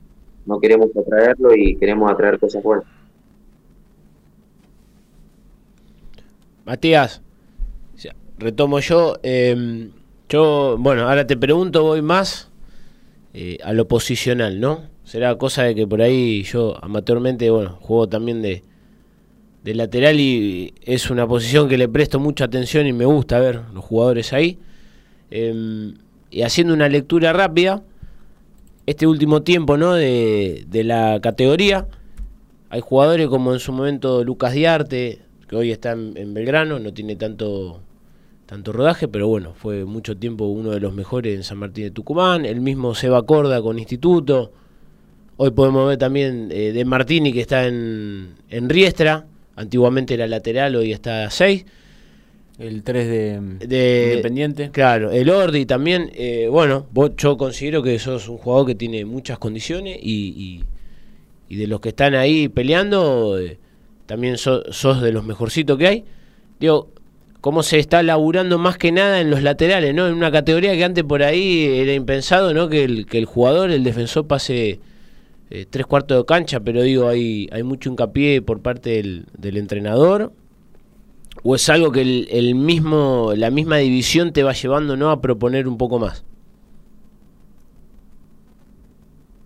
no 0.46 0.60
queremos 0.60 0.90
atraerlo 0.96 1.56
y 1.56 1.78
queremos 1.78 2.12
atraer 2.12 2.40
cosas 2.40 2.64
buenas. 2.64 2.86
Matías, 6.66 7.22
retomo 8.38 8.80
yo. 8.80 9.16
eh, 9.24 9.92
yo, 10.32 10.78
bueno, 10.80 11.10
ahora 11.10 11.28
te 11.28 11.36
pregunto, 11.36 11.84
voy 11.84 12.02
más 12.02 12.50
eh, 13.34 13.58
a 13.66 13.74
lo 13.74 13.88
posicional, 13.90 14.62
¿no? 14.62 14.84
Será 15.04 15.36
cosa 15.36 15.64
de 15.64 15.76
que 15.76 15.86
por 15.86 16.02
ahí 16.02 16.44
yo 16.44 16.78
amateurmente, 16.82 17.50
bueno, 17.50 17.78
juego 17.82 18.08
también 18.08 18.42
de, 18.42 18.64
de 19.64 19.76
lateral 19.76 20.22
y 20.22 20.74
es 20.84 21.10
una 21.10 21.28
posición 21.28 21.68
que 21.68 21.78
le 21.78 21.90
presto 21.90 22.18
mucha 22.18 22.46
atención 22.46 22.88
y 22.88 22.94
me 22.94 23.04
gusta 23.04 23.40
ver 23.40 23.60
los 23.74 23.84
jugadores 23.84 24.32
ahí. 24.32 24.58
Eh, 25.32 25.94
y 26.30 26.42
haciendo 26.44 26.74
una 26.74 26.88
lectura 26.88 27.34
rápida, 27.34 27.84
este 28.86 29.08
último 29.08 29.42
tiempo, 29.42 29.76
¿no? 29.76 29.96
De, 29.96 30.64
de 30.70 30.84
la 30.86 31.20
categoría, 31.22 31.88
hay 32.70 32.80
jugadores 32.80 33.28
como 33.28 33.52
en 33.54 33.60
su 33.60 33.74
momento 33.74 34.24
Lucas 34.24 34.54
Diarte, 34.54 35.20
que 35.50 35.56
hoy 35.58 35.72
está 35.72 35.92
en 35.92 36.34
Belgrano, 36.34 36.80
no 36.80 36.94
tiene 36.94 37.18
tanto, 37.18 37.82
tanto 38.52 38.74
rodaje, 38.74 39.08
pero 39.08 39.30
bueno, 39.30 39.54
fue 39.56 39.86
mucho 39.86 40.18
tiempo 40.18 40.44
uno 40.44 40.72
de 40.72 40.82
los 40.82 40.94
mejores 40.94 41.34
en 41.38 41.44
San 41.44 41.58
Martín 41.58 41.86
de 41.86 41.92
Tucumán, 41.92 42.44
el 42.46 42.60
mismo 42.60 42.94
Seba 42.94 43.26
Corda 43.26 43.62
con 43.62 43.80
Instituto, 43.80 44.52
hoy 45.38 45.52
podemos 45.52 45.88
ver 45.88 45.98
también 45.98 46.50
eh, 46.52 46.74
de 46.74 46.84
Martini 46.84 47.32
que 47.32 47.40
está 47.40 47.66
en, 47.66 48.36
en 48.50 48.68
Riestra, 48.68 49.26
antiguamente 49.56 50.16
era 50.16 50.28
lateral, 50.28 50.76
hoy 50.76 50.92
está 50.92 51.24
a 51.28 51.30
6. 51.32 51.66
El 52.60 52.84
3 52.84 53.08
de, 53.08 53.68
De- 53.68 54.10
Independiente. 54.12 54.70
Claro, 54.72 55.12
el 55.12 55.30
Ordi 55.30 55.66
también, 55.66 56.12
eh, 56.14 56.50
bueno, 56.52 56.88
vos, 56.92 57.12
yo 57.16 57.38
considero 57.38 57.82
que 57.82 57.98
sos 58.00 58.28
un 58.28 58.38
jugador 58.38 58.68
que 58.68 58.76
tiene 58.76 59.06
muchas 59.06 59.40
condiciones 59.40 59.98
y, 60.04 60.28
y- 60.38 60.64
y 61.48 61.56
de 61.56 61.68
los 61.68 61.80
que 61.80 61.90
están 61.90 62.16
ahí 62.16 62.50
peleando, 62.50 63.40
eh, 63.40 63.58
también 64.08 64.38
so- 64.38 64.70
sos 64.74 65.02
de 65.02 65.14
los 65.14 65.24
mejorcitos 65.24 65.78
que 65.78 65.88
hay. 65.88 66.04
Digo, 66.60 66.90
cómo 67.42 67.64
se 67.64 67.80
está 67.80 68.04
laburando 68.04 68.60
más 68.60 68.78
que 68.78 68.92
nada 68.92 69.20
en 69.20 69.32
los 69.32 69.42
laterales, 69.42 69.94
¿no? 69.96 70.08
En 70.08 70.14
una 70.14 70.32
categoría 70.32 70.74
que 70.74 70.84
antes 70.84 71.04
por 71.04 71.24
ahí 71.24 71.66
era 71.66 71.94
impensado, 71.94 72.54
¿no? 72.54 72.70
Que 72.70 72.84
el, 72.84 73.26
jugador, 73.26 73.72
el 73.72 73.84
defensor 73.84 74.28
pase 74.28 74.80
eh, 75.50 75.66
tres 75.70 75.88
cuartos 75.88 76.20
de 76.20 76.26
cancha, 76.26 76.60
pero 76.60 76.84
digo, 76.84 77.08
hay, 77.08 77.50
hay 77.52 77.64
mucho 77.64 77.90
hincapié 77.90 78.42
por 78.44 78.62
parte 78.62 78.92
del, 78.92 79.58
entrenador. 79.58 80.32
¿O 81.44 81.56
es 81.56 81.68
algo 81.70 81.92
que 81.92 82.02
el, 82.02 82.28
el 82.30 82.54
mismo, 82.54 83.34
la 83.36 83.50
misma 83.50 83.78
división 83.78 84.32
te 84.32 84.44
va 84.44 84.54
llevando 84.54 84.96
¿no? 84.96 85.10
a 85.10 85.22
proponer 85.22 85.68
un 85.68 85.78
poco 85.78 85.98
más? 85.98 86.24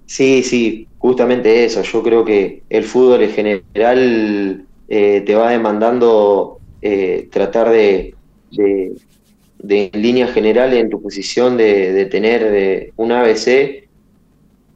Sí, 0.06 0.44
sí, 0.44 0.88
justamente 0.98 1.64
eso. 1.64 1.82
Yo 1.82 2.04
creo 2.04 2.26
que 2.26 2.64
el 2.70 2.84
fútbol 2.84 3.24
en 3.24 3.32
general 3.32 4.66
eh, 4.90 5.24
te 5.26 5.36
va 5.36 5.52
demandando 5.52 6.60
eh, 6.88 7.30
tratar 7.32 7.72
de, 7.72 8.14
de, 8.52 8.94
de, 9.58 9.90
en 9.92 10.02
línea 10.04 10.28
general, 10.28 10.72
en 10.74 10.88
tu 10.88 11.02
posición, 11.02 11.58
de, 11.58 11.92
de 11.92 12.06
tener 12.06 12.44
eh, 12.44 12.94
un 12.96 13.12
ABC. 13.12 13.88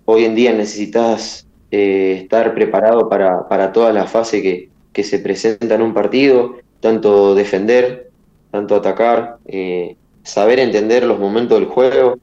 Hoy 0.05 0.25
en 0.25 0.33
día 0.33 0.51
necesitas 0.51 1.45
eh, 1.69 2.21
estar 2.23 2.55
preparado 2.55 3.07
para, 3.09 3.47
para 3.47 3.71
toda 3.71 3.93
la 3.93 4.07
fase 4.07 4.41
que, 4.41 4.69
que 4.91 5.03
se 5.03 5.19
presenta 5.19 5.75
en 5.75 5.83
un 5.83 5.93
partido, 5.93 6.55
tanto 6.79 7.35
defender, 7.35 8.09
tanto 8.49 8.75
atacar, 8.75 9.37
eh, 9.45 9.95
saber 10.23 10.57
entender 10.57 11.03
los 11.03 11.19
momentos 11.19 11.59
del 11.59 11.69
juego. 11.69 12.17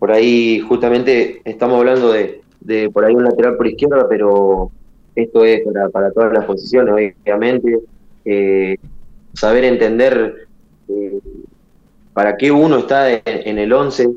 Por 0.00 0.10
ahí 0.10 0.58
justamente 0.58 1.42
estamos 1.44 1.78
hablando 1.78 2.10
de, 2.10 2.40
de 2.60 2.90
por 2.90 3.04
ahí 3.04 3.14
un 3.14 3.22
lateral 3.22 3.56
por 3.56 3.68
izquierda, 3.68 4.04
pero 4.08 4.72
esto 5.14 5.44
es 5.44 5.60
para, 5.60 5.88
para 5.90 6.10
todas 6.10 6.32
las 6.32 6.44
posiciones, 6.44 7.14
obviamente. 7.22 7.78
Eh, 8.24 8.76
saber 9.34 9.64
entender 9.64 10.46
eh, 10.88 11.20
para 12.12 12.36
qué 12.36 12.50
uno 12.52 12.78
está 12.78 13.10
en, 13.12 13.58
el 13.58 13.72
11, 13.72 14.10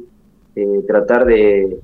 eh, 0.55 0.65
tratar 0.87 1.25
de, 1.25 1.77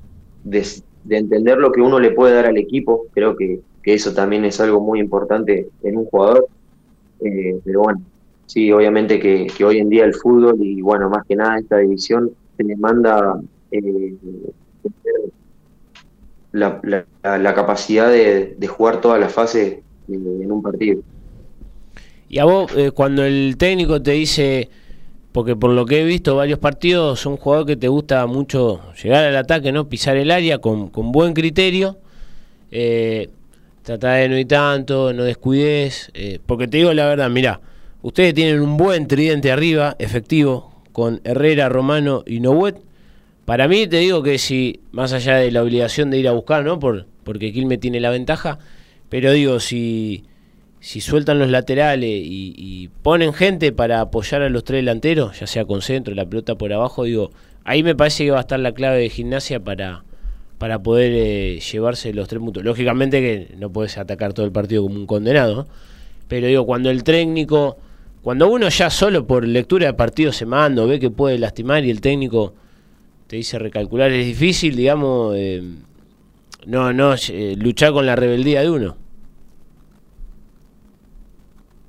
de, 0.44 0.66
de, 1.04 1.16
entender 1.16 1.58
lo 1.58 1.72
que 1.72 1.80
uno 1.80 1.98
le 1.98 2.10
puede 2.10 2.34
dar 2.34 2.46
al 2.46 2.58
equipo. 2.58 3.06
Creo 3.14 3.36
que, 3.36 3.60
que 3.82 3.94
eso 3.94 4.12
también 4.12 4.44
es 4.44 4.60
algo 4.60 4.80
muy 4.80 5.00
importante 5.00 5.68
en 5.82 5.96
un 5.96 6.04
jugador. 6.06 6.48
Eh, 7.20 7.58
pero 7.64 7.82
bueno, 7.82 8.02
sí, 8.46 8.70
obviamente 8.72 9.18
que, 9.18 9.46
que, 9.46 9.64
hoy 9.64 9.78
en 9.78 9.88
día 9.88 10.04
el 10.04 10.14
fútbol 10.14 10.56
y 10.60 10.82
bueno, 10.82 11.08
más 11.08 11.24
que 11.26 11.36
nada 11.36 11.58
esta 11.58 11.78
división 11.78 12.30
se 12.56 12.64
le 12.64 12.76
manda 12.76 13.40
la, 16.52 16.80
la, 16.82 17.38
la, 17.38 17.54
capacidad 17.54 18.10
de, 18.10 18.56
de, 18.58 18.66
jugar 18.66 19.00
toda 19.00 19.18
la 19.18 19.28
fase 19.28 19.82
en 20.08 20.52
un 20.52 20.62
partido. 20.62 21.02
Y 22.32 22.38
a 22.38 22.46
vos, 22.46 22.72
eh, 22.74 22.92
cuando 22.92 23.26
el 23.26 23.56
técnico 23.58 24.00
te 24.00 24.12
dice, 24.12 24.70
porque 25.32 25.54
por 25.54 25.72
lo 25.72 25.84
que 25.84 26.00
he 26.00 26.04
visto 26.04 26.34
varios 26.34 26.58
partidos, 26.58 27.26
un 27.26 27.36
jugador 27.36 27.66
que 27.66 27.76
te 27.76 27.88
gusta 27.88 28.26
mucho 28.26 28.80
llegar 29.02 29.26
al 29.26 29.36
ataque, 29.36 29.70
no 29.70 29.86
pisar 29.86 30.16
el 30.16 30.30
área 30.30 30.56
con, 30.56 30.88
con 30.88 31.12
buen 31.12 31.34
criterio, 31.34 31.98
eh, 32.70 33.28
tratar 33.82 34.20
de 34.20 34.30
no 34.30 34.38
ir 34.38 34.48
tanto, 34.48 35.12
no 35.12 35.24
descuides, 35.24 36.10
eh, 36.14 36.38
porque 36.46 36.68
te 36.68 36.78
digo 36.78 36.94
la 36.94 37.04
verdad, 37.04 37.28
mira, 37.28 37.60
ustedes 38.00 38.32
tienen 38.32 38.62
un 38.62 38.78
buen 38.78 39.08
tridente 39.08 39.52
arriba, 39.52 39.94
efectivo, 39.98 40.72
con 40.92 41.20
Herrera, 41.24 41.68
Romano 41.68 42.24
y 42.26 42.40
Nohuet. 42.40 42.76
Para 43.44 43.68
mí 43.68 43.86
te 43.86 43.98
digo 43.98 44.22
que 44.22 44.38
si, 44.38 44.80
más 44.90 45.12
allá 45.12 45.36
de 45.36 45.50
la 45.50 45.62
obligación 45.62 46.08
de 46.08 46.16
ir 46.16 46.28
a 46.28 46.32
buscar, 46.32 46.64
¿no? 46.64 46.78
Por, 46.78 47.04
porque 47.24 47.52
Quilme 47.52 47.76
tiene 47.76 48.00
la 48.00 48.08
ventaja, 48.08 48.58
pero 49.10 49.32
digo, 49.32 49.60
si, 49.60 50.24
si 50.82 51.00
sueltan 51.00 51.38
los 51.38 51.48
laterales 51.48 52.10
y, 52.10 52.54
y, 52.58 52.88
ponen 53.02 53.32
gente 53.32 53.70
para 53.70 54.00
apoyar 54.00 54.42
a 54.42 54.48
los 54.48 54.64
tres 54.64 54.80
delanteros, 54.80 55.38
ya 55.38 55.46
sea 55.46 55.64
con 55.64 55.80
centro, 55.80 56.12
la 56.12 56.26
pelota 56.26 56.56
por 56.56 56.72
abajo, 56.72 57.04
digo, 57.04 57.30
ahí 57.62 57.84
me 57.84 57.94
parece 57.94 58.24
que 58.24 58.32
va 58.32 58.38
a 58.38 58.40
estar 58.40 58.58
la 58.58 58.72
clave 58.72 58.98
de 58.98 59.08
gimnasia 59.08 59.60
para, 59.60 60.02
para 60.58 60.82
poder 60.82 61.12
eh, 61.14 61.60
llevarse 61.60 62.12
los 62.12 62.26
tres 62.26 62.40
puntos. 62.40 62.64
Lógicamente 62.64 63.20
que 63.20 63.54
no 63.58 63.70
puedes 63.70 63.96
atacar 63.96 64.32
todo 64.32 64.44
el 64.44 64.50
partido 64.50 64.82
como 64.82 64.96
un 64.96 65.06
condenado. 65.06 65.68
Pero 66.26 66.48
digo, 66.48 66.66
cuando 66.66 66.90
el 66.90 67.04
técnico, 67.04 67.78
cuando 68.20 68.48
uno 68.48 68.68
ya 68.68 68.90
solo 68.90 69.24
por 69.24 69.46
lectura 69.46 69.86
de 69.86 69.94
partido 69.94 70.32
se 70.32 70.46
manda 70.46 70.84
ve 70.84 70.98
que 70.98 71.10
puede 71.10 71.38
lastimar 71.38 71.84
y 71.84 71.90
el 71.90 72.00
técnico 72.00 72.54
te 73.28 73.36
dice 73.36 73.56
recalcular, 73.60 74.10
es 74.10 74.26
difícil, 74.26 74.74
digamos, 74.74 75.36
eh, 75.36 75.62
no, 76.66 76.92
no, 76.92 77.14
eh, 77.14 77.54
luchar 77.56 77.92
con 77.92 78.04
la 78.04 78.16
rebeldía 78.16 78.62
de 78.62 78.70
uno. 78.70 78.96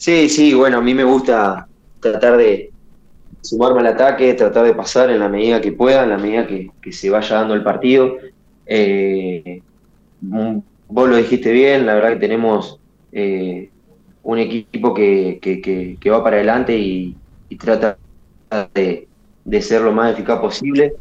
Sí, 0.04 0.28
sí, 0.28 0.54
bueno, 0.54 0.80
a 0.80 0.82
mí 0.82 0.94
me 0.94 1.06
gusta 1.06 1.66
tratar 2.02 2.36
de 2.36 2.74
sumarme 3.40 3.80
al 3.80 3.88
ataque, 3.88 4.34
tratar 4.34 4.66
de 4.66 4.74
pasar 4.74 5.10
en 5.10 5.20
la 5.20 5.30
medida 5.30 5.62
que 5.62 5.72
pueda, 5.72 6.04
en 6.04 6.10
la 6.10 6.18
medida 6.18 6.46
que, 6.46 6.92
se 6.92 7.10
vaya 7.10 7.38
dando 7.38 7.54
el 7.54 7.64
partido. 7.64 8.18
Eh, 8.66 9.62
vos 10.20 11.10
lo 11.10 11.16
dijiste 11.16 11.54
bien, 11.54 11.86
la 11.86 11.94
verdad 11.94 12.10
que 12.10 12.20
tenemos 12.20 12.82
eh, 13.14 13.70
un 14.24 14.40
equipo 14.40 14.94
que, 14.94 15.98
va 16.12 16.22
para 16.22 16.36
adelante 16.36 16.78
y, 16.78 17.16
trata 17.58 17.98
de, 18.74 19.08
ser 19.62 19.84
lo 19.84 19.94
más 19.94 20.12
eficaz 20.12 20.42
posible, 20.42 20.96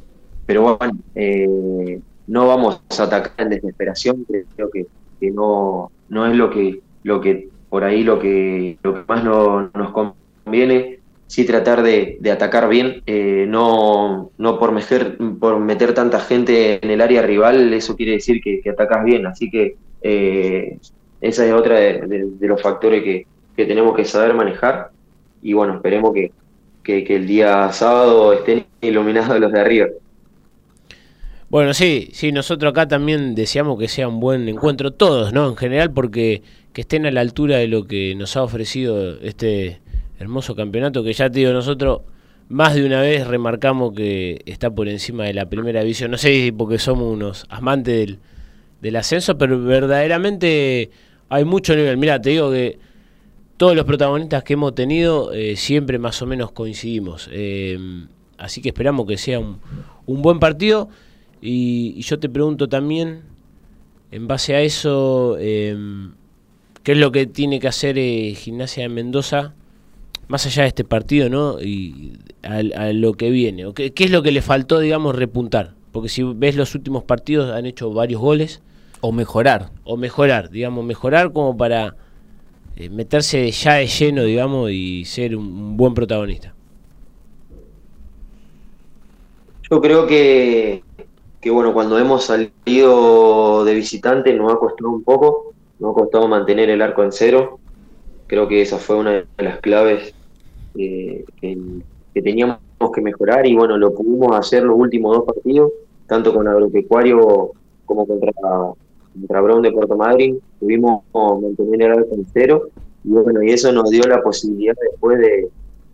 pero 0.46 0.76
bueno, 0.78 0.96
eh, 1.16 1.98
no 2.28 2.46
vamos 2.46 2.80
a 2.96 3.02
atacar 3.02 3.32
en 3.38 3.48
desesperación, 3.48 4.24
creo 4.54 4.70
que 4.70 4.86
no, 5.32 5.90
no 6.08 6.26
es 6.28 6.36
lo 6.36 6.50
que, 6.50 6.80
lo 7.02 7.20
que 7.20 7.50
por 7.72 7.84
ahí 7.84 8.04
lo 8.04 8.20
que, 8.20 8.78
lo 8.82 8.94
que 8.94 9.04
más 9.08 9.24
no- 9.24 9.70
nos 9.74 9.92
conviene, 10.44 11.00
sí 11.26 11.46
tratar 11.46 11.82
de, 11.82 12.18
atacar 12.30 12.68
bien, 12.68 13.02
eh, 13.06 13.46
no, 13.48 14.30
no 14.36 14.58
por, 14.58 14.72
meter, 14.72 15.16
por 15.40 15.58
meter 15.58 15.94
tanta 15.94 16.20
gente 16.20 16.78
en 16.84 16.90
el 16.90 17.00
área 17.00 17.22
rival, 17.22 17.72
eso 17.72 17.96
quiere 17.96 18.12
decir 18.12 18.42
que, 18.42 18.60
atacas 18.70 19.04
bien, 19.04 19.26
así 19.26 19.50
que 19.50 19.78
eh, 20.02 20.78
esa 21.20 21.46
es 21.46 21.52
otra 21.54 21.76
de 21.80 22.36
los 22.40 22.60
factores 22.60 23.02
que, 23.02 23.26
que 23.56 23.64
tenemos 23.66 23.96
que 23.96 24.04
saber 24.04 24.34
manejar 24.34 24.90
y 25.40 25.54
bueno, 25.54 25.76
esperemos 25.76 26.12
que, 26.12 26.32
que, 26.82 27.04
que 27.04 27.16
el 27.16 27.26
día 27.26 27.72
sábado 27.72 28.34
estén 28.34 28.66
iluminados 28.82 29.40
los 29.40 29.52
de 29.52 29.60
arriba. 29.60 29.86
Bueno, 31.52 31.74
sí, 31.74 32.08
sí, 32.14 32.32
nosotros 32.32 32.70
acá 32.70 32.88
también 32.88 33.34
deseamos 33.34 33.78
que 33.78 33.86
sea 33.86 34.08
un 34.08 34.20
buen 34.20 34.48
encuentro, 34.48 34.90
todos, 34.90 35.34
¿no? 35.34 35.50
En 35.50 35.56
general, 35.56 35.92
porque 35.92 36.42
que 36.72 36.80
estén 36.80 37.04
a 37.04 37.10
la 37.10 37.20
altura 37.20 37.58
de 37.58 37.68
lo 37.68 37.86
que 37.86 38.14
nos 38.14 38.38
ha 38.38 38.42
ofrecido 38.42 39.20
este 39.20 39.82
hermoso 40.18 40.56
campeonato, 40.56 41.04
que 41.04 41.12
ya 41.12 41.28
te 41.28 41.40
digo, 41.40 41.52
nosotros 41.52 42.00
más 42.48 42.74
de 42.74 42.86
una 42.86 43.02
vez 43.02 43.26
remarcamos 43.26 43.92
que 43.92 44.40
está 44.46 44.70
por 44.70 44.88
encima 44.88 45.24
de 45.24 45.34
la 45.34 45.44
primera 45.50 45.82
división, 45.82 46.10
no 46.10 46.16
sé 46.16 46.32
si 46.32 46.52
porque 46.52 46.78
somos 46.78 47.12
unos 47.12 47.44
amantes 47.50 47.98
del, 47.98 48.18
del 48.80 48.96
ascenso, 48.96 49.36
pero 49.36 49.62
verdaderamente 49.62 50.88
hay 51.28 51.44
mucho 51.44 51.76
nivel. 51.76 51.98
Mira, 51.98 52.18
te 52.18 52.30
digo 52.30 52.50
que 52.50 52.78
todos 53.58 53.76
los 53.76 53.84
protagonistas 53.84 54.42
que 54.42 54.54
hemos 54.54 54.74
tenido 54.74 55.34
eh, 55.34 55.56
siempre 55.56 55.98
más 55.98 56.22
o 56.22 56.26
menos 56.26 56.50
coincidimos. 56.52 57.28
Eh, 57.30 57.78
así 58.38 58.62
que 58.62 58.70
esperamos 58.70 59.06
que 59.06 59.18
sea 59.18 59.38
un, 59.38 59.58
un 60.06 60.22
buen 60.22 60.38
partido. 60.38 60.88
Y, 61.42 61.94
y 61.96 62.02
yo 62.02 62.20
te 62.20 62.28
pregunto 62.28 62.68
también, 62.68 63.22
en 64.12 64.28
base 64.28 64.54
a 64.54 64.60
eso, 64.62 65.36
eh, 65.40 65.76
¿qué 66.84 66.92
es 66.92 66.98
lo 66.98 67.10
que 67.10 67.26
tiene 67.26 67.58
que 67.58 67.66
hacer 67.66 67.98
eh, 67.98 68.34
Gimnasia 68.36 68.84
de 68.84 68.88
Mendoza, 68.88 69.52
más 70.28 70.46
allá 70.46 70.62
de 70.62 70.68
este 70.68 70.84
partido, 70.84 71.28
¿no? 71.28 71.60
Y 71.60 72.12
a, 72.44 72.58
a 72.58 72.92
lo 72.92 73.14
que 73.14 73.30
viene. 73.30 73.66
¿O 73.66 73.74
qué, 73.74 73.92
qué 73.92 74.04
es 74.04 74.10
lo 74.12 74.22
que 74.22 74.30
le 74.30 74.40
faltó, 74.40 74.78
digamos, 74.78 75.16
repuntar? 75.16 75.74
Porque 75.90 76.08
si 76.08 76.22
ves 76.22 76.54
los 76.56 76.74
últimos 76.76 77.02
partidos, 77.02 77.50
han 77.50 77.66
hecho 77.66 77.92
varios 77.92 78.20
goles. 78.20 78.62
O 79.00 79.10
mejorar. 79.10 79.72
O 79.82 79.96
mejorar, 79.96 80.48
digamos, 80.48 80.84
mejorar 80.84 81.32
como 81.32 81.56
para 81.56 81.96
eh, 82.76 82.88
meterse 82.88 83.50
ya 83.50 83.74
de 83.74 83.88
lleno, 83.88 84.22
digamos, 84.22 84.70
y 84.70 85.04
ser 85.04 85.36
un, 85.36 85.44
un 85.44 85.76
buen 85.76 85.92
protagonista. 85.92 86.54
Yo 89.70 89.80
creo 89.80 90.06
que, 90.06 90.82
que, 91.42 91.50
bueno, 91.50 91.74
cuando 91.74 91.98
hemos 91.98 92.24
salido 92.24 93.64
de 93.64 93.74
visitante 93.74 94.32
nos 94.32 94.52
ha 94.52 94.56
costado 94.56 94.90
un 94.90 95.02
poco, 95.02 95.52
nos 95.80 95.90
ha 95.90 95.94
costado 95.94 96.28
mantener 96.28 96.70
el 96.70 96.80
arco 96.80 97.02
en 97.02 97.10
cero. 97.10 97.58
Creo 98.28 98.46
que 98.46 98.62
esa 98.62 98.78
fue 98.78 98.96
una 98.96 99.10
de 99.10 99.26
las 99.38 99.58
claves 99.58 100.14
eh, 100.78 101.24
que, 101.40 101.58
teníamos 102.14 102.58
que 102.94 103.00
mejorar 103.00 103.44
y 103.44 103.56
bueno, 103.56 103.76
lo 103.76 103.92
pudimos 103.92 104.36
hacer 104.36 104.62
los 104.62 104.78
últimos 104.78 105.16
dos 105.16 105.24
partidos, 105.24 105.72
tanto 106.06 106.32
con 106.32 106.46
Agropecuario 106.46 107.50
como 107.86 108.06
contra, 108.06 108.32
contra 109.12 109.40
Brown 109.40 109.62
de 109.62 109.72
Puerto 109.72 109.96
Madryn, 109.96 110.38
pudimos 110.60 111.02
mantener 111.12 111.90
el 111.90 111.98
arco 111.98 112.14
en 112.14 112.26
cero 112.32 112.68
y 113.02 113.08
bueno, 113.08 113.42
y 113.42 113.50
eso 113.50 113.72
nos 113.72 113.90
dio 113.90 114.04
la 114.04 114.22
posibilidad 114.22 114.74
después 114.80 115.18
de, 115.18 115.48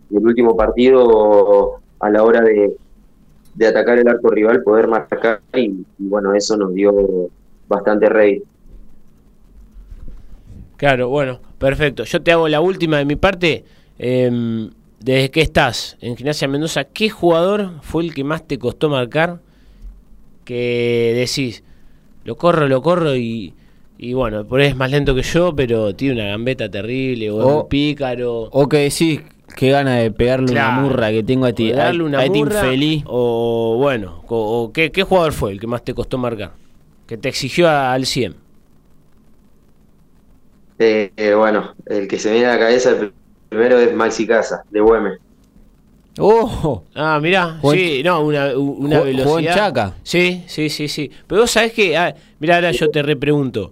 del 0.09 0.27
último 0.27 0.55
partido 0.55 1.79
a 1.99 2.09
la 2.11 2.23
hora 2.23 2.41
de, 2.41 2.75
de 3.59 3.67
atacar 3.67 3.97
el 3.99 4.07
arco 4.07 4.29
rival, 4.31 4.63
poder 4.63 4.87
marcar 4.87 5.41
y, 5.53 5.85
y, 5.97 6.07
bueno, 6.07 6.33
eso 6.33 6.55
nos 6.57 6.73
dio 6.73 7.29
bastante 7.67 8.09
rey. 8.09 8.43
Claro, 10.77 11.09
bueno, 11.09 11.41
perfecto. 11.57 12.03
Yo 12.05 12.21
te 12.21 12.31
hago 12.31 12.47
la 12.47 12.61
última 12.61 12.97
de 12.97 13.05
mi 13.05 13.15
parte. 13.15 13.65
Eh, 13.97 14.69
desde 14.99 15.31
que 15.31 15.41
estás 15.41 15.97
en 16.01 16.15
Gimnasia 16.17 16.47
Mendoza, 16.47 16.85
¿qué 16.85 17.09
jugador 17.09 17.81
fue 17.81 18.03
el 18.03 18.13
que 18.13 18.23
más 18.23 18.47
te 18.47 18.57
costó 18.59 18.89
marcar? 18.89 19.41
Que 20.45 21.13
decís, 21.15 21.63
lo 22.25 22.37
corro, 22.37 22.67
lo 22.67 22.81
corro 22.81 23.15
y, 23.15 23.55
y 23.97 24.13
bueno, 24.13 24.45
por 24.47 24.61
ahí 24.61 24.67
es 24.69 24.75
más 24.75 24.91
lento 24.91 25.15
que 25.15 25.23
yo, 25.23 25.55
pero 25.55 25.95
tiene 25.95 26.15
una 26.21 26.31
gambeta 26.31 26.69
terrible 26.69 27.31
o, 27.31 27.41
es 27.41 27.47
O- 27.47 27.63
un 27.63 27.67
pícaro. 27.69 28.43
O 28.51 28.69
que 28.69 28.77
decís, 28.77 29.21
qué 29.55 29.69
gana 29.71 29.95
de 29.97 30.11
pegarle 30.11 30.47
Claro. 30.47 30.73
una 30.79 30.81
murra 30.81 31.09
que 31.11 31.23
tengo 31.23 31.45
a 31.45 31.53
ti. 31.53 31.67
o 31.71 31.75
de 31.75 31.81
darle 31.81 32.03
a- 32.03 32.05
una 32.05 32.19
a 32.19 32.25
este 32.25 32.37
murra, 32.37 32.59
infeliz. 32.65 33.03
O 33.07 33.75
bueno, 33.77 34.23
o, 34.27 34.63
o 34.63 34.71
¿qué, 34.73 34.91
¿qué 34.91 35.03
jugador 35.03 35.33
fue 35.33 35.51
el 35.51 35.59
que 35.59 35.67
más 35.67 35.83
te 35.83 35.93
costó 35.93 36.17
marcar? 36.17 36.51
Que 37.07 37.17
te 37.17 37.29
exigió 37.29 37.67
a- 37.69 37.93
al 37.93 38.05
100. 38.05 38.35
Eh, 40.79 41.11
eh, 41.17 41.33
bueno, 41.33 41.73
el 41.87 42.07
que 42.07 42.17
se 42.17 42.31
viene 42.31 42.45
a 42.47 42.53
la 42.53 42.59
cabeza 42.59 42.91
el 42.91 43.11
primero 43.49 43.77
es 43.79 43.93
Maxi 43.93 44.25
Casa, 44.25 44.63
de 44.69 44.79
Güemes. 44.79 45.19
¡Oh! 46.19 46.83
Ah, 46.95 47.19
mirá, 47.21 47.57
Jugó 47.61 47.73
en- 47.73 47.79
sí, 47.79 48.01
no, 48.03 48.21
una, 48.23 48.57
una 48.57 48.97
jugó- 48.97 49.03
velocidad. 49.05 49.25
jugó 49.25 49.39
en 49.39 49.45
Chaca. 49.47 49.93
Sí, 50.03 50.43
sí, 50.47 50.69
sí, 50.69 50.87
sí. 50.87 51.11
Pero 51.27 51.41
vos 51.41 51.51
sabés 51.51 51.73
que, 51.73 51.97
ah, 51.97 52.13
mirá, 52.39 52.55
ahora 52.55 52.71
yo 52.71 52.89
te 52.89 53.01
repregunto, 53.01 53.71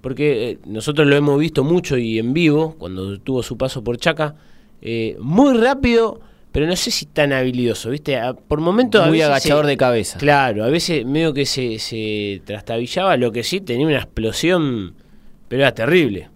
porque 0.00 0.50
eh, 0.50 0.58
nosotros 0.66 1.06
lo 1.06 1.16
hemos 1.16 1.38
visto 1.38 1.64
mucho 1.64 1.96
y 1.98 2.18
en 2.18 2.32
vivo, 2.32 2.74
cuando 2.78 3.18
tuvo 3.20 3.42
su 3.42 3.56
paso 3.56 3.82
por 3.84 3.96
Chaca, 3.98 4.34
eh, 4.82 5.16
muy 5.20 5.56
rápido, 5.58 6.20
pero 6.52 6.66
no 6.66 6.76
sé 6.76 6.90
si 6.90 7.06
tan 7.06 7.32
habilidoso, 7.32 7.90
¿viste? 7.90 8.18
Por 8.48 8.60
momentos... 8.60 9.02
a 9.02 9.06
Muy 9.06 9.12
veces 9.12 9.26
agachador 9.26 9.66
se- 9.66 9.66
de 9.66 9.76
cabeza. 9.76 10.18
Claro, 10.18 10.64
a 10.64 10.68
veces 10.68 11.04
medio 11.06 11.32
que 11.34 11.46
se, 11.46 11.78
se 11.78 12.42
trastabillaba, 12.44 13.16
lo 13.16 13.30
que 13.32 13.44
sí 13.44 13.60
tenía 13.60 13.86
una 13.86 13.98
explosión, 13.98 14.94
pero 15.48 15.62
era 15.62 15.74
terrible. 15.74 16.30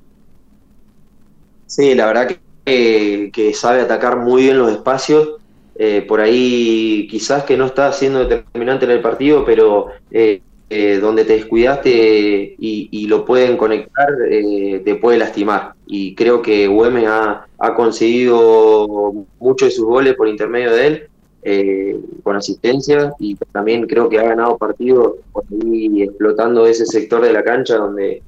Sí, 1.66 1.94
la 1.94 2.06
verdad 2.06 2.28
que, 2.64 3.30
que 3.32 3.54
sabe 3.54 3.80
atacar 3.80 4.16
muy 4.18 4.42
bien 4.42 4.58
los 4.58 4.70
espacios. 4.70 5.36
eh, 5.74 6.02
por 6.06 6.20
ahí 6.20 7.06
quizás 7.10 7.44
que 7.44 7.56
no 7.56 7.64
está 7.66 7.90
siendo 7.92 8.26
determinante 8.26 8.84
en 8.84 8.90
el 8.90 9.00
partido, 9.02 9.42
pero 9.44 9.88
eh, 10.10 10.42
eh, 10.74 10.98
donde 11.00 11.26
te 11.26 11.34
descuidaste 11.34 12.56
y, 12.58 13.06
lo 13.06 13.26
pueden 13.26 13.58
conectar, 13.58 14.08
eh, 14.30 14.80
te 14.82 14.94
puede 14.94 15.18
lastimar. 15.18 15.74
Y 15.86 16.14
creo 16.14 16.40
que 16.40 16.66
Güemes 16.66 17.04
ha, 17.06 17.46
conseguido 17.76 19.12
muchos 19.38 19.68
de 19.68 19.74
sus 19.74 19.84
goles 19.84 20.14
por 20.14 20.28
intermedio 20.28 20.72
de 20.72 20.86
él, 20.86 21.02
eh, 21.42 22.00
con 22.22 22.36
asistencia, 22.36 23.12
y 23.18 23.36
también 23.52 23.86
creo 23.86 24.08
que 24.08 24.18
ha 24.18 24.22
ganado 24.22 24.56
partidos 24.56 25.16
por 25.30 25.44
ahí 25.62 26.04
explotando 26.04 26.66
ese 26.66 26.86
sector 26.86 27.20
de 27.20 27.34
la 27.34 27.44
cancha 27.44 27.76
donde 27.76 28.22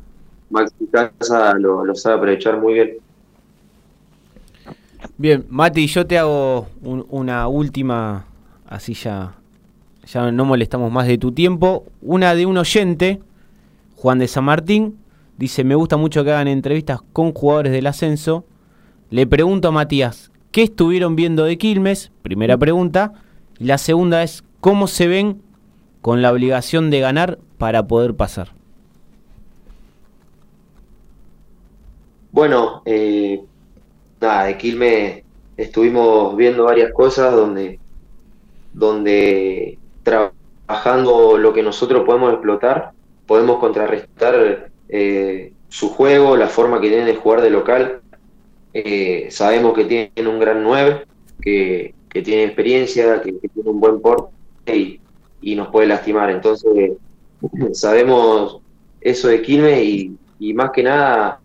Maxi 0.51 0.87
Casa 0.93 1.55
lo, 1.55 1.83
lo 1.83 1.95
sabe 1.95 2.17
aprovechar 2.17 2.61
muy 2.61 2.75
bien. 2.75 2.99
Bien, 5.17 5.47
Mati, 5.49 5.87
yo 5.87 6.07
te 6.07 6.19
hago 6.19 6.67
un- 6.83 7.07
una 7.09 7.49
última, 7.49 8.27
así 8.67 8.93
ya, 8.93 9.35
ya 10.07 10.31
no 10.31 10.45
molestamos 10.45 10.91
más 10.93 11.07
de 11.07 11.19
tu 11.19 11.33
tiempo. 11.33 11.85
Una 12.03 12.35
de 12.35 12.47
un 12.47 12.59
oyente, 12.59 13.21
Juan 13.97 14.19
de 14.19 14.29
San 14.29 14.45
Martín, 14.45 14.99
dice, 15.39 15.65
me 15.65 15.75
gusta 15.75 15.97
mucho 15.97 16.25
que 16.25 16.33
hagan 16.33 16.49
entrevistas 16.49 17.01
con 17.13 17.33
jugadores 17.33 17.73
del 17.73 17.87
ascenso. 17.87 18.45
Le 19.11 19.27
pregunto 19.27 19.69
a 19.69 19.73
Matías, 19.73 20.31
¿qué 20.53 20.65
estuvieron 20.65 21.17
viendo 21.17 21.45
de 21.45 21.59
Quilmes? 21.59 22.13
Primera 22.23 22.57
pregunta. 22.57 23.13
Y 23.59 23.65
la 23.65 23.79
segunda 23.79 24.23
es, 24.23 24.45
¿cómo 24.61 24.87
se 24.87 25.07
ven 25.07 25.43
con 26.01 26.23
la 26.23 26.33
obligación 26.33 26.91
de 26.91 27.01
ganar 27.01 27.39
para 27.59 27.87
poder 27.87 28.15
pasar? 28.15 28.53
Bueno, 32.33 32.83
eh, 32.85 33.43
nada, 34.21 34.45
de 34.45 34.59
Quilmes 34.59 35.23
estuvimos 35.57 36.37
viendo 36.37 36.65
varias 36.65 36.93
cosas 36.93 37.33
donde, 37.33 37.79
donde 38.73 39.79
trabajando 40.05 41.37
lo 41.37 41.53
que 41.53 41.63
nosotros 41.63 42.05
podemos 42.05 42.33
explotar, 42.33 42.93
podemos 43.27 43.59
contrarrestar 43.59 44.71
eh, 44.89 45.53
su 45.69 45.89
juego, 45.89 46.37
la 46.37 46.47
forma 46.47 46.81
que 46.81 46.89
tienen 46.89 47.07
de 47.07 47.17
jugar 47.17 47.41
de 47.41 47.51
local. 47.51 48.01
Eh, 48.73 49.27
sabemos 49.31 49.75
que 49.75 49.85
tiene 49.85 50.29
un 50.29 50.39
gran 50.39 50.63
9, 50.63 51.05
que, 51.41 51.95
que 52.09 52.23
tiene 52.23 52.45
experiencia, 52.45 53.21
que, 53.21 53.39
que 53.41 53.49
tiene 53.49 53.71
un 53.71 53.81
buen 53.81 54.01
porte 54.01 54.31
y, 54.77 55.01
y 55.41 55.57
nos 55.57 55.69
puede 55.69 55.89
lastimar. 55.89 56.31
Entonces, 56.31 56.93
sabemos 57.73 58.61
eso 59.01 59.29
de 59.29 59.43
Quilmes 59.43 59.83
y, 59.83 60.17
y 60.39 60.55
más 60.55 60.71
que 60.71 60.83
nada 60.83 61.41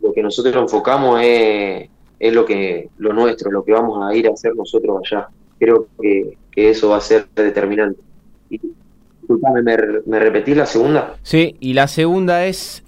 lo 0.00 0.12
que 0.12 0.22
nosotros 0.22 0.54
enfocamos 0.54 1.20
es, 1.22 1.88
es 2.18 2.32
lo 2.32 2.44
que 2.44 2.90
lo 2.98 3.12
nuestro, 3.12 3.50
lo 3.50 3.64
que 3.64 3.72
vamos 3.72 4.00
a 4.02 4.14
ir 4.14 4.28
a 4.28 4.32
hacer 4.32 4.54
nosotros 4.54 5.00
allá. 5.04 5.28
Creo 5.58 5.88
que, 6.00 6.36
que 6.56 6.70
eso 6.70 6.88
va 6.88 6.96
a 6.96 7.00
ser 7.00 7.28
determinante. 7.36 8.00
Y, 8.50 8.58
disculpame, 9.20 9.62
¿me, 9.62 9.76
¿me 10.06 10.18
repetís 10.18 10.56
la 10.56 10.66
segunda? 10.66 11.14
Sí, 11.22 11.56
y 11.60 11.74
la 11.74 11.86
segunda 11.86 12.46
es, 12.46 12.82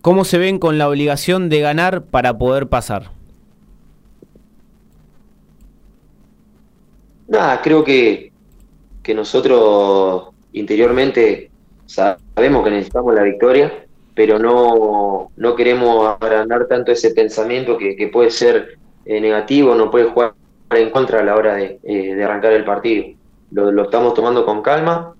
¿cómo 0.00 0.24
se 0.24 0.38
ven 0.38 0.58
con 0.58 0.78
la 0.78 0.88
obligación 0.88 1.50
de 1.50 1.60
ganar 1.60 2.04
para 2.04 2.38
poder 2.38 2.68
pasar? 2.68 3.10
Nada, 7.28 7.60
creo 7.62 7.84
que, 7.84 8.32
que 9.02 9.14
nosotros 9.14 10.28
interiormente 10.52 11.50
sabemos 11.86 12.64
que 12.64 12.70
necesitamos 12.70 13.14
la 13.14 13.22
victoria, 13.22 13.86
pero 14.14 14.38
no, 14.38 15.30
no 15.36 15.54
queremos 15.56 16.16
agrandar 16.20 16.66
tanto 16.68 16.92
ese 16.92 17.10
pensamiento 17.10 17.76
que, 17.76 17.96
que 17.96 18.08
puede 18.08 18.30
ser 18.30 18.78
eh, 19.04 19.20
negativo, 19.20 19.74
no 19.74 19.90
puede 19.90 20.06
jugar 20.06 20.34
en 20.76 20.90
contra 20.90 21.20
a 21.20 21.24
la 21.24 21.36
hora 21.36 21.54
de, 21.54 21.78
eh, 21.82 22.14
de 22.14 22.24
arrancar 22.24 22.52
el 22.52 22.64
partido. 22.64 23.06
Lo, 23.50 23.70
lo, 23.70 23.84
estamos 23.84 24.14
tomando 24.14 24.44
con 24.44 24.62
calma, 24.62 25.14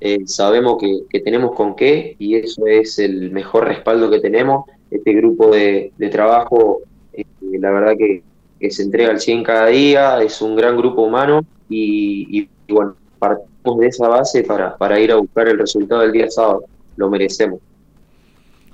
eh, 0.00 0.20
sabemos 0.26 0.78
que, 0.80 1.00
que, 1.10 1.20
tenemos 1.20 1.54
con 1.54 1.74
qué 1.74 2.14
y 2.18 2.36
eso 2.36 2.66
es 2.66 2.98
el 2.98 3.30
mejor 3.30 3.66
respaldo 3.66 4.10
que 4.10 4.20
tenemos. 4.20 4.64
Este 4.90 5.12
grupo 5.12 5.50
de, 5.50 5.92
de 5.98 6.08
trabajo, 6.08 6.80
eh, 7.12 7.24
la 7.58 7.70
verdad 7.70 7.92
que, 7.98 8.22
que, 8.58 8.70
se 8.70 8.82
entrega 8.82 9.10
al 9.10 9.20
100 9.20 9.42
cada 9.42 9.66
día, 9.66 10.22
es 10.22 10.40
un 10.40 10.56
gran 10.56 10.76
grupo 10.76 11.02
humano 11.02 11.44
y, 11.68 12.48
y, 12.66 12.72
bueno, 12.72 12.94
partimos 13.18 13.80
de 13.80 13.86
esa 13.88 14.08
base 14.08 14.44
para, 14.44 14.76
para 14.76 14.98
ir 14.98 15.12
a 15.12 15.16
buscar 15.16 15.48
el 15.48 15.58
resultado 15.58 16.00
del 16.02 16.12
día 16.12 16.30
sábado, 16.30 16.64
lo 16.96 17.10
merecemos. 17.10 17.60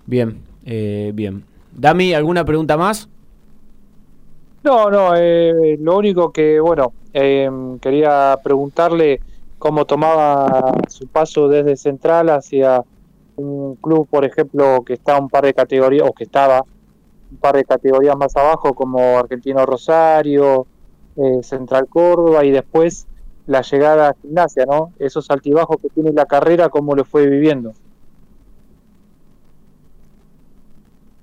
Bien, 0.06 0.38
bien. 1.14 1.44
Dami, 1.72 2.14
¿alguna 2.14 2.44
pregunta 2.44 2.76
más? 2.76 3.08
No, 4.64 4.88
no, 4.90 5.14
eh, 5.14 5.76
lo 5.78 5.98
único 5.98 6.32
que, 6.32 6.58
bueno, 6.58 6.94
eh, 7.12 7.50
quería 7.82 8.38
preguntarle 8.42 9.20
cómo 9.58 9.84
tomaba 9.84 10.72
su 10.88 11.06
paso 11.06 11.48
desde 11.48 11.76
Central 11.76 12.30
hacia 12.30 12.82
un 13.36 13.76
club, 13.76 14.08
por 14.08 14.24
ejemplo, 14.24 14.82
que 14.82 14.94
está 14.94 15.18
un 15.20 15.28
par 15.28 15.44
de 15.44 15.52
categorías, 15.52 16.08
o 16.08 16.14
que 16.14 16.24
estaba 16.24 16.64
un 17.30 17.36
par 17.36 17.56
de 17.56 17.64
categorías 17.64 18.16
más 18.16 18.34
abajo, 18.36 18.72
como 18.72 19.18
Argentino 19.18 19.66
Rosario, 19.66 20.66
eh, 21.16 21.42
Central 21.42 21.86
Córdoba, 21.86 22.42
y 22.42 22.50
después 22.50 23.06
la 23.46 23.60
llegada 23.60 24.08
a 24.08 24.14
gimnasia, 24.22 24.64
¿no? 24.64 24.94
Esos 24.98 25.28
altibajos 25.28 25.76
que 25.82 25.90
tiene 25.90 26.10
la 26.12 26.24
carrera, 26.24 26.70
¿cómo 26.70 26.94
lo 26.94 27.04
fue 27.04 27.28
viviendo? 27.28 27.74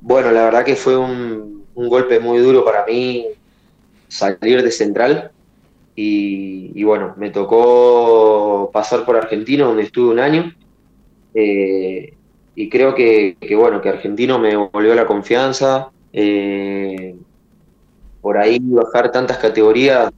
Bueno, 0.01 0.29
la 0.29 0.43
verdad 0.43 0.63
que 0.63 0.75
fue 0.75 0.95
un, 0.95 1.60
un 1.75 1.89
golpe 1.89 2.19
muy 2.19 2.39
duro 2.39 2.63
para 2.65 2.85
mí 2.85 3.27
salir 4.07 4.63
de 4.63 4.71
Central. 4.71 5.31
Y, 5.95 6.83
bueno, 6.83 7.13
me 7.17 7.29
tocó 7.29 8.71
pasar 8.73 9.05
por 9.05 9.17
Argentino 9.17 9.67
donde 9.67 9.83
estuve 9.83 10.11
un 10.11 10.19
año. 10.19 10.55
Eh, 11.33 12.13
y 12.55 12.69
creo 12.69 12.95
que, 12.95 13.37
que, 13.39 13.55
bueno, 13.55 13.81
que 13.81 13.89
Argentino 13.89 14.39
me 14.39 14.55
volvió 14.55 14.95
la 14.95 15.05
confianza, 15.05 15.89
eh, 16.13 17.15
por 18.21 18.37
ahí 18.37 18.59
bajar 18.61 19.11
tantas 19.11 19.37
categorías 19.37 20.11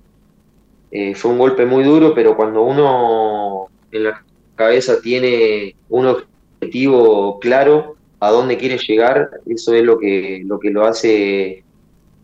eh, 0.92 1.16
fue 1.16 1.32
un 1.32 1.40
golpe 1.40 1.66
muy 1.66 1.84
duro, 1.84 2.14
pero 2.14 2.36
cuando 2.36 2.62
uno 2.62 3.68
en 3.92 4.04
la 4.04 4.24
cabeza 4.56 5.02
tiene 5.02 5.76
un 5.90 6.06
objetivo 6.08 7.40
claro, 7.40 7.93
a 8.24 8.32
dónde 8.32 8.58
quiere 8.58 8.78
llegar, 8.78 9.30
eso 9.46 9.74
es 9.74 9.84
lo 9.84 10.00
que 10.00 10.44
lo, 10.46 10.58
que 10.58 10.70
lo 10.70 10.86
hace 10.86 11.50
eh, 11.52 11.64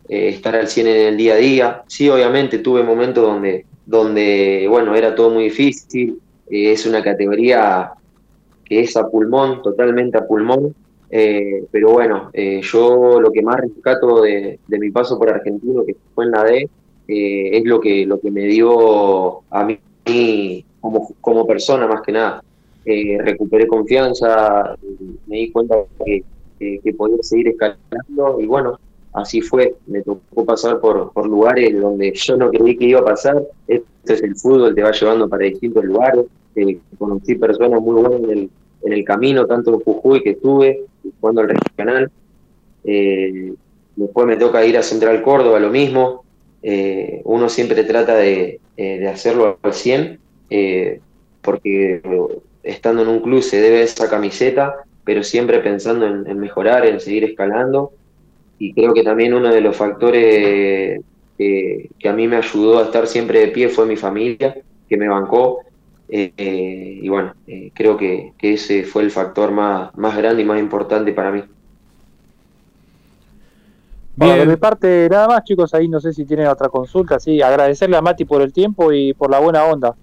estar 0.08 0.56
al 0.56 0.70
100 0.70 0.88
en 0.88 1.08
el 1.08 1.18
día 1.18 1.34
a 1.34 1.38
día. 1.38 1.84
Sí, 1.88 2.08
obviamente 2.10 2.60
tuve 2.60 2.84
momentos 2.84 3.22
donde, 3.22 3.66
donde 3.86 4.66
bueno, 4.70 4.96
era 4.96 5.14
todo 5.14 5.32
muy 5.32 5.46
difícil, 5.46 6.22
eh, 6.50 6.72
es 6.72 6.86
una 6.86 7.04
categoría 7.04 7.92
que 8.64 8.80
es 8.80 8.96
a 8.96 9.10
pulmón, 9.10 9.62
totalmente 9.62 10.18
a 10.18 10.26
pulmón, 10.26 10.74
eh, 11.10 11.66
pero 11.70 11.92
bueno, 11.92 12.32
yo 12.34 13.20
lo 13.20 13.32
que 13.32 13.42
más 13.42 13.60
rescato 13.60 14.22
de, 14.22 14.60
de, 14.68 14.80
mi 14.80 14.92
paso 14.92 15.18
por 15.18 15.30
Argentino, 15.30 15.84
que 15.84 15.98
fue 16.14 16.26
en 16.26 16.32
la 16.32 16.44
D, 16.44 16.70
es 17.08 17.66
lo 17.66 17.82
que, 17.82 18.06
lo 18.06 18.22
que 18.22 18.30
me 18.30 18.46
dio 18.46 19.42
a 19.50 19.66
mí 19.66 19.80
como, 20.80 21.14
como 21.20 21.48
persona 21.48 21.88
más 21.88 22.02
que 22.04 22.12
nada 22.12 22.44
eh, 22.86 23.18
recuperé 23.22 23.68
confianza, 23.68 24.76
me 25.28 25.38
di 25.38 25.52
cuenta 25.52 25.76
que, 26.06 26.24
que, 26.60 26.94
podía 26.94 27.22
seguir 27.22 27.50
escalando 27.50 28.40
y 28.40 28.46
bueno, 28.46 28.80
así 29.14 29.42
fue, 29.42 29.76
me 29.88 30.02
tocó 30.02 30.46
pasar 30.46 30.80
por, 30.80 31.12
por 31.12 31.28
lugares 31.28 31.80
donde 31.80 32.14
yo 32.14 32.38
no 32.38 32.50
creí 32.50 32.78
que 32.78 32.86
iba 32.86 33.00
a 33.00 33.06
pasar, 33.06 33.44
este 33.68 34.14
es 34.14 34.24
el 34.24 34.36
fútbol, 34.36 34.76
te 34.76 34.84
va 34.84 34.92
llevando 34.92 35.28
para 35.28 35.46
distintos 35.46 35.84
lugares, 35.84 36.26
eh, 36.56 36.80
conocí 36.98 37.36
personas 37.36 37.82
muy 37.82 38.02
buenas 38.02 38.22
en 38.24 38.30
el, 38.30 38.50
en 38.84 38.94
el 38.94 39.04
camino, 39.04 39.46
tanto 39.46 39.74
en 39.74 39.80
Jujuy 39.80 40.24
que 40.24 40.32
estuve, 40.32 40.82
jugando 41.20 41.42
al 41.42 41.50
regional, 41.50 42.12
eh, 42.84 43.54
después 43.96 44.28
me 44.28 44.38
toca 44.38 44.66
ir 44.66 44.78
a 44.78 44.84
Central 44.84 45.22
Córdoba, 45.22 45.60
lo 45.60 45.70
mismo, 45.70 46.24
eh, 46.62 47.22
uno 47.26 47.50
siempre 47.50 47.84
trata 47.84 48.16
de, 48.16 48.60
de 48.76 49.08
hacerlo 49.08 49.58
al 49.62 49.74
100, 49.74 50.20
porque 51.42 52.02
estando 52.64 53.02
en 53.02 53.08
un 53.08 53.20
club 53.20 53.42
se 53.42 53.62
debe 53.62 53.82
esa 53.82 54.10
camiseta, 54.10 54.76
pero 55.04 55.24
siempre 55.24 55.60
pensando 55.60 56.06
en, 56.06 56.28
en, 56.28 56.40
mejorar, 56.40 56.86
en 56.86 57.00
seguir 57.00 57.24
escalando. 57.24 57.92
Y 58.58 58.74
creo 58.74 58.94
que 58.94 59.04
también 59.04 59.34
uno 59.34 59.50
de 59.50 59.62
los 59.62 59.76
factores 59.76 61.02
que, 61.38 61.90
que 61.98 62.10
a 62.10 62.14
mí 62.14 62.28
me 62.28 62.36
ayudó 62.36 62.80
a 62.80 62.84
estar 62.84 63.08
siempre 63.08 63.40
de 63.40 63.48
pie 63.48 63.70
fue 63.70 63.86
mi 63.86 63.96
familia, 63.96 64.58
que 64.90 64.98
me 64.98 65.08
bancó. 65.08 65.62
Eh, 66.10 66.34
eh, 66.36 67.00
y 67.02 67.08
bueno, 67.08 67.34
eh, 67.48 67.72
creo 67.74 67.96
que, 67.96 68.34
que, 68.38 68.54
ese 68.54 68.84
fue 68.84 69.04
el 69.04 69.12
factor 69.12 69.52
más, 69.52 69.96
más 69.96 70.18
grande 70.18 70.42
y 70.42 70.46
más 70.46 70.60
importante 70.60 71.14
para 71.14 71.32
mí. 71.32 71.44
Bueno, 74.16 74.36
de 74.36 74.46
mi 74.48 74.58
parte 74.58 75.08
nada 75.10 75.30
más 75.30 75.44
chicos, 75.46 75.74
ahí 75.74 75.88
no 75.88 76.02
sé 76.02 76.12
si 76.12 76.26
tienen 76.26 76.48
otra 76.48 76.68
consulta, 76.68 77.22
sí, 77.22 77.42
agradecerle 77.42 77.96
a 77.96 78.02
Mati 78.02 78.26
por 78.26 78.42
el 78.42 78.52
tiempo 78.52 78.92
y 78.92 79.14
por 79.14 79.32
la 79.32 79.40
buena 79.40 79.64
onda. 79.64 79.96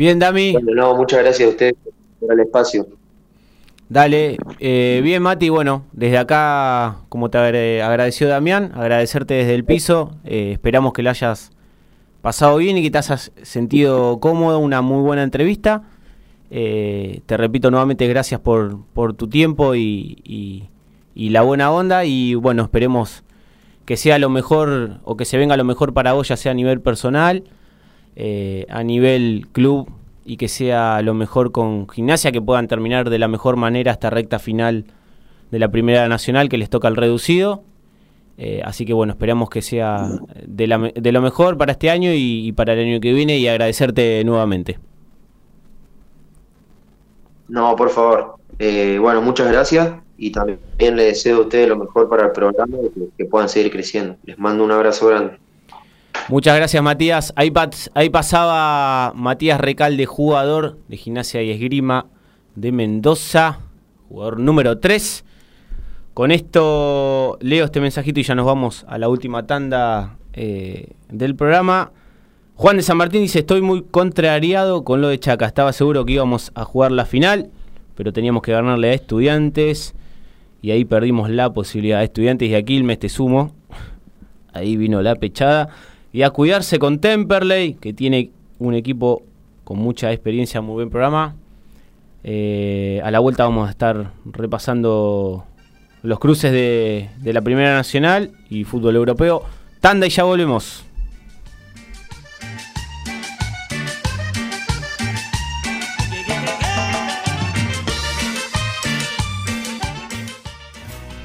Bien, 0.00 0.18
Dami. 0.18 0.52
Bueno, 0.52 0.72
no, 0.74 0.96
muchas 0.96 1.20
gracias 1.20 1.46
a 1.46 1.50
ustedes 1.50 1.74
por 2.18 2.32
el 2.32 2.40
espacio. 2.40 2.86
Dale, 3.90 4.38
eh, 4.58 5.02
bien 5.04 5.22
Mati, 5.22 5.50
bueno, 5.50 5.84
desde 5.92 6.16
acá, 6.16 7.00
como 7.10 7.28
te 7.28 7.82
agradeció 7.82 8.26
Damián, 8.26 8.72
agradecerte 8.74 9.34
desde 9.34 9.54
el 9.54 9.66
piso, 9.66 10.16
eh, 10.24 10.52
esperamos 10.52 10.94
que 10.94 11.02
lo 11.02 11.10
hayas 11.10 11.50
pasado 12.22 12.56
bien 12.56 12.78
y 12.78 12.82
que 12.82 12.90
te 12.90 12.96
hayas 12.96 13.30
sentido 13.42 14.20
cómodo, 14.20 14.58
una 14.58 14.80
muy 14.80 15.02
buena 15.02 15.22
entrevista. 15.22 15.82
Eh, 16.50 17.20
te 17.26 17.36
repito 17.36 17.70
nuevamente, 17.70 18.06
gracias 18.08 18.40
por, 18.40 18.82
por 18.94 19.12
tu 19.12 19.28
tiempo 19.28 19.74
y, 19.74 20.22
y, 20.24 20.70
y, 21.14 21.28
la 21.28 21.42
buena 21.42 21.70
onda 21.70 22.06
y 22.06 22.36
bueno, 22.36 22.62
esperemos 22.62 23.22
que 23.84 23.98
sea 23.98 24.18
lo 24.18 24.30
mejor 24.30 25.00
o 25.04 25.18
que 25.18 25.26
se 25.26 25.36
venga 25.36 25.58
lo 25.58 25.64
mejor 25.64 25.92
para 25.92 26.14
vos, 26.14 26.28
ya 26.28 26.38
sea 26.38 26.52
a 26.52 26.54
nivel 26.54 26.80
personal 26.80 27.44
eh, 28.22 28.66
a 28.68 28.84
nivel 28.84 29.46
club 29.50 29.90
y 30.26 30.36
que 30.36 30.48
sea 30.48 31.00
lo 31.00 31.14
mejor 31.14 31.52
con 31.52 31.88
gimnasia, 31.88 32.30
que 32.32 32.42
puedan 32.42 32.68
terminar 32.68 33.08
de 33.08 33.18
la 33.18 33.28
mejor 33.28 33.56
manera 33.56 33.92
esta 33.92 34.10
recta 34.10 34.38
final 34.38 34.84
de 35.50 35.58
la 35.58 35.70
Primera 35.70 36.06
Nacional 36.06 36.50
que 36.50 36.58
les 36.58 36.68
toca 36.68 36.88
el 36.88 36.96
reducido. 36.96 37.62
Eh, 38.36 38.60
así 38.62 38.84
que 38.84 38.92
bueno, 38.92 39.14
esperamos 39.14 39.48
que 39.48 39.62
sea 39.62 40.06
de, 40.46 40.66
la, 40.66 40.92
de 40.94 41.12
lo 41.12 41.22
mejor 41.22 41.56
para 41.56 41.72
este 41.72 41.88
año 41.88 42.10
y, 42.12 42.52
para 42.52 42.74
el 42.74 42.80
año 42.80 43.00
que 43.00 43.14
viene 43.14 43.38
y 43.38 43.48
agradecerte 43.48 44.22
nuevamente. 44.22 44.78
No, 47.48 47.74
por 47.74 47.88
favor. 47.88 48.34
Eh, 48.58 48.98
bueno, 49.00 49.22
muchas 49.22 49.50
gracias 49.50 49.94
y 50.18 50.30
también 50.30 50.58
le 50.78 51.04
deseo 51.04 51.38
a 51.38 51.40
ustedes 51.40 51.70
lo 51.70 51.76
mejor 51.76 52.10
para 52.10 52.26
el 52.26 52.32
programa 52.32 52.76
y 52.76 53.08
que 53.16 53.24
puedan 53.24 53.48
seguir 53.48 53.72
creciendo. 53.72 54.16
Les 54.24 54.38
mando 54.38 54.62
un 54.62 54.72
abrazo 54.72 55.06
grande. 55.06 55.38
Muchas 56.30 56.54
gracias, 56.54 56.80
Matías. 56.80 57.32
Ahí, 57.34 57.50
pasaba 57.50 59.12
Matías 59.16 59.60
Recalde, 59.60 60.06
jugador 60.06 60.78
de 60.86 60.96
Gimnasia 60.96 61.42
y 61.42 61.50
Esgrima 61.50 62.06
de 62.54 62.70
Mendoza, 62.70 63.58
jugador 64.08 64.38
número 64.38 64.78
3. 64.78 65.24
Con 66.14 66.30
esto 66.30 67.36
leo 67.40 67.64
este 67.64 67.80
mensajito 67.80 68.20
y 68.20 68.22
ya 68.22 68.36
nos 68.36 68.46
vamos 68.46 68.86
a 68.86 68.96
la 68.98 69.08
última 69.08 69.48
tanda 69.48 70.18
eh, 70.32 70.92
del 71.08 71.34
programa. 71.34 71.90
Juan 72.54 72.76
de 72.76 72.84
San 72.84 72.98
Martín 72.98 73.22
dice, 73.22 73.40
estoy 73.40 73.60
muy 73.60 73.82
contrariado 73.82 74.84
con 74.84 75.00
lo 75.00 75.08
de 75.08 75.18
Chaca. 75.18 75.46
Estaba 75.46 75.72
seguro 75.72 76.04
que 76.04 76.12
íbamos 76.12 76.52
a 76.54 76.64
jugar 76.64 76.92
la 76.92 77.06
final, 77.06 77.50
pero 77.96 78.12
teníamos 78.12 78.42
que 78.42 78.52
ganarle 78.52 78.90
a 78.90 78.94
estudiantes. 78.94 79.96
y 80.62 80.70
ahí 80.70 80.84
perdimos 80.84 81.28
la 81.28 81.52
posibilidad. 81.52 82.04
Estudiantes 82.04 82.48
y 82.50 82.54
a 82.54 82.62
Quilmes, 82.62 83.00
te 83.00 83.08
sumo. 83.08 83.52
Ahí 84.52 84.76
vino 84.76 85.02
la 85.02 85.16
pechada. 85.16 85.70
Y 86.12 86.22
a 86.22 86.30
cuidarse 86.30 86.78
con 86.78 86.98
Temperley, 86.98 87.74
que 87.74 87.92
tiene 87.92 88.30
un 88.58 88.74
equipo 88.74 89.22
con 89.64 89.78
mucha 89.78 90.12
experiencia, 90.12 90.60
muy 90.60 90.74
buen 90.74 90.90
programa. 90.90 91.36
Eh, 92.24 93.00
a 93.04 93.10
la 93.10 93.20
vuelta 93.20 93.44
vamos 93.44 93.68
a 93.68 93.70
estar 93.70 94.12
repasando 94.24 95.44
los 96.02 96.18
cruces 96.18 96.52
de, 96.52 97.10
de 97.18 97.32
la 97.32 97.40
Primera 97.40 97.74
Nacional 97.74 98.32
y 98.48 98.64
fútbol 98.64 98.96
europeo. 98.96 99.42
Tanda 99.80 100.06
y 100.06 100.10
ya 100.10 100.24
volvemos. 100.24 100.84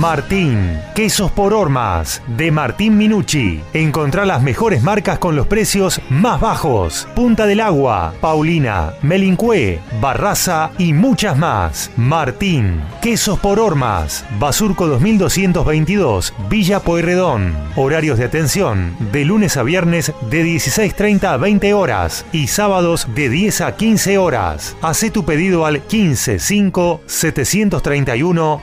Martín, 0.00 0.80
quesos 0.94 1.30
por 1.30 1.52
hormas, 1.52 2.22
de 2.26 2.50
Martín 2.50 2.96
Minucci. 2.96 3.60
Encontrá 3.74 4.24
las 4.24 4.40
mejores 4.40 4.82
marcas 4.82 5.18
con 5.18 5.36
los 5.36 5.46
precios 5.46 6.00
más 6.08 6.40
bajos. 6.40 7.06
Punta 7.14 7.44
del 7.44 7.60
Agua, 7.60 8.14
Paulina, 8.18 8.94
Melincue, 9.02 9.78
Barraza 10.00 10.70
y 10.78 10.94
muchas 10.94 11.36
más. 11.36 11.90
Martín, 11.98 12.80
quesos 13.02 13.38
por 13.40 13.60
hormas, 13.60 14.24
Basurco 14.38 14.86
2222, 14.86 16.32
Villa 16.48 16.80
Pueyrredón. 16.80 17.54
Horarios 17.76 18.16
de 18.16 18.24
atención, 18.24 18.96
de 19.12 19.26
lunes 19.26 19.58
a 19.58 19.62
viernes 19.62 20.14
de 20.30 20.44
16.30 20.46 21.24
a 21.24 21.36
20 21.36 21.74
horas 21.74 22.24
y 22.32 22.46
sábados 22.46 23.06
de 23.14 23.28
10 23.28 23.60
a 23.60 23.76
15 23.76 24.16
horas. 24.16 24.78
Hacé 24.80 25.10
tu 25.10 25.26
pedido 25.26 25.66
al 25.66 25.82
155 25.86 27.02
731 27.04 28.62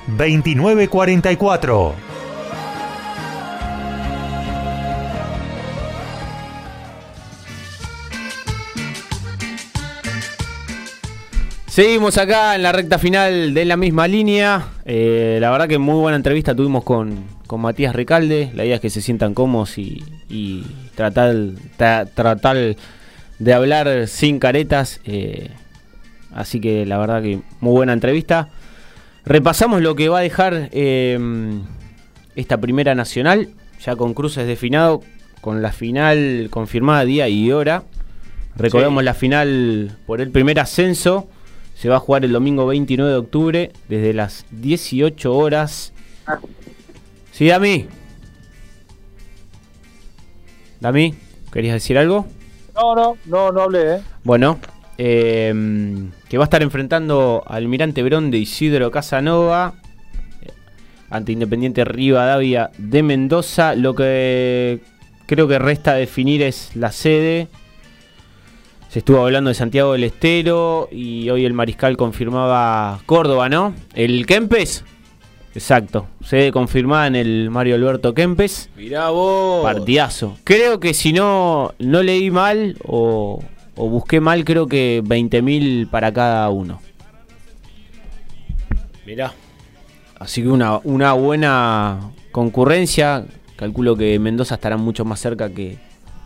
2944. 1.36 1.96
Seguimos 11.68 12.18
acá 12.18 12.56
en 12.56 12.64
la 12.64 12.72
recta 12.72 12.98
final 12.98 13.54
de 13.54 13.66
la 13.66 13.78
misma 13.78 14.08
línea. 14.08 14.68
Eh, 14.86 15.38
la 15.42 15.52
verdad 15.52 15.68
que 15.68 15.78
muy 15.78 15.96
buena 16.00 16.16
entrevista 16.16 16.56
tuvimos 16.56 16.84
con, 16.84 17.26
con 17.46 17.62
Matías 17.62 17.96
Recalde. 17.96 18.52
La 18.56 18.66
idea 18.66 18.76
es 18.76 18.82
que 18.82 18.90
se 18.90 19.02
sientan 19.02 19.34
cómodos 19.36 19.78
y, 19.78 20.04
tratar, 20.96 21.36
tra- 21.78 22.10
tratar 22.14 22.76
de 23.38 23.54
hablar 23.54 24.08
sin 24.08 24.40
caretas. 24.40 25.02
eh, 25.06 25.52
así 26.34 26.60
que 26.60 26.86
la 26.86 26.98
verdad 26.98 27.22
que 27.22 27.42
muy 27.60 27.72
buena 27.74 27.94
entrevista. 27.94 28.50
Repasamos 29.28 29.82
lo 29.82 29.96
que 29.96 30.08
va 30.08 30.20
a 30.20 30.22
dejar 30.22 30.70
eh, 30.72 31.20
esta 32.36 32.58
primera 32.60 32.96
nacional, 32.96 33.50
ya 33.84 33.96
con 33.98 34.14
cruces 34.14 34.48
definados, 34.48 35.02
con 35.42 35.62
la 35.62 35.74
final 35.74 36.48
confirmada 36.50 37.04
día 37.04 37.28
y 37.28 37.52
hora. 37.52 37.84
Recordemos 38.56 39.02
Sí. 39.02 39.06
la 39.06 39.14
final 39.14 39.98
por 40.08 40.22
el 40.22 40.32
primer 40.32 40.60
ascenso. 40.60 41.28
Se 41.76 41.90
va 41.90 41.98
a 41.98 42.00
jugar 42.00 42.24
el 42.26 42.32
domingo 42.32 42.66
29 42.66 43.12
de 43.12 43.18
octubre 43.18 43.72
desde 43.90 44.14
las 44.14 44.46
18 44.52 45.36
horas. 45.36 45.92
Sí, 47.32 47.48
Dami. 47.48 47.86
Dami, 50.80 51.14
¿querías 51.52 51.74
decir 51.76 51.98
algo? 51.98 52.26
No, 52.74 52.96
no, 52.96 53.18
no, 53.26 53.52
no 53.52 53.62
hablé, 53.62 53.96
¿eh? 53.96 54.02
Bueno, 54.24 54.58
eh, 54.98 55.54
que 56.30 56.38
va 56.38 56.44
a 56.44 56.46
estar 56.46 56.62
enfrentando 56.62 57.44
al 57.46 57.58
Almirante 57.58 58.02
Verón 58.04 58.32
de 58.32 58.38
Isidro 58.40 58.92
Casanova 58.92 59.76
ante 61.10 61.32
Independiente 61.32 61.86
Rivadavia 61.86 62.72
de 62.78 63.04
Mendoza. 63.04 63.76
Lo 63.76 63.96
que 63.96 64.80
creo 65.26 65.48
que 65.48 65.60
resta 65.60 65.94
definir 65.94 66.42
es 66.42 66.76
la 66.76 66.92
sede. 66.92 67.48
Se 68.90 69.00
estuvo 69.00 69.24
hablando 69.24 69.50
de 69.50 69.54
Santiago 69.54 69.94
del 69.94 70.06
Estero 70.06 70.88
y 70.92 71.30
hoy 71.30 71.46
el 71.46 71.54
Mariscal 71.54 71.98
confirmaba 71.98 73.00
Córdoba, 73.06 73.50
¿no? 73.50 73.74
El 73.94 74.26
Kempes. 74.26 74.84
Exacto, 75.54 76.08
sede 76.24 76.52
confirmada 76.52 77.08
en 77.08 77.16
el 77.16 77.50
Mario 77.50 77.76
Alberto 77.76 78.14
Kempes. 78.14 78.70
Mirá 78.78 79.10
vos. 79.10 79.64
Partidazo. 79.64 80.38
Creo 80.44 80.80
que 80.80 80.94
si 80.94 81.14
no, 81.14 81.74
no 81.80 82.04
leí 82.04 82.30
mal 82.30 82.78
o, 82.84 83.44
o 83.78 83.88
busqué 83.90 84.20
mal, 84.20 84.44
creo 84.44 84.68
que 84.68 85.04
20.000 85.04 85.90
para 85.90 86.12
cada 86.12 86.50
uno. 86.50 86.82
Mirá. 89.06 89.34
Así 90.20 90.42
que 90.42 90.50
una, 90.50 90.80
una 90.84 91.14
buena 91.14 92.12
concurrencia. 92.32 93.26
Calculo 93.56 93.96
que 93.96 94.20
Mendoza 94.20 94.56
estará 94.56 94.78
mucho 94.78 95.06
más 95.06 95.20
cerca 95.20 95.50
que 95.50 95.78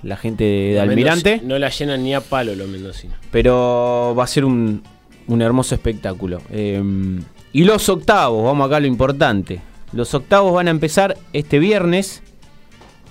la 0.03 0.18
gente 0.18 0.44
de, 0.44 0.80
Almirante. 0.80 1.41
No 1.44 1.60
la 1.60 1.69
llenan 1.69 2.03
ni 2.03 2.14
a 2.14 2.22
palo 2.22 2.56
los 2.56 2.68
mendocinos. 2.68 3.18
Pero 3.32 4.15
va 4.18 4.23
a 4.23 4.28
ser 4.28 4.45
un, 4.45 4.84
un 5.28 5.41
hermoso 5.41 5.76
espectáculo. 5.76 6.41
Eh, 6.49 6.82
y 7.53 7.64
los 7.65 7.88
octavos, 7.90 8.44
vamos 8.44 8.68
acá 8.68 8.78
a 8.78 8.80
lo 8.80 8.88
importante. 8.88 9.61
Los 9.94 10.14
octavos 10.14 10.53
van 10.53 10.68
a 10.68 10.72
empezar 10.72 11.18
este 11.34 11.60
viernes. 11.60 12.23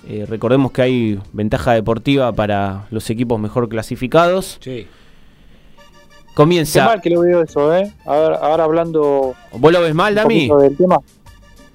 Eh, 0.07 0.25
recordemos 0.27 0.71
que 0.71 0.81
hay 0.81 1.19
ventaja 1.31 1.73
deportiva 1.73 2.31
para 2.33 2.87
los 2.89 3.09
equipos 3.09 3.39
mejor 3.39 3.69
clasificados. 3.69 4.57
Sí. 4.61 4.87
Qué 4.87 6.35
Comienza. 6.35 6.85
mal 6.85 7.01
que 7.01 7.09
lo 7.09 7.21
veo 7.21 7.41
eso, 7.43 7.75
¿eh? 7.75 7.91
Ahora, 8.05 8.37
ahora 8.37 8.63
hablando 8.63 9.35
¿Vos 9.53 9.71
lo 9.71 9.81
ves 9.81 9.93
mal, 9.93 10.15
Dami? 10.15 10.49
del 10.49 10.77
tema. 10.77 10.97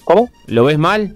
¿Cómo? 0.05 0.31
¿Lo 0.47 0.65
ves 0.65 0.79
mal? 0.79 1.15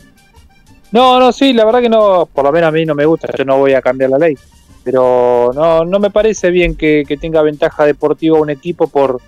No, 0.93 1.19
no, 1.21 1.33
sí, 1.33 1.53
la 1.53 1.65
verdad 1.65 1.81
que 1.81 1.89
no, 1.89 2.29
por 2.33 2.45
lo 2.45 2.53
menos 2.53 2.69
a 2.69 2.73
mí 2.73 2.85
no 2.85 2.95
me 2.95 3.07
gusta, 3.07 3.29
yo 3.37 3.45
no 3.45 3.59
voy 3.59 3.73
a 3.75 3.81
cambiar 3.83 4.11
la 4.11 4.19
ley. 4.19 4.37
Pero 4.85 5.53
no, 5.55 5.85
no 5.85 5.99
me 5.99 6.11
parece 6.11 6.51
bien 6.51 6.75
que, 6.75 7.05
que 7.07 7.17
tenga 7.17 7.43
ventaja 7.43 7.85
deportiva 7.85 8.39
un 8.39 8.51
equipo 8.51 8.89
por 8.89 9.21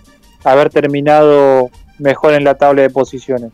haber 0.45 0.71
terminado 0.71 1.71
mejor 1.99 2.35
en 2.35 2.45
la 2.45 2.55
tabla 2.55 2.83
de 2.83 2.91
posiciones. 2.91 3.53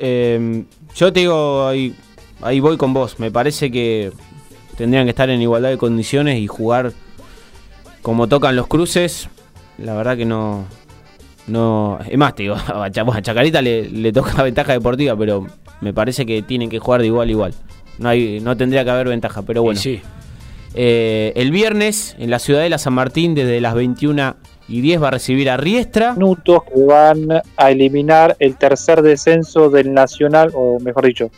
Eh, 0.00 0.64
yo 0.94 1.12
te 1.12 1.20
digo, 1.20 1.66
ahí, 1.66 1.94
ahí 2.42 2.60
voy 2.60 2.76
con 2.76 2.92
vos. 2.94 3.18
Me 3.18 3.30
parece 3.30 3.70
que 3.70 4.12
tendrían 4.76 5.04
que 5.04 5.10
estar 5.10 5.30
en 5.30 5.40
igualdad 5.40 5.70
de 5.70 5.78
condiciones 5.78 6.38
y 6.38 6.46
jugar 6.46 6.92
como 8.02 8.28
tocan 8.28 8.56
los 8.56 8.66
cruces. 8.66 9.28
La 9.78 9.94
verdad 9.94 10.16
que 10.16 10.24
no. 10.24 10.64
no 11.46 11.98
es 12.08 12.16
más, 12.18 12.34
te 12.34 12.44
digo, 12.44 12.54
a 12.66 12.90
Cha- 12.90 13.02
a 13.02 13.22
Chacarita 13.22 13.62
le, 13.62 13.88
le 13.88 14.12
toca 14.12 14.42
ventaja 14.44 14.72
deportiva, 14.72 15.16
pero 15.16 15.46
me 15.80 15.92
parece 15.92 16.24
que 16.26 16.42
tienen 16.42 16.68
que 16.70 16.78
jugar 16.78 17.00
de 17.00 17.06
igual 17.08 17.28
a 17.28 17.30
igual. 17.30 17.54
No, 17.98 18.08
hay, 18.08 18.40
no 18.40 18.56
tendría 18.56 18.84
que 18.84 18.90
haber 18.90 19.08
ventaja, 19.08 19.42
pero 19.42 19.62
bueno. 19.62 19.78
Sí. 19.80 20.00
Eh, 20.74 21.32
el 21.36 21.52
viernes 21.52 22.16
en 22.18 22.30
la 22.30 22.40
Ciudadela 22.40 22.78
San 22.78 22.94
Martín, 22.94 23.34
desde 23.36 23.60
las 23.60 23.74
21 23.74 24.34
y 24.66 24.80
10, 24.80 25.02
va 25.02 25.08
a 25.08 25.10
recibir 25.12 25.48
a 25.48 25.56
Riestra. 25.56 26.14
Minutos 26.14 26.62
que 26.64 26.82
van 26.82 27.28
a 27.56 27.70
eliminar 27.70 28.34
el 28.40 28.56
tercer 28.56 29.02
descenso 29.02 29.70
del 29.70 29.92
Nacional, 29.94 30.50
o 30.54 30.80
mejor 30.80 31.06
dicho, 31.06 31.30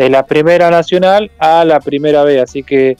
de 0.00 0.08
la 0.08 0.24
Primera 0.24 0.70
Nacional 0.70 1.30
a 1.38 1.62
la 1.66 1.78
Primera 1.78 2.24
B, 2.24 2.40
así 2.40 2.62
que 2.62 2.96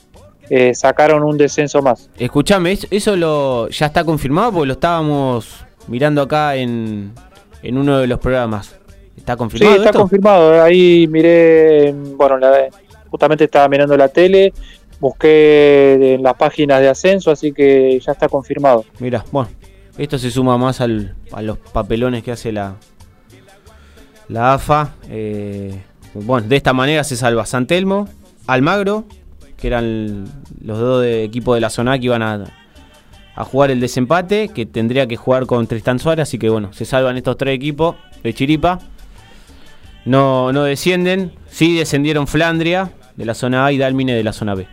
eh, 0.51 0.75
sacaron 0.75 1.23
un 1.23 1.39
descenso 1.39 1.81
más. 1.81 2.11
Escuchame, 2.19 2.73
¿es- 2.73 2.87
¿eso 2.91 3.17
lo 3.17 3.69
ya 3.71 3.87
está 3.87 4.05
confirmado? 4.05 4.53
Porque 4.53 4.67
lo 4.67 4.73
estábamos 4.75 5.65
mirando 5.87 6.21
acá 6.21 6.57
en, 6.57 7.13
en 7.63 7.79
uno 7.79 7.99
de 7.99 8.07
los 8.07 8.19
programas. 8.19 8.77
¿Está 9.17 9.33
Sí, 9.33 9.39
confirmado 9.39 9.77
está 9.77 9.89
esto? 9.91 9.99
confirmado. 9.99 10.63
Ahí 10.63 11.07
miré, 11.09 11.89
en- 11.89 12.19
bueno, 12.19 12.37
la- 12.37 12.69
justamente 13.11 13.45
estaba 13.45 13.67
mirando 13.69 13.97
la 13.97 14.09
tele, 14.09 14.53
busqué 14.99 16.15
en 16.17 16.23
las 16.23 16.35
páginas 16.35 16.81
de 16.81 16.89
ascenso, 16.91 17.31
así 17.31 17.51
que 17.53 17.99
ya 17.99 18.13
está 18.13 18.29
confirmado. 18.29 18.85
Mira, 18.99 19.25
bueno, 19.33 19.49
esto 19.97 20.19
se 20.19 20.31
suma 20.31 20.59
más 20.59 20.83
al- 20.83 21.15
a 21.33 21.41
los 21.41 21.57
papelones 21.57 22.23
que 22.23 22.33
hace 22.33 22.53
la, 22.53 22.75
la 24.29 24.53
AFA. 24.55 24.95
Eh, 25.09 25.81
bueno, 26.15 26.49
de 26.49 26.57
esta 26.57 26.73
manera 26.73 27.05
se 27.05 27.17
salva 27.17 27.47
San 27.47 27.67
Telmo, 27.67 28.09
Almagro, 28.47 29.05
que 29.57 29.67
eran 29.69 30.27
los 30.63 30.79
dos 30.79 31.03
de 31.03 31.25
equipo 31.25 31.55
de 31.55 31.61
la 31.61 31.71
zona 31.71 31.99
que 31.99 32.07
iban 32.07 32.23
a, 32.23 32.45
a 33.35 33.45
jugar 33.45 33.71
el 33.71 33.81
desempate, 33.81 34.49
que 34.49 34.67
tendría 34.67 35.07
que 35.07 35.17
jugar 35.17 35.47
con 35.47 35.67
Tristan 35.67 35.99
Suárez, 35.99 36.25
así 36.25 36.39
que 36.39 36.49
bueno, 36.49 36.73
se 36.73 36.85
salvan 36.85 37.17
estos 37.17 37.37
tres 37.37 37.55
equipos 37.55 37.97
de 38.23 38.35
Chiripa. 38.35 38.81
No, 40.05 40.53
no 40.53 40.65
descienden, 40.65 41.33
sí 41.49 41.77
descendieron 41.77 42.27
Flandria 42.27 42.93
de 43.17 43.25
la 43.27 43.35
zona 43.35 43.67
A 43.67 43.73
y 43.73 43.79
Dalmine 43.79 44.15
de 44.15 44.25
la 44.25 44.33
zona 44.33 44.55
B. 44.55 44.67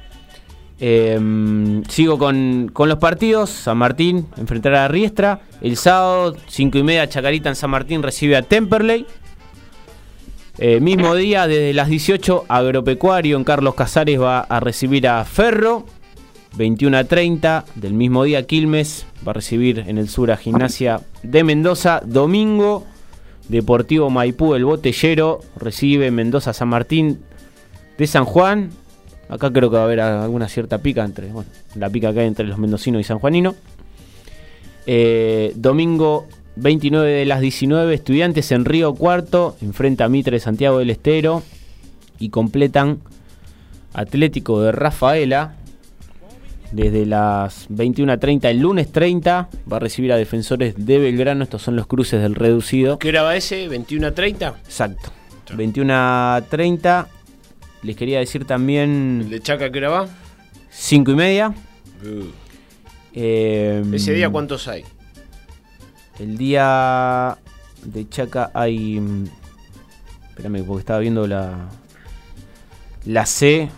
Eh, 0.79 1.81
sigo 1.89 2.17
con, 2.17 2.69
con 2.71 2.87
los 2.87 2.99
partidos. 2.99 3.49
San 3.49 3.77
Martín 3.77 4.27
enfrentará 4.37 4.85
a 4.85 4.87
Riestra. 4.87 5.41
El 5.61 5.75
sábado, 5.75 6.35
5 6.47 6.77
y 6.77 6.83
media, 6.83 7.09
Chacarita 7.09 7.49
en 7.49 7.55
San 7.55 7.69
Martín 7.69 8.03
recibe 8.03 8.35
a 8.35 8.41
Temperley. 8.41 9.05
Eh, 10.59 10.79
mismo 10.79 11.13
día, 11.13 11.45
desde 11.45 11.73
las 11.73 11.87
18, 11.87 12.45
Agropecuario 12.47 13.37
en 13.37 13.43
Carlos 13.43 13.75
Casares 13.75 14.19
va 14.19 14.39
a 14.39 14.59
recibir 14.59 15.07
a 15.07 15.23
Ferro. 15.23 15.85
21 16.57 16.97
a 16.97 17.03
30 17.03 17.65
del 17.75 17.93
mismo 17.93 18.23
día, 18.23 18.47
Quilmes 18.47 19.05
va 19.25 19.31
a 19.31 19.33
recibir 19.33 19.83
en 19.87 19.99
el 19.99 20.09
sur 20.09 20.31
a 20.31 20.37
Gimnasia 20.37 21.01
de 21.21 21.43
Mendoza. 21.43 22.01
Domingo, 22.03 22.85
Deportivo 23.47 24.09
Maipú, 24.09 24.55
el 24.55 24.65
Botellero, 24.65 25.41
recibe 25.57 26.09
Mendoza 26.09 26.53
San 26.53 26.69
Martín 26.69 27.19
de 27.99 28.07
San 28.07 28.25
Juan. 28.25 28.71
Acá 29.29 29.53
creo 29.53 29.69
que 29.69 29.75
va 29.75 29.83
a 29.83 29.85
haber 29.85 29.99
alguna 29.99 30.47
cierta 30.47 30.79
pica 30.79 31.03
entre, 31.03 31.27
bueno, 31.27 31.49
la 31.75 31.89
pica 31.91 32.11
que 32.13 32.21
hay 32.21 32.27
entre 32.27 32.47
los 32.47 32.57
mendocinos 32.57 33.01
y 33.01 33.03
sanjuaninos. 33.03 33.53
Eh, 34.87 35.51
domingo 35.55 36.27
29 36.59 37.11
de 37.11 37.25
las 37.25 37.39
19, 37.39 37.93
estudiantes 37.93 38.51
en 38.51 38.65
Río 38.65 38.93
Cuarto, 38.95 39.55
enfrenta 39.61 40.05
a 40.05 40.09
Mitre 40.09 40.37
de 40.37 40.39
Santiago 40.39 40.79
del 40.79 40.89
Estero 40.89 41.43
y 42.19 42.29
completan 42.29 42.99
Atlético 43.93 44.61
de 44.61 44.71
Rafaela. 44.71 45.55
Desde 46.71 47.05
las 47.05 47.69
21.30 47.69 48.49
el 48.49 48.59
lunes 48.59 48.91
30 48.91 49.49
va 49.71 49.77
a 49.77 49.79
recibir 49.79 50.11
a 50.11 50.17
defensores 50.17 50.73
de 50.85 50.97
Belgrano. 50.97 51.43
Estos 51.43 51.61
son 51.61 51.75
los 51.75 51.87
cruces 51.87 52.21
del 52.21 52.35
reducido. 52.35 52.99
¿Qué 52.99 53.09
hora 53.09 53.21
va 53.21 53.35
ese? 53.35 53.69
¿21 53.69 54.07
a 54.07 54.11
30? 54.13 54.47
Exacto. 54.65 55.11
21.30. 55.49 57.07
Les 57.83 57.95
quería 57.95 58.19
decir 58.19 58.45
también 58.45 59.21
¿El 59.23 59.29
de 59.29 59.39
Chaca 59.39 59.71
qué 59.71 59.77
hora 59.77 59.89
va? 59.89 60.07
5 60.71 61.11
y 61.11 61.15
media. 61.15 61.53
Uh, 62.03 62.25
Eh, 63.19 63.83
¿Ese 63.93 64.13
día 64.13 64.29
cuántos 64.29 64.67
hay? 64.67 64.83
El 66.19 66.37
día 66.37 67.37
de 67.83 68.09
Chaca 68.09 68.51
hay. 68.53 68.99
mm, 68.99 69.25
Espérame, 70.29 70.63
porque 70.63 70.81
estaba 70.81 70.99
viendo 70.99 71.27
la. 71.27 71.69
La 73.05 73.25
C. 73.25 73.69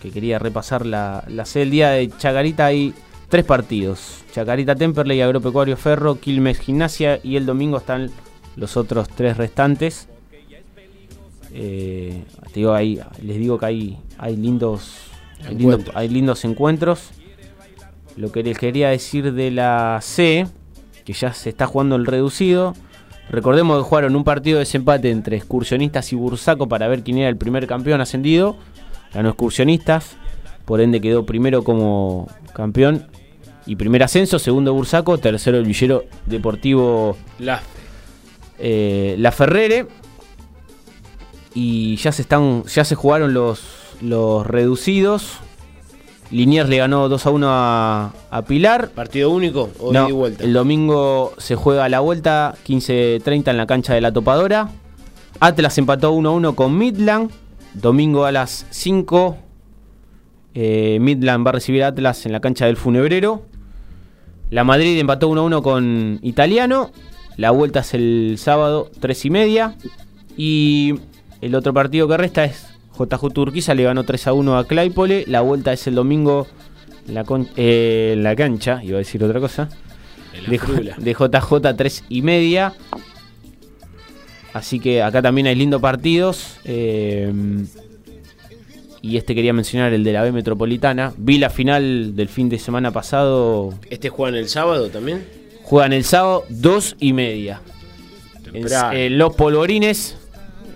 Que 0.00 0.10
quería 0.10 0.38
repasar 0.38 0.86
la, 0.86 1.24
la 1.28 1.44
C. 1.44 1.62
El 1.62 1.70
día 1.70 1.90
de 1.90 2.10
Chacarita 2.16 2.66
hay 2.66 2.94
tres 3.28 3.44
partidos: 3.44 4.24
Chacarita 4.32 4.74
Temperley, 4.74 5.20
Agropecuario 5.20 5.76
Ferro, 5.76 6.20
Quilmes 6.20 6.58
Gimnasia. 6.58 7.20
Y 7.22 7.36
el 7.36 7.46
domingo 7.46 7.78
están 7.78 8.10
los 8.56 8.76
otros 8.76 9.08
tres 9.08 9.36
restantes. 9.36 10.08
Eh, 11.52 12.24
te 12.52 12.60
digo, 12.60 12.74
ahí, 12.74 13.00
les 13.22 13.38
digo 13.38 13.58
que 13.58 13.66
hay, 13.66 13.98
hay 14.18 14.36
lindos. 14.36 14.94
Hay 15.46 15.54
lindos, 15.54 15.84
hay 15.94 16.08
lindos 16.08 16.44
encuentros. 16.44 17.10
Lo 18.16 18.32
que 18.32 18.42
les 18.42 18.58
quería 18.58 18.88
decir 18.90 19.32
de 19.32 19.50
la 19.52 20.00
C, 20.02 20.46
que 21.08 21.14
ya 21.14 21.32
se 21.32 21.48
está 21.48 21.66
jugando 21.66 21.96
el 21.96 22.04
reducido. 22.04 22.74
Recordemos 23.30 23.78
que 23.78 23.88
jugaron 23.88 24.14
un 24.14 24.24
partido 24.24 24.58
de 24.58 24.66
desempate 24.66 25.10
entre 25.10 25.38
excursionistas 25.38 26.12
y 26.12 26.16
Bursaco 26.16 26.68
para 26.68 26.86
ver 26.86 27.02
quién 27.02 27.16
era 27.16 27.30
el 27.30 27.38
primer 27.38 27.66
campeón 27.66 28.02
ascendido. 28.02 28.58
Ganó 29.14 29.30
excursionistas, 29.30 30.18
por 30.66 30.82
ende 30.82 31.00
quedó 31.00 31.24
primero 31.24 31.64
como 31.64 32.28
campeón. 32.52 33.06
Y 33.64 33.76
primer 33.76 34.02
ascenso, 34.02 34.38
segundo 34.38 34.74
Bursaco, 34.74 35.16
tercero 35.16 35.56
el 35.56 35.64
Villero 35.64 36.04
Deportivo 36.26 37.16
La 37.38 37.62
eh, 38.58 39.14
La 39.16 39.32
Ferrere. 39.32 39.86
Y 41.54 41.96
ya 41.96 42.12
se 42.12 42.20
están. 42.20 42.64
Ya 42.64 42.84
se 42.84 42.96
jugaron 42.96 43.32
los, 43.32 43.62
los 44.02 44.46
reducidos. 44.46 45.38
Liniers 46.30 46.68
le 46.68 46.76
ganó 46.78 47.08
2 47.08 47.26
a 47.26 47.30
1 47.30 47.46
a, 47.50 48.12
a 48.30 48.42
Pilar. 48.42 48.90
¿Partido 48.90 49.30
único 49.30 49.70
o 49.80 49.92
No, 49.92 50.08
vuelta? 50.14 50.44
El 50.44 50.52
domingo 50.52 51.32
se 51.38 51.54
juega 51.56 51.88
la 51.88 52.00
vuelta 52.00 52.54
15-30 52.66 53.50
en 53.50 53.56
la 53.56 53.66
cancha 53.66 53.94
de 53.94 54.00
la 54.02 54.12
Topadora. 54.12 54.68
Atlas 55.40 55.78
empató 55.78 56.12
1-1 56.14 56.54
con 56.54 56.76
Midland. 56.76 57.30
Domingo 57.74 58.24
a 58.24 58.32
las 58.32 58.66
5. 58.70 59.36
eh, 60.54 60.98
Midland 61.00 61.46
va 61.46 61.50
a 61.50 61.52
recibir 61.54 61.82
a 61.84 61.88
Atlas 61.88 62.26
en 62.26 62.32
la 62.32 62.40
cancha 62.40 62.66
del 62.66 62.76
Funebrero. 62.76 63.42
La 64.50 64.64
Madrid 64.64 64.98
empató 64.98 65.30
1-1 65.30 65.62
con 65.62 66.18
Italiano. 66.22 66.90
La 67.36 67.52
vuelta 67.52 67.80
es 67.80 67.94
el 67.94 68.34
sábado 68.38 68.90
3 69.00 69.24
y 69.26 69.30
media. 69.30 69.74
Y 70.36 70.94
el 71.40 71.54
otro 71.54 71.72
partido 71.72 72.08
que 72.08 72.16
resta 72.16 72.44
es 72.44 72.66
JJ 72.98 73.32
Turquiza 73.32 73.74
le 73.74 73.84
ganó 73.84 74.04
3 74.04 74.26
a 74.26 74.32
1 74.32 74.58
a 74.58 74.66
Claypole. 74.66 75.24
La 75.26 75.40
vuelta 75.42 75.72
es 75.72 75.86
el 75.86 75.94
domingo 75.94 76.46
en 77.06 77.14
la, 77.14 77.24
con- 77.24 77.48
eh, 77.56 78.12
en 78.14 78.22
la 78.22 78.34
cancha, 78.36 78.80
iba 78.82 78.96
a 78.96 78.98
decir 78.98 79.22
otra 79.24 79.40
cosa. 79.40 79.68
De, 80.48 80.58
JJ 81.14 81.74
3 81.76 82.04
y 82.08 82.22
media. 82.22 82.74
Así 84.52 84.80
que 84.80 85.02
acá 85.02 85.20
también 85.22 85.46
hay 85.46 85.54
lindos 85.54 85.80
partidos. 85.80 86.58
eh, 86.64 87.32
y 89.00 89.16
este 89.16 89.32
quería 89.34 89.52
mencionar 89.52 89.92
el 89.92 90.02
de 90.02 90.12
la 90.12 90.22
B 90.22 90.32
Metropolitana. 90.32 91.12
Vi 91.16 91.38
la 91.38 91.50
final 91.50 92.16
del 92.16 92.28
fin 92.28 92.48
de 92.48 92.58
semana 92.58 92.90
pasado. 92.90 93.72
¿Este 93.90 94.08
juegan 94.08 94.34
el 94.34 94.48
sábado 94.48 94.88
también? 94.90 95.24
Juegan 95.62 95.92
el 95.92 96.02
sábado 96.04 96.44
2 96.48 96.96
y 96.98 97.12
media. 97.12 97.60
En, 98.52 98.66
eh, 98.92 99.08
los 99.10 99.34
polvorines. 99.36 100.16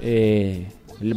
eh, 0.02 0.68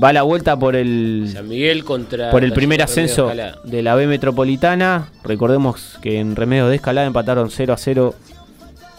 va 0.04 0.14
la 0.14 0.24
vuelta 0.24 0.58
por 0.58 0.76
el 0.76 1.30
San 1.32 1.48
Miguel 1.48 1.84
contra. 1.84 2.32
por 2.32 2.44
el 2.44 2.54
primer 2.54 2.82
ascenso 2.82 3.32
de 3.64 3.82
la 3.82 3.96
B 3.96 4.08
Metropolitana. 4.08 5.10
Recordemos 5.24 5.98
que 6.02 6.20
en 6.20 6.36
Remedios 6.36 6.70
de 6.70 6.76
Escalada 6.76 7.08
empataron 7.08 7.50
0 7.52 7.74
a 7.74 7.78
0 7.78 8.16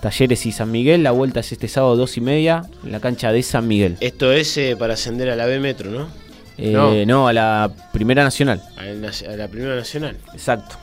Talleres 0.01 0.47
y 0.47 0.53
San 0.53 0.71
Miguel. 0.71 1.03
La 1.03 1.11
vuelta 1.11 1.41
es 1.41 1.53
este 1.53 1.69
sábado 1.69 1.97
2 1.97 2.17
y 2.17 2.21
media 2.21 2.63
en 2.85 2.93
la 2.93 3.01
cancha 3.01 3.33
de 3.33 3.43
San 3.43 3.67
Miguel. 3.67 3.97
Esto 4.01 4.33
es 4.33 4.57
eh, 4.57 4.77
para 4.79 4.95
ascender 4.95 5.31
a 5.31 5.37
la 5.37 5.47
B 5.47 5.59
Metro, 5.59 5.91
¿no? 5.91 6.09
Eh, 6.59 6.71
no. 6.71 7.05
no. 7.07 7.29
a 7.29 7.33
la 7.33 7.71
Primera 7.93 8.23
Nacional. 8.23 8.63
A 8.77 8.85
la, 8.85 9.09
a 9.09 9.37
la 9.37 9.49
Primera 9.49 9.75
Nacional. 9.75 10.17
Exacto. 10.33 10.77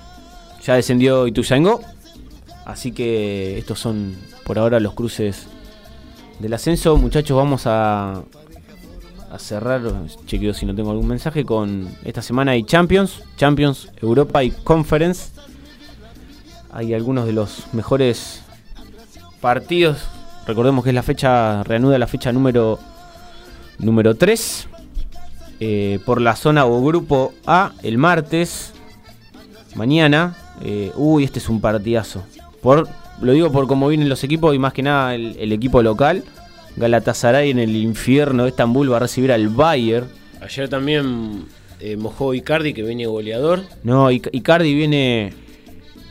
Ya 0.66 0.76
descendió 0.76 1.28
Ituzaingó. 1.28 1.82
Así 2.66 2.92
que 2.92 3.58
estos 3.58 3.80
son 3.80 4.16
por 4.44 4.60
ahora 4.60 4.80
los 4.80 4.94
cruces 4.94 5.48
del 6.40 6.54
ascenso. 6.54 6.98
Muchachos, 6.98 7.36
vamos 7.36 7.64
a, 7.66 8.24
a 9.34 9.40
cerrar. 9.40 9.82
Chequeo 10.26 10.54
si 10.54 10.66
no 10.66 10.76
tengo 10.76 10.92
algún 10.92 11.08
mensaje. 11.08 11.44
Con 11.44 11.90
esta 12.04 12.22
semana 12.22 12.52
hay 12.52 12.64
Champions, 12.64 13.24
Champions, 13.36 13.90
Europa 14.02 14.44
y 14.44 14.52
Conference. 14.52 15.32
Hay 16.72 16.94
algunos 16.94 17.26
de 17.26 17.34
los 17.34 17.66
mejores 17.74 18.42
partidos. 19.42 19.98
Recordemos 20.46 20.84
que 20.84 20.92
es 20.92 20.96
la 20.96 21.04
fecha, 21.04 21.64
reanuda 21.64 21.98
la 21.98 22.08
fecha 22.08 22.32
número, 22.32 22.80
número 23.80 24.16
3. 24.16 24.68
eh, 25.60 26.00
por 26.06 26.20
la 26.20 26.36
zona 26.36 26.66
o 26.66 26.84
grupo 26.84 27.34
A 27.46 27.72
el 27.84 27.98
martes. 27.98 28.74
Mañana. 29.76 30.36
eh, 30.62 30.92
uy, 30.96 31.24
este 31.24 31.40
es 31.40 31.50
un 31.50 31.60
partidazo. 31.60 32.24
Por, 32.62 32.88
lo 33.22 33.32
digo 33.32 33.52
por 33.52 33.68
cómo 33.68 33.88
vienen 33.88 34.10
los 34.10 34.24
equipos 34.24 34.54
y 34.56 34.60
más 34.60 34.74
que 34.74 34.84
nada 34.84 35.16
el, 35.16 35.36
el 35.40 35.52
equipo 35.52 35.82
local. 35.82 36.24
Galatasaray 36.78 37.52
en 37.52 37.60
el 37.60 37.76
infierno 37.76 38.44
de 38.44 38.50
Estambul 38.50 38.92
va 38.92 38.98
a 38.98 39.02
recibir 39.02 39.32
al 39.32 39.50
Bayern. 39.50 40.08
Ayer 40.42 40.68
también 40.70 41.46
eh, 41.80 41.96
mojó 41.98 42.34
Icardi, 42.34 42.74
que 42.74 42.84
viene 42.84 43.06
goleador. 43.06 43.62
No, 43.84 44.12
Ic- 44.12 44.30
Icardi 44.32 44.74
viene. 44.74 45.34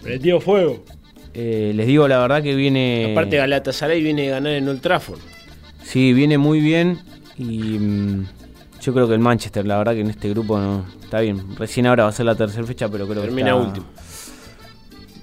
Prendió 0.03 0.41
fuego. 0.41 0.85
eh, 1.35 1.73
les 1.75 1.87
digo 1.87 2.07
la 2.09 2.19
verdad 2.19 2.43
que 2.43 2.55
viene. 2.55 3.09
Aparte, 3.13 3.37
Galatasaray 3.37 4.03
viene 4.03 4.29
a 4.29 4.33
ganar 4.33 4.53
en 4.53 4.69
Old 4.69 4.81
Trafford. 4.81 5.19
Sí, 5.83 6.13
viene 6.13 6.39
muy 6.39 6.61
bien. 6.61 7.01
Y 7.39 7.45
mm, 7.79 8.27
yo 8.83 8.93
creo 8.95 9.09
que 9.09 9.15
el 9.15 9.21
Manchester, 9.21 9.67
la 9.67 9.79
verdad 9.79 9.95
que 9.95 10.01
en 10.01 10.11
este 10.11 10.29
grupo 10.31 10.59
no. 10.59 10.85
Está 11.03 11.21
bien. 11.21 11.57
Recién 11.57 11.87
ahora 11.87 12.05
va 12.05 12.09
a 12.11 12.13
ser 12.13 12.25
la 12.27 12.35
tercera 12.35 12.65
fecha, 12.67 12.89
pero 12.89 13.07
creo 13.07 13.23
Termina 13.23 13.51
que. 13.53 13.57
está- 13.59 13.69
último. 13.69 13.87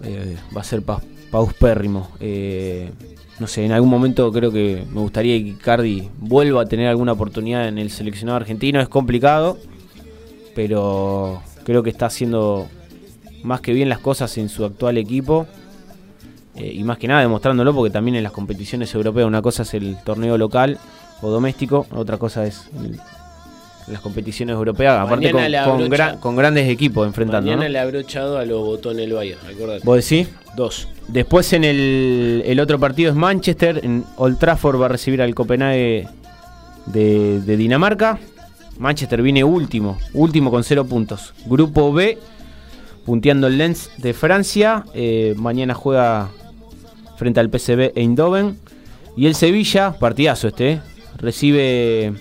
eh, 0.03 0.37
va 0.55 0.61
a 0.61 0.63
ser 0.63 0.81
pa- 0.81 1.01
pauspérrimo. 1.31 2.11
Eh, 2.19 2.91
no 3.39 3.47
sé, 3.47 3.65
en 3.65 3.71
algún 3.71 3.89
momento 3.89 4.31
creo 4.31 4.51
que 4.51 4.83
me 4.91 4.99
gustaría 4.99 5.37
que 5.37 5.49
Icardi 5.49 6.09
vuelva 6.19 6.63
a 6.63 6.65
tener 6.65 6.87
alguna 6.87 7.13
oportunidad 7.13 7.67
en 7.67 7.77
el 7.77 7.89
seleccionado 7.89 8.37
argentino. 8.37 8.81
Es 8.81 8.89
complicado, 8.89 9.57
pero 10.55 11.41
creo 11.63 11.81
que 11.83 11.89
está 11.89 12.07
haciendo 12.07 12.67
más 13.43 13.61
que 13.61 13.73
bien 13.73 13.87
las 13.87 13.99
cosas 13.99 14.37
en 14.37 14.49
su 14.49 14.65
actual 14.65 14.97
equipo. 14.97 15.47
Eh, 16.55 16.73
y 16.73 16.83
más 16.83 16.97
que 16.97 17.07
nada 17.07 17.21
demostrándolo 17.21 17.73
porque 17.73 17.91
también 17.91 18.15
en 18.15 18.23
las 18.23 18.33
competiciones 18.33 18.93
europeas 18.93 19.25
una 19.25 19.41
cosa 19.41 19.63
es 19.63 19.73
el 19.73 19.97
torneo 20.03 20.37
local 20.37 20.77
o 21.21 21.29
doméstico, 21.29 21.85
otra 21.91 22.17
cosa 22.17 22.45
es 22.45 22.69
en 23.89 23.93
las 23.93 24.01
competiciones 24.01 24.53
europeas, 24.53 24.99
aparte 24.99 25.31
con, 25.31 25.51
la 25.51 25.65
con 25.65 25.77
brocha- 25.79 25.89
gran- 25.89 26.17
con 26.19 26.35
grandes 26.35 26.69
equipos 26.69 27.05
enfrentando. 27.07 27.45
Mañana 27.49 27.63
¿no? 27.65 27.69
le 27.73 27.79
ha 27.79 27.85
brochado 27.85 28.37
a 28.37 28.45
los 28.45 28.61
botones 28.63 29.05
el 29.05 29.13
Bayern, 29.13 29.39
acordate. 29.53 29.81
¿Vos 29.83 29.95
decís? 30.09 30.29
Dos. 30.55 30.87
Después 31.07 31.51
en 31.53 31.63
el, 31.63 32.43
el 32.45 32.59
otro 32.59 32.79
partido 32.79 33.09
es 33.09 33.15
Manchester, 33.15 33.81
en 33.83 34.03
Old 34.17 34.37
Trafford 34.39 34.79
va 34.79 34.85
a 34.85 34.89
recibir 34.89 35.21
al 35.21 35.33
Copenhague 35.35 36.07
de, 36.85 37.41
de 37.41 37.57
Dinamarca. 37.57 38.17
Manchester 38.77 39.21
viene 39.21 39.43
último, 39.43 39.97
último 40.13 40.51
con 40.51 40.63
cero 40.63 40.85
puntos. 40.85 41.33
Grupo 41.45 41.91
B, 41.91 42.17
punteando 43.05 43.47
el 43.47 43.57
Lens 43.57 43.89
de 43.97 44.13
Francia. 44.13 44.85
eh, 44.93 45.33
mañana 45.37 45.73
juega 45.73 46.29
frente 47.17 47.39
al 47.39 47.49
PSV 47.49 47.91
Eindhoven. 47.95 48.57
Y 49.17 49.25
el 49.25 49.35
Sevilla, 49.35 49.93
partidazo 49.99 50.47
este, 50.47 50.71
eh, 50.73 50.81
recibe 51.17 52.13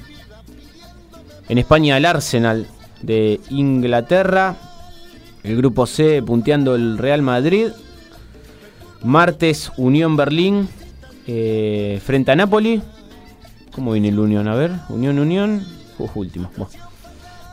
en 1.49 1.59
España 1.59 1.97
al 1.97 2.05
Arsenal 2.05 2.67
de 3.03 3.41
Inglaterra. 3.51 4.57
El 5.43 5.57
grupo 5.57 5.87
C 5.87 6.23
punteando 6.23 6.75
el 6.75 6.99
Real 6.99 7.23
Madrid. 7.23 7.69
Martes, 9.03 9.71
Unión 9.77 10.17
Berlín 10.17 10.69
eh, 11.27 12.01
frente 12.05 12.33
a 12.33 12.37
Napoli. 12.37 12.83
¿Cómo 13.73 13.93
viene 13.93 14.09
el 14.09 14.19
Unión? 14.19 14.49
A 14.49 14.55
ver, 14.55 14.73
Unión, 14.89 15.19
Unión. 15.19 15.65
Uf, 15.99 16.17
último. 16.17 16.51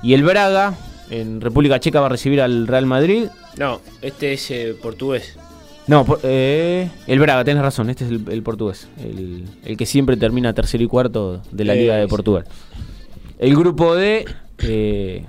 Y 0.02 0.14
el 0.14 0.24
Braga, 0.24 0.74
en 1.10 1.40
República 1.42 1.80
Checa, 1.80 2.00
va 2.00 2.08
a 2.08 2.10
recibir 2.10 2.42
al 2.42 2.66
Real 2.68 2.86
Madrid. 2.88 3.26
No, 3.58 3.80
este 4.02 4.34
es 4.34 4.50
eh, 4.52 4.76
portugués. 4.82 5.38
No, 5.88 6.04
por- 6.04 6.20
eh, 6.24 6.90
el 7.06 7.20
Braga, 7.20 7.44
tenés 7.44 7.62
razón, 7.62 7.92
este 7.92 8.06
es 8.06 8.10
el, 8.12 8.26
el 8.32 8.42
portugués. 8.42 8.88
El, 8.98 9.46
el 9.64 9.78
que 9.78 9.86
siempre 9.86 10.18
termina 10.18 10.52
tercero 10.54 10.84
y 10.84 10.88
cuarto 10.88 11.42
de 11.52 11.64
la 11.64 11.76
Eh, 11.76 11.82
Liga 11.82 11.96
de 11.98 12.04
sí. 12.06 12.10
El 13.38 13.56
grupo 13.56 13.96
D, 13.96 14.26
eh, 14.60 15.26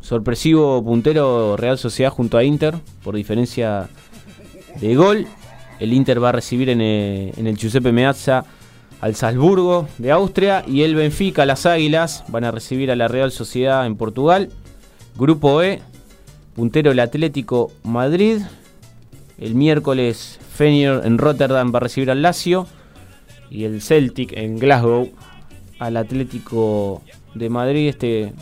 sorpresivo 0.00 0.82
puntero 0.82 1.56
Real 1.56 1.78
Sociedad 1.78 2.10
junto 2.10 2.36
a 2.36 2.42
Inter, 2.42 2.74
por 3.04 3.14
diferencia 3.14 3.88
de 4.80 4.96
gol. 4.96 5.26
El 5.78 5.92
Inter 5.92 6.22
va 6.22 6.30
a 6.30 6.32
recibir 6.32 6.68
en, 6.68 6.80
eh, 6.80 7.32
en 7.36 7.46
el 7.46 7.56
Giuseppe 7.56 7.92
Meazza 7.92 8.44
al 9.00 9.14
Salzburgo 9.14 9.88
de 9.98 10.10
Austria 10.10 10.64
y 10.66 10.82
el 10.82 10.96
Benfica, 10.96 11.46
las 11.46 11.66
Águilas, 11.66 12.24
van 12.28 12.42
a 12.42 12.50
recibir 12.50 12.90
a 12.90 12.96
la 12.96 13.06
Real 13.06 13.30
Sociedad 13.30 13.86
en 13.86 13.96
Portugal. 13.96 14.48
Grupo 15.16 15.62
E, 15.62 15.80
puntero 16.56 16.90
el 16.90 16.98
Atlético 16.98 17.70
Madrid. 17.84 18.40
El 19.38 19.54
miércoles 19.54 20.40
Feyenoord 20.54 21.06
en 21.06 21.18
Rotterdam 21.18 21.72
va 21.72 21.76
a 21.76 21.80
recibir 21.82 22.10
al 22.10 22.22
Lazio. 22.22 22.66
Y 23.48 23.64
el 23.64 23.80
Celtic 23.80 24.32
en 24.32 24.58
Glasgow 24.58 25.10
al 25.78 25.96
Atlético 25.96 27.02
de 27.34 27.48
Madrid. 27.50 27.88
Este, 27.88 28.32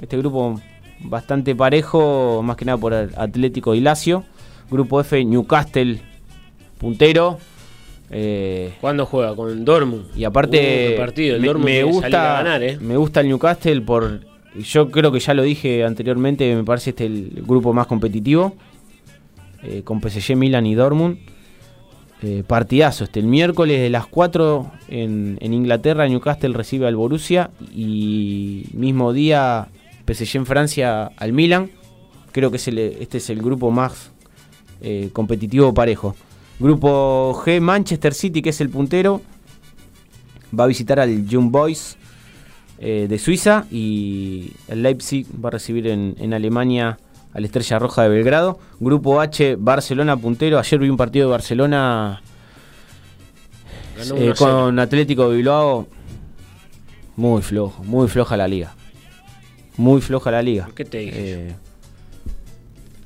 este 0.00 0.16
grupo 0.18 0.60
bastante 1.00 1.54
parejo, 1.54 2.42
más 2.42 2.56
que 2.56 2.64
nada 2.64 2.78
por 2.78 2.94
Atlético 2.94 3.74
y 3.74 3.80
Lazio. 3.80 4.24
Grupo 4.70 5.00
F, 5.00 5.24
Newcastle, 5.24 6.00
puntero. 6.78 7.38
Eh, 8.10 8.72
¿Cuándo 8.80 9.04
juega? 9.06 9.34
Con 9.34 9.64
Dortmund. 9.64 10.06
y 10.16 10.24
aparte, 10.24 10.94
Uh, 10.94 10.98
partido. 10.98 11.36
El 11.36 11.58
me, 11.58 11.82
gusta, 11.82 12.08
ganar, 12.08 12.62
¿eh? 12.62 12.78
me 12.80 12.96
gusta 12.96 13.20
el 13.20 13.28
Newcastle 13.28 13.80
por. 13.82 14.20
Yo 14.56 14.90
creo 14.90 15.12
que 15.12 15.20
ya 15.20 15.34
lo 15.34 15.42
dije 15.42 15.84
anteriormente, 15.84 16.54
me 16.54 16.64
parece 16.64 16.90
este 16.90 17.06
el 17.06 17.42
grupo 17.46 17.72
más 17.72 17.86
competitivo. 17.86 18.54
eh, 19.62 19.82
con 19.84 20.00
PSG, 20.00 20.36
Milan 20.36 20.64
y 20.66 20.74
Dortmund. 20.74 21.18
Eh, 22.22 22.42
partidazo 22.46 23.04
este. 23.04 23.20
El 23.20 23.26
miércoles 23.26 23.78
de 23.80 23.90
las 23.90 24.06
4 24.06 24.70
en, 24.88 25.36
en 25.40 25.52
Inglaterra, 25.54 26.08
Newcastle 26.08 26.54
recibe 26.54 26.86
al 26.86 26.96
Borussia. 26.96 27.50
Y 27.74 28.66
mismo 28.72 29.12
día, 29.12 29.68
PSG 30.06 30.36
en 30.38 30.46
Francia 30.46 31.10
al 31.16 31.32
Milan. 31.32 31.70
Creo 32.32 32.50
que 32.50 32.56
es 32.56 32.68
el- 32.68 32.78
este 32.78 33.18
es 33.18 33.28
el 33.30 33.42
grupo 33.42 33.70
más 33.70 34.12
eh, 34.80 35.10
competitivo 35.12 35.72
parejo. 35.74 36.14
Grupo 36.58 37.34
G, 37.44 37.60
Manchester 37.60 38.14
City, 38.14 38.40
que 38.42 38.50
es 38.50 38.60
el 38.60 38.70
puntero, 38.70 39.20
va 40.58 40.64
a 40.64 40.66
visitar 40.66 40.98
al 41.00 41.26
Young 41.26 41.50
Boys 41.50 41.96
eh, 42.78 43.06
de 43.08 43.18
Suiza 43.18 43.66
y 43.70 44.52
el 44.68 44.82
Leipzig 44.82 45.26
va 45.42 45.48
a 45.48 45.52
recibir 45.52 45.86
en, 45.86 46.14
en 46.18 46.34
Alemania 46.34 46.98
al 47.36 47.44
Estrella 47.44 47.78
Roja 47.78 48.02
de 48.02 48.08
Belgrado. 48.08 48.58
Grupo 48.80 49.20
H, 49.20 49.56
Barcelona 49.58 50.16
puntero. 50.16 50.58
Ayer 50.58 50.80
vi 50.80 50.88
un 50.88 50.96
partido 50.96 51.26
de 51.28 51.32
Barcelona 51.32 52.22
eh, 53.98 54.32
1-0. 54.32 54.36
con 54.36 54.78
Atlético 54.78 55.28
de 55.30 55.36
Bilbao. 55.36 55.86
Muy 57.16 57.42
flojo, 57.42 57.82
muy 57.84 58.08
floja 58.08 58.36
la 58.36 58.48
liga. 58.48 58.74
Muy 59.76 60.00
floja 60.00 60.30
la 60.30 60.42
liga. 60.42 60.68
¿Qué 60.74 60.84
te 60.84 60.98
dije? 60.98 61.14
Eh, 61.48 61.54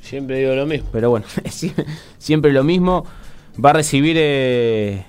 Siempre 0.02 0.39
digo 0.39 0.55
lo 0.55 0.66
mismo. 0.66 0.89
pero 0.93 1.11
bueno, 1.11 1.27
sie- 1.47 1.74
siempre 2.19 2.52
lo 2.52 2.65
mismo. 2.65 3.05
Va 3.65 3.70
a 3.70 3.74
recibir 3.74 4.16
eh, 4.19 5.05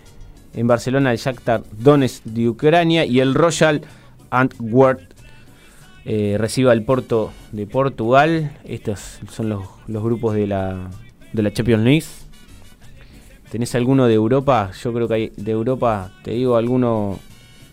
en 0.54 0.68
Barcelona 0.68 1.12
el 1.12 1.18
Shakhtar 1.18 1.64
Donetsk 1.72 2.24
de 2.26 2.50
Ucrania 2.50 3.06
y 3.06 3.20
el 3.20 3.34
Royal 3.34 3.82
Antwerp 4.30 5.11
eh, 6.06 6.36
recibe 6.40 6.72
al 6.72 6.84
Porto 6.84 7.32
de 7.52 7.68
Portugal. 7.68 8.52
Estos 8.64 9.20
son 9.32 9.50
los, 9.50 9.66
los 9.88 10.04
grupos 10.04 10.36
de 10.36 10.48
la, 10.48 10.90
de 11.34 11.42
la 11.44 11.52
Champions 11.54 11.84
League. 11.84 12.06
¿Tenés 13.52 13.76
alguno 13.76 14.08
de 14.08 14.14
Europa? 14.14 14.72
Yo 14.82 14.94
creo 14.94 15.08
que 15.08 15.14
hay 15.14 15.32
de 15.36 15.52
Europa, 15.52 16.12
te 16.24 16.32
digo, 16.32 16.56
alguno 16.56 17.20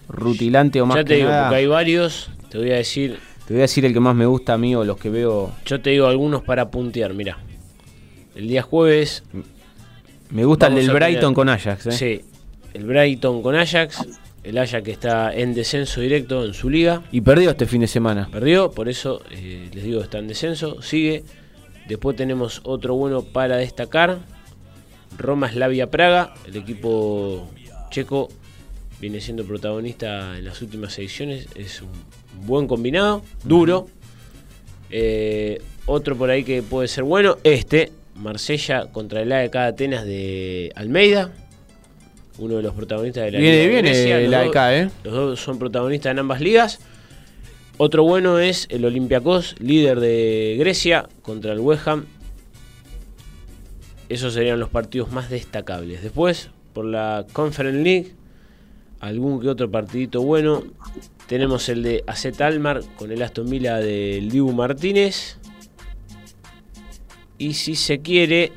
rutilante 0.08 0.80
o 0.80 0.86
más 0.86 0.96
ya 0.96 1.04
te 1.04 1.08
que 1.08 1.16
digo, 1.16 1.28
nada. 1.28 1.42
porque 1.44 1.56
hay 1.56 1.66
varios. 1.66 2.30
Te 2.48 2.58
voy 2.58 2.70
a 2.72 2.76
decir, 2.76 3.18
Te 3.46 3.54
voy 3.54 3.60
a 3.60 3.62
decir 3.62 3.84
el 3.84 3.92
que 3.92 4.00
más 4.00 4.16
me 4.16 4.26
gusta 4.26 4.54
a 4.54 4.58
mí 4.58 4.74
o 4.74 4.84
los 4.84 4.96
que 4.98 5.08
veo. 5.10 5.52
yo 5.64 5.80
te 5.80 5.90
digo 5.90 6.06
algunos 6.06 6.42
para 6.42 6.70
puntear, 6.70 7.14
mira. 7.14 7.38
El 8.34 8.48
día 8.48 8.62
jueves, 8.62 9.22
Me 10.30 10.44
gusta 10.44 10.66
el 10.66 10.74
del 10.76 10.86
tener- 10.86 10.96
Brighton 11.02 11.34
con 11.34 11.48
Ajax. 11.48 11.86
¿eh? 11.86 11.92
sí, 11.92 12.20
el 12.74 12.84
Brighton 12.84 13.42
con 13.42 13.54
Ajax. 13.54 14.04
El 14.42 14.58
Ajax 14.58 14.84
que 14.84 14.92
está 14.92 15.34
en 15.34 15.54
descenso 15.54 16.00
directo 16.00 16.44
en 16.44 16.54
su 16.54 16.70
liga. 16.70 17.02
Y 17.12 17.20
perdió 17.20 17.50
este 17.50 17.66
fin 17.66 17.80
de 17.80 17.86
semana. 17.86 18.28
Perdió, 18.30 18.70
por 18.70 18.88
eso 18.88 19.22
eh, 19.30 19.68
les 19.72 19.84
digo 19.84 20.00
está 20.00 20.18
en 20.18 20.28
descenso. 20.28 20.80
Sigue. 20.82 21.24
Después 21.88 22.16
tenemos 22.16 22.60
otro 22.64 22.94
bueno 22.94 23.22
para 23.22 23.56
destacar. 23.56 24.18
Roma 25.16 25.50
Slavia 25.50 25.90
Praga. 25.90 26.34
El 26.46 26.56
equipo 26.56 27.48
checo 27.90 28.28
viene 29.00 29.20
siendo 29.20 29.44
protagonista 29.44 30.38
en 30.38 30.44
las 30.44 30.60
últimas 30.62 30.98
ediciones. 30.98 31.48
Es 31.54 31.82
un 31.82 31.90
buen 32.46 32.66
combinado, 32.66 33.22
duro. 33.44 33.88
Eh, 34.90 35.60
otro 35.86 36.16
por 36.16 36.30
ahí 36.30 36.44
que 36.44 36.62
puede 36.62 36.88
ser 36.88 37.04
bueno. 37.04 37.38
Este, 37.44 37.92
Marsella 38.14 38.86
contra 38.92 39.22
el 39.22 39.32
AEK 39.32 39.56
Atenas 39.56 40.04
de 40.04 40.72
Almeida. 40.74 41.32
Uno 42.38 42.56
de 42.56 42.62
los 42.62 42.74
protagonistas 42.74 43.24
de 43.24 43.32
la 43.32 43.38
Viene 43.38 43.66
Liga 43.82 44.20
Los 44.20 44.30
dos- 44.46 44.56
AEK, 44.56 44.72
¿eh? 44.86 44.90
los 45.04 45.12
dos 45.14 45.40
son 45.40 45.58
protagonistas 45.58 46.12
en 46.12 46.18
ambas 46.20 46.40
ligas. 46.40 46.78
Otro 47.78 48.02
bueno 48.04 48.38
es 48.38 48.66
el 48.70 48.84
Olympiacos, 48.84 49.54
líder 49.60 50.00
de 50.00 50.56
Grecia, 50.58 51.08
contra 51.22 51.52
el 51.52 51.60
West 51.60 51.86
Ham. 51.88 52.06
Esos 54.08 54.34
serían 54.34 54.58
los 54.58 54.68
partidos 54.70 55.12
más 55.12 55.30
destacables. 55.30 56.02
Después, 56.02 56.50
por 56.72 56.84
la 56.86 57.26
Conference 57.32 57.78
League, 57.82 58.14
algún 59.00 59.40
que 59.40 59.48
otro 59.48 59.70
partidito 59.70 60.22
bueno. 60.22 60.64
Tenemos 61.26 61.68
el 61.68 61.82
de 61.82 62.04
AZ 62.06 62.40
Almar 62.40 62.80
con 62.96 63.12
el 63.12 63.20
Aston 63.22 63.50
Villa 63.50 63.76
del 63.76 64.30
Dibu 64.30 64.52
Martínez. 64.52 65.36
Y 67.36 67.52
si 67.54 67.76
se 67.76 68.00
quiere, 68.00 68.52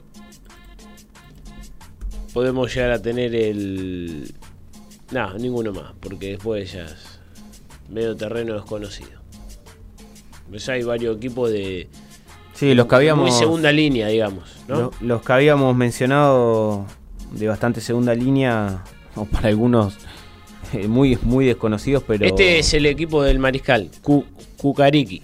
podemos 2.34 2.74
llegar 2.74 2.92
a 2.92 3.02
tener 3.02 3.34
el... 3.36 4.34
No, 5.12 5.34
ninguno 5.38 5.74
más, 5.74 5.94
porque 6.00 6.30
después 6.32 6.72
ya 6.72 6.86
es 6.86 7.20
medio 7.90 8.16
terreno 8.16 8.54
desconocido. 8.54 9.20
Pues 10.50 10.68
hay 10.70 10.84
varios 10.84 11.18
equipos 11.18 11.50
de 11.52 11.90
Sí, 12.54 12.74
los 12.76 12.86
que 12.88 12.96
habíamos. 12.96 13.30
muy 13.30 13.38
segunda 13.38 13.72
línea, 13.72 14.08
digamos, 14.08 14.44
¿no? 14.68 14.76
lo- 14.80 14.92
los 15.02 15.22
que 15.22 15.34
habíamos 15.34 15.76
mencionado 15.76 16.86
de 17.32 17.48
bastante 17.48 17.82
segunda 17.82 18.14
línea, 18.14 18.84
o 19.16 19.26
para 19.26 19.48
algunos 19.50 19.98
eh, 20.74 20.88
muy, 20.88 21.18
muy 21.24 21.46
desconocidos, 21.46 22.04
pero. 22.06 22.26
Este 22.26 22.60
es 22.60 22.74
el 22.74 22.86
equipo 22.86 23.24
del 23.24 23.40
Mariscal, 23.40 23.90
Cu- 24.04 24.26
Cucariqui, 24.58 25.22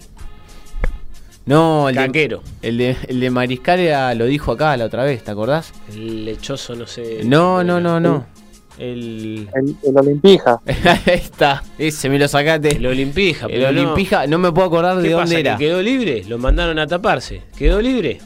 No, 1.48 1.88
el 1.88 1.94
de, 1.96 2.06
Caquero. 2.06 2.42
el, 2.62 2.78
de, 2.78 2.96
el 3.08 3.20
de 3.20 3.30
Mariscal 3.30 3.80
era- 3.80 4.14
lo 4.14 4.26
dijo 4.26 4.52
acá 4.52 4.76
la 4.76 4.84
otra 4.84 5.04
vez, 5.04 5.24
¿te 5.24 5.30
acordás? 5.30 5.72
El 5.92 6.24
lechoso, 6.24 6.74
no 6.76 6.86
sé. 6.86 7.22
No, 7.24 7.64
no, 7.64 7.80
no, 7.80 7.98
no. 7.98 8.26
El. 8.78 9.48
El, 9.54 9.76
el 9.82 9.96
Olimpija. 9.98 10.60
Ahí 10.66 11.14
está, 11.14 11.64
ese 11.78 12.08
me 12.08 12.18
lo 12.18 12.28
sacaste. 12.28 12.76
El 12.76 12.86
Olimpija. 12.86 13.46
El 13.46 13.52
pero. 13.52 13.68
Olimpija, 13.70 14.26
no 14.28 14.38
me 14.38 14.52
puedo 14.52 14.68
acordar 14.68 14.96
de 14.98 15.02
¿Qué 15.04 15.10
dónde 15.10 15.24
pasa? 15.26 15.38
era. 15.40 15.56
¿Que 15.56 15.64
quedó 15.64 15.82
libre? 15.82 16.22
Lo 16.28 16.38
mandaron 16.38 16.78
a 16.78 16.86
taparse. 16.86 17.42
¿Quedó 17.56 17.80
libre? 17.80 18.18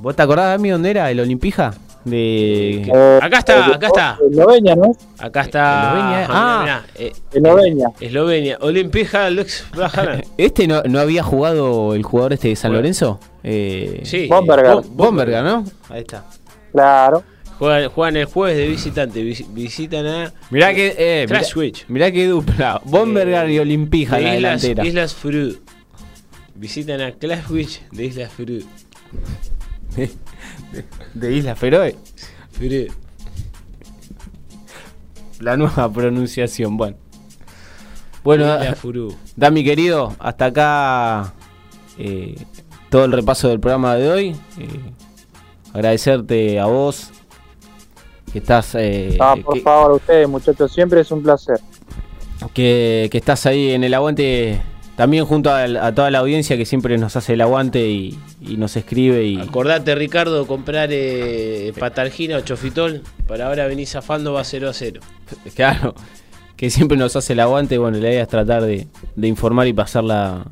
¿Vos 0.00 0.14
te 0.16 0.22
acordás 0.22 0.56
de 0.56 0.62
mí 0.62 0.70
dónde 0.70 0.90
era 0.90 1.10
el 1.10 1.20
Olimpija? 1.20 1.74
De. 2.10 2.82
Eh, 2.82 3.18
Acá 3.22 3.38
está, 3.38 3.58
eh, 3.68 3.74
acá 3.74 3.86
está. 3.88 4.18
Eslovenia, 4.30 4.76
¿no? 4.76 4.92
Acá 5.18 5.40
está. 5.42 5.88
Eslovenia, 5.92 6.26
Ah, 6.28 6.28
ah. 6.30 6.62
mirá, 6.62 6.84
mirá, 6.94 7.08
eh, 7.08 7.12
Eslovenia. 7.32 7.86
Eslovenia. 8.00 8.58
Olimpija 8.60 9.30
Lux 9.30 9.64
Blajana. 9.74 10.22
¿Este 10.36 10.66
no, 10.66 10.82
no 10.84 10.98
había 11.00 11.22
jugado 11.22 11.94
el 11.94 12.02
jugador 12.02 12.32
este 12.32 12.48
de 12.48 12.56
San 12.56 12.70
Bueno. 12.70 12.80
Lorenzo? 12.82 13.20
Eh, 13.42 14.00
Sí. 14.04 14.26
Bomberger. 14.28 14.72
Bom- 14.72 14.84
Bomberger, 14.90 15.42
¿no? 15.44 15.64
Ahí 15.88 16.00
está. 16.00 16.24
Claro. 16.72 17.22
Juegan, 17.58 17.88
juegan 17.90 18.16
el 18.16 18.24
jueves 18.26 18.56
de 18.56 18.68
visitante. 18.68 19.22
vis- 19.22 19.46
visitan 19.52 20.06
a 20.06 20.32
Mirá 20.50 20.72
que. 20.72 20.94
Eh, 20.96 21.26
mirá, 21.88 22.12
que 22.12 22.26
dupla. 22.28 22.80
Bomberger 22.84 23.50
y 23.50 23.58
Olimpija 23.58 24.18
en 24.18 24.24
la 24.24 24.30
de 24.30 24.36
Islas, 24.36 24.62
delantera. 24.62 24.88
Islas 24.88 25.14
Fru. 25.14 25.56
Visitan 26.54 27.00
a 27.00 27.12
Klaswich 27.12 27.82
de 27.90 28.04
Islas 28.04 28.32
Fru. 28.32 28.60
De 31.14 31.32
Isla 31.34 31.54
Feroe. 31.56 31.96
Fru. 32.52 32.66
La 35.40 35.56
nueva 35.56 35.90
pronunciación, 35.92 36.76
bueno. 36.76 36.96
Bueno, 38.24 38.56
Fru. 38.76 39.14
Dami 39.36 39.62
querido, 39.64 40.14
hasta 40.18 40.46
acá 40.46 41.32
eh, 41.96 42.34
todo 42.90 43.04
el 43.04 43.12
repaso 43.12 43.48
del 43.48 43.60
programa 43.60 43.94
de 43.94 44.10
hoy. 44.10 44.28
Eh, 44.58 44.66
agradecerte 45.72 46.58
a 46.58 46.66
vos 46.66 47.10
que 48.32 48.40
estás 48.40 48.74
eh, 48.74 49.16
Ah, 49.20 49.36
por 49.42 49.54
que, 49.54 49.60
favor, 49.60 49.92
ustedes, 49.92 50.28
muchachos, 50.28 50.72
siempre 50.72 51.00
es 51.00 51.10
un 51.10 51.22
placer. 51.22 51.60
que- 52.52 53.08
que 53.10 53.18
estás 53.18 53.46
ahí 53.46 53.70
en 53.72 53.84
el 53.84 53.94
aguante 53.94 54.60
también 54.96 55.24
junto 55.24 55.50
a, 55.50 55.62
a 55.62 55.94
toda 55.94 56.10
la 56.10 56.18
audiencia 56.18 56.56
que 56.56 56.66
siempre 56.66 56.98
nos 56.98 57.14
hace 57.16 57.34
el 57.34 57.40
aguante 57.40 57.88
y, 57.88 58.18
y 58.40 58.56
nos 58.56 58.76
escribe 58.76 59.24
y 59.24 59.40
Acordate, 59.40 59.94
Ricardo, 59.94 60.46
comprar 60.46 60.90
eh, 60.92 61.72
patargina 61.78 62.36
o 62.36 62.40
chofitol. 62.40 63.02
Para 63.26 63.46
ahora 63.46 63.66
venís 63.66 63.90
zafando, 63.90 64.32
va 64.32 64.44
0 64.44 64.68
a 64.68 64.72
0. 64.72 65.00
claro 65.54 65.94
que 66.56 66.70
siempre 66.70 66.98
nos 66.98 67.14
hace 67.16 67.34
el 67.34 67.40
aguante. 67.40 67.78
Bueno, 67.78 67.98
la 67.98 68.10
idea 68.10 68.22
es 68.22 68.28
tratar 68.28 68.62
de, 68.62 68.88
de 69.14 69.28
informar 69.28 69.66
y 69.66 69.72
pasarla 69.72 70.44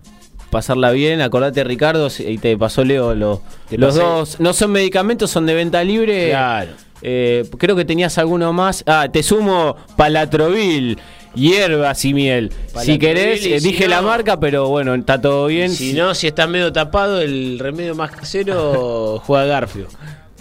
pasarla 0.51 0.91
bien. 0.93 1.21
Acordate, 1.21 1.65
Ricardo, 1.65 2.09
y 2.19 2.39
te 2.39 2.57
pasó 2.57 2.85
Leo 2.85 3.15
los, 3.15 3.41
Te 3.69 3.77
los 3.77 3.95
pasé. 3.95 4.07
dos 4.07 4.41
no 4.41 4.53
son 4.53 4.73
medicamentos, 4.73 5.31
son 5.31 5.47
de 5.47 5.55
venta 5.55 5.83
libre. 5.85 6.31
Claro. 6.31 6.73
Eh, 7.03 7.49
creo 7.59 7.77
que 7.77 7.85
tenías 7.85 8.17
alguno 8.19 8.53
más. 8.53 8.83
Ah, 8.87 9.09
te 9.13 9.23
sumo 9.23 9.77
Palatrovil, 9.97 10.99
hierbas 11.37 12.05
y 12.05 12.15
miel. 12.15 12.53
si 12.83 12.99
querés, 12.99 13.45
eh, 13.47 13.61
si 13.61 13.69
dije 13.69 13.85
no- 13.85 13.91
la 13.91 14.03
marca, 14.03 14.41
pero 14.41 14.69
bueno, 14.69 14.95
está 14.95 15.21
todo 15.21 15.47
bien. 15.47 15.71
Si 15.71 15.93
no, 15.93 16.15
si 16.15 16.27
estás 16.27 16.49
medio 16.49 16.73
tapado, 16.73 17.21
el 17.21 17.59
remedio 17.61 17.95
más 17.95 18.11
casero 18.11 19.21
juega 19.25 19.45
Garfio. 19.47 19.87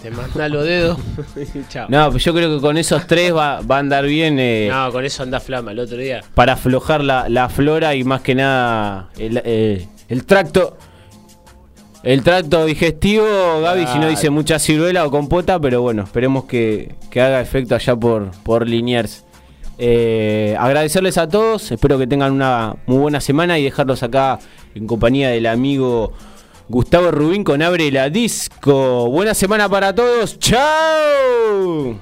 Te 0.02 0.12
manda 0.12 0.48
los 0.50 0.64
dedos 0.64 1.00
chao. 1.70 1.88
No, 1.90 2.12
pues 2.12 2.24
yo 2.24 2.34
creo 2.34 2.56
que 2.56 2.62
con 2.62 2.78
esos 2.78 3.08
tres 3.08 3.34
va, 3.36 3.62
va 3.62 3.78
a 3.78 3.80
andar 3.80 4.06
bien 4.06 4.38
eh, 4.40 4.68
No, 4.72 4.92
con 4.92 5.04
eso 5.04 5.24
anda 5.24 5.40
flama. 5.40 5.72
El 5.72 5.80
otro 5.80 5.98
día. 5.98 6.24
para 6.36 6.54
aflojar 6.54 7.04
la, 7.04 7.28
la 7.28 7.50
flora 7.50 7.96
y 7.96 8.04
más 8.04 8.22
que 8.22 8.36
nada 8.36 9.10
el, 9.18 9.42
eh, 9.44 9.88
el 10.10 10.26
tracto. 10.26 10.78
El 12.04 12.22
tracto 12.22 12.66
digestivo, 12.66 13.26
Gaby, 13.64 13.88
si 13.88 13.98
no 13.98 14.08
dice 14.08 14.30
mucha 14.30 14.60
ciruela 14.60 15.06
o 15.08 15.10
compota, 15.10 15.60
pero 15.60 15.82
bueno, 15.82 16.04
esperemos 16.04 16.46
que, 16.46 16.94
que 17.10 17.20
haga 17.20 17.42
efecto 17.42 17.74
allá 17.74 17.96
por, 17.96 18.30
por 18.44 18.68
Liniers. 18.70 19.25
Eh, 19.78 20.56
agradecerles 20.58 21.18
a 21.18 21.28
todos, 21.28 21.72
espero 21.72 21.98
que 21.98 22.08
tengan 22.08 22.32
una 22.32 22.76
muy 22.86 22.98
buena 22.98 23.20
semana 23.20 23.60
y 23.60 23.64
dejarlos 23.64 24.04
acá 24.04 24.40
en 24.74 24.88
compañía 24.88 25.30
del 25.30 25.48
amigo 25.48 26.14
Gustavo 26.70 27.12
Rubín 27.12 27.44
con 27.44 27.62
Abre 27.62 27.92
la 27.92 28.10
Disco. 28.10 29.10
Buena 29.10 29.34
semana 29.34 29.68
para 29.70 29.94
todos, 29.94 30.40
¡chao! 30.40 32.00